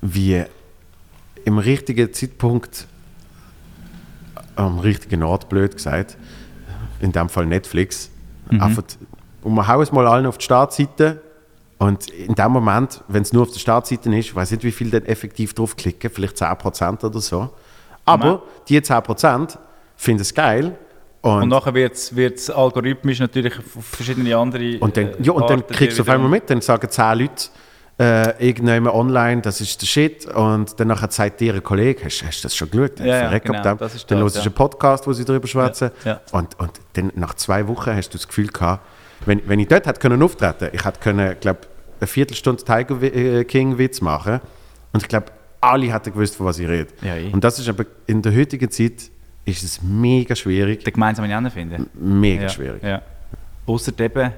wie 0.00 0.44
im 1.44 1.58
richtigen 1.58 2.12
Zeitpunkt, 2.12 2.86
am 4.56 4.78
richtigen 4.78 5.22
Ort, 5.22 5.48
blöd 5.48 5.76
gesagt, 5.76 6.16
in 7.00 7.12
dem 7.12 7.28
Fall 7.28 7.46
Netflix, 7.46 8.10
einfach, 8.50 8.82
und 9.42 9.54
wir 9.54 9.68
hauen 9.68 9.82
es 9.82 9.92
mal 9.92 10.06
allen 10.06 10.26
auf 10.26 10.38
die 10.38 10.44
Startseite 10.44 11.22
und 11.78 12.10
in 12.10 12.34
dem 12.34 12.50
Moment, 12.50 13.02
wenn 13.06 13.22
es 13.22 13.32
nur 13.32 13.42
auf 13.42 13.52
der 13.52 13.60
Startseite 13.60 14.08
ist, 14.10 14.26
ich 14.26 14.34
weiß 14.34 14.50
nicht, 14.50 14.64
wie 14.64 14.72
viel 14.72 14.90
dann 14.90 15.04
effektiv 15.04 15.54
draufklicken, 15.54 16.10
vielleicht 16.10 16.36
10% 16.36 17.04
oder 17.04 17.20
so. 17.20 17.50
Aber 18.04 18.26
Nein. 18.26 18.38
die 18.68 18.80
10% 18.80 19.56
finden 19.96 20.22
es 20.22 20.34
geil. 20.34 20.76
Und, 21.20 21.42
Und 21.42 21.48
nachher 21.48 21.74
wird 21.74 21.94
es 21.94 22.50
algorithmisch 22.50 23.20
natürlich 23.20 23.58
auf 23.58 23.84
verschiedene 23.84 24.36
andere 24.36 24.78
und 24.78 24.96
dann, 24.96 25.06
äh, 25.06 25.16
ja, 25.22 25.32
und 25.32 25.50
dann 25.50 25.66
kriegst 25.66 25.98
du 25.98 26.02
auf 26.02 26.08
einmal 26.08 26.30
mit, 26.30 26.48
dann 26.48 26.60
sagen 26.60 26.88
10 26.88 27.18
Leute 27.18 27.48
äh, 27.98 28.48
irgendjemand 28.48 28.94
online, 28.94 29.42
das 29.42 29.60
ist 29.60 29.80
der 29.82 29.86
Shit. 29.86 30.26
Und 30.26 30.78
dann 30.78 30.96
sagt 31.10 31.40
dir 31.40 31.54
ein 31.54 31.62
Kollege, 31.62 32.04
hast, 32.04 32.22
du 32.22 32.42
das 32.42 32.54
schon 32.54 32.70
geschaut? 32.70 33.00
Ja, 33.00 33.32
ja, 33.32 33.38
genau, 33.38 33.74
das 33.74 33.94
ist 33.94 34.10
dann 34.10 34.18
hörst 34.18 34.36
du 34.36 34.40
ja. 34.40 34.46
einen 34.46 34.54
Podcast, 34.54 35.06
wo 35.06 35.12
sie 35.12 35.24
darüber 35.24 35.48
schwätzen. 35.48 35.90
ja. 36.04 36.20
Und, 36.32 36.58
und 36.58 36.72
dann 36.94 37.12
nach 37.16 37.34
zwei 37.34 37.66
Wochen 37.66 37.94
hast 37.94 38.10
du 38.10 38.18
das 38.18 38.28
Gefühl 38.28 38.48
gehabt, 38.48 38.84
wenn, 39.26 39.42
wenn 39.48 39.58
ich 39.58 39.68
dort 39.68 39.86
hätte 39.86 40.00
können 40.00 40.22
auftreten, 40.22 40.68
ich 40.72 40.84
hätte 40.84 41.00
können, 41.00 41.36
glaube 41.40 41.60
eine 42.00 42.06
Viertelstunde 42.06 42.62
Tiger 42.62 43.44
King 43.44 43.78
Witz 43.78 44.00
machen. 44.00 44.40
Und 44.92 45.02
ich 45.02 45.08
glaube, 45.08 45.26
alle 45.60 45.92
hätten 45.92 46.12
gewusst, 46.12 46.36
von 46.36 46.46
was 46.46 46.58
ich 46.58 46.68
rede. 46.68 46.88
Ja, 47.02 47.14
und 47.32 47.42
das 47.42 47.58
ist 47.58 47.68
aber 47.68 47.84
in 48.06 48.22
der 48.22 48.34
heutigen 48.34 48.70
Zeit 48.70 49.10
ist 49.44 49.62
es 49.64 49.82
mega 49.82 50.36
schwierig, 50.36 50.84
den 50.84 50.92
gemeinsamen 50.92 51.28
Nenner 51.28 51.50
finden. 51.50 51.88
mega 51.94 52.42
Ja, 52.42 52.48
schwierig. 52.48 52.82
Ja. 52.82 53.02
Außer 53.66 53.92
eben, 53.98 54.32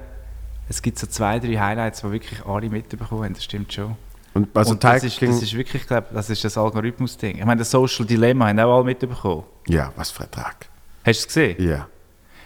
es 0.69 0.81
gibt 0.81 0.97
so 0.99 1.07
zwei, 1.07 1.39
drei 1.39 1.55
Highlights, 1.57 2.01
die 2.01 2.11
wirklich 2.11 2.45
alle 2.45 2.69
mitbekommen 2.69 3.23
haben, 3.25 3.33
das 3.33 3.43
stimmt 3.43 3.71
schon. 3.73 3.95
Und 4.33 4.55
also 4.55 4.71
und 4.71 4.83
das, 4.83 5.03
ist, 5.03 5.21
das 5.21 5.41
ist 5.41 5.53
wirklich, 5.53 5.85
glaub, 5.85 6.13
das 6.13 6.29
ist 6.29 6.43
das 6.43 6.57
Algorithmus-Ding. 6.57 7.37
Ich 7.39 7.45
meine, 7.45 7.59
das 7.59 7.71
Social 7.71 8.05
Dilemma 8.05 8.47
haben 8.47 8.59
auch 8.59 8.75
alle 8.77 8.85
mitbekommen. 8.85 9.43
ja, 9.67 9.91
was 9.97 10.09
für 10.11 10.23
ein 10.23 10.31
Tag. 10.31 10.67
Hast 11.05 11.05
du 11.05 11.09
es 11.21 11.27
gesehen? 11.27 11.61
Ja. 11.67 11.87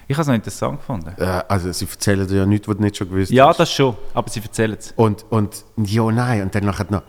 Ich 0.07 0.16
habe 0.16 0.22
es 0.22 0.28
noch 0.28 0.36
interessant 0.36 0.80
gefunden. 0.80 1.13
Äh, 1.18 1.43
also 1.47 1.72
sie 1.72 1.86
erzählen 1.86 2.28
dir 2.28 2.38
ja 2.38 2.45
nichts, 2.45 2.68
was 2.68 2.76
du 2.78 2.82
nicht 2.82 2.97
schon 2.97 3.09
gewusst 3.09 3.32
Ja, 3.32 3.47
hast. 3.49 3.59
das 3.59 3.72
schon, 3.72 3.95
aber 4.13 4.30
sie 4.30 4.39
erzählen 4.39 4.78
es. 4.80 4.93
Und, 4.95 5.26
und 5.30 5.63
ja, 5.78 6.11
nein, 6.11 6.41
und 6.43 6.55
dann 6.55 6.66
nachher 6.66 6.88
noch 6.89 7.03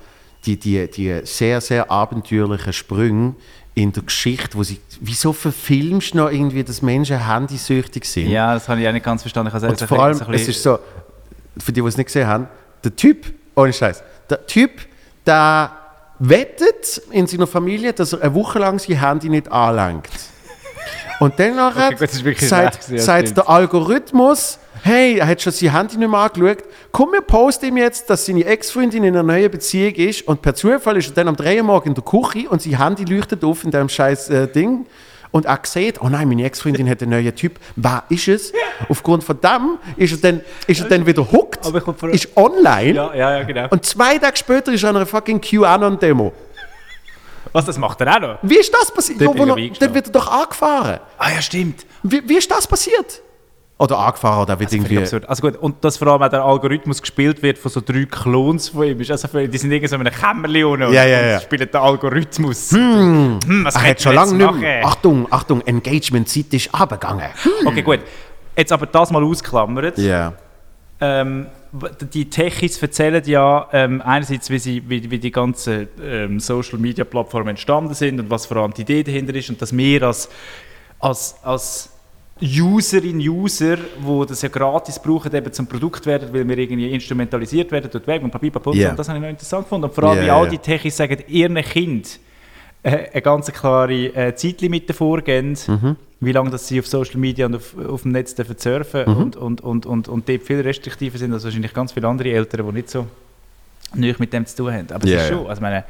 die, 0.45 0.59
die, 0.59 0.91
die 0.91 1.21
sehr, 1.25 1.61
sehr 1.63 1.91
abenteuerlichen 1.91 2.73
Sprünge 2.73 3.35
in 3.77 3.93
der 3.93 4.05
Geschichte, 4.05 4.57
wo 4.57 4.63
sie, 4.63 4.81
wieso 5.03 5.35
verfilmst 5.35 6.15
du 6.15 6.17
noch 6.17 6.31
irgendwie, 6.31 6.65
dass 6.65 6.81
Menschen 6.81 7.27
handysüchtig 7.27 8.07
sind? 8.07 8.31
Ja, 8.31 8.55
das 8.55 8.71
habe 8.71 8.81
ich 8.81 8.89
auch 8.89 8.93
nicht 8.93 9.05
ganz 9.05 9.21
verstanden. 9.21 9.55
Ich 9.55 9.63
und 9.63 9.81
vor 9.83 10.03
allem, 10.03 10.19
es 10.33 10.49
ist 10.49 10.63
so, 10.63 10.79
für 11.59 11.73
die, 11.73 11.83
die 11.83 11.87
es 11.87 11.99
nicht 11.99 12.07
gesehen 12.07 12.27
haben, 12.27 12.49
der 12.83 12.97
Typ, 12.97 13.27
ohne 13.55 13.75
Scheiß, 13.75 14.03
der 14.31 14.47
Typ, 14.47 14.71
der 15.27 15.73
wettet 16.19 17.03
in 17.11 17.27
seiner 17.27 17.47
Familie, 17.47 17.93
dass 17.93 18.15
er 18.15 18.23
eine 18.23 18.35
Woche 18.35 18.59
lang 18.59 18.79
sein 18.79 18.99
Handy 18.99 19.29
nicht 19.29 19.53
anlangt. 19.53 20.09
Und 21.21 21.39
dann 21.39 21.59
Okay, 21.93 22.35
sagt, 22.37 22.85
sagt 22.85 23.37
der 23.37 23.47
Algorithmus, 23.47 24.59
hey, 24.87 25.19
er 25.19 25.27
hat 25.27 25.43
schon 25.43 25.53
sein 25.53 25.73
Handy 25.73 25.97
nicht 25.97 26.09
mehr 26.09 26.21
angeschaut, 26.21 26.59
komm, 26.93 27.11
wir 27.13 27.21
posten 27.21 27.67
ihm 27.67 27.77
jetzt, 27.77 28.09
dass 28.09 28.25
seine 28.25 28.45
Ex-Freundin 28.45 29.03
in 29.03 29.15
einer 29.15 29.25
neuen 29.25 29.51
Beziehung 29.51 29.95
ist 29.95 30.27
und 30.29 30.43
per 30.43 30.55
Zufall 30.55 30.97
ist 30.97 31.09
er 31.09 31.15
dann 31.15 31.27
am 31.29 31.35
3 31.35 31.59
Uhr 31.59 31.65
morgens 31.65 31.89
in 31.89 31.95
der 31.95 32.05
Küche 32.05 32.49
und 32.49 32.63
sein 32.63 32.79
Handy 32.79 33.05
leuchtet 33.05 33.43
auf 33.43 33.65
in 33.65 33.73
dem 33.73 33.89
scheiß 33.89 34.31
äh, 34.31 34.47
Ding 34.47 34.87
und 35.33 35.49
auch 35.49 35.65
sieht, 35.65 36.01
oh 36.01 36.09
nein, 36.09 36.29
meine 36.29 36.45
Ex-Freundin 36.45 36.89
hat 36.89 37.03
einen 37.03 37.11
neuen 37.11 37.35
Typ, 37.35 37.59
wer 37.75 38.05
ist 38.11 38.29
es? 38.29 38.53
Aufgrund 38.89 39.25
von 39.25 39.41
dem 39.41 39.79
ist 39.97 40.13
er 40.13 40.19
dann, 40.19 40.41
ist 40.69 40.81
er 40.81 40.89
dann 40.89 41.05
wieder 41.05 41.33
hooked, 41.33 41.67
ist 42.13 42.37
online 42.37 42.93
Ja, 42.93 43.13
ja, 43.15 43.39
ja, 43.39 43.43
genau. 43.43 43.67
und 43.71 43.85
zwei 43.85 44.19
Tage 44.19 44.37
später 44.37 44.73
ist 44.73 44.85
er 44.85 44.91
an 44.91 44.97
einer 44.97 45.07
fucking 45.07 45.41
QAnon-Demo. 45.41 46.33
Was, 47.53 47.65
das 47.65 47.77
macht 47.77 48.01
er 48.03 48.15
auch 48.15 48.21
noch? 48.21 48.39
Wie 48.43 48.59
ist 48.59 48.73
das 48.73 48.93
passiert? 48.93 49.21
Dort 49.21 49.37
wo 49.37 49.45
er-. 49.47 49.71
Dann 49.81 49.95
wird 49.95 50.07
er 50.07 50.13
doch 50.13 50.31
angefahren. 50.31 51.01
Ah 51.19 51.31
ja, 51.31 51.43
stimmt. 51.43 51.87
Wie, 52.03 52.29
wie 52.29 52.37
ist 52.37 52.51
das 52.51 52.67
passiert? 52.67 53.23
Oder 53.79 53.99
angefahren, 53.99 54.43
oder 54.43 54.59
wird 54.59 54.71
Völlig 54.71 54.85
irgendwie... 54.85 55.03
absurd. 55.03 55.29
Also 55.29 55.43
gut, 55.43 55.57
und 55.57 55.85
dass 55.85 55.99
vor 55.99 56.09
allem 56.09 56.23
auch 56.23 56.29
der 56.31 56.43
Algorithmus 56.43 57.03
gespielt 57.03 57.43
wird 57.43 57.59
von 57.59 57.71
so 57.71 57.83
drei 57.85 58.07
Klons 58.07 58.71
von 58.71 58.85
ihm. 58.85 58.99
Ist 59.03 59.11
also 59.11 59.29
völlig, 59.29 59.51
die 59.51 59.59
sind 59.59 59.71
irgendwie 59.71 59.89
so 59.89 59.97
in 59.97 60.07
einem 60.07 60.15
Kämmerchen 60.15 60.81
Ja, 60.81 60.87
und, 60.87 60.95
ja, 60.95 61.03
und 61.03 61.11
ja. 61.11 61.41
spielen 61.41 61.69
den 61.71 61.81
Algorithmus. 61.81 62.73
Hm, 62.73 63.39
was 63.65 63.75
Er 63.75 63.91
hat 63.91 64.01
schon 64.01 64.15
lange 64.15 64.33
nicht 64.33 64.55
mehr... 64.61 64.87
Achtung, 64.87 65.27
Achtung, 65.31 65.61
Engagement-Zeit 65.61 66.55
ist 66.55 66.75
abgegangen. 66.75 67.27
Okay, 67.67 67.83
gut. 67.83 68.01
Jetzt 68.57 68.73
aber 68.73 68.87
das 68.87 69.11
mal 69.11 69.23
ausklammert. 69.23 69.99
Ja. 69.99 70.33
Ähm, 70.99 71.49
w- 71.73 71.89
die 72.15 72.31
Techies 72.31 72.81
erzählen 72.81 73.23
ja 73.27 73.69
ähm, 73.75 74.01
einerseits, 74.01 74.49
wie, 74.49 74.59
sie, 74.59 74.83
wie, 74.89 75.11
wie 75.11 75.19
die 75.19 75.31
ganzen 75.31 75.89
ähm, 76.03 76.41
Social-Media-Plattformen 76.41 77.49
entstanden 77.49 77.93
sind 77.93 78.19
und 78.21 78.31
was 78.31 78.47
vor 78.47 78.57
allem 78.57 78.73
die 78.73 78.81
Idee 78.81 79.03
dahinter 79.03 79.35
ist 79.35 79.51
und 79.51 79.61
dass 79.61 79.77
wir 79.77 80.03
als, 80.05 80.31
als, 80.99 81.37
als 81.43 81.91
Userin, 82.43 83.19
User, 83.19 83.79
wo 84.01 84.25
das 84.25 84.43
ja 84.43 84.49
gratis 84.51 84.99
brauchen, 84.99 85.35
eben 85.35 85.53
zum 85.53 85.67
Produkt 85.67 86.05
werden, 86.05 86.29
weil 86.33 86.47
wir 86.47 86.59
irgendwie 86.59 86.91
instrumentalisiert 86.93 87.71
werden 87.73 87.91
durch 87.91 88.07
Werbung, 88.07 88.31
Papier, 88.31 88.53
Ja. 88.75 88.91
und 88.91 88.99
das 88.99 89.09
habe 89.09 89.19
ich 89.19 89.23
noch 89.23 89.31
interessant 89.31 89.65
gefunden. 89.65 89.85
Und 89.87 89.95
vor 89.95 90.05
allem, 90.05 90.19
Ja, 90.19 90.25
wie 90.27 90.31
all 90.31 90.49
die 90.49 90.59
Techies 90.59 90.97
sagen, 90.97 91.17
ihren 91.29 91.57
Kind 91.57 92.21
äh, 92.83 93.11
eine 93.13 93.23
ganz 93.23 93.51
klare 93.51 93.93
äh, 94.15 94.35
Zeitlimite 94.35 94.93
vorgeben, 94.93 95.57
Mhm. 95.67 95.97
wie 96.21 96.33
lange 96.33 96.51
dass 96.51 96.69
sie 96.69 96.79
auf 96.79 96.87
Social 96.87 97.17
Media 97.19 97.47
und 97.47 97.57
auf, 97.57 97.75
auf 97.89 98.03
dem 98.03 98.13
Netz 98.13 98.35
dürfen 98.35 98.57
surfen 98.59 99.05
Mhm. 99.07 99.17
und, 99.17 99.37
und, 99.37 99.61
und, 99.63 99.87
und, 99.87 100.09
und 100.09 100.29
dort 100.29 100.43
viel 100.43 100.61
restriktiver 100.61 101.17
sind 101.19 101.33
als 101.33 101.45
wahrscheinlich 101.45 101.73
ganz 101.73 101.93
viele 101.93 102.07
andere 102.07 102.31
Eltern, 102.31 102.67
die 102.67 102.73
nicht 102.75 102.91
so 102.91 103.07
nicht 103.95 104.21
mit 104.21 104.33
dem 104.33 104.45
zu 104.45 104.57
tun 104.57 104.73
haben. 104.75 104.87
Aber 104.93 105.05
es 105.05 105.11
ist 105.23 105.29
schon, 105.29 105.47
also 105.47 105.63
meine, 105.63 105.85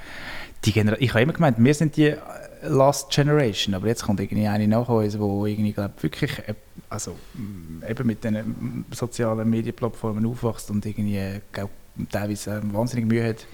die 0.64 0.70
ich 0.70 1.10
habe 1.10 1.22
immer 1.22 1.32
gemeint, 1.32 1.56
wir 1.58 1.74
sind 1.74 1.96
die 1.96 2.14
Last 2.62 3.10
Generation, 3.10 3.74
aber 3.74 3.86
jetzt 3.86 4.04
kommt 4.04 4.20
irgendwie 4.20 4.46
eine 4.46 4.66
nach 4.68 4.88
uns, 4.88 5.18
wo 5.18 5.46
irgendwie, 5.46 5.72
glaub, 5.72 6.02
wirklich 6.02 6.38
äh, 6.46 6.54
also, 6.88 7.16
mm, 7.34 7.82
eben 7.88 8.06
mit 8.06 8.24
den 8.24 8.34
mm, 8.34 8.84
sozialen 8.92 9.48
Medienplattformen 9.48 10.24
aufwächst 10.26 10.70
und 10.70 10.84
irgendwie 10.84 11.40
glaub, 11.52 11.70
teilweise 12.10 12.56
äh, 12.56 12.72
wahnsinnig 12.72 13.06
Mühe 13.06 13.28
hat, 13.28 13.46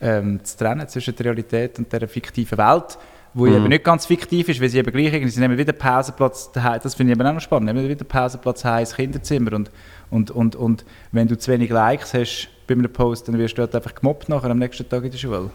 ähm, 0.00 0.44
zu 0.44 0.56
trennen 0.56 0.88
zwischen 0.88 1.14
der 1.16 1.26
Realität 1.26 1.78
und 1.78 1.92
der 1.92 2.08
fiktiven 2.08 2.58
Welt, 2.58 2.98
wo 3.34 3.46
Mhm. 3.46 3.56
eben 3.56 3.68
nicht 3.68 3.84
ganz 3.84 4.06
fiktiv 4.06 4.48
ist, 4.48 4.60
weil 4.60 4.68
sie 4.68 4.78
eben 4.78 4.90
gleich 4.90 5.12
irgendwie, 5.12 5.30
sie 5.30 5.40
nehmen 5.40 5.58
wieder 5.58 5.72
Pausenplatz 5.72 6.52
daheim, 6.52 6.80
das 6.82 6.94
finde 6.94 7.12
ich 7.12 7.18
eben 7.18 7.26
auch 7.26 7.34
noch 7.34 7.40
spannend, 7.40 7.72
nehmen 7.72 7.88
wieder 7.88 8.04
Pausenplatz 8.04 8.64
heim 8.64 8.80
ins 8.80 8.94
Kinderzimmer 8.94 9.52
und, 9.52 9.70
und, 10.10 10.30
und, 10.30 10.56
und 10.56 10.84
wenn 11.12 11.28
du 11.28 11.36
zu 11.36 11.50
wenig 11.50 11.70
Likes 11.70 12.14
hast 12.14 12.48
bei 12.66 12.74
einem 12.74 12.92
Post, 12.92 13.28
dann 13.28 13.38
wirst 13.38 13.58
du 13.58 13.62
halt 13.62 13.74
einfach 13.74 13.94
gemobbt 13.94 14.28
nachher 14.28 14.50
am 14.50 14.58
nächsten 14.58 14.88
Tag 14.88 15.04
in 15.04 15.10
der 15.10 15.18
Schule. 15.18 15.50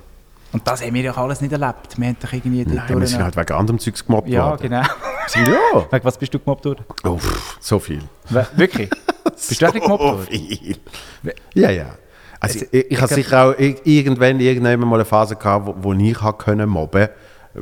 Und 0.54 0.68
das 0.68 0.82
haben 0.84 0.93
wir 0.93 1.02
ja 1.02 1.16
alles 1.16 1.39
nicht 1.41 1.52
erlebt. 1.54 1.97
Wir 1.97 2.08
haben 2.08 2.18
doch 2.22 2.34
irgendwie 2.34 2.66
Nein, 2.66 2.99
wir 2.99 3.08
sind 3.08 3.24
halt 3.24 3.38
wegen 3.38 3.54
anderem 3.54 3.80
Zeugs 3.80 4.06
gemobbt 4.06 4.28
Ja, 4.30 4.49
worden. 4.52 4.62
genau. 4.64 4.82
Ja. 5.36 5.86
Wegen 5.91 6.04
was 6.06 6.18
bist 6.18 6.34
du 6.34 6.39
gemobbt 6.39 6.66
worden? 6.66 6.84
Oh, 7.04 7.16
pff, 7.18 7.58
so 7.62 7.80
viel. 7.80 8.02
Wirklich? 8.56 8.89
Bist 9.24 9.62
du 9.62 9.66
auch 9.68 9.74
nicht 9.74 9.84
gemobbt 9.84 10.04
so 10.04 10.10
worden? 10.10 10.26
viel. 10.30 10.76
Ja, 11.54 11.70
ja. 11.70 11.86
Also, 12.41 12.60
Also, 12.60 12.66
ich, 12.72 12.74
ich, 12.86 12.91
ich 12.91 13.02
habe 13.02 13.14
sicher 13.14 13.43
auch 13.45 13.54
ir- 13.54 13.80
irgendwann, 13.86 14.39
irgendwann 14.41 14.80
mal 14.82 14.95
eine 14.95 15.06
Phase 15.06 15.36
gehabt, 15.38 15.68
wo, 15.68 15.76
wo 15.78 15.93
ich 15.93 16.22
habe 16.22 16.38
können 16.43 16.68
mobben 16.70 17.08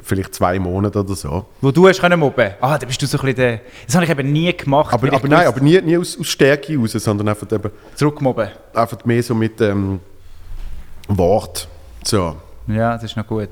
Vielleicht 0.02 0.34
zwei 0.36 0.58
Monate 0.60 1.00
oder 1.00 1.16
so. 1.16 1.46
Wo 1.62 1.72
du 1.72 1.88
hast 1.88 2.00
können 2.00 2.20
mobben? 2.20 2.52
Ah, 2.62 2.78
da 2.78 2.86
bist 2.88 3.02
du 3.02 3.06
so 3.08 3.18
ein 3.18 3.22
bisschen 3.26 3.36
der... 3.38 3.60
Das 3.86 3.96
habe 3.96 4.06
ich 4.06 4.12
eben 4.12 4.32
nie 4.32 4.56
gemacht. 4.56 4.94
Aber, 4.94 5.12
aber 5.14 5.28
nein, 5.28 5.48
aber 5.48 5.60
nie, 5.62 5.82
nie 5.82 5.98
aus, 5.98 6.18
aus 6.20 6.28
Stärke 6.28 6.78
raus, 6.78 6.92
sondern 6.94 7.28
einfach, 7.28 7.52
eben, 7.52 7.72
Zurückmobben. 7.96 8.50
einfach 8.74 9.04
mehr 9.06 9.22
so 9.24 9.34
mit 9.36 9.60
ähm, 9.62 10.00
Wort. 11.08 11.68
So. 12.04 12.36
Ja, 12.70 12.94
das 12.94 13.04
ist 13.04 13.18
noch 13.18 13.28
gut. 13.28 13.50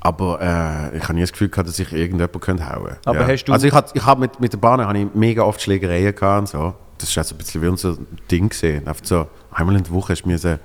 Aber 0.00 0.38
äh, 0.40 0.96
ich 0.96 1.02
habe 1.04 1.14
nie 1.14 1.22
das 1.22 1.32
Gefühl 1.32 1.48
gehabt, 1.48 1.68
dass 1.68 1.78
ich 1.78 1.92
irgendjemanden 1.92 2.40
könnte 2.40 2.68
hauen 2.68 2.96
Aber 3.04 3.20
ja. 3.22 3.26
hast 3.26 3.44
du- 3.44 3.52
Also 3.52 3.66
ich 3.66 3.72
hatte 3.74 3.90
ich 3.94 4.06
hab 4.06 4.18
mit, 4.18 4.38
mit 4.38 4.52
der 4.52 4.58
Bahn 4.58 4.80
habe 4.80 4.96
ich 4.98 5.06
mega 5.14 5.42
oft 5.42 5.60
Schlägereien 5.60 6.14
gehabt 6.14 6.40
und 6.40 6.48
so. 6.48 6.74
Das 6.98 7.08
ist 7.08 7.18
also 7.18 7.34
ein 7.34 7.38
bisschen 7.38 7.62
wie 7.62 7.66
unser 7.68 7.96
Ding 8.30 8.48
gesehen. 8.48 8.86
Einfach 8.86 9.04
so, 9.04 9.26
einmal 9.52 9.76
in 9.76 9.82
der 9.82 9.92
Woche 9.92 10.12
hast 10.12 10.22
du 10.22 10.28
mir 10.28 10.38
so... 10.38 10.50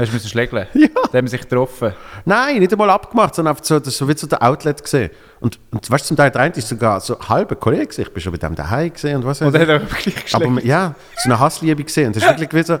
Hast 0.00 0.10
du 0.10 0.14
müssen 0.14 0.28
schlägeln? 0.28 0.68
Ja. 0.74 0.86
Da 1.10 1.18
haben 1.18 1.26
sich 1.26 1.40
getroffen. 1.40 1.92
Nein, 2.24 2.60
nicht 2.60 2.70
einmal 2.70 2.88
abgemacht, 2.88 3.34
sondern 3.34 3.50
einfach 3.50 3.64
so, 3.64 3.80
das 3.80 3.88
ist 3.88 3.98
so 3.98 4.06
wie 4.08 4.16
so 4.16 4.28
der 4.28 4.40
Outlet 4.44 4.80
gesehen. 4.80 5.10
Und, 5.40 5.58
und 5.72 5.90
weißt 5.90 6.04
du, 6.04 6.08
zum 6.08 6.16
Teil 6.16 6.30
der 6.30 6.40
eine 6.40 6.54
ist 6.54 6.68
sogar 6.68 7.00
so 7.00 7.18
halber 7.18 7.56
Kollege 7.56 7.86
gewesen. 7.86 8.02
Ich 8.02 8.12
bin 8.12 8.22
schon 8.22 8.30
mit 8.30 8.40
dem 8.44 8.54
daheim 8.54 8.92
gesehen 8.92 9.16
und 9.16 9.24
was 9.24 9.40
Und 9.40 9.48
weiß 9.48 9.52
dann 9.54 9.62
ich. 9.62 9.68
hat 9.68 9.82
er 9.82 9.90
wirklich 9.90 10.34
Aber 10.36 10.44
geschlägt. 10.46 10.66
ja, 10.68 10.94
so 11.16 11.24
eine 11.28 11.40
Hassliebe 11.40 11.82
gesehen. 11.82 12.06
Und 12.06 12.14
das 12.16 12.22
ist 12.22 12.28
wirklich 12.30 12.52
wie 12.52 12.62
so, 12.64 12.74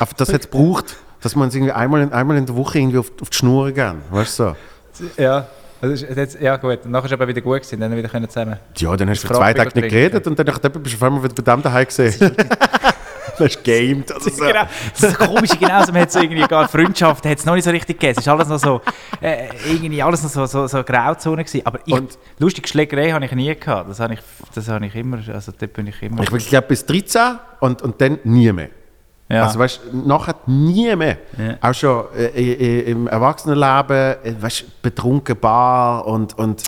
einfach 0.00 0.14
das 0.14 0.32
hat 0.32 0.40
es 0.40 0.50
gebraucht, 0.50 0.96
dass 1.24 1.34
man 1.34 1.48
es 1.48 1.54
irgendwie 1.54 1.72
einmal 1.72 2.02
in, 2.02 2.12
einmal 2.12 2.36
in 2.36 2.44
der 2.44 2.54
Woche 2.54 2.78
irgendwie 2.78 2.98
auf, 2.98 3.10
auf 3.20 3.30
die 3.30 3.36
Schnur 3.36 3.72
gehen. 3.72 4.02
Weißt 4.10 4.38
du 4.38 4.54
so? 4.98 5.02
Ja. 5.22 5.46
Ist, 5.80 6.02
jetzt, 6.02 6.40
ja 6.40 6.56
gut, 6.56 6.84
und 6.84 6.92
nachher 6.92 7.06
ist 7.06 7.12
aber 7.12 7.28
wieder 7.28 7.40
gut 7.40 7.56
gewesen, 7.60 7.80
dann 7.80 7.94
wieder 7.94 8.08
können 8.08 8.28
zusammen. 8.28 8.58
Ja, 8.76 8.96
dann 8.96 9.10
hast 9.10 9.24
du 9.24 9.28
zwei 9.28 9.52
Tage 9.52 9.78
nicht 9.78 9.90
geredet 9.90 10.26
und 10.26 10.38
dann 10.38 10.46
bist 10.46 10.64
du 10.64 10.96
auf 10.96 11.02
einmal 11.02 11.22
wieder 11.24 11.34
bei 11.34 11.52
dem 11.54 11.62
daheim 11.62 11.84
gesehen. 11.86 12.14
das 13.38 13.40
ist 13.40 13.64
gamed 13.64 14.10
oder 14.10 14.20
so. 14.20 14.30
Genau, 14.44 14.62
das 14.92 15.02
ist 15.10 15.20
das 15.20 15.28
Komische, 15.28 15.56
genauso, 15.58 15.92
man 15.92 16.02
hat 16.02 16.12
so 16.12 16.20
irgendwie 16.20 16.46
gar 16.46 16.68
Freundschaft, 16.68 17.26
hat 17.26 17.38
es 17.38 17.44
noch 17.44 17.54
nicht 17.54 17.64
so 17.64 17.70
richtig 17.70 17.98
gegeben. 17.98 18.12
Es 18.18 18.24
ist 18.24 18.28
alles 18.28 18.48
noch 18.48 18.58
so, 18.58 18.80
äh, 19.20 19.48
irgendwie 19.66 20.02
alles 20.02 20.22
noch 20.22 20.30
so, 20.30 20.46
so, 20.46 20.66
so 20.66 20.82
Grauzone 20.82 21.44
gewesen. 21.44 21.66
Aber 21.66 21.80
ich, 21.84 21.92
Und- 21.92 22.18
lustige 22.38 22.66
Schlägerei 22.68 23.10
habe 23.10 23.24
ich 23.24 23.32
nie 23.32 23.54
gehabt. 23.54 23.90
Das 23.90 24.00
habe 24.00 24.14
ich, 24.14 24.20
das 24.54 24.68
habe 24.68 24.86
ich 24.86 24.94
immer, 24.94 25.18
also 25.32 25.52
dort 25.58 25.72
bin 25.72 25.86
ich 25.86 26.02
immer. 26.02 26.22
Ich, 26.22 26.32
ich 26.32 26.48
glaube 26.48 26.68
bis 26.68 26.86
13 26.86 27.38
und, 27.60 27.82
und 27.82 28.00
dann 28.00 28.20
nie 28.24 28.50
mehr. 28.52 28.68
Ja. 29.28 29.44
Also 29.44 29.58
weißt 29.58 29.80
du, 29.92 30.08
nachher 30.08 30.34
nie 30.46 30.94
mehr. 30.96 31.16
Ja. 31.38 31.56
Auch 31.70 31.74
schon 31.74 32.04
äh, 32.16 32.26
äh, 32.26 32.80
im 32.90 33.06
Erwachsenenleben, 33.06 34.16
äh, 34.22 34.34
weißt 34.40 34.82
betrunken 34.82 35.36
Bar 35.38 36.06
und, 36.06 36.36
und 36.38 36.62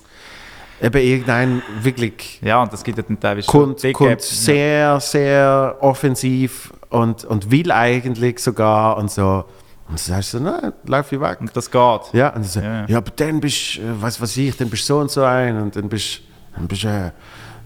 eben 0.82 1.00
irgendein 1.02 1.62
wirklich 1.80 2.38
ja, 2.42 2.62
und 2.62 2.72
das 2.72 2.82
gibt 2.84 2.98
ja 2.98 3.04
dann 3.06 3.18
teilweise 3.20 3.50
schon 3.50 3.60
kommt, 3.66 3.80
dicke- 3.80 3.92
kommt 3.92 4.20
sehr, 4.22 5.00
sehr 5.00 5.76
offensiv 5.80 6.72
und, 6.90 7.24
und 7.24 7.50
will 7.50 7.70
eigentlich 7.72 8.38
sogar 8.40 8.96
und 8.98 9.10
so. 9.10 9.44
Und 9.88 9.92
dann 9.92 9.98
sagst 9.98 10.34
du 10.34 10.38
so, 10.38 10.44
nein, 10.44 10.72
lauf 10.86 11.12
ich 11.12 11.20
weg. 11.20 11.38
Und 11.40 11.56
das 11.56 11.70
geht. 11.70 12.00
Ja, 12.12 12.30
und 12.30 12.44
so, 12.44 12.60
Ja, 12.60 12.66
ja, 12.80 12.84
ja. 12.88 12.98
aber 12.98 13.10
dann 13.14 13.38
bist 13.40 13.76
du, 13.76 13.80
äh, 13.82 13.84
was 14.00 14.20
weiß 14.20 14.36
ich, 14.38 14.56
dann 14.56 14.68
bist 14.68 14.82
du 14.88 14.94
so 14.94 14.98
und 15.00 15.10
so 15.10 15.22
ein 15.22 15.60
und 15.60 15.76
dann 15.76 15.88
bist 15.88 16.22
dann 16.56 16.66
bist 16.66 16.84
du 16.84 16.88
äh, 16.88 17.10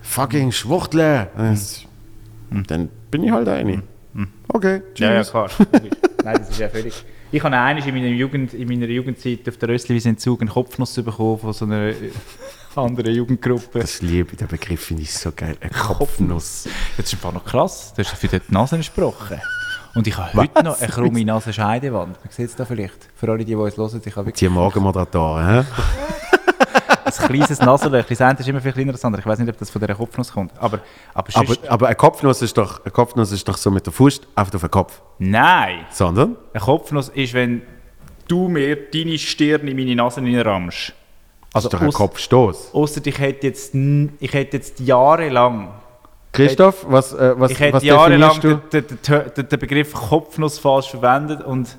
fucking 0.02 0.52
Schwuchtler. 0.52 1.28
Und 1.36 1.50
das- 1.52 1.84
Dann 2.66 2.88
bin 3.10 3.24
ich 3.24 3.30
halt 3.30 3.48
eine. 3.48 3.82
Okay, 4.52 4.82
tschüss. 4.94 5.00
Ja, 5.00 5.12
ja, 5.14 5.24
klar. 5.24 5.48
Nein, 6.24 6.36
das 6.38 6.50
ist 6.50 6.58
ja 6.58 6.68
völlig. 6.68 7.04
Ich 7.32 7.42
habe 7.44 7.56
einmal 7.56 7.86
in 7.86 7.94
meiner, 7.94 8.08
Jugend, 8.08 8.52
in 8.54 8.66
meiner 8.66 8.86
Jugendzeit 8.86 9.48
auf 9.48 9.56
der 9.56 9.68
Rössliwiese-Entzug 9.68 10.40
einen 10.40 10.50
Kopfnuss 10.50 10.94
bekommen 10.96 11.38
von 11.38 11.52
so 11.52 11.64
einer 11.64 11.90
äh, 11.90 12.10
anderen 12.74 13.14
Jugendgruppe. 13.14 13.78
Das 13.78 14.02
liebe 14.02 14.32
ich, 14.32 14.38
der 14.38 14.46
Begriff 14.46 14.86
finde 14.86 15.02
ich 15.02 15.12
so 15.12 15.30
geil. 15.34 15.56
Eine 15.60 15.70
Kopfnuss. 15.70 16.68
Das 16.96 17.06
ist 17.06 17.14
einfach 17.14 17.32
noch 17.32 17.44
krass. 17.44 17.92
Du 17.94 18.02
hast 18.02 18.10
für 18.10 18.26
die 18.26 18.40
Nase 18.48 18.78
gesprochen. 18.78 19.40
Und 19.94 20.06
ich 20.06 20.16
habe 20.16 20.32
heute 20.34 20.64
noch 20.64 20.80
eine 20.80 20.88
krumme 20.88 21.24
Nasenscheidewand. 21.24 22.18
Man 22.24 22.32
sieht 22.32 22.46
es 22.46 22.56
da 22.56 22.64
vielleicht. 22.64 23.08
Für 23.14 23.28
alle, 23.28 23.38
die, 23.38 23.44
die 23.46 23.54
uns 23.54 23.76
hören, 23.76 24.02
ich 24.04 24.16
habe 24.16 24.26
wirklich 24.26 24.38
Die 24.40 24.48
Morgenmoderatoren, 24.48 25.46
hä? 25.46 25.64
ein 27.18 27.28
kleines 27.28 27.58
Nasenlöchchen. 27.60 28.16
Das 28.16 28.20
eine 28.20 28.38
ist 28.38 28.48
immer 28.48 28.60
viel 28.60 28.72
kleiner 28.72 28.92
als 28.92 29.00
das 29.00 29.04
andere. 29.06 29.20
Ich 29.20 29.26
weiß 29.26 29.38
nicht, 29.38 29.48
ob 29.48 29.58
das 29.58 29.70
von 29.70 29.80
dieser 29.80 29.94
Kopfnuss 29.94 30.32
kommt. 30.32 30.52
Aber, 30.58 30.78
aber, 31.14 31.28
Aber, 31.34 31.54
aber 31.68 31.86
eine 31.86 31.96
Kopfnuss 31.96 32.42
ist 32.42 32.56
doch, 32.56 32.84
eine 32.84 32.90
Kopfnuss 32.92 33.32
ist 33.32 33.48
doch 33.48 33.56
so 33.56 33.70
mit 33.70 33.86
der 33.86 33.92
Fuß 33.92 34.20
einfach 34.34 34.54
auf 34.54 34.60
den 34.60 34.70
Kopf. 34.70 35.00
nein. 35.18 35.86
Sondern? 35.90 36.36
Eine 36.52 36.62
Kopfnuss 36.62 37.08
ist, 37.08 37.34
wenn 37.34 37.62
du 38.28 38.48
mir 38.48 38.76
deine 38.76 39.18
Stirn 39.18 39.66
in 39.66 39.76
meine 39.76 39.96
Nase 39.96 40.20
reinrammst. 40.20 40.92
Also 41.52 41.66
Also 41.66 41.68
ist 41.68 41.74
doch 41.74 41.80
ein 41.82 41.92
Kopfstoß. 41.92 42.74
Ausser 42.74 43.00
ich 43.04 43.18
hätte 43.18 43.48
jetzt, 43.48 43.74
ich 43.74 44.32
hätte 44.32 44.56
jetzt 44.56 44.78
jahrelang, 44.78 45.70
Christoph, 46.32 46.86
was, 46.88 47.12
äh, 47.12 47.34
was, 47.36 47.50
ich 47.50 47.58
hätte 47.58 47.72
was 47.74 47.82
jahrelang 47.82 48.40
definierst 48.40 48.72
du? 48.72 48.80
den, 48.82 48.98
den, 49.02 49.32
den, 49.36 49.48
den 49.48 49.58
Begriff 49.58 49.92
Kopfnuss 49.92 50.60
falsch 50.60 50.90
verwendet 50.90 51.42
und 51.42 51.76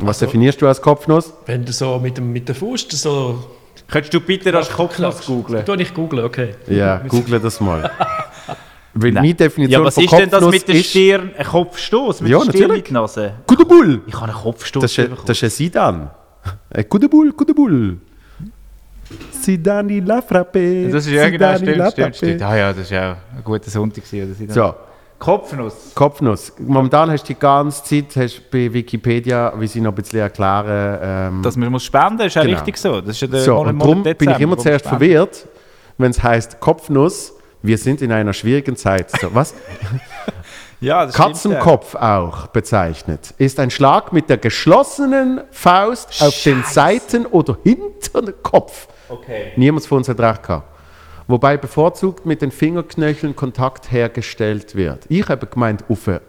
Was 0.00 0.18
definierst 0.18 0.60
du 0.60 0.66
als 0.68 0.82
Kopfnuss? 0.82 1.32
Wenn 1.46 1.64
du 1.64 1.72
so 1.72 1.98
mit, 1.98 2.18
dem, 2.18 2.30
mit 2.30 2.46
der 2.46 2.54
Faust 2.54 2.92
so... 2.92 3.42
könntest 3.90 4.14
du 4.14 4.20
bitte 4.20 4.52
das 4.52 4.70
Kopfnuss 4.70 5.24
googlen? 5.26 5.64
Tu 5.64 5.74
ich 5.74 5.92
googeln, 5.94 6.24
okay. 6.24 6.54
Ja, 6.68 6.98
google 7.08 7.40
das 7.40 7.60
mal. 7.60 7.90
Weil 8.94 9.12
Nein. 9.12 9.22
meine 9.22 9.34
Definition 9.34 9.82
Ja, 9.82 9.86
was 9.86 9.94
von 9.94 10.04
ist 10.04 10.12
denn 10.12 10.30
das 10.30 10.44
mit 10.50 10.66
der 10.66 10.74
Stirn? 10.74 11.30
Ein 11.38 11.46
Kopfstoß 11.46 12.22
mit 12.22 12.30
Ja, 12.32 12.38
der 12.38 12.44
Stirn 12.46 12.60
natürlich. 12.62 12.78
in 12.80 12.84
die 12.86 12.92
Nase? 12.92 13.32
Guter 13.46 13.64
Bull! 13.64 14.02
Ich 14.06 14.14
habe 14.14 14.24
einen 14.24 14.34
Kopfstoß 14.34 14.82
Das 14.82 14.98
ist, 14.98 15.10
das 15.26 15.36
ist 15.36 15.42
ein 15.44 15.50
Sidan. 15.50 16.10
Ein 16.70 16.86
guter 16.88 17.08
Bull, 17.08 17.32
guter 17.32 17.54
Bull. 17.54 17.98
Sidani 19.30 20.00
la 20.00 20.22
frappe. 20.22 20.88
Das 20.90 21.06
ist 21.06 21.12
ja 21.12 21.28
genau, 21.28 21.56
Zidane 21.56 21.58
stimmt, 21.58 21.92
stimmt, 21.92 22.16
stimmt. 22.16 22.42
Ah 22.42 22.56
ja, 22.56 22.68
das 22.72 22.82
ist 22.82 22.90
ja 22.90 23.16
ein 23.36 23.44
guter 23.44 23.70
Sonntag 23.70 24.04
gewesen. 24.08 24.44
Oder? 24.44 24.54
So, 24.54 24.74
Kopfnuss. 25.20 25.92
Kopfnuss. 25.94 26.52
Momentan 26.58 27.10
hast 27.10 27.22
du 27.28 27.34
die 27.34 27.38
ganze 27.38 27.84
Zeit 27.84 28.16
hast 28.16 28.38
du 28.38 28.42
bei 28.50 28.72
Wikipedia, 28.72 29.52
wie 29.56 29.66
sie 29.68 29.80
noch 29.80 29.92
ein 29.92 29.94
bisschen 29.94 30.18
erklären, 30.20 30.98
ähm, 31.36 31.42
Dass 31.42 31.56
man 31.56 31.70
muss 31.70 31.84
spenden, 31.84 32.22
ist 32.22 32.34
ja 32.34 32.42
Genau. 32.42 32.54
richtig 32.56 32.76
so. 32.78 33.00
Das 33.00 33.10
ist 33.10 33.20
ja 33.20 33.28
der 33.28 33.40
so, 33.40 33.54
Monat- 33.54 33.68
und 33.72 33.76
Monat 33.76 33.86
darum 33.88 34.02
bin 34.02 34.10
ich 34.10 34.18
Dezember, 34.18 34.40
immer 34.42 34.56
zuerst 34.58 34.84
man 34.86 34.94
spendet. 34.96 35.36
verwirrt, 35.36 35.48
wenn 35.98 36.10
es 36.10 36.22
heißt 36.22 36.58
Kopfnuss, 36.60 37.34
wir 37.62 37.76
sind 37.78 38.00
in 38.02 38.10
einer 38.10 38.32
schwierigen 38.32 38.74
Zeit. 38.76 39.10
So, 39.20 39.32
was? 39.34 39.54
Ja, 40.82 41.04
das 41.04 41.14
stimmt, 41.14 41.28
Katzenkopf 41.28 41.94
auch 41.94 42.46
bezeichnet, 42.46 43.34
ist 43.36 43.60
ein 43.60 43.70
Schlag 43.70 44.14
mit 44.14 44.30
der 44.30 44.38
geschlossenen 44.38 45.42
Faust 45.50 46.22
auf 46.22 46.42
den 46.42 46.62
Seiten 46.64 47.26
oder 47.26 47.58
hinter 47.62 48.22
den 48.22 48.42
Kopf. 48.42 48.88
ja. 49.10 49.14
Okay. 49.14 49.52
Niemand 49.56 49.84
von 49.84 49.98
uns 49.98 50.08
hat 50.08 50.18
recht 50.18 50.42
gehabt. 50.42 50.79
Wobei 51.30 51.56
bevorzugt 51.56 52.26
mit 52.26 52.42
den 52.42 52.50
Fingerknöcheln 52.50 53.36
Kontakt 53.36 53.90
hergestellt 53.92 54.74
wird. 54.74 55.04
Ich 55.08 55.28
habe 55.28 55.46
gemeint, 55.46 55.84
auf 55.88 56.04
den 56.04 56.20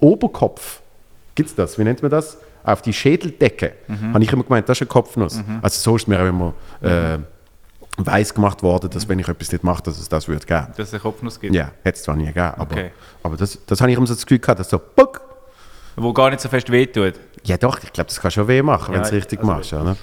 Oberkopf. 0.00 0.80
Gibt 1.34 1.48
es 1.50 1.54
das? 1.54 1.78
Wie 1.78 1.84
nennt 1.84 2.02
man 2.02 2.10
das? 2.10 2.38
Auf 2.62 2.82
die 2.82 2.92
Schädeldecke. 2.92 3.72
Habe 4.12 4.22
ich 4.22 4.32
immer 4.32 4.44
gemeint, 4.44 4.68
das 4.68 4.78
ist 4.78 4.82
eine 4.82 4.88
Kopfnuss. 4.88 5.40
Also 5.62 5.80
so 5.80 5.96
ist 5.96 6.06
mir 6.08 6.20
auch 6.20 6.26
immer 6.28 6.54
äh, 6.80 7.18
weiß 7.96 8.34
gemacht 8.34 8.62
worden, 8.62 8.90
dass 8.90 9.08
wenn 9.08 9.18
ich 9.18 9.28
etwas 9.28 9.52
nicht 9.52 9.62
mache, 9.64 9.82
dass 9.82 9.98
es 10.00 10.08
das 10.08 10.26
würde 10.28 10.44
geben. 10.46 10.66
Dass 10.76 10.88
es 10.88 10.94
einen 10.94 11.02
Kopfnuss 11.02 11.38
gibt. 11.38 11.54
Ja, 11.54 11.70
hätte 11.82 11.96
es 11.96 12.02
zwar 12.02 12.16
nie 12.16 12.26
gegeben, 12.26 12.52
aber, 12.56 12.62
Okay. 12.72 12.90
aber 13.22 13.36
das, 13.36 13.58
das 13.66 13.80
habe 13.80 13.90
ich 13.92 13.96
immer 13.96 14.06
so 14.06 14.14
das 14.14 14.24
Gefühl 14.26 14.38
gehabt, 14.40 14.60
dass 14.60 14.68
so, 14.70 14.78
puck. 14.78 15.20
Wo 15.96 16.12
gar 16.12 16.30
nicht 16.30 16.40
so 16.40 16.48
fest 16.48 16.70
wehtut. 16.70 17.14
Ja 17.46 17.56
doch, 17.58 17.78
ich 17.82 17.92
glaube, 17.92 18.08
das 18.08 18.20
kann 18.20 18.30
schon 18.30 18.48
weh 18.48 18.62
machen, 18.62 18.94
wenn 18.94 19.00
du 19.02 19.06
es 19.06 19.10
Ja, 19.12 19.16
richtig 19.18 19.38
also- 19.40 19.52
machst. 19.52 19.72
Oder? 19.72 19.96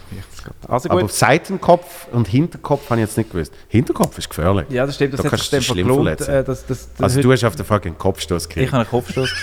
Also 0.67 0.89
Aber 0.89 1.01
gut. 1.01 1.11
Seitenkopf 1.11 2.07
und 2.11 2.27
Hinterkopf 2.27 2.89
habe 2.89 2.99
ich 3.01 3.07
jetzt 3.07 3.17
nicht 3.17 3.31
gewusst. 3.31 3.53
Hinterkopf 3.67 4.17
ist 4.17 4.29
gefährlich. 4.29 4.65
Ja, 4.69 4.85
das 4.85 4.95
stimmt. 4.95 5.13
Das 5.13 5.21
Da 5.21 5.29
kannst 5.29 5.51
du 5.53 5.61
schlimm 5.61 5.85
verklont. 5.87 6.01
verletzen. 6.19 6.31
Äh, 6.33 6.43
das, 6.43 6.65
das, 6.65 6.89
das 6.93 7.01
Also 7.03 7.21
du 7.21 7.31
hast 7.31 7.43
auf 7.43 7.55
den 7.55 7.65
fucking 7.65 7.97
Kopfstoß 7.97 8.43
Ich 8.43 8.49
gekriegt. 8.49 8.71
habe 8.73 8.81
einen 8.83 8.89
Kopfstoß 8.89 9.33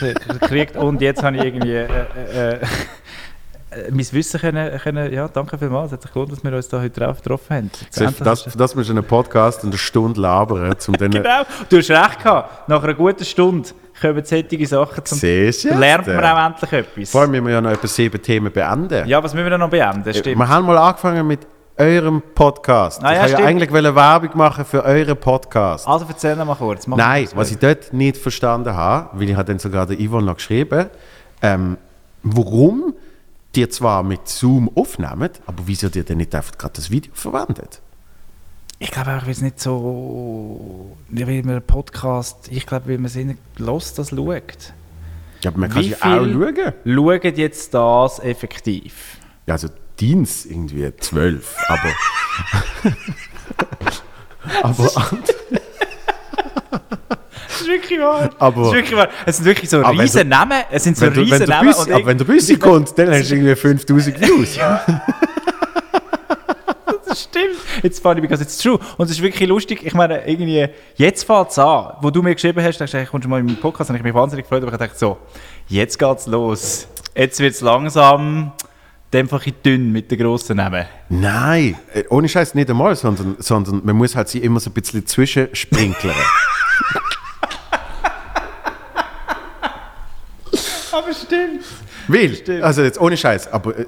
gekriegt 0.41 0.77
und 0.77 1.01
jetzt 1.01 1.23
habe 1.23 1.37
ich 1.37 1.45
irgendwie 1.45 1.73
äh, 1.73 1.85
äh, 1.87 2.51
äh, 2.55 2.59
mein 3.91 4.13
Wissen 4.13 4.41
können, 4.41 4.79
können, 4.79 5.13
ja, 5.13 5.29
danke 5.29 5.59
vielmals, 5.59 5.89
es 5.89 5.93
hat 5.93 6.03
sich 6.03 6.13
gelohnt, 6.13 6.33
dass 6.33 6.43
wir 6.43 6.53
uns 6.53 6.69
da 6.69 6.81
heute 6.81 7.01
drauf 7.01 7.19
getroffen 7.19 7.57
haben. 7.57 7.71
Endlich 7.95 8.19
das, 8.19 8.45
das 8.45 8.75
musst 8.75 8.89
du 8.89 8.95
einen 8.95 9.05
Podcast 9.05 9.63
eine 9.63 9.77
Stunde 9.77 10.21
labern, 10.21 10.75
um 10.87 10.95
Genau, 10.99 11.43
du 11.69 11.77
hast 11.77 11.91
recht 11.91 12.23
gehabt. 12.23 12.69
Nach 12.69 12.83
einer 12.83 12.95
guten 12.95 13.25
Stunde 13.25 13.69
kommen 14.01 14.25
solche 14.25 14.67
Sachen 14.67 15.05
zum... 15.05 15.19
Siehst 15.19 15.65
du 15.65 15.75
lernt 15.75 16.07
man 16.07 16.25
auch 16.25 16.47
endlich 16.47 16.73
etwas. 16.73 17.11
Vor 17.11 17.23
allem 17.23 17.33
müssen 17.33 17.47
wir 17.47 17.53
ja 17.53 17.61
noch 17.61 17.71
etwa 17.71 17.87
sieben 17.87 18.23
Themen 18.23 18.53
beenden. 18.53 19.07
Ja, 19.07 19.23
was 19.23 19.35
müssen 19.35 19.45
wir 19.45 19.51
denn 19.51 19.61
noch 19.61 19.71
beenden? 19.71 20.15
Stimmt. 20.15 20.39
Wir 20.39 20.49
haben 20.49 20.67
mal 20.67 20.79
angefangen 20.79 21.27
mit 21.27 21.41
eurem 21.77 22.23
Podcast. 22.35 23.05
Ah, 23.05 23.13
ja, 23.13 23.27
ich 23.27 23.33
wollte 23.33 23.43
ja 23.43 23.49
eigentlich 23.49 23.73
Werbung 23.73 24.31
machen 24.35 24.65
für 24.65 24.85
euren 24.85 25.17
Podcast. 25.17 25.87
Also 25.87 26.07
erzähl 26.09 26.37
mal 26.37 26.55
kurz. 26.57 26.87
Nein, 26.87 27.25
mal 27.25 27.29
was 27.35 27.51
ich 27.51 27.59
dort 27.59 27.93
nicht 27.93 28.17
verstanden 28.17 28.75
habe, 28.75 29.11
weil 29.13 29.29
ich 29.29 29.37
habe 29.37 29.45
dann 29.45 29.59
sogar 29.59 29.87
der 29.87 29.97
Yvonne 29.97 30.27
noch 30.27 30.37
geschrieben, 30.37 30.87
ähm, 31.43 31.77
warum 32.23 32.95
die 33.59 33.69
zwar 33.69 34.05
mit 34.05 34.29
Zoom 34.29 34.71
aufnehmen, 34.77 35.31
aber 35.47 35.63
wieso 35.67 35.89
die 35.89 36.05
dann 36.05 36.19
nicht 36.19 36.35
einfach 36.35 36.57
gerade 36.57 36.75
das 36.75 36.91
Video 36.91 37.13
verwendet? 37.15 37.81
Ich 38.79 38.93
glaube 38.93 39.17
auch, 39.17 39.23
weil 39.25 39.33
es 39.33 39.41
nicht 39.41 39.59
so... 39.59 40.97
Ja, 41.11 41.27
weil 41.27 41.43
man 41.43 41.61
Podcast... 41.63 42.49
Ich 42.53 42.67
glaube, 42.67 42.89
weil 42.89 42.99
man 42.99 43.07
es 43.07 43.17
nicht 43.17 43.41
lost, 43.57 43.99
das 43.99 44.11
schaut. 44.11 44.73
Ja, 45.43 45.51
aber 45.51 45.59
man 45.59 45.71
kann 45.71 45.83
Wie 45.83 45.89
sie 45.89 45.97
auch 45.97 46.01
schauen. 46.01 46.57
Schauen 46.85 47.37
jetzt 47.37 47.75
das 47.75 48.21
effektiv? 48.21 49.17
Ja, 49.47 49.55
also 49.55 49.69
Dienst 49.99 50.47
irgendwie 50.47 50.93
zwölf, 50.99 51.57
aber... 51.67 51.93
aber, 54.63 54.91
Das 57.59 57.67
ist 57.67 57.69
wirklich 57.69 57.99
wahr. 58.01 58.31
Aber- 58.39 58.61
das 58.63 58.69
ist 58.69 58.75
wirklich 58.75 58.97
wahr. 58.97 59.09
Es 59.27 59.37
sind 59.37 59.47
wirklich 59.47 59.71
so 59.71 59.83
wenn 59.83 60.01
riesen 60.01 60.29
Namen. 60.29 60.63
Es 60.71 60.85
sind 60.85 60.97
so 60.97 61.11
du, 61.11 61.21
riesen 61.21 61.49
Namen. 61.49 61.69
Büssi, 61.69 61.93
aber 61.93 62.07
wenn 62.07 62.19
der 62.19 62.25
Büssi 62.25 62.57
kommt, 62.57 62.97
dann 62.99 63.11
hast 63.11 63.31
du 63.31 63.35
irgendwie 63.35 63.55
5000 63.57 64.21
Views. 64.21 64.59
Das 67.07 67.23
stimmt. 67.23 67.57
Jetzt 67.83 68.05
ich, 68.05 68.21
because 68.21 68.43
it's 68.43 68.59
true. 68.59 68.79
Und 68.97 69.07
es 69.07 69.13
ist 69.13 69.23
wirklich 69.23 69.49
lustig. 69.49 69.81
Ich 69.85 69.95
meine, 69.95 70.27
irgendwie, 70.29 70.69
jetzt 70.97 71.25
fängt 71.25 71.51
es 71.51 71.59
an, 71.59 71.95
wo 72.01 72.11
du 72.11 72.23
mir 72.23 72.35
geschrieben 72.35 72.61
hast, 72.63 72.81
hast 72.81 72.81
du 72.81 72.85
gesagt, 72.85 73.11
kommst 73.11 73.25
du 73.25 73.29
mal 73.29 73.41
in 73.41 73.47
meinen 73.47 73.61
Podcast, 73.61 73.89
habe 73.89 73.97
ich 73.97 74.05
mich 74.05 74.15
wahnsinnig 74.15 74.45
gefreut, 74.45 74.63
aber 74.63 74.73
ich 74.73 74.79
dachte 74.79 74.97
so, 74.99 75.19
jetzt 75.69 75.99
geht's 75.99 76.27
los. 76.27 76.87
Jetzt 77.15 77.41
wird 77.41 77.55
es 77.55 77.61
langsam, 77.63 78.53
einfach 79.15 79.47
ein 79.47 79.55
dünn 79.65 79.91
mit 79.93 80.11
den 80.11 80.19
grossen 80.19 80.59
Namen. 80.59 80.85
Nein, 81.09 81.77
äh, 81.95 82.05
ohne 82.11 82.29
Scheiß 82.29 82.55
nicht 82.55 82.69
einmal, 82.69 82.95
sondern, 82.95 83.37
sondern 83.39 83.81
man 83.85 83.97
muss 83.97 84.15
halt 84.15 84.29
sie 84.29 84.39
immer 84.39 84.61
so 84.61 84.71
ein 84.71 84.75
bisschen 84.75 85.07
zwischensprinklern. 85.07 86.15
Aber 90.93 91.13
stimmt. 91.13 91.65
Weil, 92.09 92.63
also 92.63 92.83
jetzt 92.83 93.01
ohne 93.01 93.17
Scheiß, 93.17 93.53
aber 93.53 93.77
äh, 93.79 93.87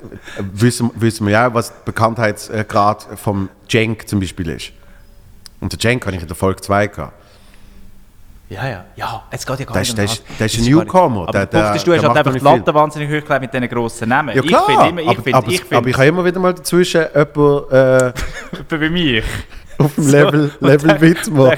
wissen, 0.53 0.91
wissen 0.97 1.27
wir 1.27 1.33
ja, 1.33 1.55
was 1.55 1.69
der 1.73 1.81
Bekanntheitsgrad 1.87 3.07
vom 3.17 3.49
Cenk 3.69 4.09
zum 4.09 4.21
Beispiel 4.21 4.49
ist. 4.51 4.73
Und 5.61 5.73
der 5.73 5.79
Cenk 5.79 6.05
habe 6.07 6.17
ich 6.17 6.23
in 6.23 6.29
der 6.29 6.37
Folge 6.37 6.61
2 6.61 6.87
gehabt. 6.89 7.13
Ja, 8.49 8.67
ja. 8.69 8.85
Ja, 8.97 9.23
es 9.31 9.47
geht 9.47 9.61
ja 9.61 9.65
gar 9.65 9.75
Der 9.75 9.81
nicht 9.83 9.91
ist- 9.91 9.93
um 9.93 9.97
der 9.97 10.07
das. 10.07 10.13
ist- 10.15 10.59
Das 10.59 10.67
ein 10.67 10.71
Newcomer. 10.73 11.23
Aber 11.23 11.33
Der- 11.33 11.47
der, 11.47 11.59
Punkt 11.59 11.67
der- 11.69 11.77
ist, 11.77 11.87
du 11.87 11.93
hast 11.95 12.03
halt 12.05 12.17
einfach 12.17 12.33
die 12.33 12.39
Latte 12.41 12.75
wahnsinnig 12.75 13.09
hoch 13.09 13.25
gelegt 13.27 13.41
mit 13.43 13.55
diesen 13.55 13.69
grossen 13.69 14.09
Namen. 14.09 14.35
Ja 14.35 14.43
klar, 14.43 14.65
Ich 14.69 14.75
finde 14.77 14.89
immer, 14.89 15.01
ich 15.03 15.09
aber, 15.09 15.23
finde, 15.23 15.39
aber, 15.39 15.49
ich 15.49 15.61
aber 15.61 15.69
finde, 15.69 15.91
ich 15.91 15.97
habe 15.97 16.07
immer 16.07 16.25
wieder 16.25 16.41
mal 16.41 16.55
dazwischen 16.55 17.01
jemanden 17.15 17.73
äh, 17.73 18.13
bei 18.69 18.91
mir. 18.91 19.23
auf 19.79 19.95
dem 19.95 20.09
Level, 20.11 20.51
Und 20.61 20.67
Level 20.67 20.89
dann- 20.89 21.01
Widmer. 21.01 21.53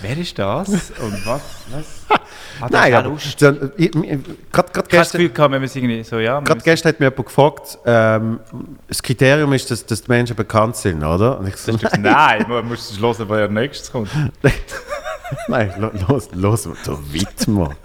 So 0.00 0.08
Wer 0.08 0.18
ist 0.18 0.38
das? 0.38 0.68
Und 0.68 1.26
was? 1.26 1.40
was? 1.70 2.18
Hat 2.60 2.70
Nein, 2.72 2.92
aber 2.94 3.08
Lust? 3.10 3.40
dann, 3.40 3.70
ich- 3.76 3.94
ich- 3.94 4.02
Ich 4.04 4.18
habe 4.56 4.68
das 4.72 4.88
gestern, 4.88 5.18
Gefühl 5.20 5.28
gehabt, 5.34 5.52
wenn 5.52 5.60
wir 5.62 5.66
es 5.66 5.76
irgendwie 5.76 6.02
so, 6.02 6.18
ja. 6.18 6.40
gerade 6.40 6.60
gestern 6.60 6.88
hat 6.92 6.98
mir 7.00 7.06
jemand 7.06 7.26
gefragt, 7.26 7.78
ähm, 7.86 8.40
das 8.88 9.00
Kriterium 9.02 9.52
ist, 9.52 9.70
dass, 9.70 9.86
dass 9.86 10.02
die 10.02 10.10
Menschen 10.10 10.34
bekannt 10.34 10.74
sind, 10.76 11.04
oder? 11.04 11.38
Und 11.38 11.46
ich 11.48 11.56
so, 11.56 11.72
Das 11.76 11.92
ist- 11.92 11.98
Nein, 12.00 12.46
man 12.48 12.66
muss 12.66 12.90
es 12.90 12.98
hören, 13.00 13.30
als 13.30 13.50
nächstes 13.52 13.92
kommt. 13.92 14.10
Nein, 15.48 15.72
lo- 15.78 15.92
los, 16.08 16.28
los, 16.32 16.62
der 16.86 16.98
Widmer. 17.12 17.76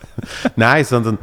Nein, 0.55 0.85
sondern 0.85 1.17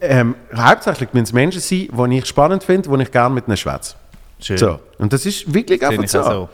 ähm, 0.00 0.34
hauptsächlich 0.54 1.12
müssen 1.12 1.24
es 1.24 1.32
Menschen 1.32 1.60
sein, 1.60 1.88
die 2.10 2.18
ich 2.18 2.26
spannend 2.26 2.62
finde, 2.64 2.88
die 2.96 3.02
ich 3.02 3.10
gerne 3.10 3.34
mit 3.34 3.48
ihnen 3.48 3.56
schwätze. 3.56 3.94
Schön. 4.40 4.58
So. 4.58 4.78
Und 4.98 5.12
das 5.12 5.24
ist 5.26 5.52
wirklich 5.52 5.80
Sehe 5.80 5.88
einfach 5.88 6.06
so. 6.08 6.48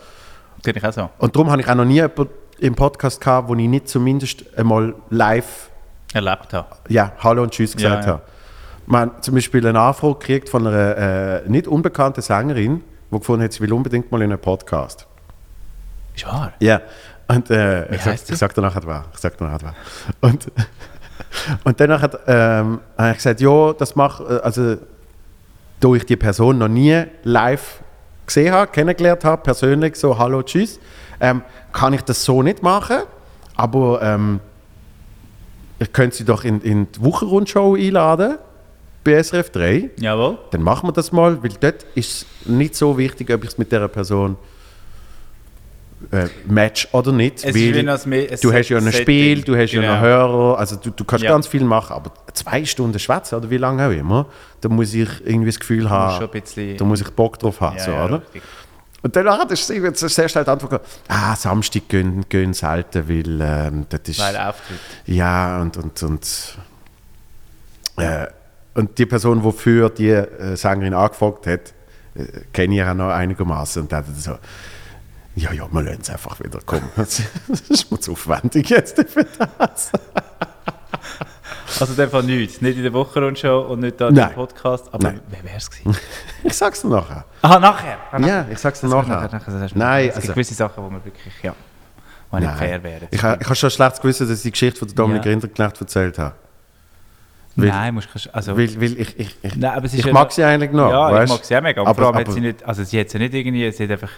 Sehe 0.64 0.74
ich 0.76 0.84
auch 0.84 0.92
so. 0.92 1.08
Und 1.18 1.34
darum 1.36 1.50
habe 1.50 1.60
ich 1.62 1.68
auch 1.68 1.74
noch 1.74 1.84
nie 1.84 1.94
jemanden 1.94 2.28
im 2.58 2.74
Podcast 2.74 3.20
gehabt, 3.20 3.48
wo 3.48 3.54
ich 3.54 3.68
nicht 3.68 3.88
zumindest 3.88 4.44
einmal 4.58 4.94
live 5.10 5.70
Erlebt 6.12 6.52
habe. 6.52 6.68
ja, 6.88 7.12
Hallo 7.20 7.42
und 7.44 7.52
Tschüss 7.52 7.74
gesagt 7.76 8.04
Ja, 8.04 8.10
ja. 8.10 8.12
habe. 8.14 8.22
Man 8.86 9.10
zum 9.22 9.34
Beispiel 9.36 9.64
eine 9.66 9.80
Anfrage 9.80 10.14
gekriegt 10.18 10.48
von 10.48 10.66
einer 10.66 10.96
äh, 11.44 11.48
nicht 11.48 11.68
unbekannten 11.68 12.20
Sängerin, 12.20 12.82
die 13.10 13.18
gefunden 13.18 13.44
hat, 13.44 13.52
sie 13.52 13.60
will 13.60 13.72
unbedingt 13.72 14.10
mal 14.10 14.20
in 14.22 14.32
einen 14.32 14.40
Podcast. 14.40 15.06
Ist 16.16 16.26
wahr? 16.26 16.52
Ja. 16.58 16.80
Und 17.28 17.48
äh, 17.50 17.94
ich, 17.94 18.02
sag, 18.02 18.14
ich 18.14 18.36
sag 18.36 18.54
dir 18.54 18.60
nachher 18.60 18.82
wer. 18.84 19.04
Ich 19.14 19.20
sag 19.20 19.38
dir 19.38 19.44
nachher 19.44 19.60
wer. 19.62 19.74
Und, 20.28 20.50
und 21.62 21.78
danach 21.80 22.02
hat, 22.02 22.18
ähm, 22.26 22.80
habe 22.98 23.10
ich 23.10 23.16
gesagt, 23.18 23.40
ja, 23.40 23.72
das 23.74 23.94
mache 23.94 24.42
also 24.42 24.76
da 25.78 25.94
ich 25.94 26.04
die 26.04 26.16
Person 26.16 26.58
noch 26.58 26.68
nie 26.68 27.04
live 27.22 27.80
gesehen 28.30 28.54
habe, 28.54 28.70
kennengelernt 28.70 29.24
habe, 29.24 29.42
persönlich 29.42 29.96
so 29.96 30.16
Hallo, 30.16 30.42
Tschüss, 30.42 30.78
ähm, 31.20 31.42
kann 31.72 31.92
ich 31.92 32.02
das 32.02 32.24
so 32.24 32.42
nicht 32.42 32.62
machen. 32.62 32.98
Aber 33.56 34.00
ähm, 34.02 34.40
ich 35.78 35.92
könnte 35.92 36.16
sie 36.16 36.24
doch 36.24 36.44
in, 36.44 36.60
in 36.60 36.90
die 36.92 37.02
Wochenrundschau 37.02 37.74
einladen 37.74 38.38
bei 39.02 39.22
SRF 39.22 39.50
3 39.50 39.90
Jawohl. 39.98 40.38
dann 40.50 40.62
machen 40.62 40.88
wir 40.88 40.92
das 40.92 41.10
mal, 41.10 41.42
weil 41.42 41.50
dort 41.60 41.84
ist 41.94 42.26
es 42.42 42.48
nicht 42.48 42.74
so 42.76 42.96
wichtig, 42.96 43.30
ob 43.32 43.42
ich 43.44 43.50
es 43.50 43.58
mit 43.58 43.72
dieser 43.72 43.88
Person 43.88 44.36
äh, 46.10 46.28
match 46.46 46.88
oder 46.92 47.12
nicht. 47.12 47.44
Es 47.44 47.54
weil 47.54 47.72
du 48.40 48.52
hast 48.52 48.68
ja 48.68 48.78
ein. 48.78 48.92
Spiel, 48.92 49.42
du 49.42 49.56
hast 49.56 49.72
ja 49.72 49.80
Genau. 49.80 49.92
einen 49.94 50.02
Hörer, 50.02 50.58
also 50.58 50.76
du, 50.76 50.90
du 50.90 51.04
kannst 51.04 51.24
Ja. 51.24 51.30
ganz 51.30 51.46
viel 51.46 51.64
machen, 51.64 51.94
aber 51.94 52.12
zwei 52.34 52.64
Stunden 52.64 52.98
schwätzen 52.98 53.36
oder 53.36 53.50
wie 53.50 53.58
lange 53.58 53.86
auch 53.86 53.90
immer, 53.92 54.26
da 54.60 54.68
muss 54.68 54.94
ich 54.94 55.08
irgendwie 55.24 55.50
das 55.50 55.60
Gefühl 55.60 55.82
muss 55.82 55.90
haben, 55.90 56.28
da 56.78 56.84
muss 56.84 57.00
ich 57.00 57.10
Bock 57.10 57.38
drauf 57.38 57.60
haben. 57.60 57.76
Ja, 57.76 57.84
so, 57.84 57.90
ja, 57.92 58.04
oder? 58.04 58.22
richtig. 58.22 58.42
Und 59.02 59.16
dann 59.16 59.28
hat 59.30 59.50
er 59.50 59.56
sehr 59.56 59.94
sehr 59.94 60.28
schnell 60.28 60.44
die 60.44 60.50
Antwort 60.50 60.70
gegeben, 60.72 60.90
ah, 61.08 61.34
Samstag 61.34 61.88
gehen, 61.88 62.24
gehen 62.28 62.52
selten, 62.52 63.08
weil 63.08 63.40
ähm, 63.40 63.86
das 63.88 64.00
ist... 64.04 64.20
Weil 64.20 64.36
Auftritt. 64.36 64.78
Ja, 65.06 65.60
und, 65.62 65.76
und, 65.78 66.02
und, 66.02 66.58
äh, 67.96 68.26
und 68.74 68.98
die 68.98 69.06
Person, 69.06 69.42
die 69.42 69.52
für 69.52 69.88
die 69.88 70.10
äh, 70.10 70.54
Sängerin 70.54 70.92
angefragt 70.92 71.46
hat, 71.46 71.72
äh, 72.14 72.24
kenne 72.52 72.74
ich 72.74 72.78
ja 72.78 72.92
noch 72.92 73.08
einigermaßen. 73.08 73.82
Und 73.82 73.90
der 73.90 73.98
hat 73.98 74.04
so, 74.18 74.32
ja, 75.36 75.52
ja, 75.52 75.66
wir 75.72 75.82
lassen 75.82 76.00
es 76.02 76.10
einfach 76.10 76.38
wieder 76.40 76.60
kommen. 76.60 76.88
das 76.96 77.20
ist 77.68 77.90
mir 77.90 78.00
zu 78.00 78.12
aufwendig 78.12 78.68
jetzt 78.70 78.96
für 79.08 79.24
das. 79.58 79.92
Also 81.78 81.92
in 81.92 81.96
dem 81.96 82.10
Fall 82.10 82.22
nichts. 82.24 82.60
Nicht 82.60 82.76
in 82.76 82.82
der 82.82 82.92
Wochenrundschau 82.92 83.60
und 83.62 83.80
nicht 83.80 83.98
Nein. 84.00 84.16
im 84.16 84.34
Podcast. 84.34 84.92
Aber 84.92 85.04
Nein. 85.12 85.20
wer 85.30 85.44
wäre 85.44 85.56
es 85.56 85.70
gewesen? 85.70 85.96
Ich 86.42 86.54
sag's 86.54 86.82
dir 86.82 86.88
nachher. 86.88 87.24
Aha, 87.42 87.58
nachher. 87.60 87.98
Ah, 88.10 88.18
nachher. 88.18 88.34
Ja, 88.34 88.46
ich 88.50 88.58
sag's 88.58 88.80
dir 88.80 88.88
nachher. 88.88 89.18
kommt 89.20 89.32
nachher, 89.32 89.52
das 89.52 89.62
ist- 89.70 89.76
Nein, 89.76 90.00
es 90.08 90.14
gibt 90.14 90.16
also, 90.22 90.32
gewisse 90.32 90.54
Sachen, 90.54 90.82
wo 90.84 90.90
man 90.90 91.04
wirklich, 91.04 91.32
ja, 91.42 91.54
wo 92.30 92.38
nicht 92.38 92.50
fair 92.52 92.82
wären. 92.82 93.08
Ich, 93.10 93.18
ich 93.18 93.22
habe 93.22 93.54
schon 93.54 93.70
schlecht 93.70 94.00
gewusst, 94.02 94.20
dass 94.22 94.30
ich 94.30 94.42
die 94.42 94.50
Geschichte 94.50 94.78
von 94.78 94.88
der 94.88 94.94
Dominik 94.96 95.24
Ja. 95.24 95.30
Rinderknecht 95.30 95.80
erzählt 95.80 96.18
habe. 96.18 96.34
weil- 97.56 97.68
Nein, 97.68 97.94
musst 97.94 98.08
du, 98.14 98.34
also, 98.34 98.56
Weil, 98.56 98.80
weil 98.80 99.00
ich, 99.00 99.18
ich, 99.18 99.36
ich, 99.42 99.56
Nein, 99.56 99.70
aber 99.76 99.86
es 99.86 99.92
ist 99.92 100.00
ich 100.00 100.06
ja 100.06 100.12
mag 100.12 100.32
sie 100.32 100.42
eigentlich 100.44 100.72
noch. 100.72 100.90
ja, 100.90 101.12
weißt? 101.12 101.32
ich 101.32 101.38
mag 101.38 101.44
sie 101.44 101.56
auch 101.56 101.62
mega. 101.62 101.80
Aber, 101.82 101.90
Aber- 101.90 102.02
vor 102.02 102.14
allem 102.16 102.26
hat 102.26 102.32
sie 102.34 102.40
nicht, 102.40 102.64
also 102.64 102.82
sie 102.84 102.98
hat 103.00 103.10
sie 103.10 103.18
nicht 103.18 103.34
irgendwie, 103.34 103.70
sie 103.70 103.84
hat 103.84 103.90
einfach, 103.92 104.10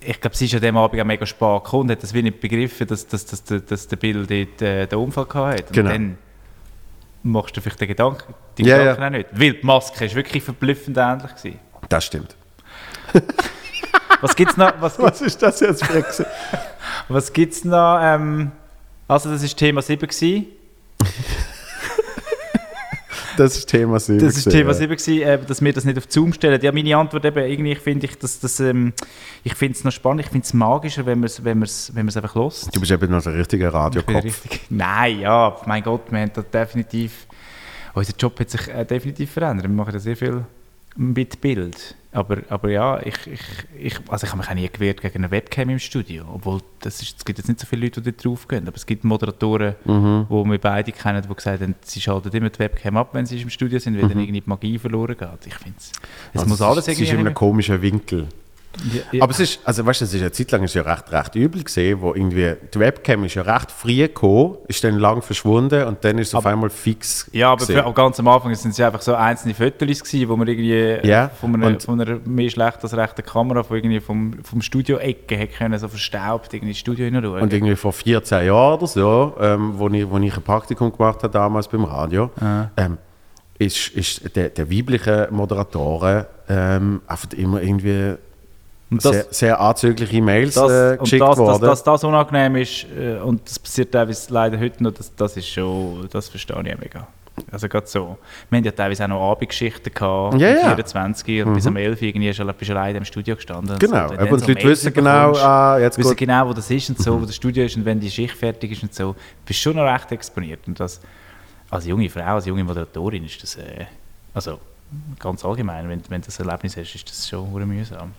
ich 0.00 0.20
glaube, 0.20 0.36
sie 0.36 0.46
ist 0.46 0.54
an 0.54 0.60
dem 0.60 0.76
Abend 0.76 1.00
auch 1.00 1.04
mega 1.04 1.26
spät 1.26 1.64
gekommen 1.64 1.82
und 1.84 1.90
hat 1.92 2.02
das 2.02 2.14
wie 2.14 2.22
nicht 2.22 2.40
begriffen, 2.40 2.86
dass, 2.86 3.06
dass, 3.06 3.24
dass, 3.26 3.44
dass, 3.44 3.88
der 3.88 3.96
Bill 3.96 4.26
dort 4.26 4.62
äh, 4.62 4.86
den 4.86 4.98
Unfall 4.98 5.26
gehabt 5.26 5.58
hat. 5.60 5.66
Und 5.68 5.72
Genau. 5.72 5.90
dann 5.90 6.18
machst 7.22 7.56
du 7.56 7.60
vielleicht 7.60 7.80
den 7.80 7.88
Gedanken, 7.88 8.34
die 8.56 8.64
Ja, 8.64 8.78
Gedanken 8.78 9.00
ja. 9.02 9.06
auch 9.06 9.10
nicht. 9.12 9.28
Weil 9.32 9.52
die 9.54 9.66
Maske 9.66 10.04
ist 10.04 10.14
wirklich 10.14 10.42
verblüffend 10.42 10.96
ähnlich 10.96 11.34
gewesen. 11.34 11.58
Das 11.88 12.04
stimmt. 12.04 12.34
Was 14.20 14.34
gibt's 14.34 14.56
noch? 14.56 14.72
Was 14.80 14.96
gibt's, 14.98 15.12
Was 15.12 15.20
ist 15.22 15.42
das 15.42 15.60
jetzt 15.60 15.84
für 15.84 15.94
ein 15.94 16.04
was 17.08 17.32
gibt's 17.32 17.64
noch? 17.64 17.98
Ähm, 18.02 18.50
also 19.06 19.30
das 19.30 19.42
ist 19.42 19.56
Thema 19.56 19.80
7 19.80 20.00
gewesen. 20.08 20.46
Das 23.38 23.56
ist 23.56 23.66
Thema 23.66 24.00
7. 24.00 24.18
Das 24.18 24.36
ist 24.36 24.50
Thema 24.50 24.74
7 24.74 24.96
gewesen, 24.96 25.22
äh, 25.22 25.38
dass 25.38 25.62
wir 25.62 25.72
das 25.72 25.84
nicht 25.84 25.96
auf 25.96 26.04
Zoom 26.08 26.32
stellen. 26.32 26.60
Ja, 26.60 26.72
meine 26.72 26.96
Antwort 26.96 27.24
eben, 27.24 27.44
irgendwie 27.44 27.74
finde 27.76 28.06
ich, 28.06 28.18
dass 28.18 28.40
das, 28.40 28.58
ähm, 28.58 28.92
ich 29.44 29.54
finde 29.54 29.78
es 29.78 29.84
noch 29.84 29.92
spannend, 29.92 30.22
ich 30.22 30.30
finde 30.30 30.44
es 30.44 30.52
magischer, 30.54 31.06
wenn 31.06 31.20
man 31.20 31.26
es 31.26 31.44
wenn 31.44 31.58
man's, 31.58 31.92
wenn 31.94 32.04
man's 32.04 32.16
einfach 32.16 32.34
lost. 32.34 32.74
Du 32.74 32.80
bist 32.80 32.90
eben 32.90 33.10
noch 33.10 33.22
der 33.22 33.34
richtige 33.34 33.72
Radiokopf. 33.72 34.24
richtig. 34.24 34.62
Nein, 34.70 35.20
ja, 35.20 35.56
mein 35.66 35.82
Gott, 35.82 36.10
wir 36.10 36.18
haben 36.18 36.32
da 36.34 36.42
definitiv. 36.42 37.26
Unser 37.94 38.14
Job 38.18 38.38
hat 38.40 38.50
sich 38.50 38.68
äh, 38.68 38.84
definitiv 38.84 39.30
verändert. 39.30 39.68
Wir 39.68 39.74
machen 39.74 39.92
da 39.92 39.98
sehr 39.98 40.16
viel 40.16 40.44
mit 40.96 41.40
Bild. 41.40 41.94
Aber, 42.10 42.38
aber 42.48 42.70
ja, 42.70 43.00
ich, 43.04 43.14
ich, 43.26 43.40
ich, 43.78 43.94
also 44.08 44.24
ich 44.26 44.30
habe 44.32 44.40
mich 44.40 44.48
auch 44.50 44.54
nie 44.54 44.66
gewehrt 44.68 45.02
gegen 45.02 45.18
eine 45.18 45.30
Webcam 45.30 45.68
im 45.68 45.78
Studio. 45.78 46.24
Obwohl 46.32 46.60
das 46.80 47.02
ist, 47.02 47.18
es 47.18 47.24
gibt 47.24 47.38
jetzt 47.38 47.48
nicht 47.48 47.60
so 47.60 47.66
viele 47.66 47.82
Leute, 47.84 48.00
die 48.00 48.12
da 48.12 48.22
drauf 48.22 48.48
gehen. 48.48 48.66
Aber 48.66 48.76
es 48.76 48.86
gibt 48.86 49.04
Moderatoren, 49.04 49.74
Mhm. 49.84 50.24
wo 50.30 50.42
wir 50.44 50.58
beide 50.58 50.90
kennen, 50.92 51.22
die 51.22 51.34
gesagt 51.34 51.60
haben, 51.62 51.74
sie 51.82 52.00
schalten 52.00 52.34
immer 52.34 52.48
die 52.48 52.58
Webcam 52.60 52.96
ab, 52.96 53.10
wenn 53.12 53.26
sie 53.26 53.40
im 53.42 53.50
Studio 53.50 53.78
sind, 53.78 53.94
weil 54.00 54.08
dann 54.08 54.18
irgendwie 54.20 54.40
die 54.40 54.48
Magie 54.48 54.78
verloren 54.78 55.16
geht. 55.18 55.46
Ich 55.46 55.54
finde 55.54 55.76
es. 55.78 55.92
Also 56.34 56.46
muss 56.46 56.62
alles 56.62 56.88
es 56.88 56.94
ist 56.94 57.00
in 57.00 57.04
irgendwie. 57.06 57.26
einem 57.26 57.34
komischen 57.34 57.82
Winkel. 57.82 58.26
Ja, 58.92 59.00
ja. 59.12 59.22
Aber 59.22 59.32
es 59.32 59.40
ist, 59.40 59.60
also 59.64 59.84
weißt 59.84 60.00
du, 60.00 60.04
es 60.04 60.14
ist 60.14 60.20
eine 60.20 60.32
Zeit 60.32 60.50
lang 60.52 60.62
ist 60.62 60.74
ja 60.74 60.82
recht, 60.82 61.10
recht 61.10 61.34
übel 61.34 61.64
gesehen, 61.64 62.00
wo 62.00 62.14
irgendwie 62.14 62.54
die 62.72 62.78
Webcam 62.78 63.24
ist 63.24 63.34
ja 63.34 63.42
recht 63.42 63.70
früh 63.70 63.96
gekommen, 63.96 64.56
ist 64.68 64.82
dann 64.84 64.98
lang 64.98 65.22
verschwunden 65.22 65.84
und 65.86 66.04
dann 66.04 66.18
ist 66.18 66.28
es 66.28 66.34
auf 66.34 66.46
einmal 66.46 66.70
fix. 66.70 67.28
Ja, 67.32 67.52
aber 67.52 67.66
für, 67.66 67.92
ganz 67.92 68.20
am 68.20 68.28
Anfang 68.28 68.54
sind 68.54 68.70
es 68.70 68.80
einfach 68.80 69.02
so 69.02 69.14
einzelne 69.14 69.54
Fotos 69.54 70.02
gewesen, 70.02 70.28
wo 70.28 70.36
man 70.36 70.48
irgendwie 70.48 70.72
äh, 70.72 71.06
Ja, 71.06 71.28
von, 71.28 71.54
einer, 71.54 71.80
von 71.80 72.00
einer 72.00 72.18
mehr 72.24 72.50
schlecht 72.50 72.82
als 72.82 72.96
rechten 72.96 73.24
Kamera 73.24 73.62
von 73.62 73.76
irgendwie 73.76 74.00
vom, 74.00 74.42
vom 74.44 74.62
Studio-Ecke 74.62 75.36
hätte 75.36 75.56
können, 75.56 75.78
so 75.78 75.88
verstaubt 75.88 76.52
irgendwie 76.54 76.70
ins 76.70 76.78
Studio 76.78 77.04
hineinschauen. 77.04 77.42
Und 77.42 77.52
irgendwie 77.52 77.76
vor 77.76 77.92
14 77.92 78.46
Jahren 78.46 78.78
oder 78.78 78.86
so, 78.86 79.34
ähm, 79.40 79.72
wo, 79.76 79.88
ich, 79.88 80.08
wo 80.08 80.18
ich 80.18 80.36
ein 80.36 80.42
Praktikum 80.42 80.92
gemacht 80.92 81.22
habe, 81.22 81.32
damals 81.32 81.68
beim 81.68 81.84
Radio, 81.84 82.30
ähm, 82.76 82.98
ist, 83.58 83.88
ist 83.88 84.36
der, 84.36 84.50
der 84.50 84.70
weibliche 84.70 85.28
Moderatoren 85.30 86.26
ähm, 86.48 87.02
einfach 87.06 87.32
immer 87.32 87.60
irgendwie 87.60 88.14
Und 88.90 89.04
das- 89.04 89.12
sehr, 89.12 89.26
sehr 89.30 89.60
anzügliche 89.60 90.22
Mails 90.22 90.54
das, 90.54 90.70
äh, 90.70 90.90
und 90.92 91.00
geschickt 91.00 91.22
das, 91.22 91.28
dass, 91.30 91.38
worden. 91.38 91.62
dass 91.62 91.84
das 91.84 92.04
unangenehm 92.04 92.56
ist, 92.56 92.86
äh, 92.98 93.18
und 93.18 93.46
das 93.46 93.58
passiert 93.58 93.92
teilweise 93.92 94.32
leider 94.32 94.58
heute 94.58 94.82
noch, 94.82 94.92
das, 94.92 95.14
das 95.14 95.36
ist 95.36 95.48
schon, 95.48 96.08
das 96.10 96.28
verstehe 96.28 96.56
ich 96.58 96.78
mega. 96.78 97.06
Also 97.52 97.68
gerade 97.68 97.86
so. 97.86 98.18
Wir 98.50 98.56
haben 98.58 98.64
ja 98.64 98.72
teilweise 98.72 99.04
auch 99.04 99.08
noch 99.08 99.30
Abendgeschichten 99.32 99.92
gehabt, 99.92 100.34
um 100.34 100.40
ja. 100.40 100.56
24 100.56 101.44
und 101.44 101.54
bis 101.54 101.66
um 101.66 101.76
11 101.76 102.00
Uhr 102.00 102.08
irgendwie 102.08 102.32
schon- 102.34 102.46
bist 102.46 102.68
du 102.70 102.74
alleine 102.74 102.98
im 102.98 103.04
Studio 103.04 103.36
gestanden. 103.36 103.72
und 103.72 103.80
genau, 103.80 104.08
so. 104.08 104.14
und 104.14 104.40
so 104.40 104.46
die 104.46 104.52
Leute 104.54 104.68
wissen 104.68 104.92
genau, 104.92 105.32
ah, 105.34 105.78
jetzt 105.78 105.98
wissen 105.98 106.16
genau, 106.16 106.48
wo 106.48 106.52
das 106.52 106.70
ist 106.70 106.88
und 106.90 106.98
so, 106.98 107.20
wo 107.20 107.24
das 107.26 107.36
Studio 107.36 107.64
ist 107.64 107.76
und 107.76 107.84
wenn 107.84 108.00
die 108.00 108.10
Schicht 108.10 108.34
fertig 108.34 108.72
ist 108.72 108.82
und 108.82 108.94
so, 108.94 109.14
bist 109.44 109.60
du 109.60 109.62
schon 109.70 109.76
noch 109.76 109.84
recht 109.84 110.10
exponiert. 110.12 110.60
Und 110.66 110.80
das, 110.80 111.00
als 111.70 111.86
junge 111.86 112.08
Frau, 112.08 112.22
als 112.22 112.46
junge 112.46 112.64
Moderatorin 112.64 113.24
ist 113.24 113.42
das, 113.42 113.56
äh, 113.56 113.86
also 114.34 114.58
ganz 115.18 115.44
allgemein, 115.44 115.88
wenn, 115.88 116.02
wenn 116.08 116.20
du 116.20 116.26
das 116.26 116.38
Erlebnis 116.40 116.76
hast, 116.76 116.94
ist 116.94 117.08
das 117.08 117.28
schon 117.28 117.52
mühsam. 117.68 118.12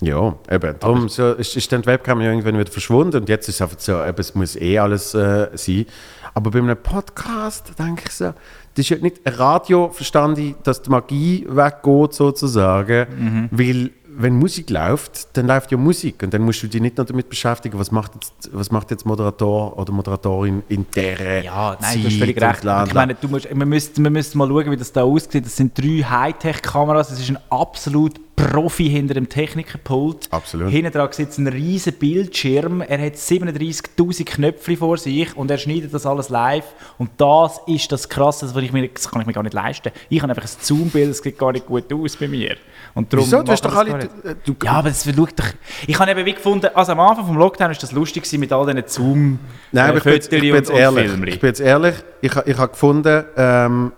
Ja, 0.00 0.36
eben. 0.50 0.76
Darum 0.78 1.08
so, 1.08 1.32
ist, 1.32 1.56
ist 1.56 1.72
dann 1.72 1.82
die 1.82 1.88
Webcam 1.88 2.20
ja 2.20 2.28
irgendwann 2.28 2.58
wieder 2.58 2.70
verschwunden 2.70 3.16
und 3.16 3.28
jetzt 3.28 3.48
ist 3.48 3.56
es 3.56 3.62
einfach 3.62 3.78
so, 3.80 4.04
eben, 4.04 4.18
es 4.18 4.34
muss 4.34 4.56
eh 4.56 4.78
alles 4.78 5.14
äh, 5.14 5.48
sein. 5.54 5.86
Aber 6.34 6.50
bei 6.52 6.60
einem 6.60 6.76
Podcast 6.76 7.72
denke 7.78 8.04
ich 8.06 8.12
so, 8.12 8.26
das 8.26 8.34
ist 8.76 8.90
ja 8.90 8.96
nicht 8.98 9.26
ein 9.26 9.34
Radio, 9.34 9.88
verstand 9.90 10.38
ich, 10.38 10.54
dass 10.62 10.82
die 10.82 10.90
Magie 10.90 11.46
weggeht 11.48 12.12
sozusagen, 12.14 13.48
weil 13.50 13.90
wenn 14.20 14.34
Musik 14.36 14.68
läuft, 14.70 15.36
dann 15.36 15.46
läuft 15.46 15.70
ja 15.70 15.78
Musik 15.78 16.22
und 16.24 16.34
dann 16.34 16.42
musst 16.42 16.62
du 16.62 16.66
dich 16.66 16.80
nicht 16.80 16.98
noch 16.98 17.06
damit 17.06 17.28
beschäftigen, 17.28 17.78
was 17.78 17.92
macht 17.92 18.14
jetzt, 18.14 18.50
was 18.52 18.70
macht 18.72 18.90
jetzt 18.90 19.06
Moderator 19.06 19.78
oder 19.78 19.92
Moderatorin 19.92 20.64
in 20.68 20.86
der 20.94 21.44
Ja, 21.44 21.76
nein, 21.80 21.94
Zeit 21.94 22.02
du 22.02 22.06
hast 22.08 22.18
völlig 22.18 22.40
recht. 22.40 22.64
Ich 22.88 22.94
meine, 22.94 23.14
du 23.14 23.28
musst, 23.28 23.48
wir, 23.48 23.66
müssen, 23.66 24.02
wir 24.02 24.10
müssen 24.10 24.38
mal 24.38 24.48
schauen, 24.48 24.70
wie 24.72 24.76
das 24.76 24.92
da 24.92 25.04
aussieht. 25.04 25.46
Das 25.46 25.56
sind 25.56 25.78
drei 25.78 26.02
Hightech-Kameras. 26.02 27.12
Es 27.12 27.20
ist 27.20 27.30
ein 27.30 27.38
absolut 27.48 28.20
Profi 28.38 28.88
hinter 28.88 29.14
dem 29.14 29.28
Technikerpult. 29.28 30.28
Absolut. 30.30 30.70
Hinten 30.70 30.92
dran 30.92 31.08
sitzt 31.12 31.38
ein 31.38 31.48
riesen 31.48 31.92
Bildschirm. 31.94 32.80
Er 32.80 33.04
hat 33.04 33.14
37'000 33.14 34.24
Knöpfe 34.24 34.76
vor 34.76 34.96
sich 34.96 35.36
und 35.36 35.50
er 35.50 35.58
schneidet 35.58 35.92
das 35.92 36.06
alles 36.06 36.28
live. 36.28 36.66
Und 36.98 37.10
das 37.16 37.60
ist 37.66 37.90
das 37.90 38.08
Krasse, 38.08 38.52
was 38.54 38.62
ich 38.62 38.72
mir, 38.72 38.88
das 38.88 39.10
kann 39.10 39.20
ich 39.20 39.26
mir 39.26 39.32
gar 39.32 39.42
nicht 39.42 39.54
leisten. 39.54 39.90
Ich 40.08 40.22
habe 40.22 40.30
einfach 40.30 40.44
ein 40.44 40.56
Zoom-Bild, 40.60 41.10
das 41.10 41.18
sieht 41.18 41.38
gar 41.38 41.52
nicht 41.52 41.66
gut 41.66 41.92
aus 41.92 42.16
bei 42.16 42.28
mir. 42.28 42.56
Und 42.98 43.12
darum 43.12 43.26
Wieso? 43.26 43.42
Du 43.44 43.52
hast 43.52 43.64
doch 43.64 43.76
alle... 43.76 44.08
Du, 44.44 44.56
Ja, 44.64 44.72
aber 44.72 44.88
das 44.88 45.04
schaut 45.04 45.38
doch... 45.38 45.46
Ich 45.86 45.96
habe 46.00 46.10
eben 46.10 46.26
wie 46.26 46.32
gefunden, 46.32 46.68
also 46.74 46.90
am 46.90 46.98
Anfang 46.98 47.26
vom 47.26 47.36
Lockdown 47.36 47.70
ist 47.70 47.80
das 47.80 47.92
lustig 47.92 48.24
gewesen 48.24 48.40
mit 48.40 48.52
all 48.52 48.66
diesen 48.66 48.88
zoom 48.88 49.38
Nein, 49.70 49.90
aber 49.90 49.98
ich 49.98 50.04
bin, 50.04 50.12
jetzt, 50.14 50.32
ich 50.32 50.40
bin 50.40 50.54
jetzt 50.54 50.70
ehrlich. 50.70 51.12
Ich 51.28 51.38
bin 51.38 51.46
jetzt 51.46 51.60
ehrlich. 51.60 51.94
Ich, 52.20 52.34
ich 52.34 52.58
habe 52.58 52.68
gefunden, 52.72 53.24
ähm, 53.36 53.92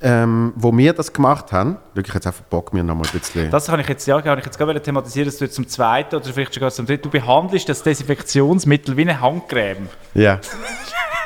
ähm, 0.00 0.54
wo 0.56 0.74
wir 0.74 0.94
das 0.94 1.12
gemacht 1.12 1.52
haben, 1.52 1.76
wirklich 1.92 2.14
jetzt 2.14 2.26
einfach 2.26 2.42
Bock 2.44 2.72
mir 2.72 2.82
noch 2.82 2.94
mal 2.94 3.04
ein 3.04 3.18
bisschen. 3.18 3.50
Das 3.50 3.66
kann 3.66 3.78
ich 3.80 3.88
jetzt 3.88 4.06
ja, 4.06 4.22
kann 4.22 4.38
ich 4.38 4.46
jetzt 4.46 4.56
gerade 4.56 4.80
thematisieren, 4.80 5.26
dass 5.28 5.36
du 5.36 5.44
jetzt 5.44 5.54
zum 5.54 5.68
zweiten 5.68 6.16
oder 6.16 6.24
vielleicht 6.24 6.54
sogar 6.54 6.70
zum 6.70 6.86
dritten, 6.86 7.02
du 7.02 7.10
behandelst 7.10 7.68
das 7.68 7.82
Desinfektionsmittel 7.82 8.96
wie 8.96 9.02
eine 9.02 9.20
Handcreme. 9.20 9.90
ja. 10.14 10.40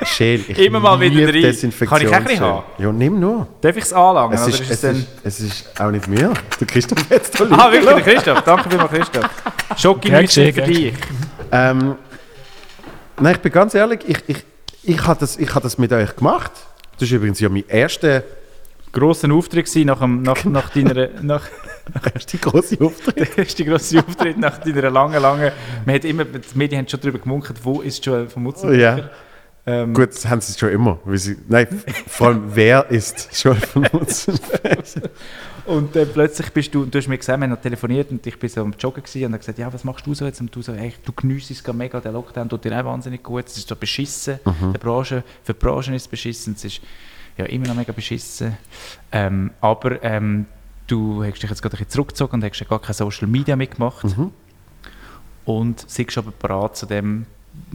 Schön. 0.04 0.44
Ich 0.48 0.58
Immer 0.58 0.80
mal 0.80 1.00
wieder 1.00 1.26
rein. 1.28 1.34
Desinfektions- 1.42 1.86
Kann 1.88 2.02
ich 2.02 2.08
auch 2.08 2.12
ein 2.12 2.24
bisschen 2.24 2.40
haben? 2.44 2.64
Ja, 2.78 2.92
nimm 2.92 3.18
nur. 3.18 3.48
Darf 3.60 3.76
ich 3.76 3.84
es 3.84 3.92
anlangen? 3.92 4.34
Es 4.34 4.42
oder 4.42 4.48
ist, 4.50 4.60
ist 4.60 4.70
es, 4.70 4.80
dann- 4.82 4.96
ist, 4.96 5.08
es 5.24 5.40
ist 5.40 5.80
auch 5.80 5.90
nicht 5.90 6.06
mir. 6.08 6.32
Der 6.60 6.66
Christoph 6.66 7.10
hat 7.10 7.22
es 7.22 7.30
da 7.30 7.44
Ah, 7.50 7.72
wirklich, 7.72 8.04
der 8.04 8.14
Christoph. 8.14 8.42
Danke 8.42 8.68
vielmals, 8.70 8.90
Christoph. 8.90 10.04
Nicht 10.04 10.32
für 10.34 10.62
dich. 10.62 10.94
Ähm, 11.52 11.94
nein, 13.20 13.34
ich 13.34 13.40
bin 13.40 13.52
ganz 13.52 13.74
ehrlich, 13.74 14.00
ich, 14.06 14.18
ich, 14.26 14.44
ich 14.82 15.06
habe 15.06 15.18
das, 15.20 15.36
ich 15.38 15.54
hab 15.54 15.62
das 15.62 15.78
mit 15.78 15.92
euch 15.92 16.14
gemacht. 16.16 16.52
Das 16.98 17.02
ist 17.08 17.12
übrigens 17.12 17.40
ja 17.40 17.48
mein 17.48 17.64
erster, 17.68 18.22
Grosser 18.92 19.30
Auftritt 19.32 19.66
gewesen 19.66 19.86
nach, 19.88 19.98
dem, 20.00 20.22
nach, 20.22 20.42
nach 20.44 20.70
deiner... 20.70 21.08
Nach, 21.20 21.42
erster 22.14 22.38
große 22.38 22.78
Auftritt. 22.80 23.16
der 23.18 23.38
erste 23.44 23.64
grosse 23.64 23.98
Auftritt 23.98 24.38
nach 24.38 24.56
deiner 24.58 24.90
langen, 24.90 25.20
langen... 25.20 25.52
Man 25.84 25.94
hat 25.94 26.04
immer, 26.06 26.24
die 26.24 26.40
Medien 26.54 26.78
haben 26.80 26.88
schon 26.88 27.00
darüber 27.00 27.18
gemunkelt, 27.18 27.58
wo 27.62 27.82
ist 27.82 28.04
Joel 28.06 28.28
von 28.28 28.42
Mutzenbecher. 28.44 28.98
Ja. 28.98 29.10
Ähm, 29.68 29.94
Gut, 29.94 30.10
das 30.10 30.26
haben 30.28 30.40
sie 30.40 30.56
schon 30.56 30.68
immer. 30.70 30.98
Sie, 31.14 31.36
nein, 31.48 31.66
vor 32.06 32.28
allem, 32.28 32.42
wer 32.54 32.88
ist 32.88 33.36
schon 33.36 33.56
von 33.56 33.84
uns? 33.88 34.28
Und 35.66 35.96
dann 35.96 36.08
plötzlich 36.12 36.50
bist 36.52 36.72
du, 36.72 36.84
du 36.84 36.96
hast 36.96 37.08
mir 37.08 37.18
gesagt, 37.18 37.40
wir 37.40 37.42
haben 37.42 37.50
noch 37.50 37.60
telefoniert 37.60 38.12
und 38.12 38.24
ich 38.24 38.38
bin 38.38 38.48
so 38.48 38.60
am 38.60 38.72
Joggen 38.78 39.02
gewesen 39.02 39.24
und 39.24 39.32
habe 39.32 39.38
gesagt, 39.40 39.58
ja, 39.58 39.72
was 39.72 39.82
machst 39.82 40.06
du 40.06 40.14
so 40.14 40.24
jetzt? 40.24 40.40
Und 40.40 40.54
du 40.54 40.62
so, 40.62 40.72
ey, 40.72 40.94
du 41.04 41.12
geniessest 41.12 41.50
es 41.50 41.64
gerade 41.64 41.76
mega, 41.76 41.98
der 41.98 42.12
Lockdown 42.12 42.48
tut 42.48 42.64
dir 42.64 42.78
auch 42.78 42.84
wahnsinnig 42.84 43.24
gut, 43.24 43.46
es 43.46 43.56
ist 43.56 43.68
so 43.68 43.74
beschissen, 43.74 44.38
der 44.44 44.78
Branche, 44.78 45.24
für 45.42 45.54
die 45.54 45.58
Branche 45.58 45.92
ist 45.96 46.02
es 46.02 46.08
beschissen, 46.08 46.54
es 46.56 46.64
ist 46.64 46.80
ja 47.36 47.46
immer 47.46 47.66
noch 47.66 47.74
mega 47.74 47.92
beschissen. 47.92 48.56
Ähm, 49.10 49.50
aber 49.60 50.00
ähm, 50.04 50.46
du 50.86 51.24
hast 51.24 51.42
dich 51.42 51.50
jetzt 51.50 51.60
gerade 51.60 51.74
ein 51.74 51.78
bisschen 51.78 51.90
zurückgezogen 51.90 52.34
und 52.34 52.44
hast 52.44 52.60
ja 52.60 52.66
gar 52.68 52.80
kein 52.80 52.94
Social 52.94 53.26
Media 53.26 53.56
mitgemacht. 53.56 54.04
Und 55.44 55.84
siehst 55.90 56.16
aber 56.18 56.30
bereit, 56.30 56.76
zu 56.76 56.86
dem, 56.86 57.26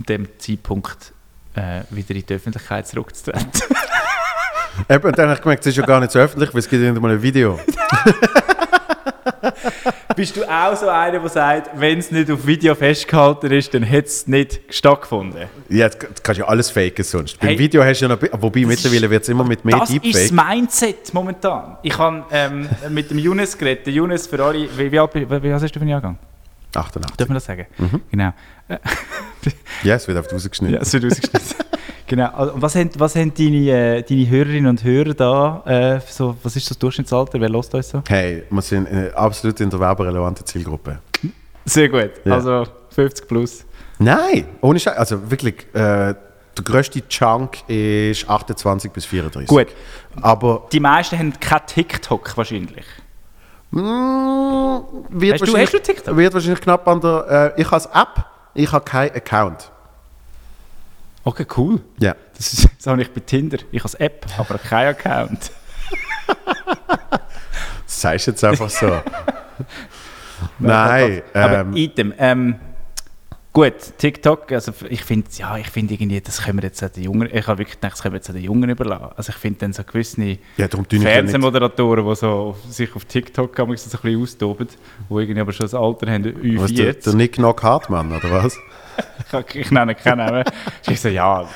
dem 0.07 0.27
Zeitpunkt 0.39 1.13
äh, 1.56 1.82
wieder 1.90 2.15
in 2.15 2.26
die 2.26 2.34
Öffentlichkeit 2.34 2.88
zurückzutreten. 2.88 3.49
Eben, 4.90 5.03
und 5.06 5.18
dann 5.18 5.26
habe 5.28 5.36
ich 5.38 5.41
gemerkt, 5.41 5.61
es 5.65 5.68
ist 5.72 5.78
ja 5.78 5.86
gar 5.86 5.99
nicht 5.99 6.11
so 6.11 6.19
öffentlich, 6.19 6.53
weil 6.53 6.60
es 6.60 6.69
gibt 6.69 6.82
nicht 6.82 6.99
mal 7.02 7.11
ein 7.11 7.22
Video. 7.22 7.60
Bist 10.15 10.36
du 10.36 10.44
auch 10.49 10.76
so 10.76 10.88
einer, 10.90 11.19
der 11.19 11.30
sagt, 11.30 11.72
wenn 11.80 11.99
es 11.99 12.11
nicht 12.11 12.30
auf 12.30 12.45
Video 12.45 12.76
festgehalten 12.76 13.52
ist, 13.52 13.73
dann 13.73 13.90
hat 13.90 14.06
es 14.06 14.28
nicht 14.28 14.60
stattgefunden? 14.69 15.48
Ja, 15.69 15.90
das 15.90 15.98
kannst 16.22 16.40
du 16.40 16.44
ja 16.44 16.48
alles 16.49 16.69
faken 16.69 17.03
sonst. 17.03 17.40
Beim 17.40 17.49
Hey. 17.49 17.60
Video 17.60 17.84
hast 17.84 17.99
du 18.02 18.06
ja 18.07 18.15
noch... 18.15 18.22
Wobei, 18.41 18.65
mittlerweile 18.65 19.10
wird 19.10 19.23
es 19.23 19.30
immer 19.30 19.44
mit 19.44 19.64
mehr 19.65 19.80
Das 19.80 19.90
ist 19.90 20.03
das 20.06 20.14
Deepfake. 20.30 20.32
Mindset 20.56 21.14
momentan. 21.14 21.78
Ich 21.82 21.98
habe 21.98 22.23
ähm, 22.32 22.69
mit 22.90 23.10
dem 23.10 23.19
Younes 23.19 23.57
geredet. 23.57 23.86
Der 23.86 23.94
Younes 23.94 24.28
für 24.28 24.44
alle, 24.44 24.68
wie, 24.78 24.91
wie, 24.91 24.99
alt, 24.99 25.14
wie, 25.15 25.30
wie 25.30 25.52
alt 25.53 25.61
hast 25.64 25.76
du 25.76 25.80
für 25.80 25.82
einen 25.82 25.90
Jahrgang? 25.90 26.18
88. 26.76 27.18
Darf 27.18 27.27
man 27.27 27.35
das 27.35 27.45
sagen? 27.45 27.65
Mhm. 27.77 28.02
Genau. 28.11 28.34
Ja, 29.84 29.95
es 29.95 30.07
wird 30.07 30.19
auf 30.19 30.31
rausgeschnitten. 30.31 30.76
Ja, 30.76 30.81
es 30.81 30.93
wird 30.93 31.06
ausgeschnitten. 31.06 31.56
genau. 32.07 32.30
Also, 32.31 32.53
was, 32.57 32.76
haben, 32.76 32.91
was 32.98 33.15
haben 33.15 33.34
deine, 33.34 33.69
äh, 33.98 34.03
deine 34.03 34.30
Hörerinnen 34.30 34.68
und 34.68 34.84
Hörer 34.84 35.14
da? 35.15 35.64
Äh, 35.65 35.99
so, 36.07 36.38
was 36.43 36.56
ist 36.56 36.69
das 36.69 36.77
Durchschnittsalter? 36.77 37.41
Wer 37.41 37.49
lässt 37.49 37.73
uns 37.73 37.89
so? 37.89 38.03
Hey, 38.07 38.43
wir 38.49 38.61
sind 38.61 38.85
äh, 38.85 39.11
absolut 39.15 39.60
in 39.60 39.72
der 39.72 39.80
werberelevanten 39.80 40.45
Zielgruppe. 40.45 40.99
Sehr 41.65 41.89
gut. 41.89 42.11
Ja. 42.23 42.35
Also 42.35 42.68
50 42.91 43.27
plus. 43.27 43.65
Nein, 43.98 44.45
ohne 44.61 44.80
Scheiß. 44.80 44.95
Also 44.95 45.31
wirklich, 45.31 45.56
äh, 45.73 46.14
der 46.57 46.64
grösste 46.64 47.07
Chunk 47.07 47.68
ist 47.68 48.30
28 48.30 48.91
bis 48.91 49.06
34. 49.06 49.48
Gut. 49.48 49.68
Aber 50.22 50.68
Die 50.72 50.80
meisten 50.80 51.18
haben 51.18 51.34
kein 51.39 51.61
TikTok 51.65 52.35
wahrscheinlich. 52.35 52.85
Mm, 53.72 54.80
wird, 55.10 55.41
Hast 55.41 55.48
du- 55.53 55.57
hast 55.57 55.73
du 55.73 55.80
TikTok? 55.80 56.15
wird 56.18 56.34
wahrscheinlich 56.34 56.61
knapp 56.61 56.88
an 56.88 56.99
der. 57.02 57.53
Äh, 57.57 57.61
ich 57.61 57.72
habe 57.72 57.84
App, 57.93 58.26
ich 58.53 58.72
habe 58.72 58.84
keinen 58.84 59.15
Account. 59.15 59.72
Okay, 61.23 61.45
cool. 61.56 61.80
Ja. 61.99 62.15
Das, 62.35 62.52
ist, 62.53 62.88
habe 62.88 63.02
ich 63.02 63.11
bei 63.14 63.22
Tinder. 63.22 63.60
Ich 63.72 63.84
habe 63.84 63.93
eine 63.98 64.06
App, 64.07 64.26
aber 64.38 64.57
keinen 64.57 64.89
Account. 64.89 65.52
Das 67.85 68.02
sagst 68.02 68.27
du 68.27 68.31
jetzt 68.31 68.43
einfach 68.43 68.69
so. 68.69 68.88
Nein. 70.60 71.22
aber 71.34 71.60
Ähm, 71.60 71.76
Item. 71.77 72.14
Ähm, 72.18 72.56
gut, 73.53 73.73
TikTok, 73.98 74.52
also 74.52 74.72
ich 74.90 75.03
finde, 75.03 75.28
ja, 75.38 75.57
ich 75.57 75.68
finde 75.68 75.94
irgendwie, 75.94 76.22
das 76.22 76.41
können 76.44 76.60
wir 76.60 76.64
jetzt 76.64 76.82
den 76.82 77.03
Jungen, 77.03 77.30
ich 77.32 77.48
habe 77.48 77.60
wirklich 77.60 77.76
gedacht, 77.80 77.94
das 77.94 78.02
können 78.02 78.14
wir 78.14 78.18
jetzt 78.18 78.30
den 78.30 78.38
Jungen 78.38 78.69
überlassen. 78.69 79.10
Also 79.15 79.32
ich 79.32 79.36
finde 79.38 79.60
dann 79.60 79.73
so 79.73 79.84
gewisse 79.84 80.22
ja, 80.22 80.38
nicht. 80.57 81.02
Fernsehmoderatoren, 81.02 82.07
die 82.07 82.15
so 82.15 82.56
sich 82.69 82.95
auf 82.95 83.06
TikTok 83.06 83.56
so 83.56 83.64
ein 83.64 83.69
bisschen 83.69 84.22
austoben, 84.22 84.68
die 85.10 85.14
irgendwie 85.14 85.41
aber 85.41 85.52
schon 85.52 85.65
das 85.65 85.73
Alter 85.73 86.11
haben, 86.11 86.26
Was, 86.60 86.73
der, 86.73 86.94
Ü40. 86.95 87.03
der 87.03 87.14
Nick 87.15 87.34
Knock 87.34 87.64
Hartmann, 87.64 88.11
oder 88.11 88.32
was? 88.32 88.57
Ich, 89.49 89.56
ich 89.56 89.72
nenne 89.72 89.95
keinen 89.95 90.18
Namen. 90.18 90.44
Ich 90.90 90.99
so, 90.99 91.07
ja, 91.07 91.48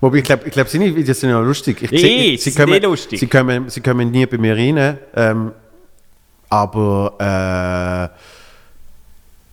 Wobei, 0.00 0.18
ich 0.18 0.24
glaube, 0.24 0.42
ich 0.46 0.52
glaub, 0.52 0.66
seine 0.66 0.94
Videos 0.96 1.20
sind 1.20 1.30
ja 1.30 1.38
lustig. 1.40 1.82
Ich 1.82 1.92
Eh, 1.92 1.98
sehe- 1.98 2.38
sie 2.38 2.50
sind 2.50 2.68
eh 2.68 2.78
lustig. 2.78 3.20
Sie 3.20 3.26
kommen, 3.26 3.68
sie 3.68 3.80
kommen 3.82 4.10
nie 4.10 4.24
bei 4.26 4.38
mir 4.38 4.56
rein. 4.56 4.98
Ähm, 5.14 5.52
aber 6.48 8.10
äh, 8.14 8.39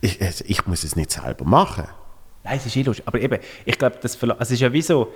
ich, 0.00 0.20
ich 0.46 0.66
muss 0.66 0.84
es 0.84 0.96
nicht 0.96 1.10
selber 1.10 1.44
machen. 1.44 1.86
Nein, 2.44 2.56
es 2.58 2.66
ist 2.66 2.76
eh 2.76 2.82
lustig. 2.82 3.04
Aber 3.06 3.20
eben, 3.20 3.38
ich 3.64 3.76
glaube, 3.78 3.96
das 4.00 4.20
also 4.22 4.34
es 4.38 4.50
ist 4.52 4.60
ja 4.60 4.72
wie 4.72 4.82
so, 4.82 5.12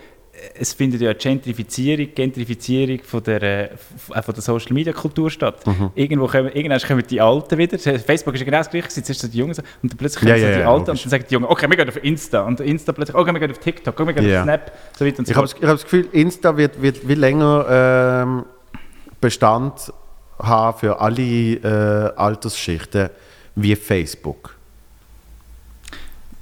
es 0.59 0.73
findet 0.73 1.01
ja 1.03 1.11
eine 1.11 1.19
Gentrifizierung, 1.19 2.09
Gentrifizierung 2.15 3.01
von 3.05 3.23
der, 3.23 3.43
äh, 3.43 3.77
von 4.23 4.35
der 4.35 4.43
Social 4.43 4.73
Media 4.73 4.93
Kultur 4.93 5.31
statt. 5.31 5.67
Mhm. 5.67 5.91
Irgendwo 5.95 6.27
kommen, 6.27 6.51
irgendwann 6.53 6.81
kommen 6.81 7.05
die 7.09 7.21
Alten 7.21 7.59
wieder. 7.59 7.79
Facebook 7.79 8.35
ist 8.35 8.41
ja 8.41 8.45
genau 8.47 8.59
das 8.59 8.71
gleiche, 8.71 8.89
jetzt 8.97 9.09
ist 9.11 9.21
so 9.21 9.29
die 9.29 9.39
Jungen 9.39 9.55
und 9.83 9.93
dann 9.93 9.97
plötzlich 9.99 10.21
kommen 10.21 10.31
Ja, 10.31 10.39
so 10.39 10.45
ja, 10.47 10.53
die 10.55 10.61
ja, 10.61 10.69
Alten 10.73 10.87
logisch. 10.87 11.05
und 11.05 11.05
dann 11.05 11.11
sagen 11.11 11.25
die 11.29 11.35
Jungen, 11.35 11.47
okay, 11.47 11.69
wir 11.69 11.77
gehen 11.77 11.89
auf 11.89 12.03
Insta. 12.03 12.43
Und 12.43 12.61
Insta 12.61 12.93
plötzlich, 12.93 13.15
okay, 13.17 13.33
wir 13.33 13.41
gehen 13.41 13.51
auf 13.51 13.59
TikTok, 13.59 14.01
okay, 14.01 14.07
wir 14.07 14.15
gehen 14.15 14.37
auf 14.37 14.43
Snap, 14.45 14.73
so 14.99 15.05
weiter 15.07 15.19
und 15.19 15.27
so 15.27 15.31
Ich 15.31 15.37
habe 15.37 15.49
fort. 15.49 15.59
ich 15.63 15.69
hab 15.69 15.75
das 15.75 15.85
Gefühl, 15.85 16.09
Insta 16.13 16.57
wird, 16.57 16.81
wird 16.81 17.07
wie 17.07 17.15
länger 17.15 17.67
ähm, 18.25 18.45
Bestand 19.21 19.93
haben 20.39 20.79
für 20.79 20.99
alle 21.01 21.23
äh, 21.23 22.13
Altersschichten 22.17 23.11
wie 23.55 23.77
Facebook. 23.77 24.57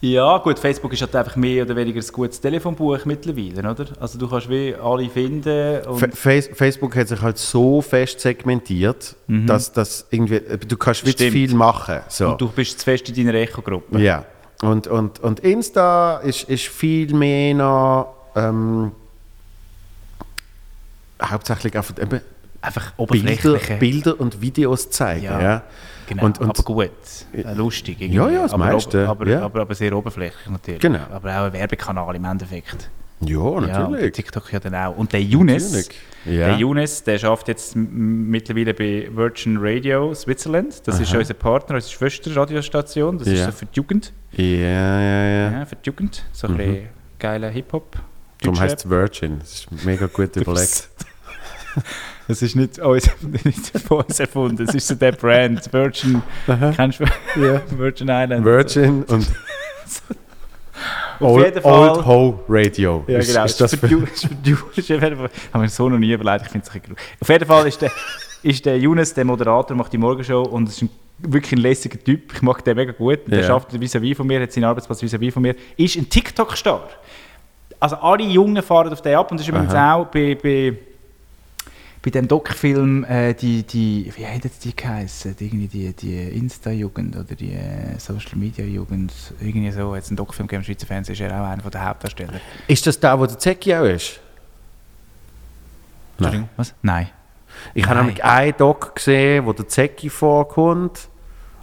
Ja, 0.03 0.39
gut, 0.39 0.59
Facebook 0.59 0.95
ist 0.95 1.03
halt 1.03 1.15
einfach 1.15 1.37
mehr 1.37 1.65
oder 1.65 1.77
weniger 1.77 2.01
ein 2.01 2.13
gutes 2.13 2.41
Telefonbuch 2.41 3.05
mittlerweile, 3.05 3.71
oder? 3.71 3.87
Also 4.01 4.19
du 4.19 4.29
kannst 4.29 4.49
wie 4.49 4.75
alle 4.75 5.11
finden 5.11 5.81
Face 6.15 6.49
Facebook 6.55 6.97
hat 6.97 7.09
sich 7.09 7.21
halt 7.21 7.37
so 7.37 7.83
fest 7.83 8.21
segmentiert, 8.21 9.15
dass 9.29 9.73
das 9.73 10.07
irgendwie, 10.11 10.37
äh, 10.37 10.57
du 10.57 10.77
kannst 10.79 11.05
wie 11.05 11.15
zu 11.15 11.31
viel 11.31 11.55
machen. 11.55 12.01
So. 12.09 12.31
und 12.31 12.41
du 12.41 12.49
bist 12.49 12.79
zu 12.79 12.85
fest 12.85 13.11
in 13.11 13.15
deiner 13.15 13.35
Echo-Gruppe. 13.39 14.01
Ja, 14.01 14.25
und, 14.63 14.87
und, 14.87 15.21
und 15.21 15.41
Insta 15.41 16.19
ist, 16.19 16.45
ist 16.45 16.69
viel 16.69 17.15
mehr 17.15 17.55
noch 17.55 18.15
ähm, 18.37 18.93
hauptsächlich 21.23 21.77
einfach 21.77 21.99
eben 21.99 22.21
Einfach 22.63 22.91
Bilder, 22.93 23.03
oberflächliche... 23.03 23.77
Bilder 23.77 24.21
und 24.21 24.41
Videos 24.41 24.91
zeigen. 24.91 25.25
Ja. 25.25 25.41
Ja, 25.41 25.63
Genau, 26.09 26.25
Und- 26.25 26.41
und- 26.41 26.51
aber 26.51 26.63
gut, 26.65 26.91
äh, 27.33 27.53
lustig. 27.55 28.01
irgendwie. 28.01 28.17
Ja, 28.19 28.29
ja, 28.29 28.43
das 28.43 28.53
aber, 28.53 28.65
meiste, 28.65 29.09
Aber, 29.09 29.27
ja. 29.29 29.43
aber, 29.43 29.61
aber 29.61 29.75
sehr 29.77 29.97
oberflächlich 29.97 30.49
natürlich. 30.51 30.81
Genau. 30.81 30.99
Aber 31.13 31.31
auch 31.31 31.45
ein 31.47 31.53
Werbekanal 31.53 32.17
im 32.17 32.25
Endeffekt. 32.25 32.91
ja, 33.21 33.37
Ja, 33.39 33.61
natürlich. 33.61 34.13
TikTok 34.13 34.53
ja 34.53 34.59
dann 34.59 34.75
auch. 34.75 34.97
Und 34.97 35.13
der 35.13 35.23
Younes, 35.23 35.89
ja. 36.25 36.49
der 36.49 36.57
Younes, 36.57 37.05
der 37.05 37.17
schafft 37.19 37.47
jetzt 37.47 37.77
mittlerweile 37.77 38.75
bei 38.75 39.09
Virgin 39.15 39.57
Radio 39.61 40.13
Switzerland. 40.15 40.83
Das 40.87 40.99
ist 40.99 41.11
Aha. 41.13 41.19
unser 41.19 41.35
Partner, 41.35 41.77
unsere 41.77 41.93
Schwesterradiostation. 41.93 43.17
Das 43.19 43.29
ist 43.29 43.39
Ja. 43.39 43.47
so 43.47 43.53
für 43.53 43.67
die 43.67 43.77
Jugend. 43.77 44.13
ja, 44.33 44.45
ja, 44.45 45.25
ja. 45.27 45.51
Ja, 45.61 45.65
für 45.67 45.77
die 45.77 45.87
Jugend. 45.89 46.25
So 46.33 46.49
ein 46.49 46.57
bisschen 46.57 46.89
geiler 47.21 47.51
Hip-Hop. 47.51 47.97
Darum 48.43 48.59
heißt 48.59 48.79
es 48.81 48.91
Virgin. 48.91 49.39
Das 49.39 49.53
ist 49.53 49.85
mega 49.85 50.07
gut 50.07 50.35
überlegt. 50.37 50.89
Das 52.31 52.43
ist 52.43 52.55
nicht, 52.55 52.79
uns, 52.79 53.11
nicht 53.45 53.79
von 53.81 54.05
uns 54.05 54.21
erfunden, 54.21 54.65
das 54.65 54.73
ist 54.73 54.87
so 54.87 54.95
der 54.95 55.11
Brand. 55.13 55.73
Virgin, 55.73 56.23
kennst 56.77 57.01
du? 57.01 57.05
Ja. 57.41 57.61
Virgin 57.77 58.09
Island. 58.09 58.45
Virgin 58.45 59.03
und 59.09 59.27
Auf 61.19 61.33
Old. 61.33 61.65
Old 61.65 62.07
Ho 62.07 62.45
Radio. 62.49 63.05
Ja, 63.09 63.19
genau. 63.19 63.45
Ist 63.45 63.61
das 63.61 63.75
für 63.75 63.89
für, 63.89 64.05
ist 64.05 64.27
für 64.87 64.95
jeden 64.95 65.17
Fall, 65.17 65.31
haben 65.53 65.63
wir 65.63 65.69
so 65.69 65.89
noch 65.89 65.99
nie 65.99 66.13
überlegt, 66.13 66.47
ich 66.47 66.53
finde 66.53 66.67
es 66.69 66.73
ein 66.73 66.81
bisschen. 66.81 66.97
Auf 67.21 67.29
jeden 67.29 67.47
Fall 67.47 67.67
ist 67.67 67.83
der, 67.83 67.91
ist 68.45 68.65
der 68.65 68.79
Younes, 68.79 69.13
der 69.13 69.25
Moderator, 69.25 69.77
macht 69.77 69.93
die 69.93 69.99
Morgenshow 69.99 70.43
und 70.43 70.69
ist 70.69 70.83
ein, 70.83 70.91
wirklich 71.19 71.53
ein 71.53 71.59
lässiger 71.63 71.99
Typ. 71.99 72.33
Ich 72.33 72.43
mag 72.43 72.65
den 72.65 72.77
mega 72.77 72.93
gut. 72.93 73.25
Und 73.25 73.33
Der 73.33 73.41
Ja. 73.41 73.47
schafft 73.49 73.73
vis-à-vis 73.73 74.15
von 74.17 74.27
mir, 74.27 74.41
hat 74.41 74.53
seinen 74.53 74.65
Arbeitsplatz 74.65 75.03
vis-à-vis 75.03 75.33
von 75.33 75.43
mir. 75.43 75.57
Ist 75.77 75.97
ein 75.97 76.09
TikTok-Star. 76.09 76.89
Also 77.81 77.97
alle 77.97 78.23
Jungen 78.23 78.63
fahren 78.63 78.93
auf 78.93 79.03
den 79.03 79.17
ab 79.17 79.31
und 79.33 79.39
das 79.41 79.47
ist 79.47 79.51
übrigens 79.53 79.75
auch 79.75 80.07
bei, 80.07 80.37
bei, 80.41 80.75
bei 82.03 82.11
dem 82.11 82.29
Doc-Film 82.29 83.05
äh, 83.05 83.35
die, 83.35 83.63
die, 83.63 84.11
wie 84.17 84.27
hat 84.27 84.45
jetzt 84.45 84.65
die 84.65 84.75
geheißen? 84.75 85.37
Irgendwie 85.39 85.69
die, 85.69 85.93
die 85.93 86.17
Insta-Jugend 86.17 87.15
oder 87.15 87.35
die 87.35 87.53
äh, 87.53 87.99
Social-Media-Jugend. 87.99 89.13
Irgendwie 89.41 89.71
so, 89.71 89.95
jetzt 89.95 90.11
ein 90.11 90.17
Doc-Film 90.17 90.47
gegeben 90.47 90.63
im 90.63 90.65
Schweizer 90.65 90.87
Fernsehen, 90.87 91.13
ist 91.13 91.21
er 91.21 91.41
auch 91.41 91.47
einer 91.47 91.63
der 91.63 91.85
Hauptdarsteller. 91.85 92.41
ist 92.69 92.87
das 92.87 92.99
da, 92.99 93.19
wo 93.19 93.27
der 93.27 93.39
Zecki 93.39 93.75
auch 93.75 93.85
ist? 93.85 94.19
Entschuldigung, 96.17 96.49
was? 96.57 96.75
Nein. 96.83 97.11
Ich 97.75 97.85
habe 97.85 97.97
Nein. 97.97 98.07
nämlich 98.07 98.25
einen 98.25 98.57
Doc 98.57 98.95
gesehen, 98.95 99.45
wo 99.45 99.53
der 99.53 99.69
Zecki 99.69 100.09
vorkommt. 100.09 101.09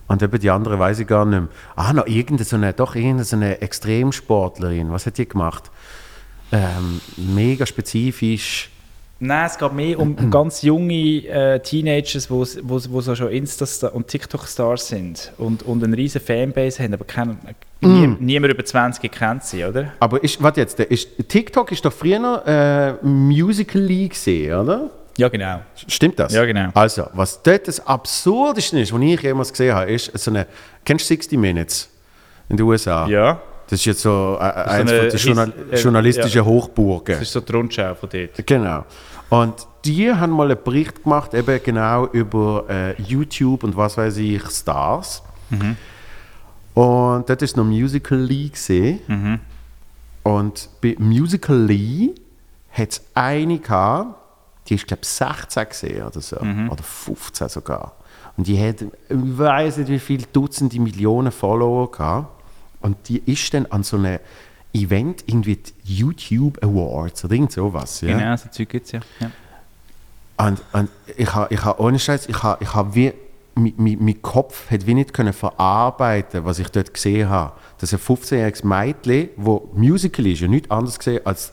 Und 0.07 0.21
eben 0.21 0.39
die 0.39 0.49
andere 0.49 0.77
weiß 0.77 0.99
ich 0.99 1.07
gar 1.07 1.25
nicht 1.25 1.39
mehr. 1.39 1.49
Ah, 1.75 1.93
noch 1.93 2.05
irgendeine, 2.05 2.45
so 2.45 2.55
eine, 2.55 2.73
doch 2.73 2.95
irgendeine 2.95 3.25
so 3.25 3.35
eine 3.35 3.61
Extremsportlerin. 3.61 4.91
Was 4.91 5.05
hat 5.05 5.17
die 5.17 5.27
gemacht? 5.27 5.69
Ähm, 6.51 7.01
mega 7.17 7.65
spezifisch. 7.65 8.69
Nein, 9.19 9.47
es 9.47 9.57
geht 9.57 9.73
mehr 9.73 9.99
um 9.99 10.29
ganz 10.29 10.61
junge 10.61 11.25
äh, 11.27 11.59
Teenagers, 11.59 12.29
wo, 12.29 12.45
wo, 12.61 12.79
wo 12.89 13.01
so 13.01 13.15
schon 13.15 13.29
Insta- 13.29 13.89
und 13.89 14.07
TikTok-Stars 14.07 14.87
sind 14.87 15.31
und, 15.37 15.63
und 15.63 15.83
eine 15.83 15.97
riesen 15.97 16.21
Fanbase 16.21 16.83
haben, 16.83 16.93
aber 16.93 17.05
kein, 17.05 17.37
nie, 17.81 18.15
niemand 18.19 18.53
über 18.53 18.63
20 18.63 19.11
kennt 19.11 19.43
sie, 19.43 19.65
oder? 19.65 19.93
Aber 19.99 20.23
ist, 20.23 20.41
warte 20.41 20.61
jetzt, 20.61 20.79
ist, 20.79 21.09
TikTok 21.27 21.71
ist 21.71 21.83
doch 21.83 21.93
früher 21.93 22.99
äh, 23.01 23.05
Musical.ly 23.05 24.09
gesehen, 24.09 24.53
oder? 24.55 24.91
Ja, 25.17 25.29
genau. 25.29 25.61
Stimmt 25.87 26.19
das? 26.19 26.31
Ja, 26.31 26.45
genau. 26.45 26.69
Also, 26.75 27.07
was 27.13 27.41
dort 27.41 27.67
das 27.67 27.85
Absurdeste 27.85 28.79
ist, 28.79 28.93
was 28.93 29.01
ich 29.01 29.21
jemals 29.21 29.51
gesehen 29.51 29.73
habe, 29.73 29.91
ist 29.91 30.15
so 30.15 30.29
eine, 30.29 30.45
kennst 30.85 31.05
du 31.05 31.15
60 31.15 31.39
Minutes 31.39 31.89
in 32.49 32.57
den 32.57 32.65
USA? 32.67 33.07
Ja. 33.07 33.41
Das 33.69 33.79
ist 33.79 33.85
jetzt 33.85 34.01
so 34.01 34.37
äh, 34.39 34.43
eins 34.43 34.91
eine 34.91 34.99
von 34.99 35.09
den 35.09 35.17
Journal 35.17 35.53
äh, 35.71 35.75
journalistischen 35.75 36.45
Hochburgen. 36.45 37.15
Das 37.15 37.21
ist 37.21 37.33
so 37.33 37.41
die 37.41 37.51
Rundschau 37.51 37.95
von 37.95 38.09
dort. 38.09 38.47
Genau. 38.47 38.85
Und 39.29 39.67
die 39.83 40.11
haben 40.11 40.31
mal 40.31 40.49
einen 40.49 40.63
Bericht 40.63 41.03
gemacht, 41.03 41.33
eben 41.33 41.59
genau 41.63 42.07
über 42.07 42.65
äh, 42.69 43.01
YouTube 43.01 43.63
und 43.63 43.75
was 43.75 43.97
weiß 43.97 44.17
ich, 44.17 44.45
Stars. 44.49 45.21
Und 46.73 47.29
dort 47.29 47.41
ist 47.41 47.57
noch 47.57 47.65
Musical.ly 47.65 48.49
gesehen. 48.49 49.39
Und 50.23 50.69
bei 50.81 50.95
Musical.ly 50.99 52.15
hat 52.71 52.89
es 52.89 53.01
eine 53.13 53.59
gehabt, 53.59 54.15
die 54.67 54.75
ist, 54.75 54.87
glaube 54.87 55.01
ich, 55.03 55.09
16 55.09 55.69
gesehen 55.69 56.03
oder 56.05 56.21
so. 56.21 56.37
Oder 56.37 56.83
15 56.83 57.49
sogar. 57.49 57.93
Und 58.35 58.47
die 58.47 58.61
hat, 58.61 58.81
ich 58.81 58.89
weiß 59.09 59.77
nicht 59.77 59.89
wie 59.89 59.99
viele 59.99 60.25
Dutzende 60.31 60.79
Millionen 60.79 61.31
Follower 61.31 61.89
gehabt. 61.91 62.36
Und 62.87 63.09
die 63.09 63.21
ist 63.25 63.53
dann 63.53 63.65
an 63.65 63.83
so 63.83 63.97
einem 63.97 64.19
Event, 64.73 65.25
irgendwie 65.27 65.59
YouTube 65.83 66.63
Awards 66.63 67.25
oder 67.25 67.33
irgend 67.33 67.51
sowas. 67.51 67.99
Ja? 67.99 68.17
Genau, 68.17 68.37
so 68.37 68.47
Zeug 68.49 68.69
gibt 68.69 68.85
es 68.85 68.93
ja. 68.93 69.01
ja. 69.19 69.29
Und, 70.37 70.61
und 70.71 70.89
ich 71.17 71.35
habe 71.35 71.53
ich 71.53 71.65
ha, 71.65 71.75
ohne 71.79 71.99
Scheiß, 71.99 72.29
ich 72.29 72.43
habe 72.43 72.63
ich 72.63 72.73
ha 72.73 72.87
wie, 72.93 73.11
mein, 73.55 73.73
mein, 73.75 73.97
mein 73.99 74.21
Kopf 74.21 74.71
hat 74.71 74.87
wie 74.87 74.93
nicht 74.93 75.13
können 75.13 75.33
verarbeiten, 75.33 76.45
was 76.45 76.59
ich 76.59 76.69
dort 76.69 76.93
gesehen 76.93 77.27
habe. 77.27 77.53
Dass 77.79 77.91
ein 77.91 77.99
15-jähriges 77.99 78.65
Mädchen, 78.65 79.29
wo 79.35 79.69
Musical 79.73 80.25
ist, 80.27 80.39
ja 80.39 80.47
nichts 80.47 80.71
anderes 80.71 80.97
gesehen 80.97 81.25
als 81.25 81.51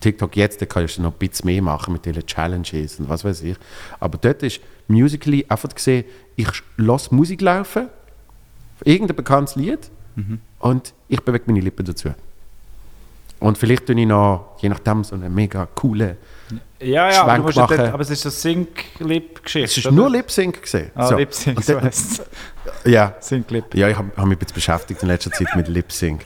TikTok 0.00 0.34
jetzt, 0.34 0.60
da 0.60 0.66
kannst 0.66 0.98
du 0.98 1.02
noch 1.02 1.12
ein 1.12 1.18
bisschen 1.18 1.46
mehr 1.46 1.62
machen 1.62 1.92
mit 1.92 2.04
diesen 2.04 2.26
Challenges 2.26 2.98
und 2.98 3.08
was 3.08 3.24
weiß 3.24 3.42
ich. 3.42 3.56
Aber 4.00 4.18
dort 4.18 4.42
ist 4.42 4.60
Musical.ly 4.88 5.46
einfach 5.48 5.72
gesehen, 5.72 6.06
ich 6.34 6.48
lasse 6.76 7.14
Musik 7.14 7.40
laufen, 7.40 7.88
irgendein 8.82 9.14
bekanntes 9.14 9.54
Lied, 9.54 9.90
und 10.60 10.94
ich 11.08 11.20
bewege 11.22 11.44
meine 11.46 11.60
Lippen 11.60 11.84
dazu. 11.86 12.10
Und 13.38 13.58
vielleicht 13.58 13.86
tue 13.86 14.00
ich 14.00 14.06
noch, 14.06 14.56
je 14.60 14.68
nachdem, 14.70 15.04
so 15.04 15.14
eine 15.14 15.28
mega 15.28 15.66
coole. 15.74 16.16
Ja, 16.80 17.10
ja, 17.10 17.22
aber, 17.22 17.32
Schwenk 17.52 17.54
ja 17.56 17.62
machen. 17.62 17.76
dort, 17.76 17.92
aber 17.92 18.00
es 18.02 18.10
ist 18.10 18.22
so 18.22 18.30
Sync-Lip-Geschichte. 18.30 19.64
Es 19.64 19.76
ist 19.78 19.86
oder? 19.86 19.94
nur 19.94 20.10
Lip-Sync 20.10 20.62
gesehen. 20.62 20.90
Ah, 20.94 21.06
So. 21.08 21.16
Lip-Sync, 21.16 21.62
so 21.62 21.80
heisst's. 21.80 22.22
Ja, 22.84 23.14
Sync-Lip. 23.20 23.74
ja, 23.74 23.88
ich 23.88 23.96
habe 23.96 24.08
hab 24.16 24.24
mich 24.24 24.36
ein 24.36 24.38
bisschen 24.40 24.54
beschäftigt 24.54 25.02
in 25.02 25.08
letzter 25.08 25.30
Zeit 25.32 25.48
mit 25.54 25.68
Lip-Sync. 25.68 26.22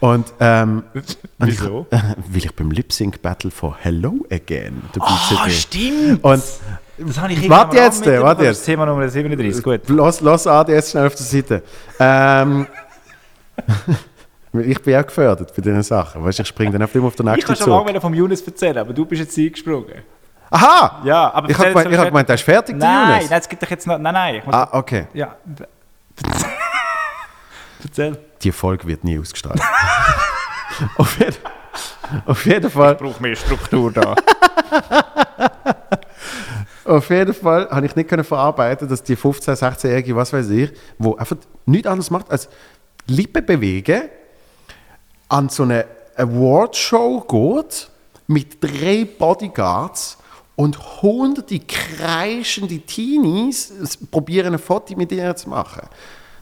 Und 0.00 0.32
ähm, 0.40 0.84
und 0.94 1.48
ich, 1.48 1.60
Wieso? 1.60 1.86
weil 1.90 2.44
ich 2.44 2.54
beim 2.54 2.70
Lip-Sync-Battle 2.70 3.50
von 3.50 3.74
Hello 3.78 4.24
Again 4.30 4.82
dabei 4.92 5.06
Ah, 5.08 5.44
bin. 5.44 5.52
stimmt! 5.52 6.24
Und 6.24 6.42
das 6.98 7.20
habe 7.20 7.32
ich 7.32 7.48
Warte 7.48 7.76
jetzt, 7.76 8.06
warte 8.06 8.42
das 8.44 8.46
jetzt. 8.46 8.58
ist 8.60 8.64
Thema 8.66 8.86
Nummer 8.86 9.08
37, 9.08 9.62
gut. 9.62 9.80
Lass, 9.88 10.20
lass 10.20 10.46
ADS 10.46 10.92
schnell 10.92 11.06
auf 11.08 11.14
der 11.14 11.26
Seite. 11.26 11.62
Ähm, 11.98 12.66
ich 14.52 14.82
bin 14.82 14.96
auch 14.96 15.06
gefördert 15.06 15.52
bei 15.54 15.62
diesen 15.62 15.82
Sachen. 15.82 16.24
Weißt, 16.24 16.38
du, 16.38 16.42
ich 16.42 16.48
springe 16.48 16.72
dann 16.72 16.82
einfach 16.82 16.94
immer 16.94 17.06
auf 17.08 17.16
den 17.16 17.26
Ich 17.26 17.32
nächsten 17.32 17.46
kann 17.48 17.56
schon 17.56 17.68
lange 17.70 17.80
Zug. 17.82 17.88
wieder 17.88 18.00
vom 18.00 18.14
Yunus 18.14 18.42
erzählen, 18.42 18.78
aber 18.78 18.92
du 18.92 19.04
bist 19.04 19.20
jetzt 19.22 19.36
eingesprungen. 19.38 20.02
Aha! 20.50 21.00
Ja, 21.04 21.32
aber 21.34 21.50
Ich 21.50 21.58
habe 21.58 21.68
gemeint, 21.70 21.90
ich 21.90 21.98
hab 21.98 22.06
gemeint, 22.06 22.28
der 22.28 22.34
ist 22.36 22.42
fertig, 22.44 22.78
der 22.78 22.88
Nein, 22.88 23.08
Yunus. 23.16 23.30
nein, 23.30 23.40
es 23.40 23.48
gibt 23.48 23.62
doch 23.62 23.70
jetzt 23.70 23.86
noch... 23.86 23.98
Nein, 23.98 24.14
nein, 24.14 24.34
ich 24.36 24.44
muss... 24.44 24.54
Ah, 24.54 24.68
okay. 24.72 25.06
Ja. 25.12 25.34
Erzähl. 27.82 28.16
Die 28.42 28.52
Folge 28.52 28.86
wird 28.86 29.02
nie 29.04 29.18
ausgestrahlt. 29.18 29.60
auf, 30.96 31.18
jeden, 31.18 31.36
auf 32.26 32.46
jeden 32.46 32.70
Fall. 32.70 32.94
brauche 32.94 33.20
mehr 33.22 33.34
Struktur 33.36 33.90
da. 33.92 34.14
Auf 36.84 37.08
jeden 37.08 37.32
Fall 37.32 37.68
habe 37.70 37.86
ich 37.86 37.96
nicht 37.96 38.10
können 38.10 38.24
verarbeiten, 38.24 38.86
dass 38.88 39.02
die 39.02 39.16
15-, 39.16 39.56
16-Jährige, 39.58 40.14
was 40.16 40.34
weiß 40.34 40.50
ich, 40.50 40.70
wo 40.98 41.16
einfach 41.16 41.36
nichts 41.64 41.86
anderes 41.86 42.10
macht 42.10 42.30
als 42.30 42.50
Lippen 43.06 43.44
bewegen, 43.44 44.02
an 45.28 45.48
so 45.48 45.64
eine 45.64 45.84
Awardshow 46.16 47.20
geht 47.20 47.90
mit 48.26 48.62
drei 48.62 49.04
Bodyguards 49.04 50.18
und 50.56 51.02
hunderte 51.02 51.58
kreischende 51.60 52.78
Teenies 52.80 53.72
probieren 54.10 54.54
ein 54.54 54.58
Foto 54.58 54.96
mit 54.96 55.10
ihr 55.12 55.34
zu 55.34 55.48
machen. 55.50 55.88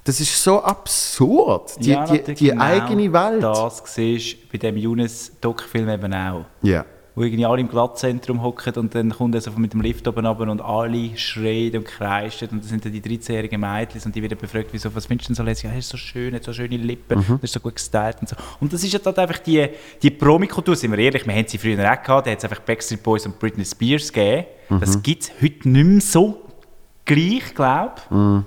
Das 0.04 0.20
ist 0.20 0.42
so 0.42 0.62
absurd, 0.62 1.76
die, 1.78 1.90
Ja, 1.90 2.04
die, 2.04 2.34
die 2.34 2.48
genau 2.48 2.62
eigene 2.62 3.12
Welt. 3.12 3.42
Das 3.42 3.82
siehst 3.86 4.50
bei 4.50 4.58
dem 4.58 4.76
Yunus-Doc-Film 4.76 5.88
eben 5.88 6.12
auch. 6.12 6.44
Ja. 6.62 6.84
Wo 7.14 7.22
irgendwie 7.22 7.44
alle 7.44 7.60
im 7.60 7.68
Glattzentrum 7.68 8.42
hocken 8.42 8.72
und 8.76 8.94
dann 8.94 9.10
kommt 9.10 9.34
er 9.34 9.42
so 9.42 9.50
mit 9.52 9.74
dem 9.74 9.82
Lift 9.82 10.08
oben 10.08 10.24
runter 10.24 10.50
und 10.50 10.62
alle 10.62 11.14
schreien 11.18 11.76
und 11.76 11.84
kreischen 11.84 12.48
und 12.48 12.62
das 12.62 12.70
sind 12.70 12.84
dann 12.84 12.92
die 12.92 13.02
13-jährigen 13.02 13.60
Mädchen 13.60 14.00
und 14.06 14.16
die 14.16 14.22
werden 14.22 14.38
befragt, 14.38 14.68
wieso, 14.72 14.94
was 14.94 15.04
findest 15.04 15.28
du 15.28 15.32
denn 15.32 15.36
so 15.36 15.42
lässig? 15.42 15.64
Ja, 15.64 15.70
er 15.72 15.78
ist 15.78 15.90
so 15.90 15.98
schön, 15.98 16.34
hat 16.34 16.42
so 16.44 16.52
schöne 16.54 16.76
Lippen, 16.78 17.18
Mhm. 17.18 17.32
das 17.40 17.42
ist 17.42 17.52
so 17.52 17.60
gut 17.60 17.74
gestylt 17.76 18.16
und 18.20 18.28
so. 18.30 18.36
Und 18.60 18.72
das 18.72 18.82
ist 18.82 18.94
halt 19.04 19.18
einfach 19.18 19.38
die, 19.40 19.66
die 20.02 20.10
Promikultur, 20.10 20.74
sind 20.74 20.90
wir 20.92 20.98
ehrlich, 20.98 21.26
wir 21.26 21.34
haben 21.34 21.46
sie 21.46 21.58
früher 21.58 21.74
auch 21.80 22.02
gehabt, 22.02 22.26
da 22.26 22.30
hat 22.30 22.38
es 22.38 22.44
einfach 22.44 22.60
Backstreet 22.60 23.02
Boys 23.02 23.26
und 23.26 23.38
Britney 23.38 23.64
Spears 23.66 24.10
gegeben. 24.10 24.46
Mhm. 24.70 24.80
Das 24.80 25.02
gibt 25.02 25.22
es 25.24 25.32
heute 25.42 25.68
nicht 25.68 25.84
mehr 25.86 26.00
so 26.00 26.40
gleich, 27.04 27.54
glaube 27.54 27.92
ich. 28.06 28.10
Mhm. 28.10 28.44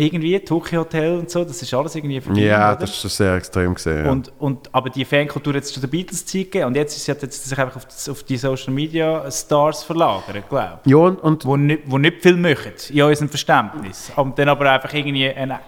Irgendwie, 0.00 0.38
Tokyo 0.38 0.82
Hotel 0.82 1.18
und 1.18 1.28
so, 1.28 1.42
das 1.44 1.60
ist 1.60 1.74
alles 1.74 1.96
irgendwie 1.96 2.20
verglichen, 2.20 2.48
Ja, 2.48 2.70
oder? 2.70 2.80
das 2.82 2.90
ist 2.90 3.00
schon 3.00 3.10
sehr 3.10 3.34
extrem 3.34 3.74
gesehen. 3.74 4.04
Ja. 4.04 4.12
Und, 4.12 4.30
und, 4.38 4.72
aber 4.72 4.90
die 4.90 5.04
Fankultur 5.04 5.54
hat 5.54 5.64
es 5.64 5.72
schon 5.74 5.80
der 5.80 5.88
Beatles-Zeit 5.88 6.44
gegeben 6.52 6.66
und 6.66 6.76
jetzt 6.76 6.96
ist 6.96 7.02
es 7.02 7.08
hat 7.08 7.20
jetzt 7.22 7.44
sich 7.48 7.58
einfach 7.58 7.74
auf, 7.74 7.84
das, 7.84 8.08
auf 8.08 8.22
die 8.22 8.36
Social-Media-Stars 8.36 9.82
verlagert, 9.82 10.48
glaube 10.48 10.78
ich. 10.84 10.90
ja, 10.92 10.96
und, 10.98 11.18
und 11.20 11.44
Wo 11.44 11.56
nicht, 11.56 11.82
wo 11.86 11.98
nicht 11.98 12.22
viel 12.22 12.36
machen, 12.36 12.72
in 12.90 13.02
unserem 13.02 13.28
Verständnis. 13.28 14.12
Und 14.14 14.38
dann 14.38 14.48
aber 14.50 14.70
einfach 14.70 14.94
irgendwie 14.94 15.30
eine, 15.30 15.58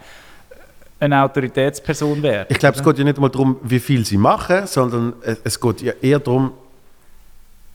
eine 1.01 1.23
Autoritätsperson 1.25 2.23
werden. 2.23 2.47
Ich 2.51 2.59
glaube, 2.61 2.77
es 2.79 2.85
geht 2.85 2.99
ja 2.99 3.05
nicht 3.05 3.17
einmal 3.17 3.31
darum, 3.31 3.57
wie 3.65 3.81
viel 3.81 4.07
sie 4.07 4.17
machen, 4.17 4.65
sondern 4.69 5.15
es, 5.23 5.39
es 5.43 5.61
geht 5.61 5.83
ja 5.83 5.93
eher 6.01 6.21
darum, 6.21 6.53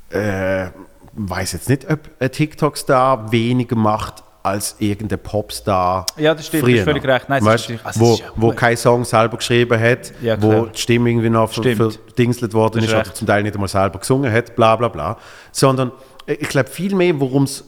äh, 0.10 0.68
weiß 1.15 1.52
jetzt 1.52 1.68
nicht, 1.68 1.90
ob 1.91 1.99
ein 2.18 2.32
TikTok-Star 2.32 3.30
weniger 3.30 3.76
macht 3.76 4.23
als 4.46 4.76
irgendein 4.80 5.20
Popstar. 5.20 6.06
Ja, 6.18 6.34
das 6.34 6.48
stimmt, 6.48 6.64
du 6.64 6.68
früher. 6.68 6.78
hast 6.78 6.84
völlig 6.86 7.06
recht. 7.06 7.30
Nein, 7.30 7.40
es 7.40 7.46
weißt, 7.46 7.70
ist 7.72 7.86
also, 7.86 8.00
wo, 8.00 8.14
ist 8.14 8.24
wo 8.36 8.52
keinen 8.52 8.78
Song 8.78 9.04
selber 9.06 9.38
geschrieben 9.38 9.80
hat, 9.80 10.14
Ja, 10.22 10.42
wo 10.42 10.66
die 10.68 10.80
Stimme 10.80 11.10
irgendwie 11.10 11.30
noch 11.30 11.52
verdingselt 11.52 12.54
worden 12.54 12.76
Das 12.82 12.86
ist 12.86 12.92
ist 12.94 13.00
oder 13.00 13.14
zum 13.14 13.28
Teil 13.28 13.44
nicht 13.44 13.56
einmal 13.56 13.70
selber 13.70 14.00
gesungen 14.00 14.32
hat, 14.32 14.56
bla 14.56 14.76
bla 14.76 14.88
bla. 14.88 15.18
Sondern 15.52 15.92
äh, 16.26 16.34
ich 16.34 16.50
glaube 16.50 16.70
viel 16.70 16.96
mehr, 16.96 17.20
worum 17.20 17.44
es 17.44 17.64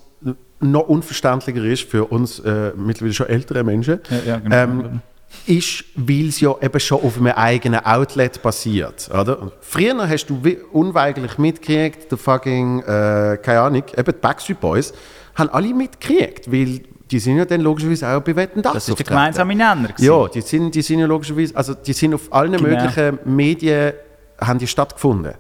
noch 0.60 0.88
unverständlicher 0.88 1.64
ist 1.64 1.84
für 1.90 2.06
uns 2.06 2.40
äh, 2.40 2.72
mittlerweile 2.76 3.14
schon 3.14 3.28
ältere 3.28 3.64
Menschen, 3.64 4.00
Ja, 4.10 4.18
ja, 4.26 4.38
genau. 4.40 4.56
ähm, 4.56 5.02
ist, 5.46 5.84
weil 5.96 6.30
es 6.30 6.40
ja 6.40 6.56
eben 6.62 6.80
schon 6.80 7.02
auf 7.02 7.18
einem 7.18 7.34
eigenen 7.34 7.86
Outlet 7.86 8.42
basiert. 8.42 9.10
Oder? 9.14 9.52
Früher 9.62 10.08
hast 10.08 10.28
du 10.28 10.42
unweigerlich 10.72 11.38
mitgekriegt, 11.38 12.10
der 12.12 12.18
fucking, 12.18 12.80
äh, 12.80 13.38
keine 13.42 13.62
Ahnung, 13.62 13.84
eben 13.96 14.06
die 14.06 14.20
Backstreet 14.20 14.60
Boys, 14.60 14.94
haben 15.38 15.50
alle 15.50 15.74
mitgekriegt, 15.74 16.52
weil 16.52 16.82
die 17.12 17.20
sind 17.20 17.38
ja 17.38 17.46
dann 17.46 17.62
logischerweise 17.62 18.08
auch 18.10 18.22
bei 18.22 18.36
Wetten, 18.36 18.62
das 18.62 18.74
Das 18.74 18.90
ist 18.90 19.00
der 19.00 19.06
gemeinsame 19.06 19.56
Nenner. 19.56 19.88
gewesen. 19.90 20.06
Ja, 20.06 20.28
die 20.28 20.42
sind, 20.42 20.76
die 20.76 20.82
sind 20.82 21.00
ja 21.00 21.06
logischerweise, 21.06 21.56
also 21.56 21.74
die 21.74 21.94
sind 21.94 22.14
auf 22.14 22.32
allen 22.34 22.52
Genau. 22.54 22.68
möglichen 22.70 23.20
Medien, 23.26 23.94
haben 24.42 24.60
die 24.60 24.68
stattgefunden. 24.68 25.34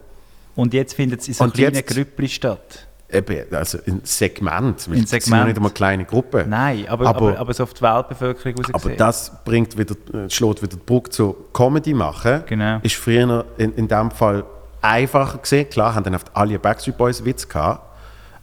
Und 0.56 0.74
jetzt 0.74 0.94
findet 0.96 1.22
es 1.22 1.28
in 1.28 1.34
so 1.34 1.44
Und 1.44 1.54
kleinen 1.54 1.86
Grüppli 1.86 2.28
statt. 2.30 2.88
Eben, 3.10 3.54
also 3.54 3.78
in 3.86 4.02
Segment, 4.04 4.88
weil 4.90 4.96
In 4.98 5.02
das 5.04 5.10
sind 5.12 5.20
ja 5.20 5.26
Segment. 5.26 5.48
nicht 5.48 5.58
einmal 5.58 5.72
kleine 5.72 6.04
Gruppen. 6.06 6.50
Nein, 6.50 6.86
aber, 6.90 7.08
Aber- 7.08 7.28
aber, 7.30 7.40
aber, 7.40 7.54
so 7.54 7.64
auf 7.64 7.74
die 7.74 7.82
Weltbevölkerung 7.82 8.56
raus 8.66 8.84
Aber 8.86 8.90
das 8.96 9.32
bringt 9.46 9.78
wieder, 9.78 9.96
schlägt 10.30 10.62
wieder 10.62 10.76
die 10.76 10.84
Brücke 10.86 11.10
zu 11.12 11.36
Comedy 11.54 11.94
machen. 11.94 12.44
Genau. 12.48 12.80
Ist 12.84 12.96
früher 12.96 13.46
in, 13.58 13.74
in 13.76 13.88
dem 13.88 14.12
Fall 14.12 14.44
einfacher 14.82 15.38
gesehen. 15.38 15.70
Klar, 15.70 15.96
haben 15.96 16.04
dann 16.04 16.16
oft 16.16 16.30
alle 16.34 16.60
Backstreet 16.60 16.98
Boys 16.98 17.24
Witz 17.24 17.48
gehabt. 17.48 17.82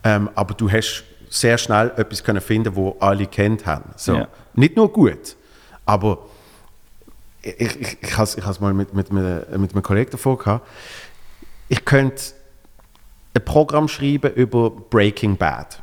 Ähm, 0.03 0.31
aber 0.35 0.55
du 0.55 0.71
hast 0.71 1.05
sehr 1.35 1.59
schnell 1.59 1.93
etwas 1.97 2.23
können 2.23 2.41
finden, 2.41 2.77
wo 2.77 2.97
alle 3.01 3.27
kennt 3.27 3.67
haben. 3.67 3.91
So. 3.97 4.15
Ja. 4.15 4.29
Nicht 4.55 4.77
nur 4.77 4.93
gut, 4.93 5.37
aber 5.85 6.19
ich, 7.43 7.81
ich, 7.81 8.03
ich 8.03 8.17
habe 8.17 8.25
es 8.25 8.61
mal 8.61 8.73
mit, 8.73 8.95
mit, 8.95 9.13
mit, 9.13 9.59
mit 9.59 9.73
einem 9.73 9.83
Kollegen 9.83 10.11
davor 10.11 10.39
gehabt. 10.39 10.67
Ich 11.69 11.85
könnte 11.85 12.23
ein 13.35 13.45
Programm 13.45 13.89
schreiben 13.89 14.33
über 14.35 14.71
Breaking 14.71 15.37
Bad. 15.37 15.83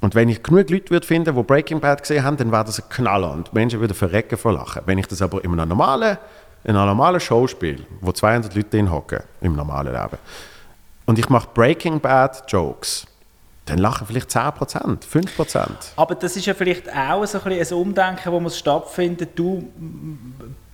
Und 0.00 0.14
wenn 0.14 0.28
ich 0.28 0.42
genug 0.42 0.70
Leute 0.70 0.90
würde 0.90 1.06
finden, 1.06 1.34
die 1.34 1.42
Breaking 1.42 1.80
Bad 1.80 2.02
gesehen 2.02 2.24
haben, 2.24 2.36
dann 2.36 2.52
wäre 2.52 2.64
das 2.64 2.80
ein 2.80 2.88
Knaller 2.88 3.32
und 3.32 3.52
Menschen 3.52 3.80
würden 3.80 3.94
verrecken 3.94 4.38
vor 4.38 4.52
Lachen. 4.52 4.82
Wenn 4.86 4.98
ich 4.98 5.06
das 5.06 5.22
aber 5.22 5.44
in 5.44 5.52
einer 5.52 5.66
normalen, 5.66 6.18
in 6.64 6.70
einer 6.70 6.86
normalen 6.86 7.20
Show 7.20 7.46
spiele, 7.46 7.84
wo 8.00 8.12
200 8.12 8.54
Leute 8.54 8.68
drin 8.68 8.90
hocken, 8.90 9.20
im 9.40 9.56
normalen 9.56 9.92
Leben, 9.92 10.18
und 11.06 11.18
ich 11.18 11.28
mache 11.28 11.48
Breaking 11.52 12.00
Bad 12.00 12.44
Jokes, 12.48 13.06
dann 13.70 13.78
lachen 13.78 14.06
vielleicht 14.06 14.30
10%, 14.30 14.98
5%. 15.10 15.68
Aber 15.96 16.14
das 16.14 16.36
ist 16.36 16.46
ja 16.46 16.54
vielleicht 16.54 16.88
auch 16.94 17.24
so 17.26 17.40
ein, 17.42 17.52
ein 17.52 17.72
Umdenken, 17.72 18.32
wo 18.32 18.40
muss 18.40 18.58
stattfindet. 18.58 19.30
Du 19.36 19.68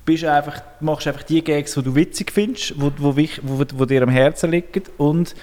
bist 0.04 0.24
einfach, 0.24 0.60
machst 0.80 1.06
einfach 1.06 1.22
die 1.24 1.42
Gags, 1.42 1.74
die 1.74 1.82
du 1.82 1.94
witzig 1.94 2.30
findest, 2.32 2.74
wo, 2.80 2.92
wo, 2.98 3.16
wo, 3.16 3.64
wo 3.74 3.84
dir 3.84 4.02
am 4.02 4.08
Herzen 4.08 4.50
liegen 4.50 4.82
und 4.98 5.34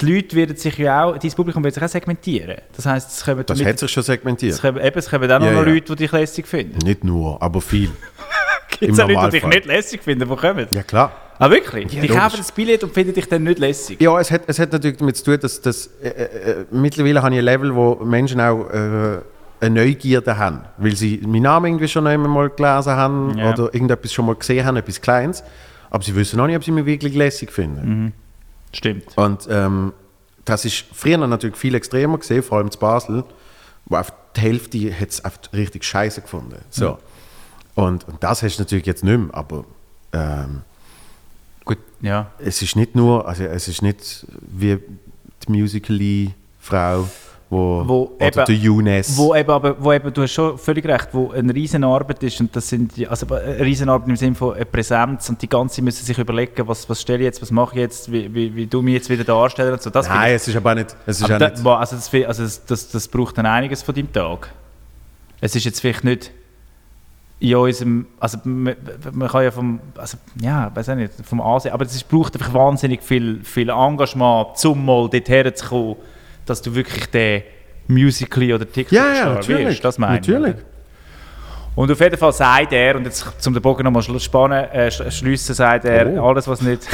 die 0.00 0.14
Leute 0.14 0.34
werden 0.34 0.56
sich 0.56 0.78
ja 0.78 1.04
auch, 1.04 1.18
dein 1.18 1.30
Publikum 1.32 1.62
wird 1.62 1.74
sich 1.74 1.82
auch 1.84 1.88
segmentieren. 1.88 2.56
Das 2.74 2.86
heisst, 2.86 3.10
es 3.10 3.22
kommen, 3.24 3.44
Das 3.44 3.58
mit- 3.58 3.68
hat 3.68 3.78
sich 3.78 3.90
schon 3.90 4.00
es 4.00 4.06
segmentiert. 4.06 4.58
kommen, 4.62 4.82
eben, 4.82 4.98
es 4.98 5.10
kommen 5.10 5.30
auch 5.30 5.38
noch, 5.38 5.46
Ja, 5.46 5.52
noch 5.52 5.66
ja. 5.66 5.72
Leute, 5.74 5.92
die 5.94 5.96
dich 6.04 6.12
lässig 6.12 6.46
finden. 6.48 6.78
Nicht 6.78 7.04
nur, 7.04 7.40
aber 7.42 7.60
viel. 7.60 7.90
Gibt 8.80 8.92
es 8.94 8.98
auch 9.00 9.06
Leute, 9.08 9.24
die 9.30 9.40
dich 9.40 9.46
nicht 9.46 9.66
lässig 9.66 10.02
finden, 10.02 10.26
die 10.26 10.36
kommen? 10.36 10.66
Ja 10.70 10.82
klar. 10.82 11.12
Ah, 11.40 11.50
wirklich? 11.50 11.84
Ja, 11.92 12.00
die 12.00 12.06
logisch. 12.08 12.16
kaufen 12.22 12.36
das 12.38 12.50
Billett 12.52 12.82
und 12.84 12.92
finden 12.92 13.14
dich 13.14 13.28
dann 13.28 13.44
nicht 13.44 13.58
lässig? 13.58 14.00
Ja, 14.00 14.18
es 14.18 14.30
hat, 14.30 14.42
es 14.46 14.58
hat 14.58 14.72
natürlich 14.72 14.96
damit 14.96 15.16
zu 15.16 15.24
tun, 15.24 15.38
dass, 15.40 15.60
dass 15.60 15.86
äh, 16.02 16.08
äh, 16.08 16.64
mittlerweile 16.72 17.22
habe 17.22 17.34
ich 17.34 17.38
ein 17.38 17.44
Level, 17.44 17.74
wo 17.74 17.94
Menschen 18.04 18.40
auch 18.40 18.68
äh, 18.70 19.18
eine 19.60 19.70
Neugierde 19.84 20.36
haben, 20.36 20.62
weil 20.78 20.96
sie 20.96 21.20
meinen 21.24 21.42
Namen 21.42 21.66
irgendwie 21.66 21.88
schon 21.88 22.06
einmal 22.06 22.28
mal 22.28 22.50
gelesen 22.50 22.92
haben 22.92 23.38
Ja. 23.38 23.52
oder 23.52 23.72
irgendetwas 23.74 24.12
schon 24.12 24.26
mal 24.26 24.34
gesehen 24.34 24.64
haben, 24.66 24.76
etwas 24.76 25.00
Kleines, 25.00 25.42
aber 25.90 26.02
sie 26.02 26.14
wissen 26.14 26.36
noch 26.38 26.46
nicht, 26.46 26.56
ob 26.56 26.64
sie 26.64 26.70
mich 26.72 26.86
wirklich 26.86 27.14
lässig 27.14 27.52
finden. 27.52 27.88
Mhm. 28.04 28.12
Stimmt. 28.72 29.04
Und 29.16 29.46
ähm, 29.50 29.92
das 30.44 30.64
ist 30.64 30.84
früher 30.92 31.18
natürlich 31.18 31.56
viel 31.56 31.74
extremer 31.74 32.18
gesehen, 32.18 32.42
vor 32.42 32.58
allem 32.58 32.70
zu 32.70 32.78
Basel, 32.78 33.24
wo 33.86 33.96
auf 33.96 34.12
die 34.36 34.40
Hälfte 34.40 34.92
hat 35.00 35.08
es 35.10 35.22
richtig 35.52 35.84
scheiße 35.84 36.20
gefunden. 36.22 36.56
So. 36.70 36.98
Und, 37.74 38.06
und 38.08 38.22
das 38.22 38.42
hast 38.42 38.56
du 38.58 38.62
natürlich 38.62 38.86
jetzt 38.86 39.04
nicht 39.04 39.18
mehr, 39.18 39.34
aber 39.34 39.64
ähm, 40.12 40.62
Gut, 41.68 41.78
ja. 42.00 42.30
es 42.38 42.62
ist 42.62 42.76
nicht 42.76 42.96
nur, 42.96 43.28
also 43.28 43.44
es 43.44 43.68
ist 43.68 43.82
nicht 43.82 44.26
wie 44.40 44.78
die 45.46 45.52
Musical.ly-Frau, 45.52 47.04
wo, 47.50 47.82
Wo 47.86 48.12
oder 48.16 48.26
eben- 48.26 48.44
der 48.46 48.54
Younes. 48.54 49.16
Wo 49.18 49.34
eben, 49.34 49.50
aber, 49.50 49.76
wo 49.78 49.92
eben, 49.92 50.10
du 50.12 50.22
hast 50.22 50.32
schon 50.32 50.56
völlig 50.56 50.86
recht, 50.86 51.08
wo 51.12 51.30
eine 51.30 51.54
Riesenarbeit 51.54 52.22
ist 52.22 52.40
und 52.40 52.56
das 52.56 52.70
sind, 52.70 52.92
also 53.06 53.26
eine 53.34 53.60
Riesenarbeit 53.60 54.08
im 54.08 54.16
Sinne 54.16 54.34
von 54.34 54.54
eine 54.54 54.64
Präsenz 54.64 55.28
und 55.28 55.42
die 55.42 55.48
ganze 55.48 55.82
müssen 55.82 56.06
sich 56.06 56.18
überlegen, 56.18 56.66
was, 56.66 56.88
was 56.88 57.02
stelle 57.02 57.18
ich 57.18 57.24
jetzt, 57.24 57.42
was 57.42 57.50
mache 57.50 57.74
ich 57.74 57.80
jetzt, 57.80 58.10
wie, 58.10 58.34
wie, 58.34 58.56
wie 58.56 58.66
du 58.66 58.80
mich 58.80 58.94
jetzt 58.94 59.10
wieder 59.10 59.24
darstellen 59.24 59.74
und 59.74 59.82
so. 59.82 59.90
Das 59.90 60.08
Nein, 60.08 60.36
es 60.36 60.48
ist 60.48 60.56
aber 60.56 60.70
auch 60.70 60.74
nicht, 60.74 60.96
es 61.04 61.18
ist 61.18 61.24
aber 61.24 61.34
auch 61.34 61.38
da, 61.38 61.48
nicht 61.50 61.66
also 61.66 61.96
das, 61.96 62.14
also 62.26 62.42
das, 62.44 62.64
das, 62.64 62.88
das 62.88 63.08
braucht 63.08 63.36
dann 63.36 63.44
einiges 63.44 63.82
von 63.82 63.94
deinem 63.94 64.10
Tag. 64.10 64.50
Es 65.40 65.54
ist 65.54 65.64
jetzt 65.64 65.80
vielleicht 65.80 66.04
nicht 66.04 66.32
in 67.40 67.54
unserem, 67.54 68.06
also 68.18 68.38
man, 68.44 68.74
man 69.12 69.28
kann 69.28 69.44
ja 69.44 69.50
vom, 69.50 69.78
also 69.96 70.18
ja, 70.40 70.70
weiß 70.74 70.88
nicht, 70.88 71.12
vom 71.24 71.40
Ansehen, 71.40 71.72
aber 71.72 71.84
es 71.84 72.02
braucht 72.02 72.34
einfach 72.34 72.52
wahnsinnig 72.52 73.02
viel, 73.02 73.40
viel 73.44 73.68
Engagement, 73.70 74.64
um 74.64 74.84
mal 74.84 75.08
dorthin 75.08 75.54
zu 75.54 75.66
kommen, 75.68 75.96
dass 76.46 76.60
du 76.62 76.74
wirklich 76.74 77.06
der 77.10 77.42
Musical.ly 77.86 78.54
oder 78.54 78.70
TikTok 78.70 78.92
Ja, 78.92 79.14
ja, 79.14 79.34
natürlich. 79.34 79.66
wirst. 79.68 79.84
Das 79.84 79.98
meine 79.98 80.20
ich, 80.20 80.26
Natürlich. 80.26 80.54
oder? 80.56 80.62
Und 81.76 81.92
auf 81.92 82.00
jeden 82.00 82.16
Fall 82.16 82.32
sagt 82.32 82.72
er, 82.72 82.96
und 82.96 83.04
jetzt 83.04 83.24
zum 83.40 83.54
den 83.54 83.62
Bogen 83.62 83.84
nochmal 83.84 84.02
spannen, 84.18 84.64
äh, 84.72 84.88
sch- 84.88 85.08
schliessen, 85.12 85.54
sagt 85.54 85.84
er, 85.84 86.20
Oh. 86.20 86.28
alles 86.28 86.48
was 86.48 86.60
nicht, 86.60 86.88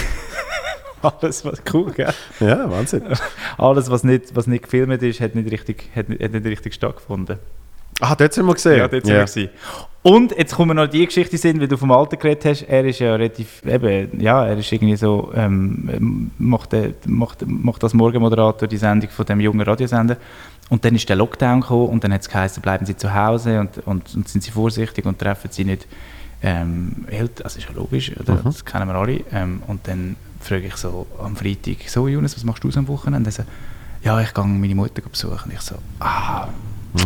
alles 1.02 1.42
was, 1.44 1.62
cool, 1.72 1.90
gell? 1.92 2.12
Ja, 2.40 2.70
Wahnsinn. 2.70 3.02
Alles 3.58 3.90
was 3.90 4.04
nicht, 4.04 4.36
was 4.36 4.46
nicht 4.46 4.64
gefilmt 4.64 5.02
ist, 5.02 5.20
hat 5.20 5.34
nicht 5.34 5.50
richtig, 5.50 5.90
hat 5.96 6.08
nicht, 6.10 6.22
hat 6.22 6.32
nicht 6.32 6.44
richtig 6.44 6.74
stattgefunden. 6.74 7.38
Ah, 8.00 8.14
dort 8.14 8.32
sind 8.32 8.46
wir 8.46 8.54
gesehen. 8.54 8.78
Ja, 8.78 8.88
dort 8.88 9.06
sind 9.06 9.36
wir. 9.36 9.50
Und 10.02 10.36
jetzt 10.36 10.54
kommen 10.54 10.76
wir 10.76 10.84
noch 10.84 10.90
die 10.90 11.06
Geschichte 11.06 11.38
sind, 11.38 11.60
weil 11.62 11.68
du 11.68 11.78
vom 11.78 11.90
Alter 11.90 12.18
geredet 12.18 12.44
hast. 12.44 12.62
Er 12.68 12.84
ist 12.84 12.98
ja 12.98 13.14
relativ, 13.14 13.64
eben, 13.64 14.20
ja, 14.20 14.44
er 14.44 14.58
ist 14.58 14.70
irgendwie 14.70 14.96
so, 14.96 15.32
ähm, 15.34 16.30
macht, 16.36 16.74
äh, 16.74 16.92
macht, 17.06 17.46
macht 17.46 17.82
als 17.82 17.94
Morgenmoderator 17.94 18.68
die 18.68 18.76
Sendung 18.76 19.08
von 19.08 19.24
dem 19.24 19.40
jungen 19.40 19.62
Radiosender. 19.62 20.18
Und 20.68 20.84
dann 20.84 20.94
ist 20.94 21.08
der 21.08 21.16
Lockdown 21.16 21.62
gekommen 21.62 21.88
und 21.88 22.04
dann 22.04 22.12
hat 22.12 22.20
es 22.20 22.28
geheißen, 22.28 22.62
bleiben 22.62 22.84
Sie 22.84 22.94
zu 22.94 23.14
Hause 23.14 23.60
und, 23.60 23.78
und, 23.86 24.14
und 24.14 24.28
sind 24.28 24.42
Sie 24.42 24.50
vorsichtig 24.50 25.06
und 25.06 25.18
treffen 25.18 25.50
Sie 25.50 25.64
nicht 25.64 25.86
ähm, 26.42 27.06
Eltern. 27.08 27.44
Also 27.44 27.58
ist 27.58 27.68
ja 27.68 27.74
logisch, 27.74 28.12
oder? 28.20 28.40
das 28.44 28.62
kennen 28.62 28.86
wir 28.86 28.94
alle. 28.96 29.20
Ähm, 29.32 29.62
und 29.66 29.88
dann 29.88 30.16
frage 30.38 30.66
ich 30.66 30.76
so 30.76 31.06
am 31.18 31.34
Freitag, 31.34 31.88
so 31.88 32.08
Jonas, 32.08 32.36
was 32.36 32.44
machst 32.44 32.62
du 32.62 32.70
so 32.70 32.78
am 32.78 32.88
Wochenende? 32.88 33.30
Er 33.30 33.32
so, 33.32 33.42
ja, 34.02 34.20
ich 34.20 34.34
gehe 34.34 34.44
meine 34.44 34.74
Mutter 34.74 35.00
besuchen. 35.00 35.44
Und 35.46 35.54
ich 35.54 35.62
so, 35.62 35.76
ah, 36.00 36.48
ich 36.94 37.04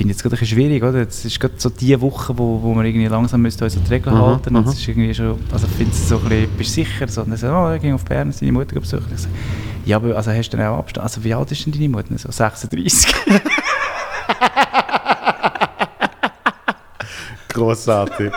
finde 0.00 0.14
jetzt 0.14 0.22
gerade 0.22 0.34
ein 0.34 0.38
bisschen 0.38 0.56
schwierig, 0.56 0.82
oder? 0.82 1.06
Es 1.06 1.26
ist 1.26 1.38
gerade 1.38 1.52
so 1.58 1.68
die 1.68 2.00
Woche, 2.00 2.38
wo, 2.38 2.62
wo 2.62 2.74
wir 2.74 2.84
irgendwie 2.84 3.06
langsam 3.06 3.42
müssen 3.42 3.62
uns 3.62 3.76
an 3.76 3.84
die 3.84 3.90
Regeln 3.90 4.18
halten 4.18 4.56
und 4.56 4.66
es 4.66 4.76
ist 4.76 4.88
irgendwie 4.88 5.12
schon, 5.12 5.38
also 5.52 5.66
ich 5.66 5.72
finde 5.74 5.92
es 5.92 6.08
so 6.08 6.16
ein 6.16 6.22
bisschen, 6.22 6.48
bist 6.56 6.70
du 6.70 6.74
sicher? 6.74 7.06
So, 7.06 7.20
und 7.20 7.32
er 7.32 7.36
so, 7.36 7.48
oh, 7.48 7.70
ich 7.74 7.82
gehe 7.82 7.94
auf 7.94 8.06
Bern, 8.06 8.32
seine 8.32 8.50
Mutter 8.50 8.80
besuchen. 8.80 9.12
Ich 9.14 9.20
so, 9.20 9.28
ja, 9.84 9.96
aber 9.96 10.16
also 10.16 10.30
hast 10.30 10.48
du 10.48 10.56
dann 10.56 10.68
auch 10.68 10.78
Abstand? 10.78 11.04
Also 11.04 11.22
wie 11.22 11.34
alt 11.34 11.52
ist 11.52 11.66
denn 11.66 11.74
deine 11.74 11.90
Mutter? 11.90 12.16
So 12.16 12.32
36. 12.32 13.14
Grossartig. 17.48 18.32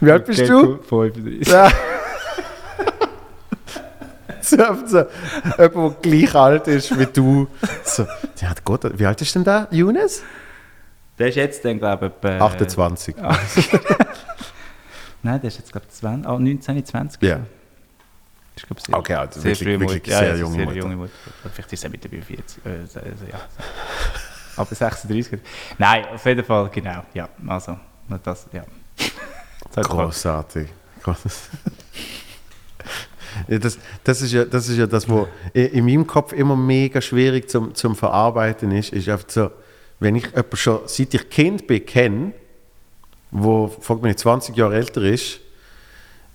Wie 0.00 0.12
alt 0.12 0.26
bist 0.26 0.40
du? 0.40 0.80
35. 0.86 1.48
Ja. 1.48 1.72
so, 4.42 4.58
so, 4.84 5.04
jemand, 5.56 6.04
der 6.04 6.12
gleich 6.12 6.34
alt 6.34 6.68
ist 6.68 6.98
wie 6.98 7.06
du. 7.06 7.46
So, 7.84 8.06
ja, 8.42 8.52
Gott, 8.62 8.84
wie 8.98 9.06
alt 9.06 9.22
ist 9.22 9.34
denn 9.34 9.44
der, 9.44 9.66
Younes? 9.70 10.22
Der 11.18 11.28
ist 11.28 11.34
jetzt 11.34 11.64
dann, 11.64 11.78
glaube 11.78 12.06
ich, 12.06 12.12
etwa... 12.12 12.44
28. 12.46 13.16
Nein, 15.22 15.40
der 15.40 15.48
ist 15.48 15.58
jetzt, 15.58 15.72
glaube 15.72 15.86
ich, 15.88 15.94
20, 15.94 16.26
ah, 16.28 16.38
19, 16.38 16.84
20. 16.84 17.22
Ja. 17.22 17.40
Ich 18.56 18.62
glaube, 18.64 18.80
sehr, 18.80 18.96
Okay, 18.96 19.14
also 19.14 19.40
sehr 19.40 19.50
wirklich- 19.52 19.80
wirklich 19.80 20.02
Mutter. 20.02 20.18
sehr 20.18 20.28
ja, 20.28 20.34
junge 20.36 20.56
sehr 20.56 20.64
Mutter. 20.64 20.76
junge 20.78 20.96
Mutter. 20.96 21.12
Vielleicht 21.52 21.72
ist 21.72 21.84
er 21.84 21.90
mit 21.90 22.04
dabei 22.04 22.22
40. 22.22 22.64
Äh, 22.64 22.68
also, 22.70 23.00
ja. 23.30 23.40
Aber 24.56 24.74
36. 24.74 25.40
Nein, 25.78 26.04
auf 26.12 26.24
jeden 26.24 26.44
Fall, 26.44 26.68
genau. 26.70 27.02
Ja, 27.14 27.28
also, 27.46 27.78
das, 28.22 28.46
ja. 28.52 28.64
Ja, 33.46 33.58
das, 33.58 33.78
das, 34.02 34.22
ist 34.22 34.32
ja, 34.32 34.44
das 34.44 34.68
ist 34.68 34.78
ja 34.78 34.86
das, 34.86 35.08
was 35.08 35.28
in 35.52 35.84
meinem 35.84 36.06
Kopf 36.06 36.32
immer 36.32 36.56
mega 36.56 37.00
schwierig 37.00 37.48
zum, 37.48 37.74
zum 37.74 37.94
Verarbeiten 37.94 38.72
ist. 38.72 38.92
Ist 38.92 39.08
einfach 39.08 39.28
so, 39.28 39.50
wenn 40.00 40.16
ich 40.16 40.26
jemanden 40.26 40.56
schon 40.56 40.80
seit 40.86 41.14
ich 41.14 41.28
Kind 41.30 41.66
bin 41.66 41.84
kenne, 41.84 42.32
wo 43.30 43.68
frag 43.68 43.96
mich 43.98 44.10
nicht, 44.10 44.18
20 44.20 44.56
Jahre 44.56 44.76
älter 44.76 45.02
ist, 45.02 45.40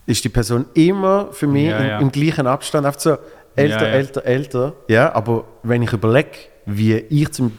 ist 0.05 0.23
die 0.23 0.29
Person 0.29 0.65
immer 0.73 1.29
für 1.31 1.47
mich 1.47 1.67
Ja, 1.69 1.77
im, 1.79 1.87
ja. 1.87 1.99
im 1.99 2.11
gleichen 2.11 2.45
Abstand 2.45 2.85
einfach 2.85 2.99
so 2.99 3.17
älter, 3.55 3.87
Ja, 3.87 3.93
älter, 3.93 4.25
älter. 4.25 4.73
Ja, 4.87 5.13
aber 5.15 5.45
wenn 5.63 5.81
ich 5.81 5.93
überlege, 5.93 6.29
wie 6.65 6.95
ich 6.95 7.31
zum 7.31 7.57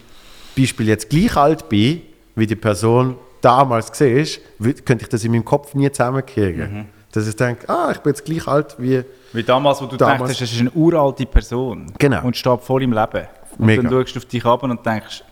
Beispiel 0.56 0.88
jetzt 0.88 1.08
gleich 1.10 1.36
alt 1.36 1.68
bin, 1.68 2.02
wie 2.36 2.46
die 2.46 2.56
Person 2.56 3.16
damals 3.40 3.90
gesehen 3.90 4.18
ist, 4.18 4.40
könnte 4.84 5.04
ich 5.04 5.08
das 5.08 5.24
in 5.24 5.32
meinem 5.32 5.44
Kopf 5.44 5.74
nie 5.74 5.90
zusammenkriegen. 5.90 6.72
Mhm. 6.72 6.84
Dass 7.12 7.28
ich 7.28 7.36
denke, 7.36 7.68
ah, 7.68 7.90
ich 7.92 7.98
bin 7.98 8.10
jetzt 8.12 8.24
gleich 8.24 8.46
alt 8.48 8.74
wie. 8.78 9.02
Wie 9.32 9.42
damals, 9.42 9.80
wo 9.80 9.86
du 9.86 9.96
Damals. 9.96 10.20
dachtest, 10.20 10.42
es 10.42 10.52
ist 10.52 10.60
eine 10.60 10.70
uralte 10.72 11.26
Person. 11.26 11.92
Genau. 11.98 12.24
Und 12.24 12.36
steht 12.36 12.60
voll 12.60 12.82
im 12.82 12.92
Leben. 12.92 13.26
Und 13.58 13.66
Mega. 13.66 13.82
dann 13.82 13.90
schaust 13.92 14.14
du 14.16 14.18
auf 14.18 14.24
dich 14.26 14.44
ab 14.44 14.62
und 14.64 14.84
denkst, 14.84 15.22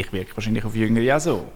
ich 0.00 0.12
wirke 0.12 0.36
wahrscheinlich 0.36 0.64
auf 0.64 0.74
Jüngere 0.74 1.02
ja 1.02 1.20
so. 1.20 1.46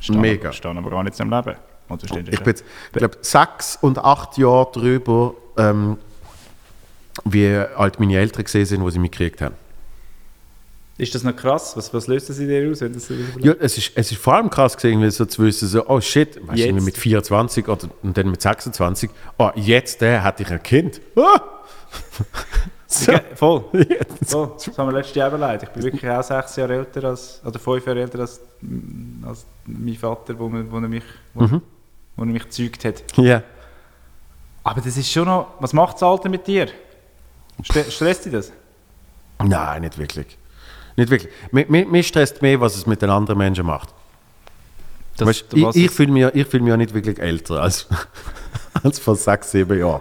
Stehe 0.00 0.18
Mega. 0.18 0.48
Aber, 0.48 0.52
stehe 0.52 0.76
aber 0.76 0.90
gar 0.90 1.02
nicht 1.02 1.18
im 1.20 1.30
Leben. 1.30 1.56
Ich 1.88 2.10
bin 2.10 2.46
jetzt, 2.46 2.64
ich 2.92 2.98
glaube, 2.98 3.18
sechs 3.20 3.78
und 3.80 3.98
acht 3.98 4.36
Jahre 4.38 4.70
drüber, 4.72 5.34
ähm, 5.56 5.98
wie 7.24 7.46
alt 7.48 8.00
meine 8.00 8.18
Eltern 8.18 8.44
gesehen 8.44 8.66
sind, 8.66 8.82
wo 8.82 8.90
sie 8.90 8.98
mich 8.98 9.12
gekriegt 9.12 9.40
haben. 9.40 9.54
Ist 10.98 11.14
das 11.14 11.22
noch 11.22 11.36
krass? 11.36 11.76
Was, 11.76 11.92
was 11.92 12.06
löst 12.06 12.30
das 12.30 12.38
in 12.38 12.48
dir 12.48 12.70
aus? 12.70 12.80
Wenn 12.80 12.94
das 12.94 13.06
so 13.06 13.14
Ja, 13.38 13.52
es 13.60 13.76
ist, 13.76 13.92
es 13.94 14.12
ist 14.12 14.20
vor 14.20 14.34
allem 14.34 14.48
krass 14.48 14.74
gesehen, 14.74 14.92
irgendwie 14.92 15.10
so 15.10 15.26
zu 15.26 15.42
wissen, 15.44 15.68
so, 15.68 15.86
oh 15.88 16.00
shit, 16.00 16.36
weißt 16.46 16.58
du, 16.58 16.66
Jetzt. 16.66 16.84
mit 16.84 16.96
24 16.96 17.68
oder, 17.68 17.88
und 18.02 18.16
dann 18.16 18.30
mit 18.30 18.40
26, 18.40 19.10
oh, 19.38 19.50
jetzt 19.54 20.02
äh, 20.02 20.20
hatte 20.20 20.42
ich 20.42 20.50
ein 20.50 20.62
Kind. 20.62 21.00
Ah! 21.16 21.40
So, 22.86 23.12
Ja, 23.12 23.20
voll. 23.34 23.64
voll. 24.26 24.52
Das 24.54 24.78
haben 24.78 24.88
wir 24.88 24.92
letztes 24.92 25.16
Jahr 25.16 25.32
überlegt. 25.32 25.64
Ich 25.64 25.68
bin 25.70 25.82
wirklich 25.82 26.10
auch 26.10 26.22
sechs 26.22 26.56
Jahre 26.56 26.74
älter 26.76 27.04
als, 27.04 27.40
oder 27.44 27.58
fünf 27.58 27.86
Jahre 27.86 28.00
älter 28.00 28.20
als, 28.20 28.40
als 29.26 29.44
mein 29.66 29.94
Vater, 29.96 30.38
wo, 30.38 30.48
mir- 30.48 30.70
wo, 30.70 30.76
er 30.76 30.88
mich, 30.88 31.04
wo, 31.34 31.44
Mhm. 31.44 31.62
wo 32.16 32.22
er 32.22 32.26
mich 32.26 32.42
gezeugt 32.44 32.84
hat. 32.84 33.02
Ja. 33.16 33.42
Aber 34.64 34.80
das 34.80 34.96
ist 34.96 35.10
schon 35.10 35.26
noch. 35.26 35.48
Was 35.60 35.72
macht 35.72 35.94
das 35.96 36.02
Alter 36.02 36.28
mit 36.28 36.46
dir? 36.46 36.68
Stre- 37.62 37.90
Stresst 37.90 38.24
dich 38.26 38.32
das? 38.32 38.52
Nein, 39.42 39.82
nicht 39.82 39.96
wirklich. 39.98 40.36
Nicht 40.96 41.10
wirklich. 41.10 41.32
Mich, 41.52 42.08
stresst 42.08 42.40
mehr, 42.42 42.60
was 42.60 42.76
es 42.76 42.86
mit 42.86 43.02
den 43.02 43.10
anderen 43.10 43.38
Menschen 43.38 43.66
macht. 43.66 43.90
das 45.16 45.28
weißt, 45.28 45.44
ich 45.54 45.76
ich 45.76 45.90
fühle 45.90 46.10
mich, 46.12 46.24
ich 46.34 46.46
fühl 46.46 46.60
mich 46.60 46.70
ja 46.70 46.76
nicht 46.76 46.94
wirklich 46.94 47.18
älter 47.18 47.60
als, 47.62 47.86
als 48.82 48.98
vor 48.98 49.14
sechs, 49.14 49.50
sieben 49.52 49.78
Jahren. 49.78 50.00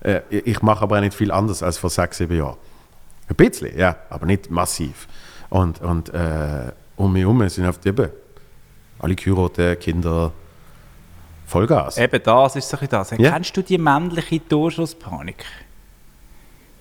Äh, 0.00 0.20
ich 0.30 0.46
ich 0.46 0.62
mache 0.62 0.82
aber 0.82 0.98
auch 0.98 1.00
nicht 1.00 1.14
viel 1.14 1.30
anders 1.30 1.62
als 1.62 1.78
vor 1.78 1.90
sechs, 1.90 2.18
sieben 2.18 2.36
Jahren. 2.36 2.56
Ein 3.28 3.36
bisschen, 3.36 3.76
ja, 3.78 3.96
aber 4.08 4.26
nicht 4.26 4.50
massiv. 4.50 5.06
Und, 5.48 5.80
und 5.80 6.08
äh, 6.14 6.72
um 6.96 7.12
mich 7.12 7.22
herum 7.22 7.48
sind 7.48 7.66
oft 7.66 7.84
eben 7.86 8.10
alle 8.98 9.14
geheiratet, 9.14 9.80
Kinder, 9.80 10.32
Vollgas. 11.46 11.98
Eben 11.98 12.22
das 12.22 12.56
ist 12.56 12.68
so 12.68 12.76
ein 12.76 12.88
das. 12.88 13.10
Ja. 13.12 13.32
Kennst 13.32 13.56
du 13.56 13.62
die 13.62 13.78
männliche 13.78 14.46
Torschusspanik? 14.46 15.44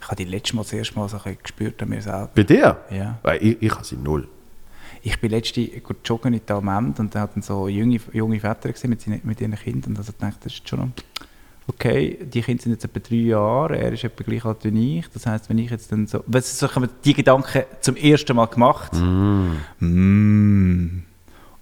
Ich 0.02 0.08
habe 0.08 0.16
die 0.18 0.26
letztes 0.26 0.54
Mal 0.54 0.62
das 0.64 0.74
erste 0.74 1.00
Mal 1.00 1.10
so 1.10 1.18
ein 1.18 1.24
bisschen 1.24 1.40
gespürt 1.42 1.82
an 1.82 1.90
mir 1.90 2.02
selber. 2.02 2.30
Bei 2.34 2.44
dir? 2.44 2.78
Ja. 2.90 3.18
Weil 3.24 3.44
ich, 3.44 3.62
ich 3.62 3.72
habe 3.72 3.84
sie 3.84 3.98
null. 3.98 4.28
Ich 5.02 5.20
bin 5.20 5.32
letzte 5.32 5.66
gut 5.82 5.98
joggen 6.04 6.34
in 6.34 6.46
Talmend 6.46 7.00
und 7.00 7.16
da 7.16 7.22
hatten 7.22 7.42
so 7.42 7.68
junge, 7.68 8.00
junge 8.12 8.40
Väter 8.40 8.72
gesehen 8.72 8.90
mit, 8.90 9.02
seinen, 9.02 9.22
mit 9.24 9.40
ihren 9.40 9.56
Kindern 9.56 9.92
und 9.92 9.98
also 9.98 10.12
gedacht, 10.12 10.38
das 10.44 10.54
ist 10.54 10.68
schon 10.68 10.80
noch 10.80 10.90
okay, 11.70 12.18
die 12.22 12.42
Kinder 12.42 12.62
sind 12.64 12.72
jetzt 12.74 12.84
etwa 12.86 13.00
drei 13.00 13.16
Jahre, 13.16 13.78
er 13.78 13.92
ist 13.94 14.04
etwa 14.04 14.24
gleich 14.24 14.44
alt 14.46 14.58
wie 14.64 15.00
ich, 15.00 15.10
das 15.10 15.26
heisst, 15.26 15.50
wenn 15.50 15.58
ich 15.58 15.70
jetzt 15.72 15.92
dann 15.92 16.08
so, 16.08 16.24
was 16.28 16.58
so 16.60 16.68
haben 16.74 16.84
wir 16.84 16.90
die 17.06 17.14
Gedanken 17.14 17.64
zum 17.82 17.96
ersten 17.96 18.36
Mal 18.36 18.48
gemacht 18.48 18.92
Mm. 19.80 21.00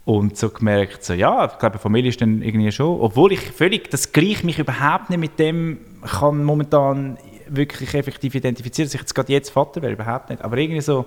und 0.05 0.37
so 0.37 0.49
gemerkt, 0.49 1.03
so 1.03 1.13
ja, 1.13 1.45
ich 1.45 1.59
glaube, 1.59 1.77
Familie 1.79 2.09
ist 2.09 2.21
dann 2.21 2.41
irgendwie 2.41 2.71
schon, 2.71 2.99
obwohl 3.01 3.33
ich 3.33 3.41
völlig, 3.51 3.89
das 3.91 4.11
gleich 4.11 4.43
mich 4.43 4.57
überhaupt 4.59 5.09
nicht 5.09 5.19
mit 5.19 5.37
dem 5.39 5.79
kann 6.03 6.43
momentan 6.43 7.17
wirklich 7.49 7.93
effektiv 7.93 8.35
identifizieren, 8.35 8.87
dass 8.87 8.93
ich 8.95 9.01
jetzt 9.01 9.13
gerade 9.15 9.31
jetzt 9.33 9.49
Vater 9.49 9.81
wäre, 9.81 9.93
überhaupt 9.93 10.29
nicht, 10.29 10.41
aber 10.41 10.57
irgendwie 10.57 10.81
so, 10.81 11.05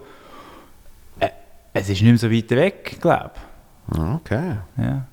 äh, 1.18 1.28
es 1.74 1.88
ist 1.88 2.02
nicht 2.02 2.04
mehr 2.04 2.18
so 2.18 2.30
weit 2.30 2.50
weg, 2.50 2.96
glaube 3.00 3.30
Okay. 3.90 4.56
ich. 4.76 4.84
Ja. 4.84 5.06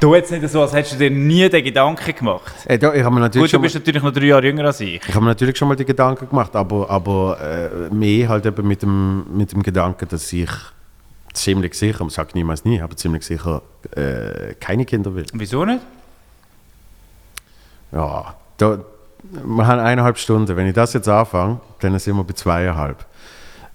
Du 0.00 0.14
jetzt 0.14 0.30
nicht 0.30 0.48
so, 0.48 0.62
als 0.62 0.72
hättest 0.72 0.94
du 0.94 0.98
dir 0.98 1.10
nie 1.10 1.48
den 1.48 1.64
Gedanken 1.64 2.14
gemacht. 2.14 2.52
Ey, 2.66 2.78
da, 2.78 2.92
ich 2.94 3.02
habe 3.02 3.14
mir 3.14 3.20
natürlich 3.20 3.50
Gut, 3.50 3.58
du 3.58 3.62
bist 3.62 3.74
natürlich 3.74 4.02
noch 4.02 4.12
drei 4.12 4.26
Jahre 4.26 4.46
jünger 4.46 4.64
als 4.64 4.80
ich. 4.80 5.00
Ich 5.06 5.14
habe 5.14 5.20
mir 5.20 5.30
natürlich 5.30 5.56
schon 5.56 5.68
mal 5.68 5.76
die 5.76 5.84
Gedanken 5.84 6.28
gemacht, 6.28 6.54
aber, 6.54 6.88
aber 6.90 7.38
äh, 7.40 7.94
mehr 7.94 8.28
halt 8.28 8.46
eben 8.46 8.66
mit 8.66 8.82
dem, 8.82 9.24
mit 9.36 9.52
dem 9.52 9.62
Gedanken, 9.62 10.08
dass 10.08 10.32
ich 10.32 10.50
ziemlich 11.32 11.74
sicher, 11.74 12.00
man 12.00 12.10
sagt 12.10 12.34
niemals 12.34 12.64
nie, 12.64 12.80
aber 12.80 12.96
ziemlich 12.96 13.24
sicher 13.24 13.62
äh, 13.94 14.54
keine 14.60 14.84
Kinder 14.84 15.14
will. 15.14 15.26
Wieso 15.32 15.64
nicht? 15.64 15.80
Ja, 17.92 18.34
da, 18.56 18.78
wir 19.22 19.66
haben 19.66 19.80
eineinhalb 19.80 20.18
Stunden. 20.18 20.56
Wenn 20.56 20.66
ich 20.66 20.74
das 20.74 20.92
jetzt 20.92 21.08
anfange, 21.08 21.60
dann 21.80 21.98
sind 21.98 22.16
wir 22.16 22.24
bei 22.24 22.32
zweieinhalb. 22.32 23.04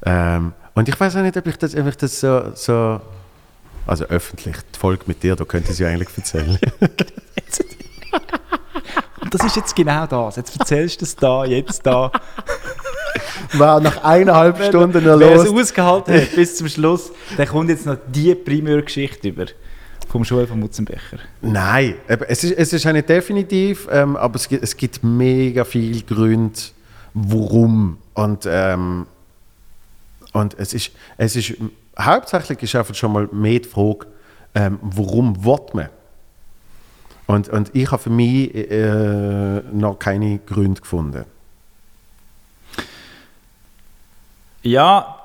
Ähm, 0.05 0.53
und 0.73 0.89
ich 0.89 0.99
weiß 0.99 1.15
auch 1.15 1.21
nicht, 1.21 1.37
ob 1.37 1.47
ich 1.47 1.57
das, 1.57 1.75
ob 1.75 1.87
ich 1.87 1.97
das 1.97 2.19
so, 2.19 2.51
so, 2.53 3.01
also 3.87 4.05
öffentlich, 4.05 4.55
die 4.73 4.79
Folge 4.79 5.03
mit 5.07 5.23
dir, 5.23 5.35
da 5.35 5.45
könnte 5.45 5.71
ich 5.71 5.77
sie 5.77 5.85
eigentlich 5.85 6.09
erzählen. 6.15 6.57
Und 9.21 9.33
das 9.33 9.45
ist 9.45 9.55
jetzt 9.55 9.75
genau 9.75 10.05
das. 10.05 10.35
Jetzt 10.35 10.59
erzählst 10.59 11.01
du 11.01 11.05
es 11.05 11.15
da, 11.15 11.45
jetzt 11.45 11.85
da. 11.85 12.11
war 13.53 13.79
nach 13.79 14.03
eineinhalb 14.03 14.63
Stunden 14.63 15.03
noch 15.03 15.19
Wer 15.19 15.35
es 15.35 15.45
los. 15.45 15.61
ausgehalten 15.63 16.13
hat 16.13 16.35
bis 16.35 16.57
zum 16.57 16.67
Schluss, 16.67 17.11
der 17.37 17.47
kommt 17.47 17.69
jetzt 17.69 17.85
noch 17.85 17.97
die 18.07 18.35
Primärgeschichte 18.35 19.29
über. 19.29 19.45
Vom 20.09 20.23
Schul 20.23 20.45
von 20.47 20.59
Mutzenbecher. 20.59 21.17
Nein, 21.41 21.95
es 22.07 22.43
ist, 22.43 22.57
es 22.57 22.73
ist 22.73 22.85
auch 22.87 22.93
nicht 22.93 23.09
definitiv, 23.09 23.87
ähm, 23.91 24.15
aber 24.15 24.35
es 24.35 24.47
gibt, 24.47 24.63
es 24.63 24.77
gibt 24.77 25.03
mega 25.03 25.65
viele 25.65 26.01
Gründe, 26.01 26.59
warum. 27.13 27.97
Und, 28.13 28.47
ähm, 28.47 29.07
und 30.31 30.57
es 30.59 30.73
ist, 30.73 30.91
es 31.17 31.35
ist, 31.35 31.55
hauptsächlich 31.99 32.63
ist 32.63 32.75
einfach 32.75 32.95
schon 32.95 33.13
mal 33.13 33.27
mehr 33.31 33.59
die 33.59 33.69
Frage, 33.69 34.07
ähm, 34.53 34.79
warum 34.81 35.43
will 35.43 35.59
man? 35.73 35.89
Und, 37.27 37.49
und 37.49 37.73
ich 37.73 37.91
habe 37.91 38.01
für 38.01 38.09
mich 38.09 38.53
äh, 38.53 39.61
noch 39.71 39.97
keine 39.97 40.39
Gründe 40.39 40.81
gefunden. 40.81 41.25
Ja, 44.61 45.19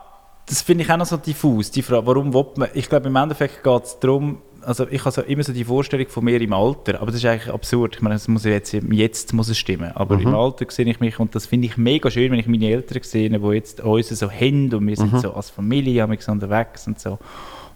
das 0.47 0.62
finde 0.62 0.84
ich 0.84 0.90
auch 0.90 0.97
noch 0.97 1.06
so 1.06 1.16
diffus, 1.16 1.70
die 1.70 1.82
Frage, 1.82 2.06
warum 2.06 2.34
will 2.34 2.47
man, 2.56 2.68
ich 2.74 2.88
glaube 2.88 3.09
im 3.09 3.16
Endeffekt 3.16 3.62
geht 3.62 3.84
es 3.84 3.98
darum, 4.01 4.42
also 4.62 4.87
ich 4.89 5.01
habe 5.05 5.12
so 5.12 5.23
immer 5.23 5.43
so 5.43 5.53
die 5.53 5.65
Vorstellung 5.65 6.09
von 6.09 6.24
mir 6.24 6.41
im 6.41 6.53
Alter, 6.53 7.01
aber 7.01 7.07
das 7.07 7.16
ist 7.16 7.27
eigentlich 7.27 7.53
absurd, 7.53 7.97
ich 7.97 8.03
meine, 8.03 8.16
es 8.16 8.28
muss 8.28 8.45
jetzt, 8.45 8.73
jetzt 8.73 9.32
muss 9.32 9.49
es 9.49 9.59
stimmen, 9.59 9.93
aber 9.95 10.20
im 10.20 10.35
Alter 10.35 10.66
sehe 10.69 10.87
ich 10.87 11.01
mich, 11.01 11.19
und 11.19 11.35
das 11.35 11.47
finde 11.47 11.66
ich 11.66 11.77
mega 11.77 12.11
schön, 12.11 12.31
wenn 12.32 12.39
ich 12.39 12.47
meine 12.47 12.69
Eltern 12.69 13.03
sehe, 13.03 13.31
die 13.31 13.47
jetzt 13.55 13.81
uns 13.81 14.09
so 14.09 14.31
haben 14.31 14.73
und 14.73 14.87
wir 14.87 14.97
sind 14.97 15.20
so 15.20 15.32
als 15.32 15.51
Familie 15.51 16.03
haben 16.03 16.12
wir 16.12 16.20
so 16.20 16.32
unterwegs 16.32 16.87
und 16.87 17.01
so. 17.01 17.19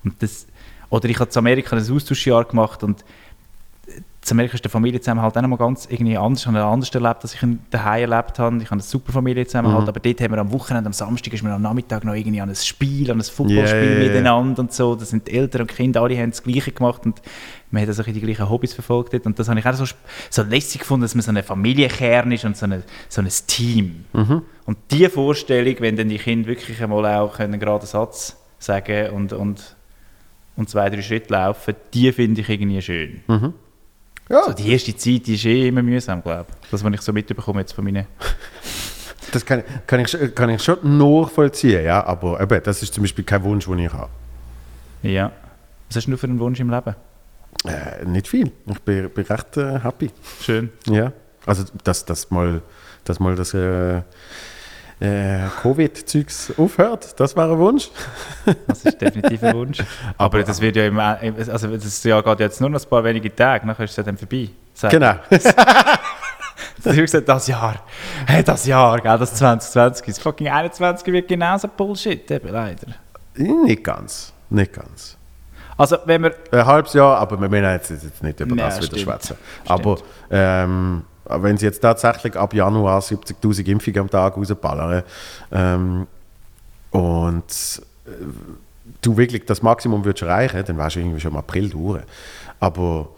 Und 0.04 0.22
das, 0.22 0.46
oder 0.90 1.08
ich 1.08 1.18
habe 1.18 1.30
zu 1.30 1.38
Amerika 1.38 1.76
ein 1.76 1.90
Austauschjahr 1.90 2.44
gemacht 2.44 2.82
und 2.82 3.04
zu 4.24 4.32
Amerika 4.32 4.54
ist 4.54 4.64
der 4.64 4.70
Familienzusammenhalt 4.70 5.36
auch 5.36 5.42
noch 5.42 5.48
mal 5.48 5.56
ganz 5.56 5.86
irgendwie 5.90 6.16
anders. 6.16 6.40
Ich 6.40 6.46
habe 6.46 6.62
anders 6.64 6.88
erlebt, 6.94 7.22
als 7.22 7.34
ich 7.34 7.42
ihn 7.42 7.60
daheim 7.70 8.10
erlebt 8.10 8.38
habe. 8.38 8.56
Ich 8.56 8.64
habe 8.64 8.72
eine 8.72 8.82
super 8.82 9.12
Familienzusammenhalt, 9.12 9.86
aber 9.86 10.00
dort 10.00 10.20
haben 10.22 10.32
wir 10.32 10.38
am 10.38 10.50
Wochenende, 10.50 10.86
am 10.86 10.94
Samstag, 10.94 11.34
ist 11.34 11.42
man 11.42 11.52
am 11.52 11.60
Nachmittag 11.60 12.04
noch 12.04 12.14
irgendwie 12.14 12.40
an 12.40 12.48
ein 12.48 12.56
Spiel, 12.56 13.10
an 13.10 13.18
ein 13.18 13.22
Footballspiel 13.22 13.82
Ja, 13.82 13.90
ja, 13.90 13.98
ja. 13.98 14.08
miteinander 14.08 14.60
und 14.60 14.72
so. 14.72 14.94
Da 14.94 15.04
sind 15.04 15.28
die 15.28 15.32
Eltern 15.32 15.62
und 15.62 15.74
Kinder, 15.74 16.00
alle 16.00 16.16
haben 16.18 16.30
das 16.30 16.42
Gleiche 16.42 16.72
gemacht 16.72 17.04
und 17.04 17.20
man 17.70 17.82
hat 17.82 17.88
also 17.88 18.02
die 18.02 18.20
gleichen 18.20 18.48
Hobbys 18.48 18.72
verfolgt 18.72 19.12
dort. 19.12 19.26
Und 19.26 19.38
das 19.38 19.48
habe 19.48 19.60
ich 19.60 19.66
auch 19.66 19.74
so, 19.74 19.84
so 20.30 20.42
lässig 20.42 20.80
gefunden, 20.80 21.02
dass 21.02 21.14
man 21.14 21.22
so 21.22 21.30
ein 21.30 21.42
Familienkern 21.42 22.32
ist 22.32 22.46
und 22.46 22.56
so, 22.56 22.64
eine, 22.64 22.82
so 23.10 23.20
ein 23.20 23.28
Team. 23.46 24.06
Und 24.64 24.78
diese 24.90 25.10
Vorstellung, 25.10 25.74
wenn 25.80 25.96
dann 25.96 26.08
die 26.08 26.18
Kinder 26.18 26.48
wirklich 26.48 26.82
einmal 26.82 27.04
auch 27.18 27.38
einen 27.40 27.60
geraden 27.60 27.86
Satz 27.86 28.36
sagen 28.58 29.10
und, 29.10 29.34
und, 29.34 29.76
und 30.56 30.70
zwei, 30.70 30.88
drei 30.88 31.02
Schritte 31.02 31.30
laufen, 31.32 31.74
die 31.92 32.10
finde 32.12 32.40
ich 32.40 32.48
irgendwie 32.48 32.80
schön. 32.80 33.20
Ja, 34.28 34.44
So, 34.44 34.52
die 34.52 34.72
erste 34.72 34.96
Zeit 34.96 35.26
die 35.26 35.34
ist 35.34 35.44
eh 35.44 35.68
immer 35.68 35.82
mühsam, 35.82 36.22
glaube 36.22 36.46
ich. 36.62 36.70
Das, 36.70 36.82
was 36.82 36.92
ich 36.94 37.00
so 37.02 37.12
mitbekomme 37.12 37.60
jetzt 37.60 37.72
von 37.72 37.84
meinen... 37.84 38.06
das 39.32 39.44
kann, 39.44 39.62
kann, 39.86 40.00
ich, 40.00 40.08
schon- 40.08 40.34
kann 40.34 40.50
ich 40.50 40.62
schon 40.62 40.78
nachvollziehen, 40.98 41.84
ja, 41.84 42.04
aber 42.04 42.40
eben, 42.40 42.62
das 42.62 42.82
ist 42.82 42.94
zum 42.94 43.02
Beispiel 43.04 43.24
kein 43.24 43.42
Wunsch, 43.44 43.66
den 43.66 43.78
ich 43.80 43.92
habe. 43.92 44.10
Ja. 45.02 45.30
Was 45.88 45.96
hast 45.96 46.06
du 46.06 46.16
für 46.16 46.26
einen 46.26 46.38
Wunsch 46.38 46.58
im 46.60 46.70
Leben? 46.70 46.94
Äh, 47.66 48.04
nicht 48.06 48.26
viel. 48.28 48.50
Ich 48.66 48.78
bin, 48.80 49.10
bin 49.10 49.24
recht 49.26 49.56
äh, 49.56 49.78
happy. 49.80 50.10
Schön. 50.40 50.70
Ja, 50.88 51.12
also 51.46 51.64
dass, 51.84 52.04
dass 52.04 52.30
mal, 52.30 52.62
dass 53.04 53.20
mal 53.20 53.34
das 53.36 53.52
äh, 53.54 54.00
äh, 55.00 55.38
Covid-Zeugs 55.62 56.52
aufhört, 56.56 57.18
das 57.18 57.36
war 57.36 57.50
ein 57.50 57.58
Wunsch. 57.58 57.90
Das 58.66 58.84
ist 58.84 59.00
definitiv 59.00 59.42
ein 59.42 59.54
Wunsch. 59.54 59.78
Aber 60.18 60.42
das 60.42 60.60
wird 60.60 60.76
ja 60.76 60.86
im, 60.86 60.98
also 60.98 61.68
das 61.68 62.02
Jahr 62.04 62.22
geht 62.22 62.40
jetzt 62.40 62.60
nur 62.60 62.70
noch 62.70 62.82
ein 62.82 62.88
paar 62.88 63.02
wenige 63.04 63.34
Tage, 63.34 63.66
nachher 63.66 63.84
ist 63.84 63.92
es 63.92 63.96
ja 63.96 64.02
dann 64.02 64.16
vorbei. 64.18 64.48
Sag- 64.74 64.90
Genau. 64.90 65.14
Du 66.82 66.90
hast 66.90 66.96
gesagt, 66.96 67.28
das 67.28 67.46
Jahr, 67.46 67.76
hey, 68.26 68.42
das 68.44 68.66
Jahr, 68.66 69.00
gell, 69.00 69.16
das 69.18 69.34
2020, 69.36 70.06
das 70.06 70.18
fucking 70.18 70.48
21 70.48 71.06
wird 71.12 71.28
genauso 71.28 71.66
Bullshit, 71.68 72.30
eben, 72.30 72.48
leider. 72.48 72.88
nicht 73.36 73.82
ganz. 73.82 74.32
Nicht 74.50 74.72
ganz. 74.74 75.16
Also, 75.78 75.96
wenn 76.04 76.22
wir, 76.24 76.34
Ein 76.52 76.66
halbes 76.66 76.92
Jahr, 76.92 77.16
aber 77.18 77.40
wir 77.40 77.48
müssen 77.48 77.64
jetzt, 77.64 77.90
jetzt 77.90 78.22
nicht 78.22 78.38
über 78.38 78.54
Ja, 78.56 78.66
das 78.66 78.76
wieder 78.76 78.86
stimmt. 78.88 79.00
schwätzen. 79.02 79.36
Aber 79.66 79.96
ähm, 80.30 81.04
wenn 81.26 81.56
sie 81.56 81.66
jetzt 81.66 81.80
tatsächlich 81.80 82.36
ab 82.36 82.52
Januar 82.54 83.00
70.000 83.00 83.66
Impfungen 83.66 84.00
am 84.00 84.10
Tag 84.10 84.36
rausballern 84.36 85.02
ähm, 85.52 86.06
und 86.90 87.82
äh, 88.06 88.10
du 89.00 89.16
wirklich 89.16 89.44
das 89.46 89.62
Maximum 89.62 90.04
würdest 90.04 90.22
erreichen, 90.22 90.62
dann 90.66 90.78
wärst 90.78 90.96
du 90.96 91.00
irgendwie 91.00 91.20
schon 91.20 91.32
im 91.32 91.38
April 91.38 91.68
durch. 91.70 92.02
Aber 92.60 93.08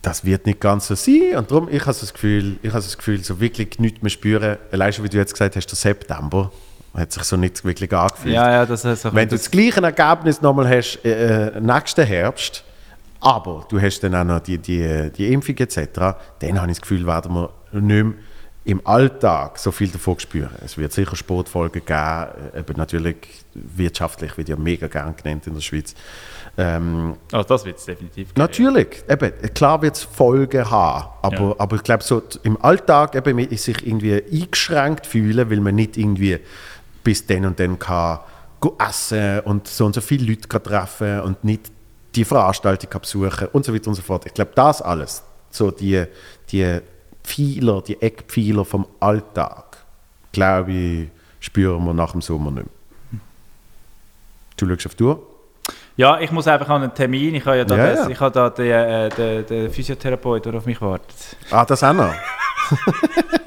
das 0.00 0.24
wird 0.24 0.46
nicht 0.46 0.60
ganz 0.60 0.88
so 0.88 0.94
sein. 0.94 1.36
Und 1.36 1.50
darum, 1.50 1.68
ich 1.70 1.80
habe 1.80 1.96
das 1.98 2.12
Gefühl, 2.12 2.56
ich 2.62 2.70
habe 2.70 2.82
das 2.82 2.96
Gefühl, 2.96 3.22
so 3.22 3.40
wirklich 3.40 3.78
nichts 3.78 4.02
mehr 4.02 4.10
spüren. 4.10 4.58
Allein 4.70 4.92
schon, 4.92 5.04
wie 5.04 5.08
du 5.08 5.16
jetzt 5.16 5.32
gesagt 5.32 5.56
hast, 5.56 5.66
der 5.66 5.76
September 5.76 6.50
hat 6.94 7.12
sich 7.12 7.22
so 7.22 7.36
nicht 7.36 7.64
wirklich 7.64 7.92
angefühlt. 7.92 8.34
ja, 8.34 8.50
ja, 8.50 8.66
das 8.66 8.82
so 8.82 9.14
Wenn 9.14 9.28
du 9.28 9.36
das 9.36 9.50
gleiche 9.50 9.82
Ergebnis 9.82 10.42
nochmal 10.42 10.68
hast 10.68 11.02
äh, 11.04 11.58
nächsten 11.60 12.04
Herbst, 12.04 12.64
aber 13.22 13.64
du 13.68 13.80
hast 13.80 14.00
dann 14.00 14.14
auch 14.14 14.24
noch 14.24 14.40
die, 14.40 14.58
die, 14.58 15.10
die 15.16 15.32
Impfung 15.32 15.56
etc., 15.56 15.78
dann 16.40 16.60
habe 16.60 16.70
ich 16.70 16.78
das 16.78 16.80
Gefühl, 16.82 17.06
werden 17.06 17.32
wir 17.34 17.50
nicht 17.72 18.04
mehr 18.04 18.14
im 18.64 18.86
Alltag 18.86 19.58
so 19.58 19.72
viel 19.72 19.88
davon 19.88 20.18
spüren. 20.20 20.50
Es 20.64 20.78
wird 20.78 20.92
sicher 20.92 21.16
Sportfolgen 21.16 21.84
geben, 21.84 22.26
äh, 22.54 22.60
eben 22.60 22.76
natürlich 22.76 23.16
wirtschaftlich, 23.54 24.36
wird 24.36 24.48
ja 24.48 24.56
mega 24.56 24.86
gern 24.86 25.16
genannt 25.16 25.46
in 25.46 25.54
der 25.54 25.60
Schweiz. 25.60 25.94
Ähm, 26.56 27.16
also 27.32 27.48
das 27.48 27.64
wird 27.64 27.78
es 27.78 27.86
definitiv 27.86 28.28
geben. 28.28 28.40
Natürlich, 28.40 29.04
eben, 29.08 29.32
klar 29.54 29.82
wird 29.82 29.96
es 29.96 30.02
Folgen 30.02 30.70
haben, 30.70 31.08
aber, 31.22 31.36
Ja. 31.40 31.54
aber 31.58 31.76
ich 31.76 31.82
glaube, 31.82 32.04
so 32.04 32.22
im 32.44 32.62
Alltag 32.62 33.16
eben 33.16 33.56
sich 33.56 33.84
irgendwie 33.86 34.22
eingeschränkt 34.30 35.06
fühlen, 35.06 35.50
weil 35.50 35.60
man 35.60 35.74
nicht 35.74 35.96
irgendwie 35.96 36.38
bis 37.02 37.26
dann 37.26 37.46
und 37.46 37.58
dann 37.58 37.78
kann 37.80 38.20
essen 38.78 39.40
und 39.40 39.66
so 39.66 39.86
und 39.86 39.94
so 39.96 40.00
viele 40.00 40.26
Leute 40.26 40.46
kann 40.46 40.62
treffen 40.62 41.20
und 41.22 41.42
nicht 41.42 41.72
die 42.14 42.24
Veranstaltung 42.24 43.00
besuchen 43.00 43.48
und 43.52 43.64
so 43.64 43.74
weiter 43.74 43.88
und 43.88 43.94
so 43.94 44.02
fort. 44.02 44.26
Ich 44.26 44.34
glaube, 44.34 44.52
das 44.54 44.82
alles, 44.82 45.22
so 45.50 45.70
die, 45.70 46.04
die 46.50 46.80
Pfeiler, 47.24 47.82
die 47.82 48.00
Eckpfeiler 48.00 48.64
vom 48.64 48.86
Alltag, 49.00 49.78
glaube 50.32 50.72
ich, 50.72 51.08
spüren 51.40 51.84
wir 51.84 51.94
nach 51.94 52.12
dem 52.12 52.20
Sommer 52.20 52.50
nicht 52.50 52.66
mehr. 53.10 53.20
Du 54.56 54.68
schaust 54.68 54.86
auf 54.86 54.94
die 54.94 55.04
Uhr? 55.04 55.22
Ja, 55.96 56.20
ich 56.20 56.30
muss 56.30 56.46
einfach 56.46 56.68
an 56.68 56.82
einen 56.82 56.94
Termin. 56.94 57.34
Ich 57.34 57.44
habe 57.44 57.58
ja 57.58 57.64
da, 57.64 57.76
Ja, 57.76 57.86
das, 57.88 57.98
ja. 58.04 58.08
Ich 58.10 58.20
habe 58.20 58.32
da 58.32 58.50
den, 58.50 58.70
äh, 58.70 59.08
den, 59.10 59.46
den 59.46 59.70
Physiotherapeut, 59.70 60.44
der 60.46 60.54
auf 60.54 60.66
mich 60.66 60.80
wartet. 60.80 61.36
Ah, 61.50 61.64
das 61.64 61.82
auch 61.82 61.92
noch. 61.92 62.12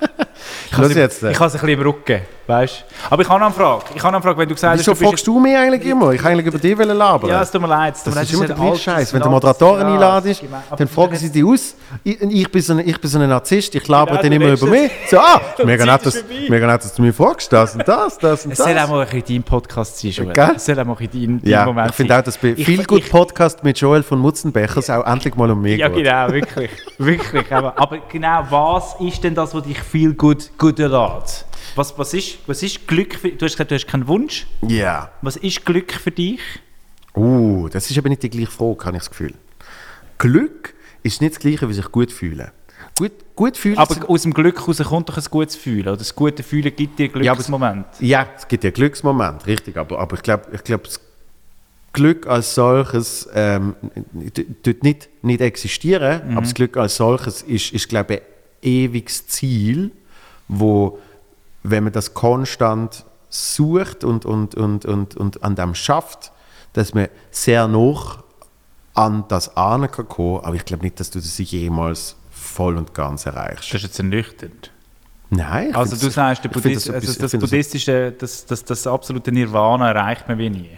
Schau 0.76 0.84
jetzt. 0.88 1.23
Ich 1.23 1.39
habe 1.39 1.47
es 1.47 1.53
ein 1.56 1.60
bisschen 1.61 1.69
im 1.69 1.80
Rücken, 1.81 2.22
weißt? 2.47 2.85
Aber 3.10 3.22
ich 3.22 3.30
habe 3.30 3.39
noch 3.39 3.45
eine 3.47 3.56
Frage. 3.56 3.84
Ich 3.95 4.03
habe 4.03 4.15
eine 4.15 4.23
Frage, 4.23 4.38
wenn 4.38 4.49
du 4.49 4.56
gesagt 4.56 4.73
hast, 4.73 4.80
Wieso 4.80 4.95
fragst 4.95 5.26
du 5.26 5.39
mich 5.39 5.56
eigentlich 5.56 5.85
immer? 5.85 6.11
Ich 6.11 6.22
kann 6.22 6.31
eigentlich 6.34 6.47
über 6.47 6.57
dich 6.60 6.77
labern. 6.77 7.30
Ja, 7.30 7.41
es 7.41 7.52
tut 7.52 7.61
mir 7.61 7.68
leid. 7.68 7.95
tut 7.95 8.07
das 8.07 8.15
mir 8.15 8.22
ist 8.22 8.34
immer 8.34 8.47
der 8.47 8.56
ein 8.56 8.61
gleiche 8.61 8.81
Scheiß. 8.84 9.14
Wenn 9.14 9.22
du 9.22 9.30
Moderatoren 9.30 9.81
ja, 9.88 9.93
einladest, 9.93 10.43
dann 10.77 10.88
fragen 10.88 11.15
sie 11.15 11.31
dich 11.31 11.43
aus. 11.43 11.76
Ich, 12.03 12.22
ich, 12.22 12.52
bin 12.52 12.61
so 12.61 12.73
ein, 12.73 12.80
ich 12.80 12.99
bin 12.99 13.10
so 13.10 13.19
ein 13.19 13.30
Narzisst, 13.30 13.73
ich 13.76 13.88
laber 13.88 14.11
Genau, 14.11 14.22
dann 14.23 14.31
immer 14.31 14.52
über 14.53 14.68
mich. 14.68 14.91
So, 15.10 15.18
ah, 15.18 15.41
mega 15.64 15.85
nett, 15.85 16.06
dass, 16.06 16.23
mega 16.49 16.68
nett, 16.68 16.84
dass 16.84 16.93
du 16.93 17.02
mir 17.02 17.14
fragst, 17.14 17.52
das 17.52 17.76
und 17.76 17.88
das, 17.88 18.18
das 18.18 18.45
und 18.45 18.52
Es 18.52 18.57
soll 18.57 18.72
auch 18.72 18.76
das. 18.76 18.89
mal 18.89 19.02
ein 19.02 19.10
bisschen 19.10 19.35
dein 19.35 19.43
Podcast 19.43 19.99
sein, 19.99 20.11
Joel. 20.11 20.34
Gell? 20.34 20.52
Es 20.56 20.65
soll 20.65 20.80
auch 20.80 20.85
mal 20.85 20.95
ein 20.99 21.07
bisschen 21.07 21.41
dein, 21.41 21.49
Ja, 21.49 21.65
Moment 21.65 21.89
ich 21.89 21.95
finde 21.95 22.18
auch, 22.18 22.22
dass 22.22 22.38
bei 22.38 22.56
viel 22.56 22.84
gut 22.85 23.10
Podcast 23.10 23.64
mit 23.64 23.80
Joel 23.80 24.03
von 24.03 24.19
Mutzenbecher 24.19 24.77
es 24.80 24.89
auch 24.89 25.06
endlich 25.06 25.35
mal 25.35 25.49
um 25.52 25.61
mich 25.61 25.77
Ja, 25.80 25.88
geht. 25.88 26.03
genau, 26.03 26.31
wirklich. 26.31 26.69
wirklich. 26.97 27.52
Aber, 27.53 27.73
aber 27.77 27.99
genau, 28.11 28.43
was 28.49 28.95
ist 28.99 29.23
denn 29.23 29.35
das, 29.35 29.53
was 29.53 29.64
dich 29.64 29.80
viel 29.80 30.14
gut, 30.14 30.49
gut 30.66 30.80
erlässt? 30.80 31.46
Was, 31.76 31.98
was, 31.98 32.14
ist, 32.14 32.38
was 32.48 32.64
ist 32.64 32.88
Glück 32.88 33.16
für 33.16 33.30
Du 33.30 33.46
hast 33.46 33.54
gesagt, 33.54 33.72
du 33.72 33.76
hast 33.76 33.88
keinen 33.88 34.08
Wunsch. 34.08 34.48
Ja. 34.68 35.12
Was 35.22 35.36
ist 35.36 35.64
Glück 35.66 35.92
für 35.94 36.12
dich? 36.12 36.40
Uh, 37.16 37.70
das 37.70 37.90
ist 37.92 37.98
aber 37.98 38.10
nicht 38.10 38.24
die 38.24 38.30
gleiche 38.30 38.52
Frage, 38.52 38.86
habe 38.86 38.98
ich 38.98 39.04
das 39.04 39.10
Gefühl. 39.10 39.34
Glück 40.18 40.74
ist 41.04 41.22
nicht 41.22 41.36
das 41.36 41.40
Gleiche, 41.40 41.70
wie 41.70 41.74
sich 41.74 41.92
gut 41.92 42.12
fühlen. 42.12 42.50
Gut, 42.98 43.12
gut 43.36 43.58
fühlen 43.58 43.78
Aber 43.78 44.10
aus 44.10 44.24
dem 44.24 44.34
Glück 44.34 44.60
heraus 44.60 44.78
kommt 44.84 45.10
doch 45.10 45.18
ein 45.18 45.24
gutes 45.30 45.56
Fühlen. 45.56 45.88
Oder 45.88 45.98
das 45.98 46.16
gute 46.16 46.44
Fühlen 46.44 46.76
gibt 46.76 46.98
dir 46.98 47.06
Ja, 47.08 47.32
aber- 47.32 47.38
Glücksmoment. 47.38 47.86
Ja, 48.00 48.28
es 48.36 48.48
gibt 48.48 48.64
ja 48.64 48.72
Glücksmoment, 48.72 49.46
richtig. 49.46 49.78
Aber, 49.78 50.00
aber 50.00 50.16
ich 50.16 50.24
glaube, 50.24 50.46
ich 50.54 50.64
glaub, 50.64 50.84
das 50.84 51.00
Glück 51.94 52.26
als 52.28 52.56
solches 52.56 53.30
ähm, 53.34 53.76
tut 54.64 54.84
nicht, 54.84 55.10
nicht 55.22 55.42
existieren, 55.42 56.22
aber 56.32 56.42
das 56.42 56.54
Glück 56.54 56.76
als 56.76 56.96
solches 56.98 57.42
ist, 57.42 57.72
ist 57.72 57.88
glaube 57.88 58.16
ich, 58.16 58.22
ein 58.22 58.26
ewiges 58.62 59.28
Ziel, 59.28 59.92
wo, 60.48 61.00
wenn 61.64 61.84
man 61.84 61.94
das 61.94 62.14
konstant 62.14 63.06
sucht 63.30 64.04
und, 64.04 64.26
und, 64.26 64.56
und, 64.56 64.86
und, 64.86 65.16
und 65.16 65.44
an 65.44 65.56
dem 65.56 65.76
schafft, 65.76 66.32
dass 66.74 66.94
man 66.94 67.08
sehr 67.32 67.68
noch 67.68 68.24
an 68.94 69.26
das 69.28 69.58
ahnen 69.58 69.92
kann 69.92 70.08
kommen, 70.08 70.44
aber 70.44 70.56
ich 70.56 70.66
glaube 70.66 70.84
nicht, 70.84 71.00
dass 71.00 71.10
du 71.10 71.20
das 71.20 71.38
jemals 71.38 72.16
voll 72.32 72.78
und 72.78 72.94
ganz 72.94 73.26
erreichst. 73.26 73.74
Das 73.74 73.76
ist 73.76 73.84
jetzt 73.84 74.00
ernüchternd. 74.00 74.72
Nein, 75.30 75.76
Also 75.76 75.98
du 75.98 76.10
sagst, 76.10 76.44
der 76.44 76.50
Buddhist, 76.50 76.88
das 76.88 76.96
also 76.96 77.08
das, 77.08 77.16
find 77.18 77.34
das 77.34 77.50
buddhistische, 77.50 78.12
das, 78.12 78.46
das, 78.46 78.64
das 78.64 78.88
absolute 78.88 79.32
Nirvana 79.32 79.90
erreicht 79.92 80.28
man 80.28 80.38
wie 80.38 80.50
nie. 80.50 80.78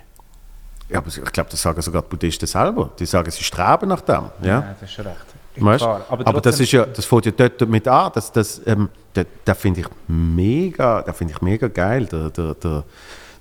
Ja, 0.90 1.00
aber 1.00 1.10
ich 1.10 1.22
glaube, 1.34 1.50
das 1.50 1.62
sagen 1.62 1.82
sogar 1.82 2.02
die 2.02 2.08
Buddhisten 2.08 2.48
selber. 2.48 2.92
Die 2.98 3.06
sagen, 3.06 3.30
sie 3.30 3.44
streben 3.44 3.90
nach 3.90 4.02
dem. 4.02 4.30
Ja? 4.42 4.62
das 4.80 4.90
ist 4.90 4.96
schon 4.96 5.06
recht. 5.06 5.26
Weißt? 5.60 5.84
Klar, 5.84 6.06
aber 6.10 6.28
aber, 6.28 6.42
das 6.42 6.60
ist 6.60 6.72
ja, 6.72 6.86
das 6.86 7.06
fängt 7.06 7.26
ja 7.26 7.32
dort 7.32 7.62
damit 7.62 7.88
an, 7.88 8.12
dass 8.14 8.32
das, 8.32 8.62
ähm, 8.66 8.90
da, 9.14 9.24
da 9.46 9.54
finde 9.54 9.82
ich 9.82 9.88
mega, 10.08 11.02
da 11.02 11.14
finde 11.14 11.34
ich 11.34 11.42
mega 11.42 11.68
geil, 11.68 12.06
der, 12.06 12.30
der, 12.30 12.54
der, 12.56 12.84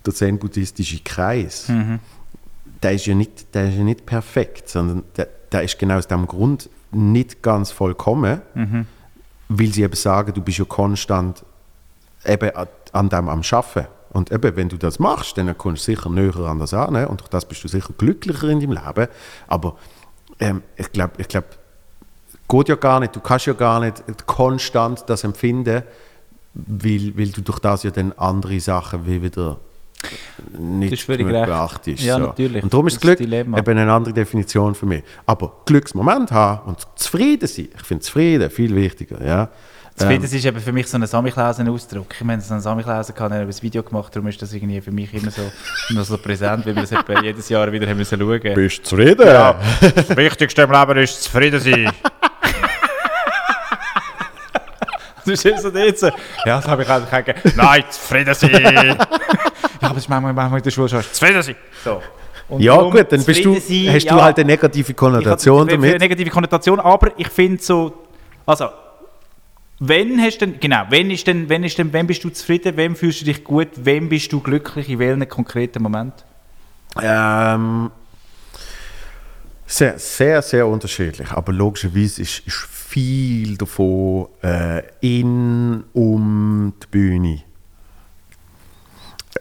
der 0.05 0.15
zen-buddhistische 0.15 1.01
Kreis. 1.05 1.69
Mhm. 1.69 1.99
Der 2.83 2.93
ist 2.93 3.07
ja 3.07 3.15
nicht, 3.15 3.55
der 3.55 3.69
ist 3.69 3.77
ja 3.77 3.85
nicht 3.85 4.07
perfekt, 4.07 4.69
sondern 4.69 5.03
der, 5.17 5.29
der 5.53 5.63
ist 5.63 5.79
genau 5.79 5.97
aus 5.99 6.07
dem 6.07 6.27
Grund 6.27 6.69
nicht 6.93 7.43
ganz 7.43 7.71
vollkommen, 7.71 8.41
Mhm. 8.55 8.87
weil 9.49 9.67
sie 9.73 9.83
eben 9.83 9.95
sagen, 9.97 10.33
du 10.35 10.41
bist 10.43 10.59
ja 10.59 10.65
konstant 10.65 11.45
eben 12.25 12.51
an- 12.93 13.09
dem 13.09 13.29
am 13.29 13.43
Schaffen. 13.43 13.87
Und 14.11 14.33
eben, 14.33 14.57
wenn 14.57 14.69
du 14.71 14.79
das 14.79 14.99
machst, 14.99 15.37
dann 15.37 15.57
kommst 15.59 15.87
du 15.87 15.93
sicher 15.95 16.09
näher 16.09 16.37
an 16.37 16.59
das 16.59 16.73
an 16.73 16.95
und 17.07 17.21
durch 17.21 17.29
das 17.29 17.45
bist 17.45 17.63
du 17.65 17.69
sicher 17.69 17.93
glücklicher 17.99 18.49
in 18.49 18.61
deinem 18.61 18.73
Leben. 18.73 19.09
Aber 19.47 19.77
ähm, 20.41 20.63
ich 20.77 20.91
glaube, 20.91 21.13
ich 21.19 21.29
glaub, 21.29 21.45
geht 22.49 22.69
ja 22.69 22.77
gar 22.77 23.01
nicht, 23.01 23.15
du 23.17 23.21
kannst 23.21 23.47
ja 23.47 23.53
gar 23.53 23.81
nicht 23.81 24.03
konstant 24.27 25.05
das 25.07 25.25
empfinden, 25.25 25.83
weil, 26.55 27.13
weil 27.17 27.29
du 27.29 27.43
durch 27.43 27.59
das 27.59 27.83
ja 27.83 27.91
dann 27.91 28.13
andere 28.13 28.59
Sachen 28.61 29.07
wie 29.07 29.23
wieder 29.23 29.59
nicht 30.59 30.93
ist 30.93 31.07
beachtest. 31.07 32.03
Ja, 32.03 32.17
so. 32.17 32.27
natürlich. 32.27 32.63
Und 32.63 32.73
darum 32.73 32.87
ist 32.87 32.95
Das 32.95 32.99
ist 32.99 33.03
Glück 33.03 33.19
Dilemma. 33.19 33.59
eben 33.59 33.79
eine 33.79 33.93
andere 33.93 34.15
Definition 34.15 34.75
für 34.75 34.87
mich. 34.87 35.03
Aber 35.25 35.53
Glücksmoment 35.65 36.31
haben 36.31 36.69
und 36.69 36.79
zufrieden 36.97 37.47
sein, 37.49 37.69
ich 37.75 37.83
finde 37.83 38.03
zufrieden 38.03 38.51
viel 38.51 38.75
wichtiger. 38.75 39.25
Ja. 39.25 39.49
Zufrieden 39.97 40.25
Ähm, 40.25 40.37
ist 40.37 40.45
eben 40.45 40.61
für 40.61 40.73
mich 40.73 40.87
so 40.89 40.99
ein 40.99 41.07
Samichlausen-Ausdruck. 41.07 42.07
Ich 42.19 42.25
meine, 42.25 42.43
so 42.43 42.53
ein 42.53 42.61
Samichlausen 42.61 43.15
kann 43.15 43.33
er 43.33 43.41
ein 43.41 43.63
Video 43.63 43.83
gemacht, 43.83 44.15
darum 44.15 44.29
ist 44.29 44.41
das 44.43 44.53
irgendwie 44.53 44.81
für 44.83 44.93
mich 44.93 45.13
immer 45.15 45.31
so, 45.31 45.43
immer 45.89 46.05
so 46.05 46.19
präsent, 46.19 46.67
weil 46.67 46.77
wir 46.77 46.83
das 46.83 47.23
jedes 47.23 47.49
Jahr 47.49 47.73
wieder 47.73 47.89
haben 47.89 47.97
müssen 47.97 48.21
schauen. 48.21 48.41
bist 48.55 48.79
du 48.79 48.83
zufrieden? 48.83 49.27
Ja, 49.27 49.59
das 49.81 50.15
Wichtigste 50.15 50.63
im 50.63 50.71
Leben 50.73 50.99
ist 50.99 51.23
zufrieden 51.23 51.61
sein. 51.61 51.91
Du 55.27 55.33
immer 55.33 55.59
so 55.59 55.71
dort 55.71 55.99
so, 55.99 56.07
ja, 56.07 56.57
das 56.57 56.69
habe 56.69 56.83
ich 56.83 56.89
auch 56.89 57.01
gesagt. 57.01 57.57
Nein, 57.57 57.85
zufrieden 57.91 58.35
sein. 58.35 58.51
ja, 58.63 58.93
aber 58.93 59.09
das 59.81 59.97
ist 59.99 60.09
manchmal, 60.09 60.33
manchmal 60.33 60.59
in 60.61 60.65
der 60.65 60.71
Schule 60.71 60.89
schon. 60.89 61.03
Zufrieden 61.03 61.43
sein. 61.43 61.57
So. 61.85 62.01
Und 62.49 62.61
Ja 62.61 62.77
darum 62.77 62.93
gut, 62.93 63.11
dann 63.11 63.25
bist 63.25 63.45
du, 63.45 63.55
sein, 63.55 63.93
hast 63.93 64.05
ja, 64.05 64.15
du 64.15 64.23
halt 64.23 64.39
eine 64.39 64.47
negative 64.47 64.93
ich 64.93 64.97
Konnotation 64.97 65.63
eine 65.63 65.73
damit. 65.73 65.99
negative 66.01 66.31
Konnotation, 66.31 66.79
aber 66.79 67.11
ich 67.17 67.29
finde 67.29 67.61
so, 67.61 67.93
also, 68.47 68.69
wenn 69.81 70.21
hast 70.23 70.39
denn, 70.39 70.61
genau, 70.61 70.85
wenn 70.89 71.11
ist 71.11 71.27
denn, 71.27 71.49
wenn 71.49 71.65
ist 71.65 71.77
denn, 71.77 71.93
wenn 71.93 72.07
bist 72.07 72.23
du 72.23 72.31
zufrieden, 72.31 72.77
wem 72.77 72.95
fühlst 72.95 73.23
du 73.23 73.25
dich 73.25 73.43
gut, 73.43 73.69
wem 73.77 74.09
bist 74.09 74.33
du 74.33 74.41
glücklich, 74.41 74.89
in 74.89 74.99
welchem 75.01 75.29
konkreten 75.29 75.83
Moment? 75.83 76.15
Ähm, 77.03 77.91
sehr, 79.67 79.99
sehr, 79.99 80.43
sehr 80.43 80.67
unterschiedlich. 80.67 81.31
Aber 81.31 81.53
logischerweise 81.53 82.23
ist, 82.23 82.47
ist 82.47 82.55
viel 82.55 83.57
davon 83.57 84.29
äh, 84.43 84.83
in, 85.01 85.85
um 85.93 86.73
die 86.83 86.87
Bühne. 86.87 87.43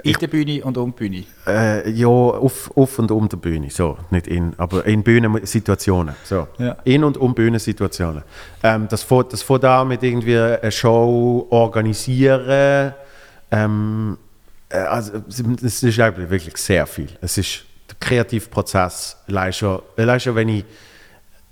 In 0.03 0.13
der 0.13 0.27
Bühne 0.27 0.63
und 0.63 0.77
um 0.77 0.91
die 0.91 0.97
Bühne. 0.97 1.23
Äh, 1.47 1.89
ja, 1.91 2.07
auf, 2.07 2.75
auf 2.75 2.99
und 2.99 3.11
um 3.11 3.29
die 3.29 3.35
Bühne. 3.37 3.69
So, 3.69 3.97
nicht 4.09 4.27
in, 4.27 4.53
aber 4.57 4.85
in 4.85 5.03
Bühnensituationen. 5.03 6.15
So. 6.23 6.47
Ja. 6.57 6.75
In 6.83 7.03
und 7.03 7.17
um 7.17 7.33
Bühnensituationen. 7.33 8.23
Ähm, 8.61 8.87
das 8.89 9.03
fängt 9.03 9.31
das 9.31 9.49
an 9.49 9.87
mit 9.87 10.03
irgendwie 10.03 10.37
eine 10.37 10.71
Show 10.71 11.47
organisieren. 11.49 12.93
Ähm, 13.51 14.17
äh, 14.69 14.77
also, 14.77 15.23
es 15.27 15.83
ist 15.83 15.97
wirklich 15.97 16.57
sehr 16.57 16.85
viel. 16.87 17.09
Es 17.21 17.37
ist 17.37 17.59
der 17.59 17.74
Kreativprozess. 17.99 19.17
Allein 19.27 19.53
schon, 19.53 19.81
allein 19.97 20.19
schon 20.19 20.35
wenn, 20.35 20.49
ich, 20.49 20.65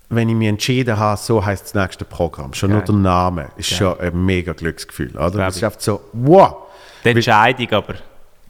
wenn 0.10 0.30
ich 0.30 0.36
mich 0.36 0.48
entschieden 0.48 0.98
habe, 0.98 1.18
so 1.20 1.44
heißt 1.44 1.66
das 1.66 1.74
nächste 1.74 2.06
Programm. 2.06 2.54
Schon 2.54 2.72
nur 2.72 2.80
Geil. 2.80 2.88
der 2.88 2.96
Name 2.96 3.50
ist 3.58 3.70
schon 3.70 4.00
ein 4.00 4.26
mega 4.26 4.54
Glücksgefühl. 4.54 5.16
Oder? 5.16 5.32
Glaub 5.32 5.50
Es 5.50 5.58
ist 5.58 5.64
einfach 5.64 5.80
so, 5.82 6.02
wow! 6.14 6.56
Die 7.04 7.10
Entscheidung 7.10 7.72
aber. 7.72 7.96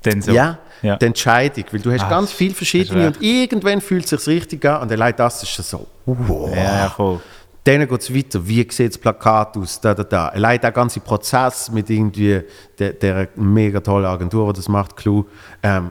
Dann 0.04 0.22
so. 0.22 0.32
Ja, 0.32 0.60
Ja. 0.82 0.98
die 0.98 1.06
Entscheidung, 1.06 1.64
weil 1.72 1.80
du 1.80 1.92
hast 1.92 2.04
Ah, 2.04 2.10
ganz 2.10 2.32
viele 2.34 2.54
verschiedene 2.54 3.08
und 3.08 3.22
irgendwann 3.22 3.80
fühlt 3.80 4.12
es 4.12 4.24
sich 4.26 4.36
richtig 4.42 4.66
an 4.66 4.82
und 4.82 4.92
allein 4.92 5.16
das 5.16 5.42
ist 5.44 5.50
schon 5.50 5.64
so, 5.66 5.88
wow. 6.06 6.50
Ja, 6.54 6.64
ja, 6.84 6.90
voll. 6.90 7.22
Dann 7.64 7.88
geht 7.88 8.02
es 8.02 8.14
weiter, 8.14 8.46
wie 8.46 8.68
sieht 8.70 8.90
das 8.92 8.98
Plakat 8.98 9.56
aus, 9.56 9.80
da, 9.80 9.94
da, 9.94 10.04
da. 10.04 10.28
Allein 10.28 10.60
der 10.60 10.74
ganze 10.74 11.00
Prozess 11.00 11.72
mit 11.72 11.90
irgendwie 11.90 12.42
der, 12.78 12.92
der 12.92 13.30
mega 13.38 13.80
tollen 13.80 14.06
Agentur, 14.06 14.52
die 14.52 14.58
das 14.58 14.68
macht, 14.68 14.98
Clue, 14.98 15.24
ähm, 15.64 15.90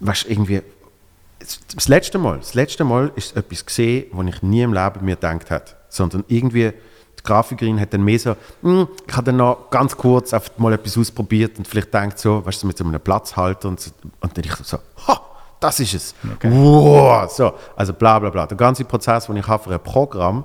weißt, 0.00 0.28
irgendwie, 0.28 0.60
das 1.74 1.88
letzte 1.88 2.18
Mal, 2.18 2.38
das 2.38 2.54
letzte 2.54 2.84
Mal 2.84 3.12
ist 3.16 3.36
etwas 3.36 3.64
gesehen, 3.64 4.06
was 4.12 4.26
ich 4.26 4.42
nie 4.42 4.62
im 4.62 4.72
Leben 4.72 5.04
mir 5.04 5.16
gedacht 5.16 5.50
hätte, 5.50 5.74
sondern 5.88 6.24
irgendwie 6.28 6.72
die 7.18 7.22
Grafikerin 7.22 7.80
hat 7.80 7.92
dann 7.92 8.02
mehr 8.02 8.18
so, 8.18 8.36
«Hm, 8.62 8.88
ich 9.06 9.14
habe 9.14 9.26
dann 9.26 9.36
noch 9.36 9.70
ganz 9.70 9.96
kurz 9.96 10.32
einfach 10.32 10.56
mal 10.58 10.72
etwas 10.72 10.96
ausprobiert 10.96 11.58
und 11.58 11.66
vielleicht 11.66 11.92
denkt 11.92 12.18
so, 12.18 12.44
weißt 12.44 12.62
du, 12.62 12.66
mit 12.66 12.78
so 12.78 12.84
einem 12.84 13.00
Platzhalter 13.00 13.68
und, 13.68 13.80
so, 13.80 13.90
und 14.20 14.36
dann 14.36 14.44
ich 14.44 14.54
so, 14.54 14.78
ha, 15.06 15.20
das 15.58 15.80
ist 15.80 15.94
es. 15.94 16.14
Wow, 16.42 17.30
so, 17.30 17.52
also 17.76 17.92
bla 17.92 18.18
bla 18.18 18.30
bla. 18.30 18.46
Der 18.46 18.56
ganze 18.56 18.84
Prozess, 18.84 19.26
den 19.26 19.36
ich 19.36 19.46
habe 19.46 19.62
für 19.62 19.72
ein 19.72 19.82
Programm, 19.82 20.44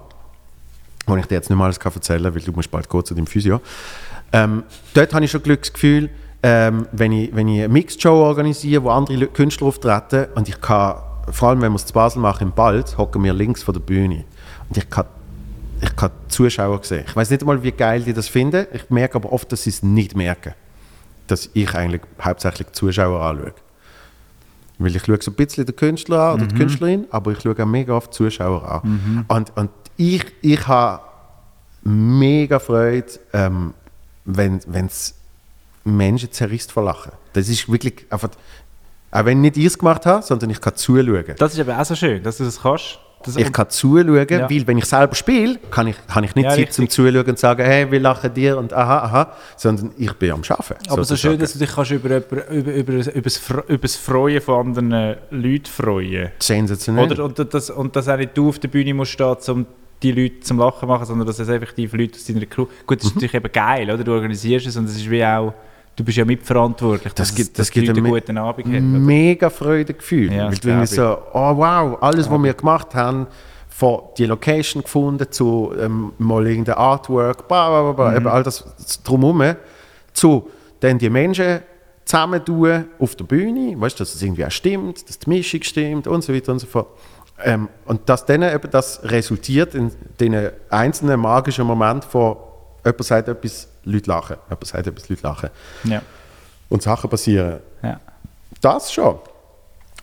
wo 1.07 1.15
ich 1.15 1.25
dir 1.25 1.35
jetzt 1.35 1.49
nicht 1.49 1.57
mal 1.57 1.65
alles 1.65 1.77
erzählen 1.77 2.23
kann, 2.23 2.35
weil 2.35 2.41
du 2.41 2.51
musst 2.51 2.71
bald 2.71 2.89
gehen 2.89 3.05
zu 3.05 3.13
deinem 3.13 3.27
Physio. 3.27 3.61
Ähm, 4.33 4.63
dort 4.93 5.13
habe 5.13 5.23
ich 5.23 5.31
schon 5.31 5.43
Glücksgefühl, 5.43 6.09
ähm, 6.47 6.87
wenn, 6.91 7.11
ich, 7.11 7.35
wenn 7.35 7.47
ich 7.47 7.63
eine 7.63 7.73
Mixed-Show 7.73 8.23
organisiere, 8.23 8.83
wo 8.83 8.91
andere 8.91 9.25
Künstler 9.25 9.65
auftreten 9.65 10.27
und 10.35 10.47
ich 10.47 10.61
kann, 10.61 10.97
vor 11.31 11.49
allem 11.49 11.61
wenn 11.61 11.71
wir 11.71 11.77
es 11.77 11.87
zu 11.87 11.93
Basel 11.93 12.21
machen, 12.21 12.49
im 12.49 12.53
Bald, 12.53 12.99
hocken 12.99 13.23
wir 13.23 13.33
links 13.33 13.63
vor 13.63 13.73
der 13.73 13.81
Bühne 13.81 14.25
und 14.69 14.77
ich 14.77 14.87
kann, 14.87 15.07
ich 15.81 15.95
kann 15.95 16.11
die 16.23 16.27
Zuschauer 16.27 16.83
sehen. 16.83 17.03
Ich 17.07 17.15
weiß 17.15 17.31
nicht 17.31 17.41
einmal, 17.41 17.63
wie 17.63 17.71
geil 17.71 18.03
die 18.03 18.13
das 18.13 18.27
finden, 18.27 18.67
ich 18.73 18.91
merke 18.91 19.15
aber 19.15 19.33
oft, 19.33 19.51
dass 19.51 19.63
sie 19.63 19.71
es 19.71 19.81
nicht 19.81 20.15
merken, 20.15 20.53
dass 21.25 21.49
ich 21.53 21.73
eigentlich 21.73 22.03
hauptsächlich 22.21 22.71
Zuschauer 22.73 23.19
anschaue. 23.21 23.53
Weil 24.77 24.95
ich 24.95 25.03
schaue 25.03 25.17
so 25.19 25.31
ein 25.31 25.35
bisschen 25.35 25.65
den 25.65 25.75
Künstler 25.75 26.19
an 26.19 26.33
oder 26.35 26.45
die 26.45 26.53
Künstlerin, 26.55 27.07
aber 27.09 27.31
ich 27.31 27.41
schaue 27.41 27.55
auch 27.59 27.65
mega 27.65 27.93
oft 27.93 28.13
Zuschauer 28.13 28.83
an. 28.83 29.25
Und, 29.29 29.57
und 29.57 29.71
ich, 29.97 30.23
ich 30.43 30.67
habe 30.67 31.01
mega 31.81 32.59
Freude, 32.59 33.07
ähm, 33.33 33.73
wenn 34.25 34.57
es 34.57 35.14
Menschen 35.85 36.31
zerrisst 36.31 36.71
vor 36.71 36.83
Lachen. 36.83 37.11
Das 37.33 37.47
ist 37.47 37.71
wirklich 37.71 38.05
einfach, 38.09 38.29
auch 39.11 39.25
wenn 39.25 39.37
ich 39.37 39.55
nicht 39.55 39.57
ich 39.57 39.65
es 39.67 39.77
gemacht 39.79 40.05
habe, 40.05 40.21
sondern 40.23 40.49
ich 40.49 40.59
kann 40.59 40.75
zuschauen. 40.75 41.23
Das 41.37 41.53
ist 41.53 41.59
aber 41.59 41.79
auch 41.79 41.85
so 41.85 41.95
schön, 41.95 42.21
dass 42.23 42.37
du 42.37 42.43
das 42.43 42.61
kannst. 42.61 42.99
Das, 43.23 43.37
Ich 43.37 43.51
kann 43.51 43.69
zuschauen, 43.71 44.27
Ja. 44.29 44.49
weil 44.49 44.67
wenn 44.67 44.77
ich 44.77 44.85
selber 44.85 45.15
spiele, 45.15 45.57
kann 45.71 45.87
ich, 45.87 45.95
habe 46.09 46.25
ich 46.25 46.35
nicht 46.35 46.43
Ja, 46.45 46.51
Zeit 46.51 46.73
zum 46.73 46.83
richtig. 46.83 46.91
Zuschauen 46.91 47.25
und 47.25 47.39
sagen, 47.39 47.63
hey, 47.65 47.89
wir 47.91 47.99
lachen 47.99 48.31
dir 48.33 48.57
und 48.57 48.71
aha, 48.71 48.99
aha, 48.99 49.31
sondern 49.57 49.91
ich 49.97 50.13
bin 50.13 50.31
am 50.31 50.41
Arbeiten. 50.47 50.89
aber 50.89 51.03
so 51.03 51.15
schön, 51.15 51.39
sozusagen. 51.39 51.39
dass 51.39 51.53
du 51.53 51.59
dich 51.59 51.71
kannst 51.73 51.91
über, 51.91 52.17
über, 52.17 52.47
über, 52.51 52.73
über, 52.73 52.93
über, 53.13 53.29
das, 53.29 53.39
über 53.67 53.77
das 53.79 53.95
Freuen 53.95 54.41
von 54.41 54.67
anderen 54.67 55.15
Leuten 55.31 55.65
freuen 55.65 56.31
Sensationell. 56.39 57.11
Oder, 57.11 57.23
und, 57.25 57.53
das, 57.53 57.69
und 57.71 57.95
dass 57.95 58.07
auch 58.09 58.17
nicht 58.17 58.37
du 58.37 58.49
auf 58.49 58.59
der 58.59 58.67
Bühne 58.67 58.93
musst 58.93 59.11
stehen, 59.13 59.35
um 59.47 59.65
die 60.03 60.11
Leute 60.11 60.41
zum 60.41 60.59
Lachen 60.59 60.81
zu 60.81 60.85
machen, 60.85 61.05
sondern 61.05 61.25
dass 61.25 61.39
es 61.39 61.47
effektiv 61.47 61.93
Leute 61.93 62.15
aus 62.17 62.25
deiner 62.25 62.45
Crew... 62.45 62.65
Gut, 62.85 62.89
Mhm. 62.89 62.95
das 62.97 63.05
ist 63.05 63.15
natürlich 63.15 63.33
eben 63.33 63.51
geil, 63.51 63.89
oder? 63.89 64.03
Du 64.03 64.11
organisierst 64.11 64.67
es 64.67 64.75
und 64.77 64.85
es 64.85 64.97
ist 64.97 65.09
wie 65.09 65.25
auch... 65.25 65.53
Du 65.95 66.03
bist 66.03 66.17
ja 66.17 66.25
mitverantwortlich, 66.25 67.13
Das 67.13 67.29
dass, 67.29 67.35
gibt- 67.35 67.57
das 67.57 67.71
gibt 67.71 67.87
einen 67.89 67.99
eine 67.99 68.09
guten 68.09 68.37
Abend 68.37 68.67
oder? 68.67 68.79
mega 68.81 69.49
Freudegefühl. 69.49 70.31
Ja, 70.31 70.45
weil 70.47 70.53
irgendwie 70.53 70.59
glaub 70.59 70.87
so, 70.87 71.17
oh 71.33 71.55
wow, 71.57 71.97
alles, 72.01 72.29
was 72.29 72.43
wir 72.43 72.53
gemacht 72.53 72.93
haben, 72.95 73.27
von 73.69 73.99
die 74.17 74.25
Location 74.25 74.83
gefunden 74.83 75.27
zu 75.31 75.73
ähm, 75.79 76.13
mal 76.17 76.45
irgendein 76.47 76.75
Artwork, 76.75 77.47
bla, 77.47 77.69
bla, 77.69 77.91
bla, 77.93 78.11
Mhm. 78.11 78.17
eben 78.17 78.27
all 78.27 78.43
das 78.43 78.65
drumherum, 79.03 79.55
zu 80.13 80.49
dann 80.81 80.97
die 80.97 81.09
Menschen 81.09 81.59
zusammentun 82.05 82.85
auf 82.99 83.15
der 83.15 83.23
Bühne, 83.25 83.79
weißt, 83.79 83.99
dass 83.99 84.13
es 84.15 84.21
irgendwie 84.21 84.45
auch 84.45 84.51
stimmt, 84.51 85.07
dass 85.09 85.17
die 85.19 85.29
Mischung 85.29 85.61
stimmt 85.63 86.07
und 86.07 86.23
so 86.23 86.33
weiter 86.33 86.51
und 86.51 86.59
so 86.59 86.67
fort. 86.67 86.87
Ähm, 87.43 87.67
und 87.85 88.07
dass 88.07 88.25
dann 88.25 88.43
eben 88.43 88.69
das 88.71 89.01
resultiert 89.03 89.75
in 89.75 89.91
den 90.19 90.49
einzelnen 90.69 91.19
magischen 91.19 91.65
Momenten 91.65 92.09
von 92.09 92.37
jemand 92.85 93.03
sagt 93.03 93.27
etwas, 93.27 93.67
Leute 93.83 94.09
lachen, 94.09 94.37
jemand 94.49 94.65
sagt 94.67 94.87
etwas, 94.87 95.09
Leute 95.09 95.23
lachen 95.23 95.49
Ja, 95.85 96.01
und 96.69 96.81
Sachen 96.83 97.09
passieren. 97.09 97.59
ja. 97.83 97.99
Das 98.61 98.91
schon. 98.93 99.17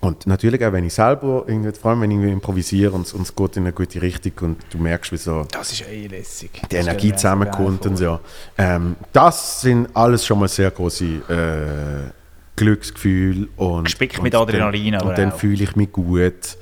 Und 0.01 0.27
natürlich 0.27 0.65
auch, 0.65 0.73
wenn 0.73 0.85
ich 0.85 0.95
selber, 0.95 1.45
irgendwie, 1.47 1.71
vor 1.73 1.93
allem 1.93 2.01
wenn 2.01 2.11
ich 2.11 2.33
improvisiere 2.33 2.91
und, 2.93 3.07
es- 3.07 3.13
und 3.13 3.23
es 3.23 3.35
geht 3.37 3.57
in 3.57 3.63
eine 3.63 3.73
gute 3.73 4.03
Richtung 4.03 4.33
und 4.41 4.57
du 4.71 4.79
merkst, 4.79 5.13
wie 5.13 5.17
so 5.17 5.47
Das 5.53 5.71
ist 5.73 5.87
eh 5.89 6.09
lässig. 6.09 6.51
die 6.71 6.77
Energie 6.77 7.13
zusammenkommt 7.15 7.87
und 7.87 7.97
so. 7.97 8.19
Ähm, 8.59 8.97
das 9.13 9.61
sind 9.61 9.89
alles 9.95 10.27
schon 10.27 10.41
mal 10.41 10.49
sehr 10.49 10.73
große 10.73 11.05
äh, 11.05 12.11
Glücksgefühle. 12.57 13.49
Und, 13.57 13.85
Gespickt 13.85 14.19
und 14.19 14.25
mit 14.25 14.35
Adrenalin 14.35 14.95
Dann, 14.95 15.09
und 15.09 15.19
dann 15.19 15.33
auch. 15.33 15.37
fühle 15.39 15.63
ich 15.63 15.77
mich 15.77 15.93
gut. 15.93 16.57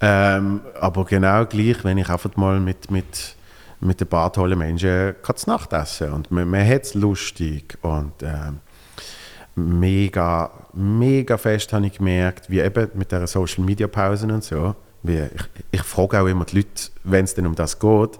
Ähm, 0.00 0.60
aber 0.80 1.04
genau 1.04 1.44
gleich, 1.46 1.82
wenn 1.84 1.98
ich 1.98 2.08
einfach 2.08 2.34
mal 2.36 2.60
mit, 2.60 2.90
mit, 2.92 3.34
mit 3.80 4.00
ein 4.00 4.08
paar 4.08 4.32
tollen 4.32 4.58
Menschen 4.58 5.14
kann 5.22 5.36
zu 5.36 5.50
Nacht 5.50 5.72
essen 5.72 6.12
und 6.12 6.30
man, 6.30 6.48
man 6.48 6.66
hat 6.66 6.82
es 6.82 6.94
lustig 6.94 7.78
und 7.82 8.12
ähm, 8.22 8.60
mega, 9.54 10.50
mega 10.72 11.36
fest 11.36 11.72
habe 11.72 11.86
ich 11.86 11.98
gemerkt, 11.98 12.50
wie 12.50 12.60
eben 12.60 12.90
mit 12.94 13.12
der 13.12 13.26
Social 13.26 13.64
Media 13.64 13.86
Pausen 13.86 14.30
und 14.30 14.44
so, 14.44 14.74
wie, 15.02 15.18
ich, 15.18 15.42
ich 15.70 15.82
frage 15.82 16.20
auch 16.20 16.26
immer 16.26 16.44
die 16.44 16.56
Leute, 16.56 16.90
wenn 17.04 17.24
es 17.24 17.34
denn 17.34 17.46
um 17.46 17.54
das 17.54 17.78
geht, 17.78 18.18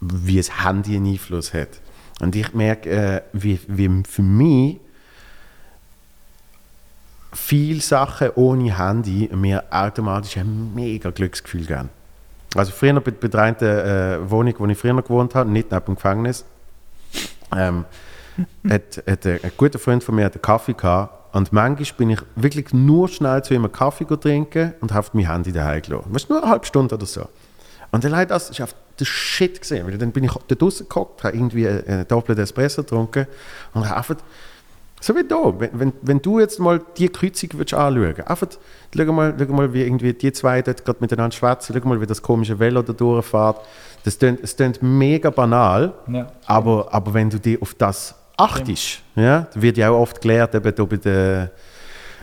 wie 0.00 0.36
das 0.36 0.64
Handy 0.64 0.96
einen 0.96 1.12
Einfluss 1.12 1.54
hat. 1.54 1.80
Und 2.20 2.34
ich 2.36 2.54
merke, 2.54 2.90
äh, 2.90 3.22
wie, 3.32 3.58
wie 3.66 4.02
für 4.08 4.22
mich 4.22 4.78
viele 7.32 7.80
Sachen 7.80 8.30
ohne 8.34 8.78
Handy 8.78 9.28
mir 9.34 9.64
automatisch 9.70 10.36
ein 10.38 10.74
mega 10.74 11.10
Glücksgefühl 11.10 11.66
geben. 11.66 11.95
Also 12.58 12.72
früher 12.72 13.00
bei, 13.00 13.10
bei 13.10 13.28
der 13.28 13.40
einen 13.40 13.56
äh, 13.56 14.30
Wohnung, 14.30 14.54
wo 14.58 14.66
ich 14.66 14.78
früher 14.78 15.00
gewohnt 15.00 15.34
habe, 15.34 15.50
nicht 15.50 15.70
neben 15.70 15.84
dem 15.84 15.94
Gefängnis, 15.94 16.44
ähm, 17.54 17.84
hat, 18.68 19.02
hat 19.06 19.26
ein, 19.26 19.40
ein 19.42 19.52
guter 19.56 19.78
Freund 19.78 20.02
von 20.04 20.14
mir 20.14 20.26
einen 20.26 20.42
Kaffee 20.42 20.74
gehabt 20.74 21.34
und 21.34 21.52
manchmal 21.52 21.98
bin 21.98 22.10
ich 22.10 22.20
wirklich 22.34 22.72
nur 22.72 23.08
schnell 23.08 23.42
zu 23.44 23.54
ihm 23.54 23.64
einen 23.64 23.72
Kaffee 23.72 24.04
trinken 24.04 24.74
und 24.80 24.92
habe 24.92 25.08
mein 25.12 25.30
Handy 25.30 25.52
daheim 25.52 25.82
gelassen. 25.82 26.14
Weißt 26.14 26.28
du, 26.28 26.34
nur 26.34 26.42
eine 26.42 26.50
halbe 26.50 26.66
Stunde 26.66 26.94
oder 26.94 27.06
so. 27.06 27.28
Und 27.92 28.04
dann 28.04 28.16
hat 28.16 28.30
das 28.30 28.50
ist 28.50 28.60
einfach 28.60 28.76
der 28.98 29.04
Shit 29.04 29.60
gesehen, 29.60 29.86
weil 29.86 29.98
dann 29.98 30.12
bin 30.12 30.24
ich 30.24 30.32
da 30.32 30.54
draußen 30.54 30.88
gehockt, 30.88 31.24
habe 31.24 31.36
irgendwie 31.36 31.68
einen, 31.68 31.86
einen 31.86 32.08
doppelten 32.08 32.42
Espresso 32.42 32.82
getrunken 32.82 33.26
und 33.74 33.88
habe 33.88 33.98
einfach 33.98 34.16
so 35.00 35.14
wie 35.14 35.24
da, 35.24 35.52
wenn, 35.58 35.70
wenn, 35.78 35.92
wenn 36.02 36.22
du 36.22 36.40
jetzt 36.40 36.58
mal 36.58 36.80
die 36.96 37.08
Kreuzung 37.08 37.50
würdest 37.54 37.74
anschauen, 37.74 38.14
einfach 38.26 38.48
schau 38.96 39.12
mal, 39.12 39.34
schau 39.38 39.52
mal, 39.52 39.72
wie 39.72 39.82
irgendwie 39.82 40.12
die 40.14 40.32
zwei 40.32 40.62
dort 40.62 40.84
gerade 40.84 40.98
miteinander 41.00 41.36
schwätzen, 41.36 41.78
schau 41.80 41.88
mal, 41.88 42.00
wie 42.00 42.06
das 42.06 42.22
komische 42.22 42.58
Velo 42.58 42.82
da 42.82 42.92
durchfährt. 42.92 43.58
Das 44.04 44.18
klingt, 44.18 44.40
es 44.42 44.56
klingt 44.56 44.82
mega 44.82 45.30
banal, 45.30 45.92
Ja. 46.08 46.28
aber, 46.46 46.88
aber 46.92 47.12
wenn 47.14 47.28
du 47.30 47.38
dich 47.38 47.60
auf 47.60 47.74
das 47.74 48.14
achtest, 48.36 49.02
ja, 49.16 49.48
wird 49.54 49.76
ja 49.76 49.90
auch 49.90 50.00
oft 50.00 50.20
gelehrt, 50.20 50.54
eben 50.54 50.74
da 50.74 50.84
bei 50.84 50.96
der, 50.96 51.50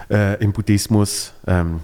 äh, 0.10 0.44
im 0.44 0.52
Buddhismus, 0.52 1.34
ähm, 1.48 1.82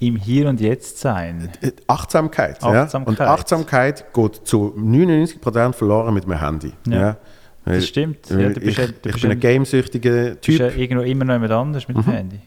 Im 0.00 0.16
Hier 0.16 0.48
und 0.48 0.60
Jetzt 0.60 0.98
sein. 0.98 1.48
äh, 1.60 1.70
Achtsamkeit. 1.86 2.62
Achtsamkeit. 2.62 3.18
Ja? 3.18 3.24
Und 3.26 3.30
Achtsamkeit 3.30 4.12
geht 4.12 4.46
zu 4.46 4.74
99% 4.76 5.72
verloren 5.74 6.12
mit 6.12 6.24
dem 6.24 6.32
Handy. 6.38 6.72
Ja. 6.88 7.00
Ja. 7.00 7.16
Das 7.64 7.86
stimmt. 7.86 8.28
Ja, 8.30 8.48
du 8.48 8.60
bist 8.60 8.66
ich, 8.66 8.76
ja- 8.78 8.86
du 8.86 8.92
ich 8.92 9.00
bist 9.02 9.20
bin 9.20 9.30
ja- 9.30 9.36
ein 9.36 9.40
gamesüchtiger 9.40 10.30
Du 10.30 10.34
bist 10.36 10.58
ja 10.58 10.68
Typ. 10.68 10.78
irgendwo 10.78 11.04
immer 11.04 11.24
noch 11.24 11.34
jemand 11.34 11.52
anders 11.52 11.86
mit 11.88 11.96
dem 11.96 12.04
Handy. 12.04 12.40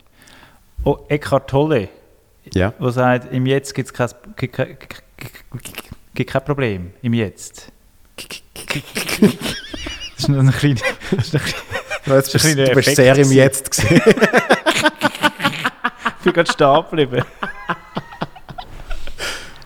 Oh, 0.83 0.97
Eckhart 1.07 1.49
Tolle, 1.49 1.87
Ja. 2.53 2.71
der 2.71 2.91
sagt, 2.91 3.31
im 3.33 3.45
Jetzt 3.45 3.73
gibt 3.73 3.93
kein, 3.93 4.09
gibt 6.13 6.29
kein 6.29 6.43
Problem. 6.43 6.91
Im 7.01 7.13
Jetzt. 7.13 7.71
Das 8.17 8.27
ist 10.17 10.27
nur 10.29 10.39
ein 10.41 10.51
kleiner... 10.51 10.81
Ein 11.11 12.13
Jetzt 12.13 12.35
ein 12.35 12.41
bist, 12.41 12.45
du 12.45 12.55
bist 12.75 12.87
Effekt 12.87 12.95
sehr 12.97 13.17
im. 13.17 13.31
Jetzt 13.31 13.71
gesehen. 13.71 14.01
ich 14.05 14.13
bin 16.23 16.33
gerade 16.33 16.51
stehen 16.51 16.83
geblieben. 16.89 17.23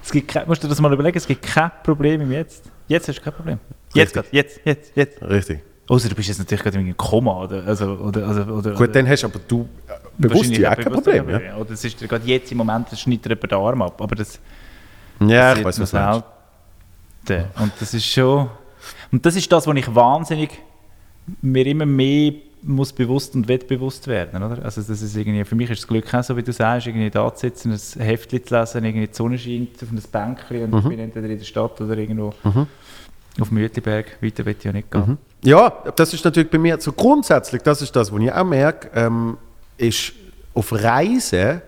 Es 0.03 0.11
gibt 0.11 0.27
kein, 0.29 0.47
musst 0.47 0.63
du 0.63 0.67
dir 0.67 0.71
das 0.71 0.79
mal 0.81 0.91
überlegen, 0.93 1.17
es 1.17 1.27
gibt 1.27 1.41
kein 1.45 1.69
Problem 1.83 2.21
im 2.21 2.31
Jetzt. 2.31 2.71
Jetzt 2.87 3.07
hast 3.09 3.17
du 3.19 3.23
kein 3.23 3.33
Problem. 3.33 3.59
Jetzt 3.93 4.13
gerade, 4.13 4.27
jetzt, 4.31 4.61
jetzt, 4.65 4.91
jetzt. 4.95 5.21
Richtig. 5.21 5.61
Außer 5.87 6.09
du 6.09 6.15
bist 6.15 6.27
jetzt 6.27 6.37
natürlich 6.37 6.61
gerade 6.61 6.77
in 6.77 6.85
einem 6.85 6.97
Koma 6.97 7.43
oder, 7.43 7.65
also, 7.65 7.93
oder, 7.93 8.27
also, 8.27 8.41
oder, 8.43 8.73
Gut, 8.75 8.93
dann 8.95 9.07
hast 9.09 9.23
aber 9.23 9.39
du 9.47 9.67
äh, 9.87 9.93
bewusst 10.17 10.51
ja 10.51 10.75
kein 10.75 10.85
bewusst 10.85 11.03
Problem. 11.05 11.29
Ja, 11.29 11.55
Oder 11.57 11.71
es 11.71 11.83
ist 11.83 11.97
gerade 11.99 12.27
jetzt 12.27 12.51
im 12.51 12.59
Moment, 12.59 12.91
das 12.91 12.99
schneidet 13.01 13.25
jemand 13.25 13.51
den 13.51 13.57
Arm 13.57 13.81
ab. 13.81 13.99
Aber 13.99 14.15
das 14.15 14.39
ja 15.19 15.51
ich 15.51 15.57
sieht 15.57 15.65
weiß, 15.65 15.79
was 15.79 15.91
du 15.91 15.97
meinst. 15.97 16.23
selten. 17.25 17.61
Und 17.61 17.71
das 17.79 17.93
ist 17.93 18.05
schon... 18.05 18.49
Und 19.11 19.25
das 19.25 19.35
ist 19.35 19.51
das, 19.51 19.65
was 19.65 19.75
ich 19.75 19.95
wahnsinnig 19.95 20.51
mir 21.41 21.65
immer 21.65 21.85
mehr 21.85 22.33
muss 22.61 22.91
bewusst 22.91 23.35
und 23.35 23.47
wettbewusst 23.47 24.07
werden, 24.07 24.43
oder? 24.43 24.63
Also 24.63 24.81
das 24.81 25.01
ist 25.01 25.15
irgendwie, 25.15 25.45
für 25.45 25.55
mich 25.55 25.69
ist 25.69 25.81
das 25.83 25.87
Glück 25.87 26.13
auch 26.13 26.23
so, 26.23 26.35
wie 26.35 26.43
du 26.43 26.51
sagst, 26.51 26.87
irgendwie 26.87 27.09
da 27.09 27.33
zu 27.33 27.41
sitzen, 27.47 27.71
ein 27.71 28.01
Heftchen 28.03 28.45
zu 28.45 28.55
lesen, 28.57 28.83
irgendwie 28.83 29.07
die 29.07 29.13
Sonne 29.13 29.37
scheint 29.37 29.81
auf 29.81 29.89
einem 29.89 30.01
Bänkchen 30.11 30.63
und 30.63 30.71
Mhm. 30.71 30.77
ich 30.79 30.97
bin 30.97 30.99
entweder 30.99 31.29
in 31.29 31.37
der 31.37 31.45
Stadt 31.45 31.79
oder 31.79 31.97
irgendwo 31.97 32.33
auf 33.41 33.51
Mütliberg. 33.51 34.21
Weiter 34.21 34.45
will 34.45 34.55
ich 34.57 34.63
ja 34.63 34.71
nicht 34.71 34.91
gehen. 34.91 35.07
Mhm. 35.07 35.17
Ja, 35.43 35.69
das 35.95 36.13
ist 36.13 36.25
natürlich 36.25 36.49
bei 36.49 36.57
mir 36.57 36.79
so 36.79 36.91
grundsätzlich, 36.91 37.61
das 37.61 37.81
ist 37.81 37.95
das, 37.95 38.11
was 38.11 38.21
ich 38.21 38.31
auch 38.31 38.43
merke, 38.43 38.89
ähm, 38.93 39.37
ist 39.77 40.13
auf 40.53 40.73
Reisen 40.73 41.61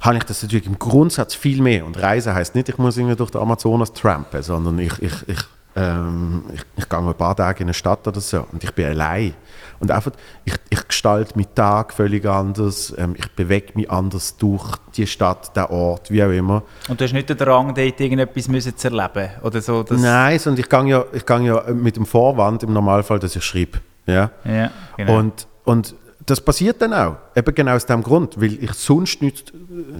habe 0.00 0.18
ich 0.18 0.24
das 0.24 0.42
natürlich 0.42 0.66
im 0.66 0.78
Grundsatz 0.78 1.34
viel 1.34 1.60
mehr. 1.60 1.84
Und 1.84 2.00
Reisen 2.00 2.34
heißt 2.34 2.54
nicht, 2.54 2.68
ich 2.68 2.78
muss 2.78 2.96
irgendwie 2.96 3.16
durch 3.16 3.30
den 3.30 3.40
Amazonas 3.40 3.92
trampen, 3.92 4.42
sondern 4.42 4.78
ich, 4.78 4.92
ich, 5.00 5.28
ich, 5.28 5.38
ähm, 5.76 6.44
ich, 6.52 6.62
ich 6.76 6.88
gehe 6.88 6.98
ein 6.98 7.14
paar 7.14 7.36
Tage 7.36 7.60
in 7.60 7.66
eine 7.66 7.74
Stadt 7.74 8.08
oder 8.08 8.20
so 8.20 8.46
und 8.50 8.64
ich 8.64 8.72
bin 8.72 8.86
allein. 8.86 9.34
Und 9.78 9.90
einfach, 9.90 10.12
ich, 10.44 10.54
ich 10.70 10.88
gestalte 10.88 11.34
meinen 11.36 11.54
Tag 11.54 11.92
völlig 11.92 12.24
anders, 12.24 12.94
ähm, 12.96 13.14
ich 13.16 13.30
bewege 13.32 13.72
mich 13.74 13.90
anders 13.90 14.36
durch 14.38 14.76
die 14.96 15.06
Stadt, 15.06 15.54
den 15.54 15.64
Ort, 15.64 16.10
wie 16.10 16.24
auch 16.24 16.30
immer. 16.30 16.62
Und 16.88 16.98
du 16.98 17.04
hast 17.04 17.12
nicht 17.12 17.28
den 17.28 17.36
Drang, 17.36 17.74
dort 17.74 18.00
irgendetwas 18.00 18.48
müssen 18.48 18.74
zu 18.76 18.88
erleben 18.88 19.30
oder 19.42 19.60
so. 19.60 19.84
Nein, 19.90 20.38
sondern 20.38 20.60
ich 20.60 20.68
gehe 20.68 20.86
ja, 20.86 21.04
ich 21.12 21.26
gehe 21.26 21.40
ja 21.42 21.62
mit 21.74 21.96
dem 21.96 22.06
Vorwand 22.06 22.62
im 22.62 22.72
Normalfall, 22.72 23.18
dass 23.18 23.36
ich 23.36 23.44
schreibe. 23.44 23.78
Ja? 24.06 24.30
Ja, 24.44 24.70
genau. 24.96 25.18
Und, 25.18 25.46
und 25.64 25.94
das 26.24 26.40
passiert 26.40 26.80
dann 26.80 26.92
auch. 26.94 27.16
Eben 27.36 27.54
genau 27.54 27.74
aus 27.74 27.84
dem 27.84 28.02
Grund, 28.02 28.40
weil 28.40 28.62
ich 28.62 28.72
sonst 28.72 29.20
nicht, 29.20 29.52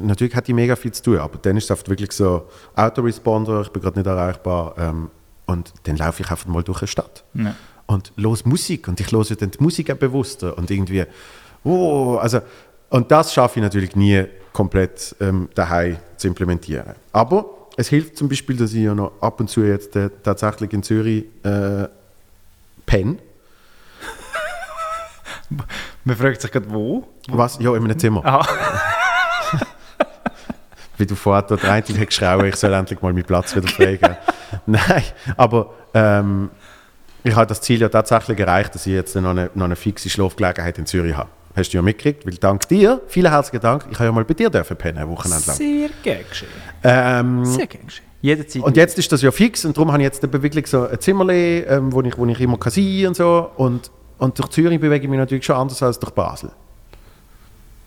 natürlich 0.03 0.35
hat 0.35 0.49
die 0.49 0.55
mega 0.55 0.75
viel 0.75 0.93
zu 0.93 1.03
tun, 1.03 1.19
aber 1.19 1.39
dann 1.41 1.57
ist 1.57 1.65
es 1.65 1.71
oft 1.71 1.89
wirklich 1.89 2.13
so 2.13 2.49
Autoresponder, 2.75 3.61
ich 3.61 3.69
bin 3.69 3.83
gerade 3.83 3.99
nicht 3.99 4.07
erreichbar 4.07 4.75
ähm, 4.79 5.11
und 5.47 5.73
dann 5.85 5.97
laufe 5.97 6.23
ich 6.23 6.31
einfach 6.31 6.47
mal 6.47 6.63
durch 6.63 6.81
eine 6.81 6.89
Stadt. 6.89 7.25
Ja. 7.35 7.55
Und 7.87 8.13
los 8.17 8.45
Musik 8.45 8.89
und 8.89 9.01
ich 9.01 9.13
höre 9.13 9.25
dann 9.25 9.51
die 9.51 9.63
Musik 9.63 9.91
auch 9.91 9.97
bewusster 9.97 10.59
und 10.59 10.71
irgendwie, 10.71 11.05
oh, 11.65 12.17
also, 12.17 12.41
und 12.91 13.11
das 13.11 13.33
schaffe 13.33 13.61
ich 13.61 13.63
natürlich 13.63 13.97
nie 13.97 14.25
komplett 14.53 15.15
ähm, 15.21 15.49
daheim 15.55 15.99
zu 16.17 16.29
implementieren. 16.29 16.95
Aber 17.13 17.47
es 17.77 17.89
hilft 17.89 18.17
zum 18.17 18.29
Beispiel, 18.29 18.57
dass 18.57 18.73
ich 18.73 18.83
ja 18.83 18.95
noch 18.95 19.13
ab 19.21 19.39
und 19.41 19.49
zu 19.49 19.63
jetzt 19.63 19.95
äh, 19.97 20.11
tatsächlich 20.23 20.73
in 20.73 20.83
Zürich 20.83 21.25
äh, 21.43 21.89
penne. 22.87 23.19
Man 26.05 26.17
fragt 26.17 26.41
sich 26.41 26.51
gerade, 26.51 26.71
wo? 26.71 27.07
Was? 27.29 27.59
Ja, 27.61 27.75
in 27.77 27.85
einem 27.85 27.99
Zimmer. 27.99 28.47
Wie 30.99 31.07
du 31.07 31.15
vorher 31.15 31.43
dort 31.43 31.65
rein 31.65 31.83
hast 31.87 32.07
geschrien, 32.07 32.45
ich 32.47 32.57
soll 32.57 32.73
endlich 32.73 33.01
mal 33.03 33.13
meinen 33.13 33.25
Platz 33.25 33.55
wieder 33.55 33.69
freigeben. 33.69 34.17
Nein, 34.67 35.03
aber 35.37 35.75
ähm, 35.95 36.51
ich 37.23 37.35
habe 37.35 37.47
das 37.47 37.61
Ziel 37.61 37.81
ja 37.81 37.89
tatsächlich 37.89 38.39
erreicht, 38.39 38.75
dass 38.75 38.87
ich 38.87 38.93
jetzt 38.93 39.15
noch 39.17 39.31
eine, 39.31 39.51
noch 39.55 39.65
eine 39.65 39.77
fixe 39.77 40.09
Schlafgelegenheit 40.09 40.79
in 40.79 40.87
Zürich 40.87 41.17
habe. 41.17 41.29
Hast 41.57 41.73
du 41.73 41.79
ja 41.79 41.83
mitgekriegt, 41.83 42.27
weil 42.27 42.35
dank 42.35 42.69
dir, 42.69 43.01
vielen 43.09 43.31
herzlichen 43.31 43.63
Dank, 43.63 43.87
ich 43.91 43.99
habe 43.99 44.07
ja 44.07 44.13
mal 44.13 44.25
bei 44.25 44.35
dir 44.35 44.51
dürfen 44.51 44.77
pennen, 44.77 44.99
ein 44.99 45.09
Wochenende 45.09 45.47
lang. 45.47 45.57
Sehr 45.57 45.89
gern 46.03 46.21
geschehen. 46.29 46.49
Ähm, 46.85 47.45
Sehr 47.45 47.67
gern 47.67 47.87
geschehen. 47.87 48.07
Jederzeit. 48.23 48.63
und 48.63 48.77
jetzt 48.77 48.99
ist 48.99 49.13
das 49.13 49.23
ja 49.23 49.31
fix 49.31 49.65
und 49.65 49.77
darum 49.77 49.93
habe 49.93 50.03
ich 50.03 50.07
jetzt 50.07 50.23
wirklich 50.43 50.67
so 50.67 50.89
ein 50.89 51.01
Zimmerle, 51.01 51.61
ähm, 51.63 51.93
wo, 51.93 52.03
ich, 52.03 52.17
wo 52.19 52.27
ich 52.27 52.41
immer 52.41 52.59
kann 52.59 52.73
sein 52.73 53.07
und 53.07 53.17
so. 53.17 53.51
Und, 53.57 53.91
und 54.19 54.39
durch 54.39 54.49
Zürich 54.49 54.81
bewege 54.81 55.05
ich 55.05 55.11
mich 55.11 55.19
natürlich 55.19 55.45
schon 55.45 55.57
anders 55.57 55.83
als 55.83 55.99
durch 55.99 56.13
Basel. 56.13 56.51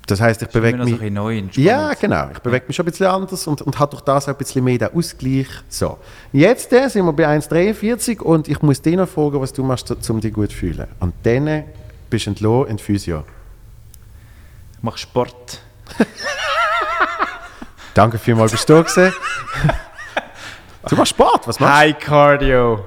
Das 0.09 0.19
heißt, 0.19 0.41
ich 0.41 0.49
bewege 0.49 0.77
mich... 0.79 0.99
ein 0.99 1.13
neu 1.13 1.43
Ja, 1.53 1.93
genau. 1.93 2.29
Ich 2.31 2.39
bewege 2.39 2.65
mich 2.67 2.75
schon 2.75 2.83
ein 2.85 2.89
bisschen 2.89 3.05
anders 3.05 3.45
und, 3.45 3.61
und 3.61 3.77
habe 3.77 3.91
durch 3.91 4.01
das 4.01 4.25
auch 4.25 4.29
ein 4.29 4.37
bisschen 4.37 4.63
mehr 4.63 4.79
den 4.79 4.91
Ausgleich. 4.91 5.47
So. 5.67 5.99
Jetzt 6.33 6.73
äh, 6.73 6.89
sind 6.89 7.05
wir 7.05 7.13
bei 7.13 7.27
1,43 7.27 8.19
und 8.19 8.47
ich 8.47 8.59
muss 8.63 8.81
dich 8.81 8.95
noch 8.95 9.07
fragen, 9.07 9.39
was 9.39 9.53
du 9.53 9.63
machst, 9.63 10.09
um 10.09 10.19
dich 10.19 10.33
gut 10.33 10.49
zu 10.49 10.57
fühlen. 10.57 10.87
Und 10.99 11.13
dann 11.21 11.65
bist 12.09 12.25
du 12.25 12.31
entlohnt 12.31 12.69
in 12.71 12.79
Physio. 12.79 13.23
Ich 14.77 14.83
mache 14.83 14.97
Sport. 14.97 15.61
Danke 17.93 18.17
vielmals, 18.17 18.51
bist 18.51 18.67
du 18.67 18.81
da. 18.81 19.11
Du 20.89 20.95
machst 20.95 21.09
Sport, 21.09 21.47
was 21.47 21.59
machst 21.59 21.75
High 21.75 21.99
Cardio. 21.99 22.85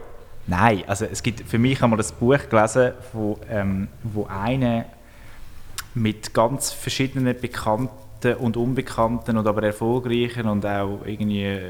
Nein, 0.49 0.83
also 0.89 1.05
es 1.05 1.23
gibt 1.23 1.49
für 1.49 1.59
mich 1.59 1.81
einmal 1.83 2.01
ein 2.01 2.07
Buch 2.19 2.49
gelesen, 2.49 2.93
wo, 3.13 3.39
ähm, 3.49 3.87
wo 4.03 4.27
eine 4.27 4.87
mit 5.95 6.35
ganz 6.35 6.73
verschiedenen 6.73 7.39
bekannten 7.41 8.35
und 8.39 8.57
unbekannten 8.57 9.37
und 9.37 9.47
aber 9.47 9.63
erfolgreichen 9.65 10.47
und 10.49 10.65
auch 10.65 11.01
irgendwie 11.05 11.45
äh, 11.45 11.61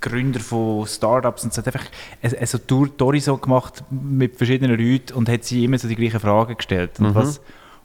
Gründer 0.00 0.40
von 0.40 0.86
Startups 0.86 1.44
und 1.44 1.54
so 1.54 1.58
hat 1.58 1.66
einfach 1.66 1.86
eine, 2.22 2.36
eine 2.36 2.46
so 2.46 2.58
Tour, 2.58 2.90
so 3.20 3.36
gemacht 3.36 3.84
mit 3.90 4.36
verschiedenen 4.36 4.78
Leuten 4.78 5.14
und 5.14 5.28
hat 5.28 5.44
sie 5.44 5.64
immer 5.64 5.78
so 5.78 5.88
die 5.88 5.96
gleichen 5.96 6.20
Fragen 6.20 6.56
gestellt 6.56 6.98
und 6.98 7.14
was 7.14 7.40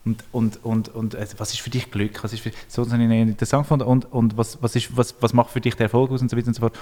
und, 0.08 0.24
und, 0.32 0.64
und, 0.64 0.90
und 0.96 1.16
äh, 1.16 1.28
was 1.38 1.52
ist 1.52 1.60
für 1.60 1.70
dich 1.70 1.92
Glück? 1.92 2.24
Was 2.24 2.32
ist 2.32 2.40
für, 2.40 2.52
so 2.70 2.84
das 2.84 2.94
habe 2.94 3.04
ich 3.04 3.12
interessant 3.12 3.64
gefunden. 3.64 3.86
Und, 3.86 4.12
und 4.12 4.38
was, 4.38 4.62
was, 4.62 4.76
ist, 4.76 4.96
was, 4.96 5.16
was 5.20 5.34
macht 5.34 5.52
für 5.52 5.60
dich 5.60 5.76
den 5.76 5.84
Erfolg 5.84 6.12
aus 6.12 6.22
und 6.22 6.32
so 6.32 6.38
weiter 6.38 6.48
und 6.48 6.54
so 6.54 6.62
fort. 6.62 6.78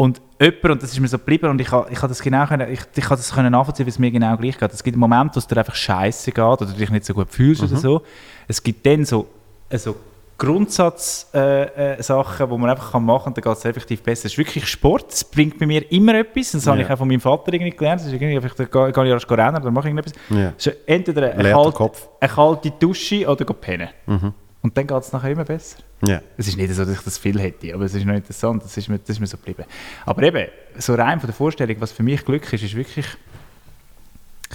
Und 0.00 0.22
jemand, 0.40 0.64
und 0.64 0.82
das 0.82 0.92
ist 0.92 1.00
mir 1.00 1.08
so 1.08 1.18
geblieben, 1.18 1.50
und 1.50 1.60
ich 1.60 1.70
habe 1.72 1.90
ich 1.90 2.00
ha 2.00 2.06
das 2.06 2.22
genau 2.22 2.46
können, 2.46 2.70
ich, 2.72 2.80
ich 2.94 3.04
ha 3.10 3.16
das 3.16 3.32
können 3.34 3.50
nachvollziehen, 3.50 3.84
wie 3.84 3.90
es 3.90 3.98
mir 3.98 4.12
genau 4.12 4.36
gleich 4.36 4.56
geht. 4.56 4.72
Es 4.72 4.82
gibt 4.84 4.96
Momente, 4.96 5.34
wo 5.34 5.38
es 5.40 5.46
dir 5.48 5.56
einfach 5.58 5.74
scheiße 5.74 6.30
geht 6.30 6.38
oder 6.44 6.66
du 6.66 6.72
dich 6.72 6.88
nicht 6.90 7.04
so 7.04 7.12
gut 7.14 7.28
fühlst 7.30 7.62
oder 7.64 7.76
so. 7.76 8.02
Es 8.46 8.62
gibt 8.62 8.86
dann 8.86 9.04
so, 9.04 9.26
also 9.68 9.96
Grundsatzsachen, 10.38 11.40
äh, 11.40 11.94
äh, 11.94 12.02
Sachen, 12.02 12.48
wo 12.48 12.56
man 12.56 12.70
einfach 12.70 12.92
kann 12.92 13.04
machen 13.04 13.24
kann, 13.24 13.34
dann 13.34 13.42
geht 13.42 13.58
es 13.58 13.64
effektiv 13.64 14.02
besser. 14.02 14.26
Es 14.26 14.32
ist 14.32 14.38
wirklich 14.38 14.68
Sport, 14.68 15.12
es 15.12 15.24
bringt 15.24 15.58
bei 15.58 15.66
mir 15.66 15.90
immer 15.90 16.14
etwas, 16.14 16.52
das 16.52 16.64
habe 16.68 16.78
Ja. 16.78 16.84
ich 16.86 16.92
auch 16.92 16.98
von 16.98 17.08
meinem 17.08 17.20
Vater 17.20 17.52
irgendwie 17.52 17.72
gelernt, 17.72 18.00
das 18.00 18.06
ist 18.06 18.12
irgendwie 18.12 18.38
da 18.56 18.64
gehe 18.64 18.92
gehe 18.92 19.04
ich 19.04 19.10
erst 19.10 19.30
rennen 19.30 19.56
oder 19.56 19.70
mache 19.72 19.88
ich 19.88 19.94
irgendetwas. 19.94 20.12
Ja. 20.30 20.52
Es 20.56 20.66
ist 20.68 20.76
entweder 20.86 21.32
eine 21.34 21.50
kalte, 21.50 21.90
eine 22.20 22.32
kalte 22.32 22.70
Dusche 22.70 23.26
oder 23.28 23.44
pennen. 23.46 23.88
Und 24.06 24.32
Und 24.68 24.76
dann 24.76 24.86
geht 24.86 25.02
es 25.02 25.12
nachher 25.14 25.30
immer 25.30 25.46
besser. 25.46 25.78
Ja. 26.06 26.20
Es 26.36 26.46
ist 26.46 26.58
nicht 26.58 26.74
so, 26.74 26.84
dass 26.84 26.98
ich 26.98 27.00
das 27.00 27.16
viel 27.16 27.40
hätte, 27.40 27.72
aber 27.72 27.86
es 27.86 27.94
ist 27.94 28.04
noch 28.04 28.14
interessant, 28.14 28.62
das 28.62 28.76
ist 28.76 28.86
mir, 28.86 28.98
das 28.98 29.08
ist 29.08 29.18
mir 29.18 29.26
so 29.26 29.38
geblieben. 29.38 29.64
Aber 30.04 30.22
eben, 30.22 30.46
so 30.76 30.94
rein 30.94 31.18
von 31.20 31.26
der 31.26 31.34
Vorstellung, 31.34 31.76
was 31.78 31.90
für 31.90 32.02
mich 32.02 32.22
Glück 32.22 32.52
ist, 32.52 32.62
ist 32.62 32.74
wirklich 32.74 33.06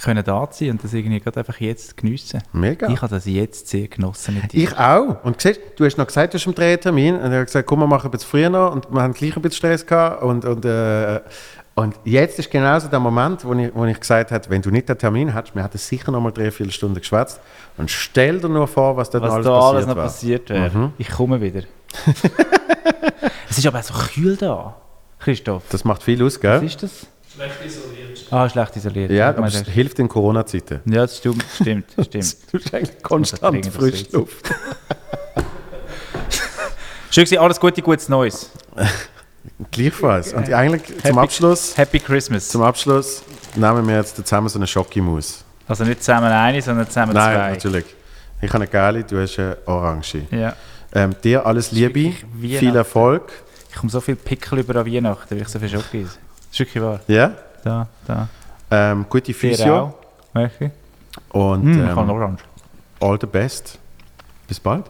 können 0.00 0.24
da 0.24 0.48
sein 0.52 0.70
und 0.70 0.84
das 0.84 0.92
irgendwie 0.92 1.18
gerade 1.18 1.40
einfach 1.40 1.60
jetzt 1.60 1.96
geniessen. 1.96 2.42
Mega. 2.52 2.88
Ich 2.88 3.02
habe 3.02 3.12
das 3.12 3.26
jetzt 3.26 3.68
sehr 3.68 3.88
genossen 3.88 4.34
mit 4.34 4.52
dir. 4.52 4.64
Ich 4.64 4.76
auch. 4.76 5.24
Und 5.24 5.40
siehst, 5.40 5.60
du 5.76 5.84
hast 5.84 5.98
noch 5.98 6.06
gesagt, 6.06 6.32
du 6.32 6.38
hast 6.38 6.46
einen 6.46 6.54
Drehtermin. 6.54 7.14
Und 7.14 7.32
er 7.32 7.40
hat 7.40 7.46
gesagt, 7.46 7.66
komm, 7.66 7.80
wir 7.80 7.86
machen 7.86 8.06
ein 8.06 8.10
bisschen 8.10 8.28
früher 8.28 8.50
noch. 8.50 8.72
Und 8.72 8.92
wir 8.92 9.02
haben 9.02 9.14
gleich 9.14 9.36
ein 9.36 9.42
bisschen 9.42 9.58
Stress 9.58 9.86
gehabt. 9.86 10.22
Und, 10.22 10.44
und, 10.44 10.64
äh, 10.64 11.20
und 11.76 11.96
jetzt 12.04 12.38
ist 12.38 12.50
genauso 12.50 12.88
der 12.88 13.00
Moment, 13.00 13.44
wo 13.44 13.52
ich, 13.54 13.74
wo 13.74 13.84
ich 13.84 13.98
gesagt 13.98 14.30
habe, 14.30 14.48
wenn 14.48 14.62
du 14.62 14.70
nicht 14.70 14.88
den 14.88 14.96
Termin 14.96 15.32
hättest, 15.34 15.56
wir 15.56 15.64
hätten 15.64 15.78
sicher 15.78 16.12
noch 16.12 16.20
mal 16.20 16.30
drei, 16.30 16.50
vier 16.50 16.70
Stunden 16.70 16.98
geschwätzt. 17.00 17.40
Und 17.76 17.90
stell 17.90 18.38
dir 18.40 18.48
nur 18.48 18.68
vor, 18.68 18.96
was 18.96 19.12
was 19.12 19.22
alles 19.22 19.44
da 19.44 19.50
passiert 19.50 19.74
alles 19.74 19.86
noch 19.86 19.96
wäre. 19.96 20.06
passiert 20.06 20.50
wäre. 20.50 20.92
Ich 20.98 21.10
komme 21.10 21.40
wieder. 21.40 21.62
es 23.50 23.58
ist 23.58 23.66
aber 23.66 23.80
auch 23.80 23.82
so 23.82 23.94
kühl 23.94 24.36
da, 24.36 24.76
Christoph. 25.18 25.64
Das 25.70 25.84
macht 25.84 26.02
viel 26.04 26.22
aus, 26.22 26.34
Was 26.34 26.40
gell? 26.40 26.64
ist 26.64 26.82
das? 26.82 27.06
Ah, 28.30 28.48
schlecht 28.48 28.76
isoliert. 28.76 29.10
Ja, 29.10 29.30
aber 29.30 29.46
es 29.46 29.62
hilft 29.62 29.98
in 29.98 30.08
Corona-Zeiten. 30.08 30.80
ja, 30.84 31.02
das 31.02 31.18
stimmt, 31.18 31.44
stimmt, 31.54 31.86
stimmt. 32.00 32.36
Du 32.52 32.58
hast 32.58 32.74
eigentlich 32.74 33.02
konstant 33.02 33.66
frische 33.66 34.06
was 34.06 34.12
Luft. 34.12 34.54
Schön 37.10 37.38
alles 37.38 37.58
Gute, 37.60 37.82
gutes 37.82 38.08
Neues. 38.08 38.50
Gleichfalls. 39.70 40.32
Und 40.32 40.52
eigentlich 40.52 40.86
zum 40.86 40.96
Happy- 41.02 41.18
Abschluss, 41.18 41.76
Happy 41.76 41.98
Christmas. 42.00 42.48
zum 42.48 42.62
Abschluss 42.62 43.22
nehmen 43.54 43.86
wir 43.86 43.96
jetzt 43.96 44.16
zusammen 44.16 44.48
so 44.48 44.58
eine 44.58 44.66
Schokimaus. 44.66 45.44
Also 45.68 45.84
nicht 45.84 46.02
zusammen 46.02 46.30
eine, 46.30 46.60
sondern 46.62 46.86
zusammen 46.88 47.12
Nein, 47.14 47.36
zwei. 47.36 47.50
natürlich. 47.50 47.84
Ich 48.40 48.48
habe 48.48 48.56
eine 48.56 48.66
geile, 48.66 49.04
du 49.04 49.20
hast 49.20 49.38
eine 49.38 49.56
orange. 49.66 50.22
Ja. 50.30 50.54
Ähm, 50.92 51.14
dir 51.22 51.44
alles 51.46 51.72
Liebe, 51.72 52.12
viel 52.40 52.76
Erfolg. 52.76 53.32
Ich 53.70 53.76
komme 53.76 53.90
so 53.90 54.00
viel 54.00 54.16
Pickel 54.16 54.58
über 54.60 54.76
an 54.80 54.86
Weihnachten, 54.86 55.30
weil 55.34 55.42
ich 55.42 55.48
so 55.48 55.58
viel 55.58 55.68
Schoki. 55.68 56.02
Das 56.04 56.18
ist 56.52 56.58
wirklich 56.60 56.82
wahr. 56.82 57.00
Ja? 57.08 57.32
Da, 57.64 57.88
da. 58.06 58.28
Ähm, 58.70 59.06
gute 59.08 59.32
Physio 59.34 59.76
auch. 59.76 59.94
Welche? 60.32 60.70
und 61.30 61.62
Hm, 61.62 61.84
ich 61.84 61.90
habe 61.90 62.00
ähm, 62.02 62.10
Orange. 62.10 62.42
all 63.00 63.18
the 63.20 63.26
best. 63.26 63.78
Bis 64.46 64.60
bald. 64.60 64.84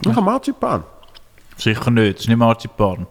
Nog 0.00 0.16
een 0.16 0.24
marzipan. 0.24 0.84
Sicher 1.56 1.92
nicht, 1.92 2.08
Het 2.08 2.18
is 2.18 2.26
nicht 2.26 2.38
Marzipan. 2.38 3.06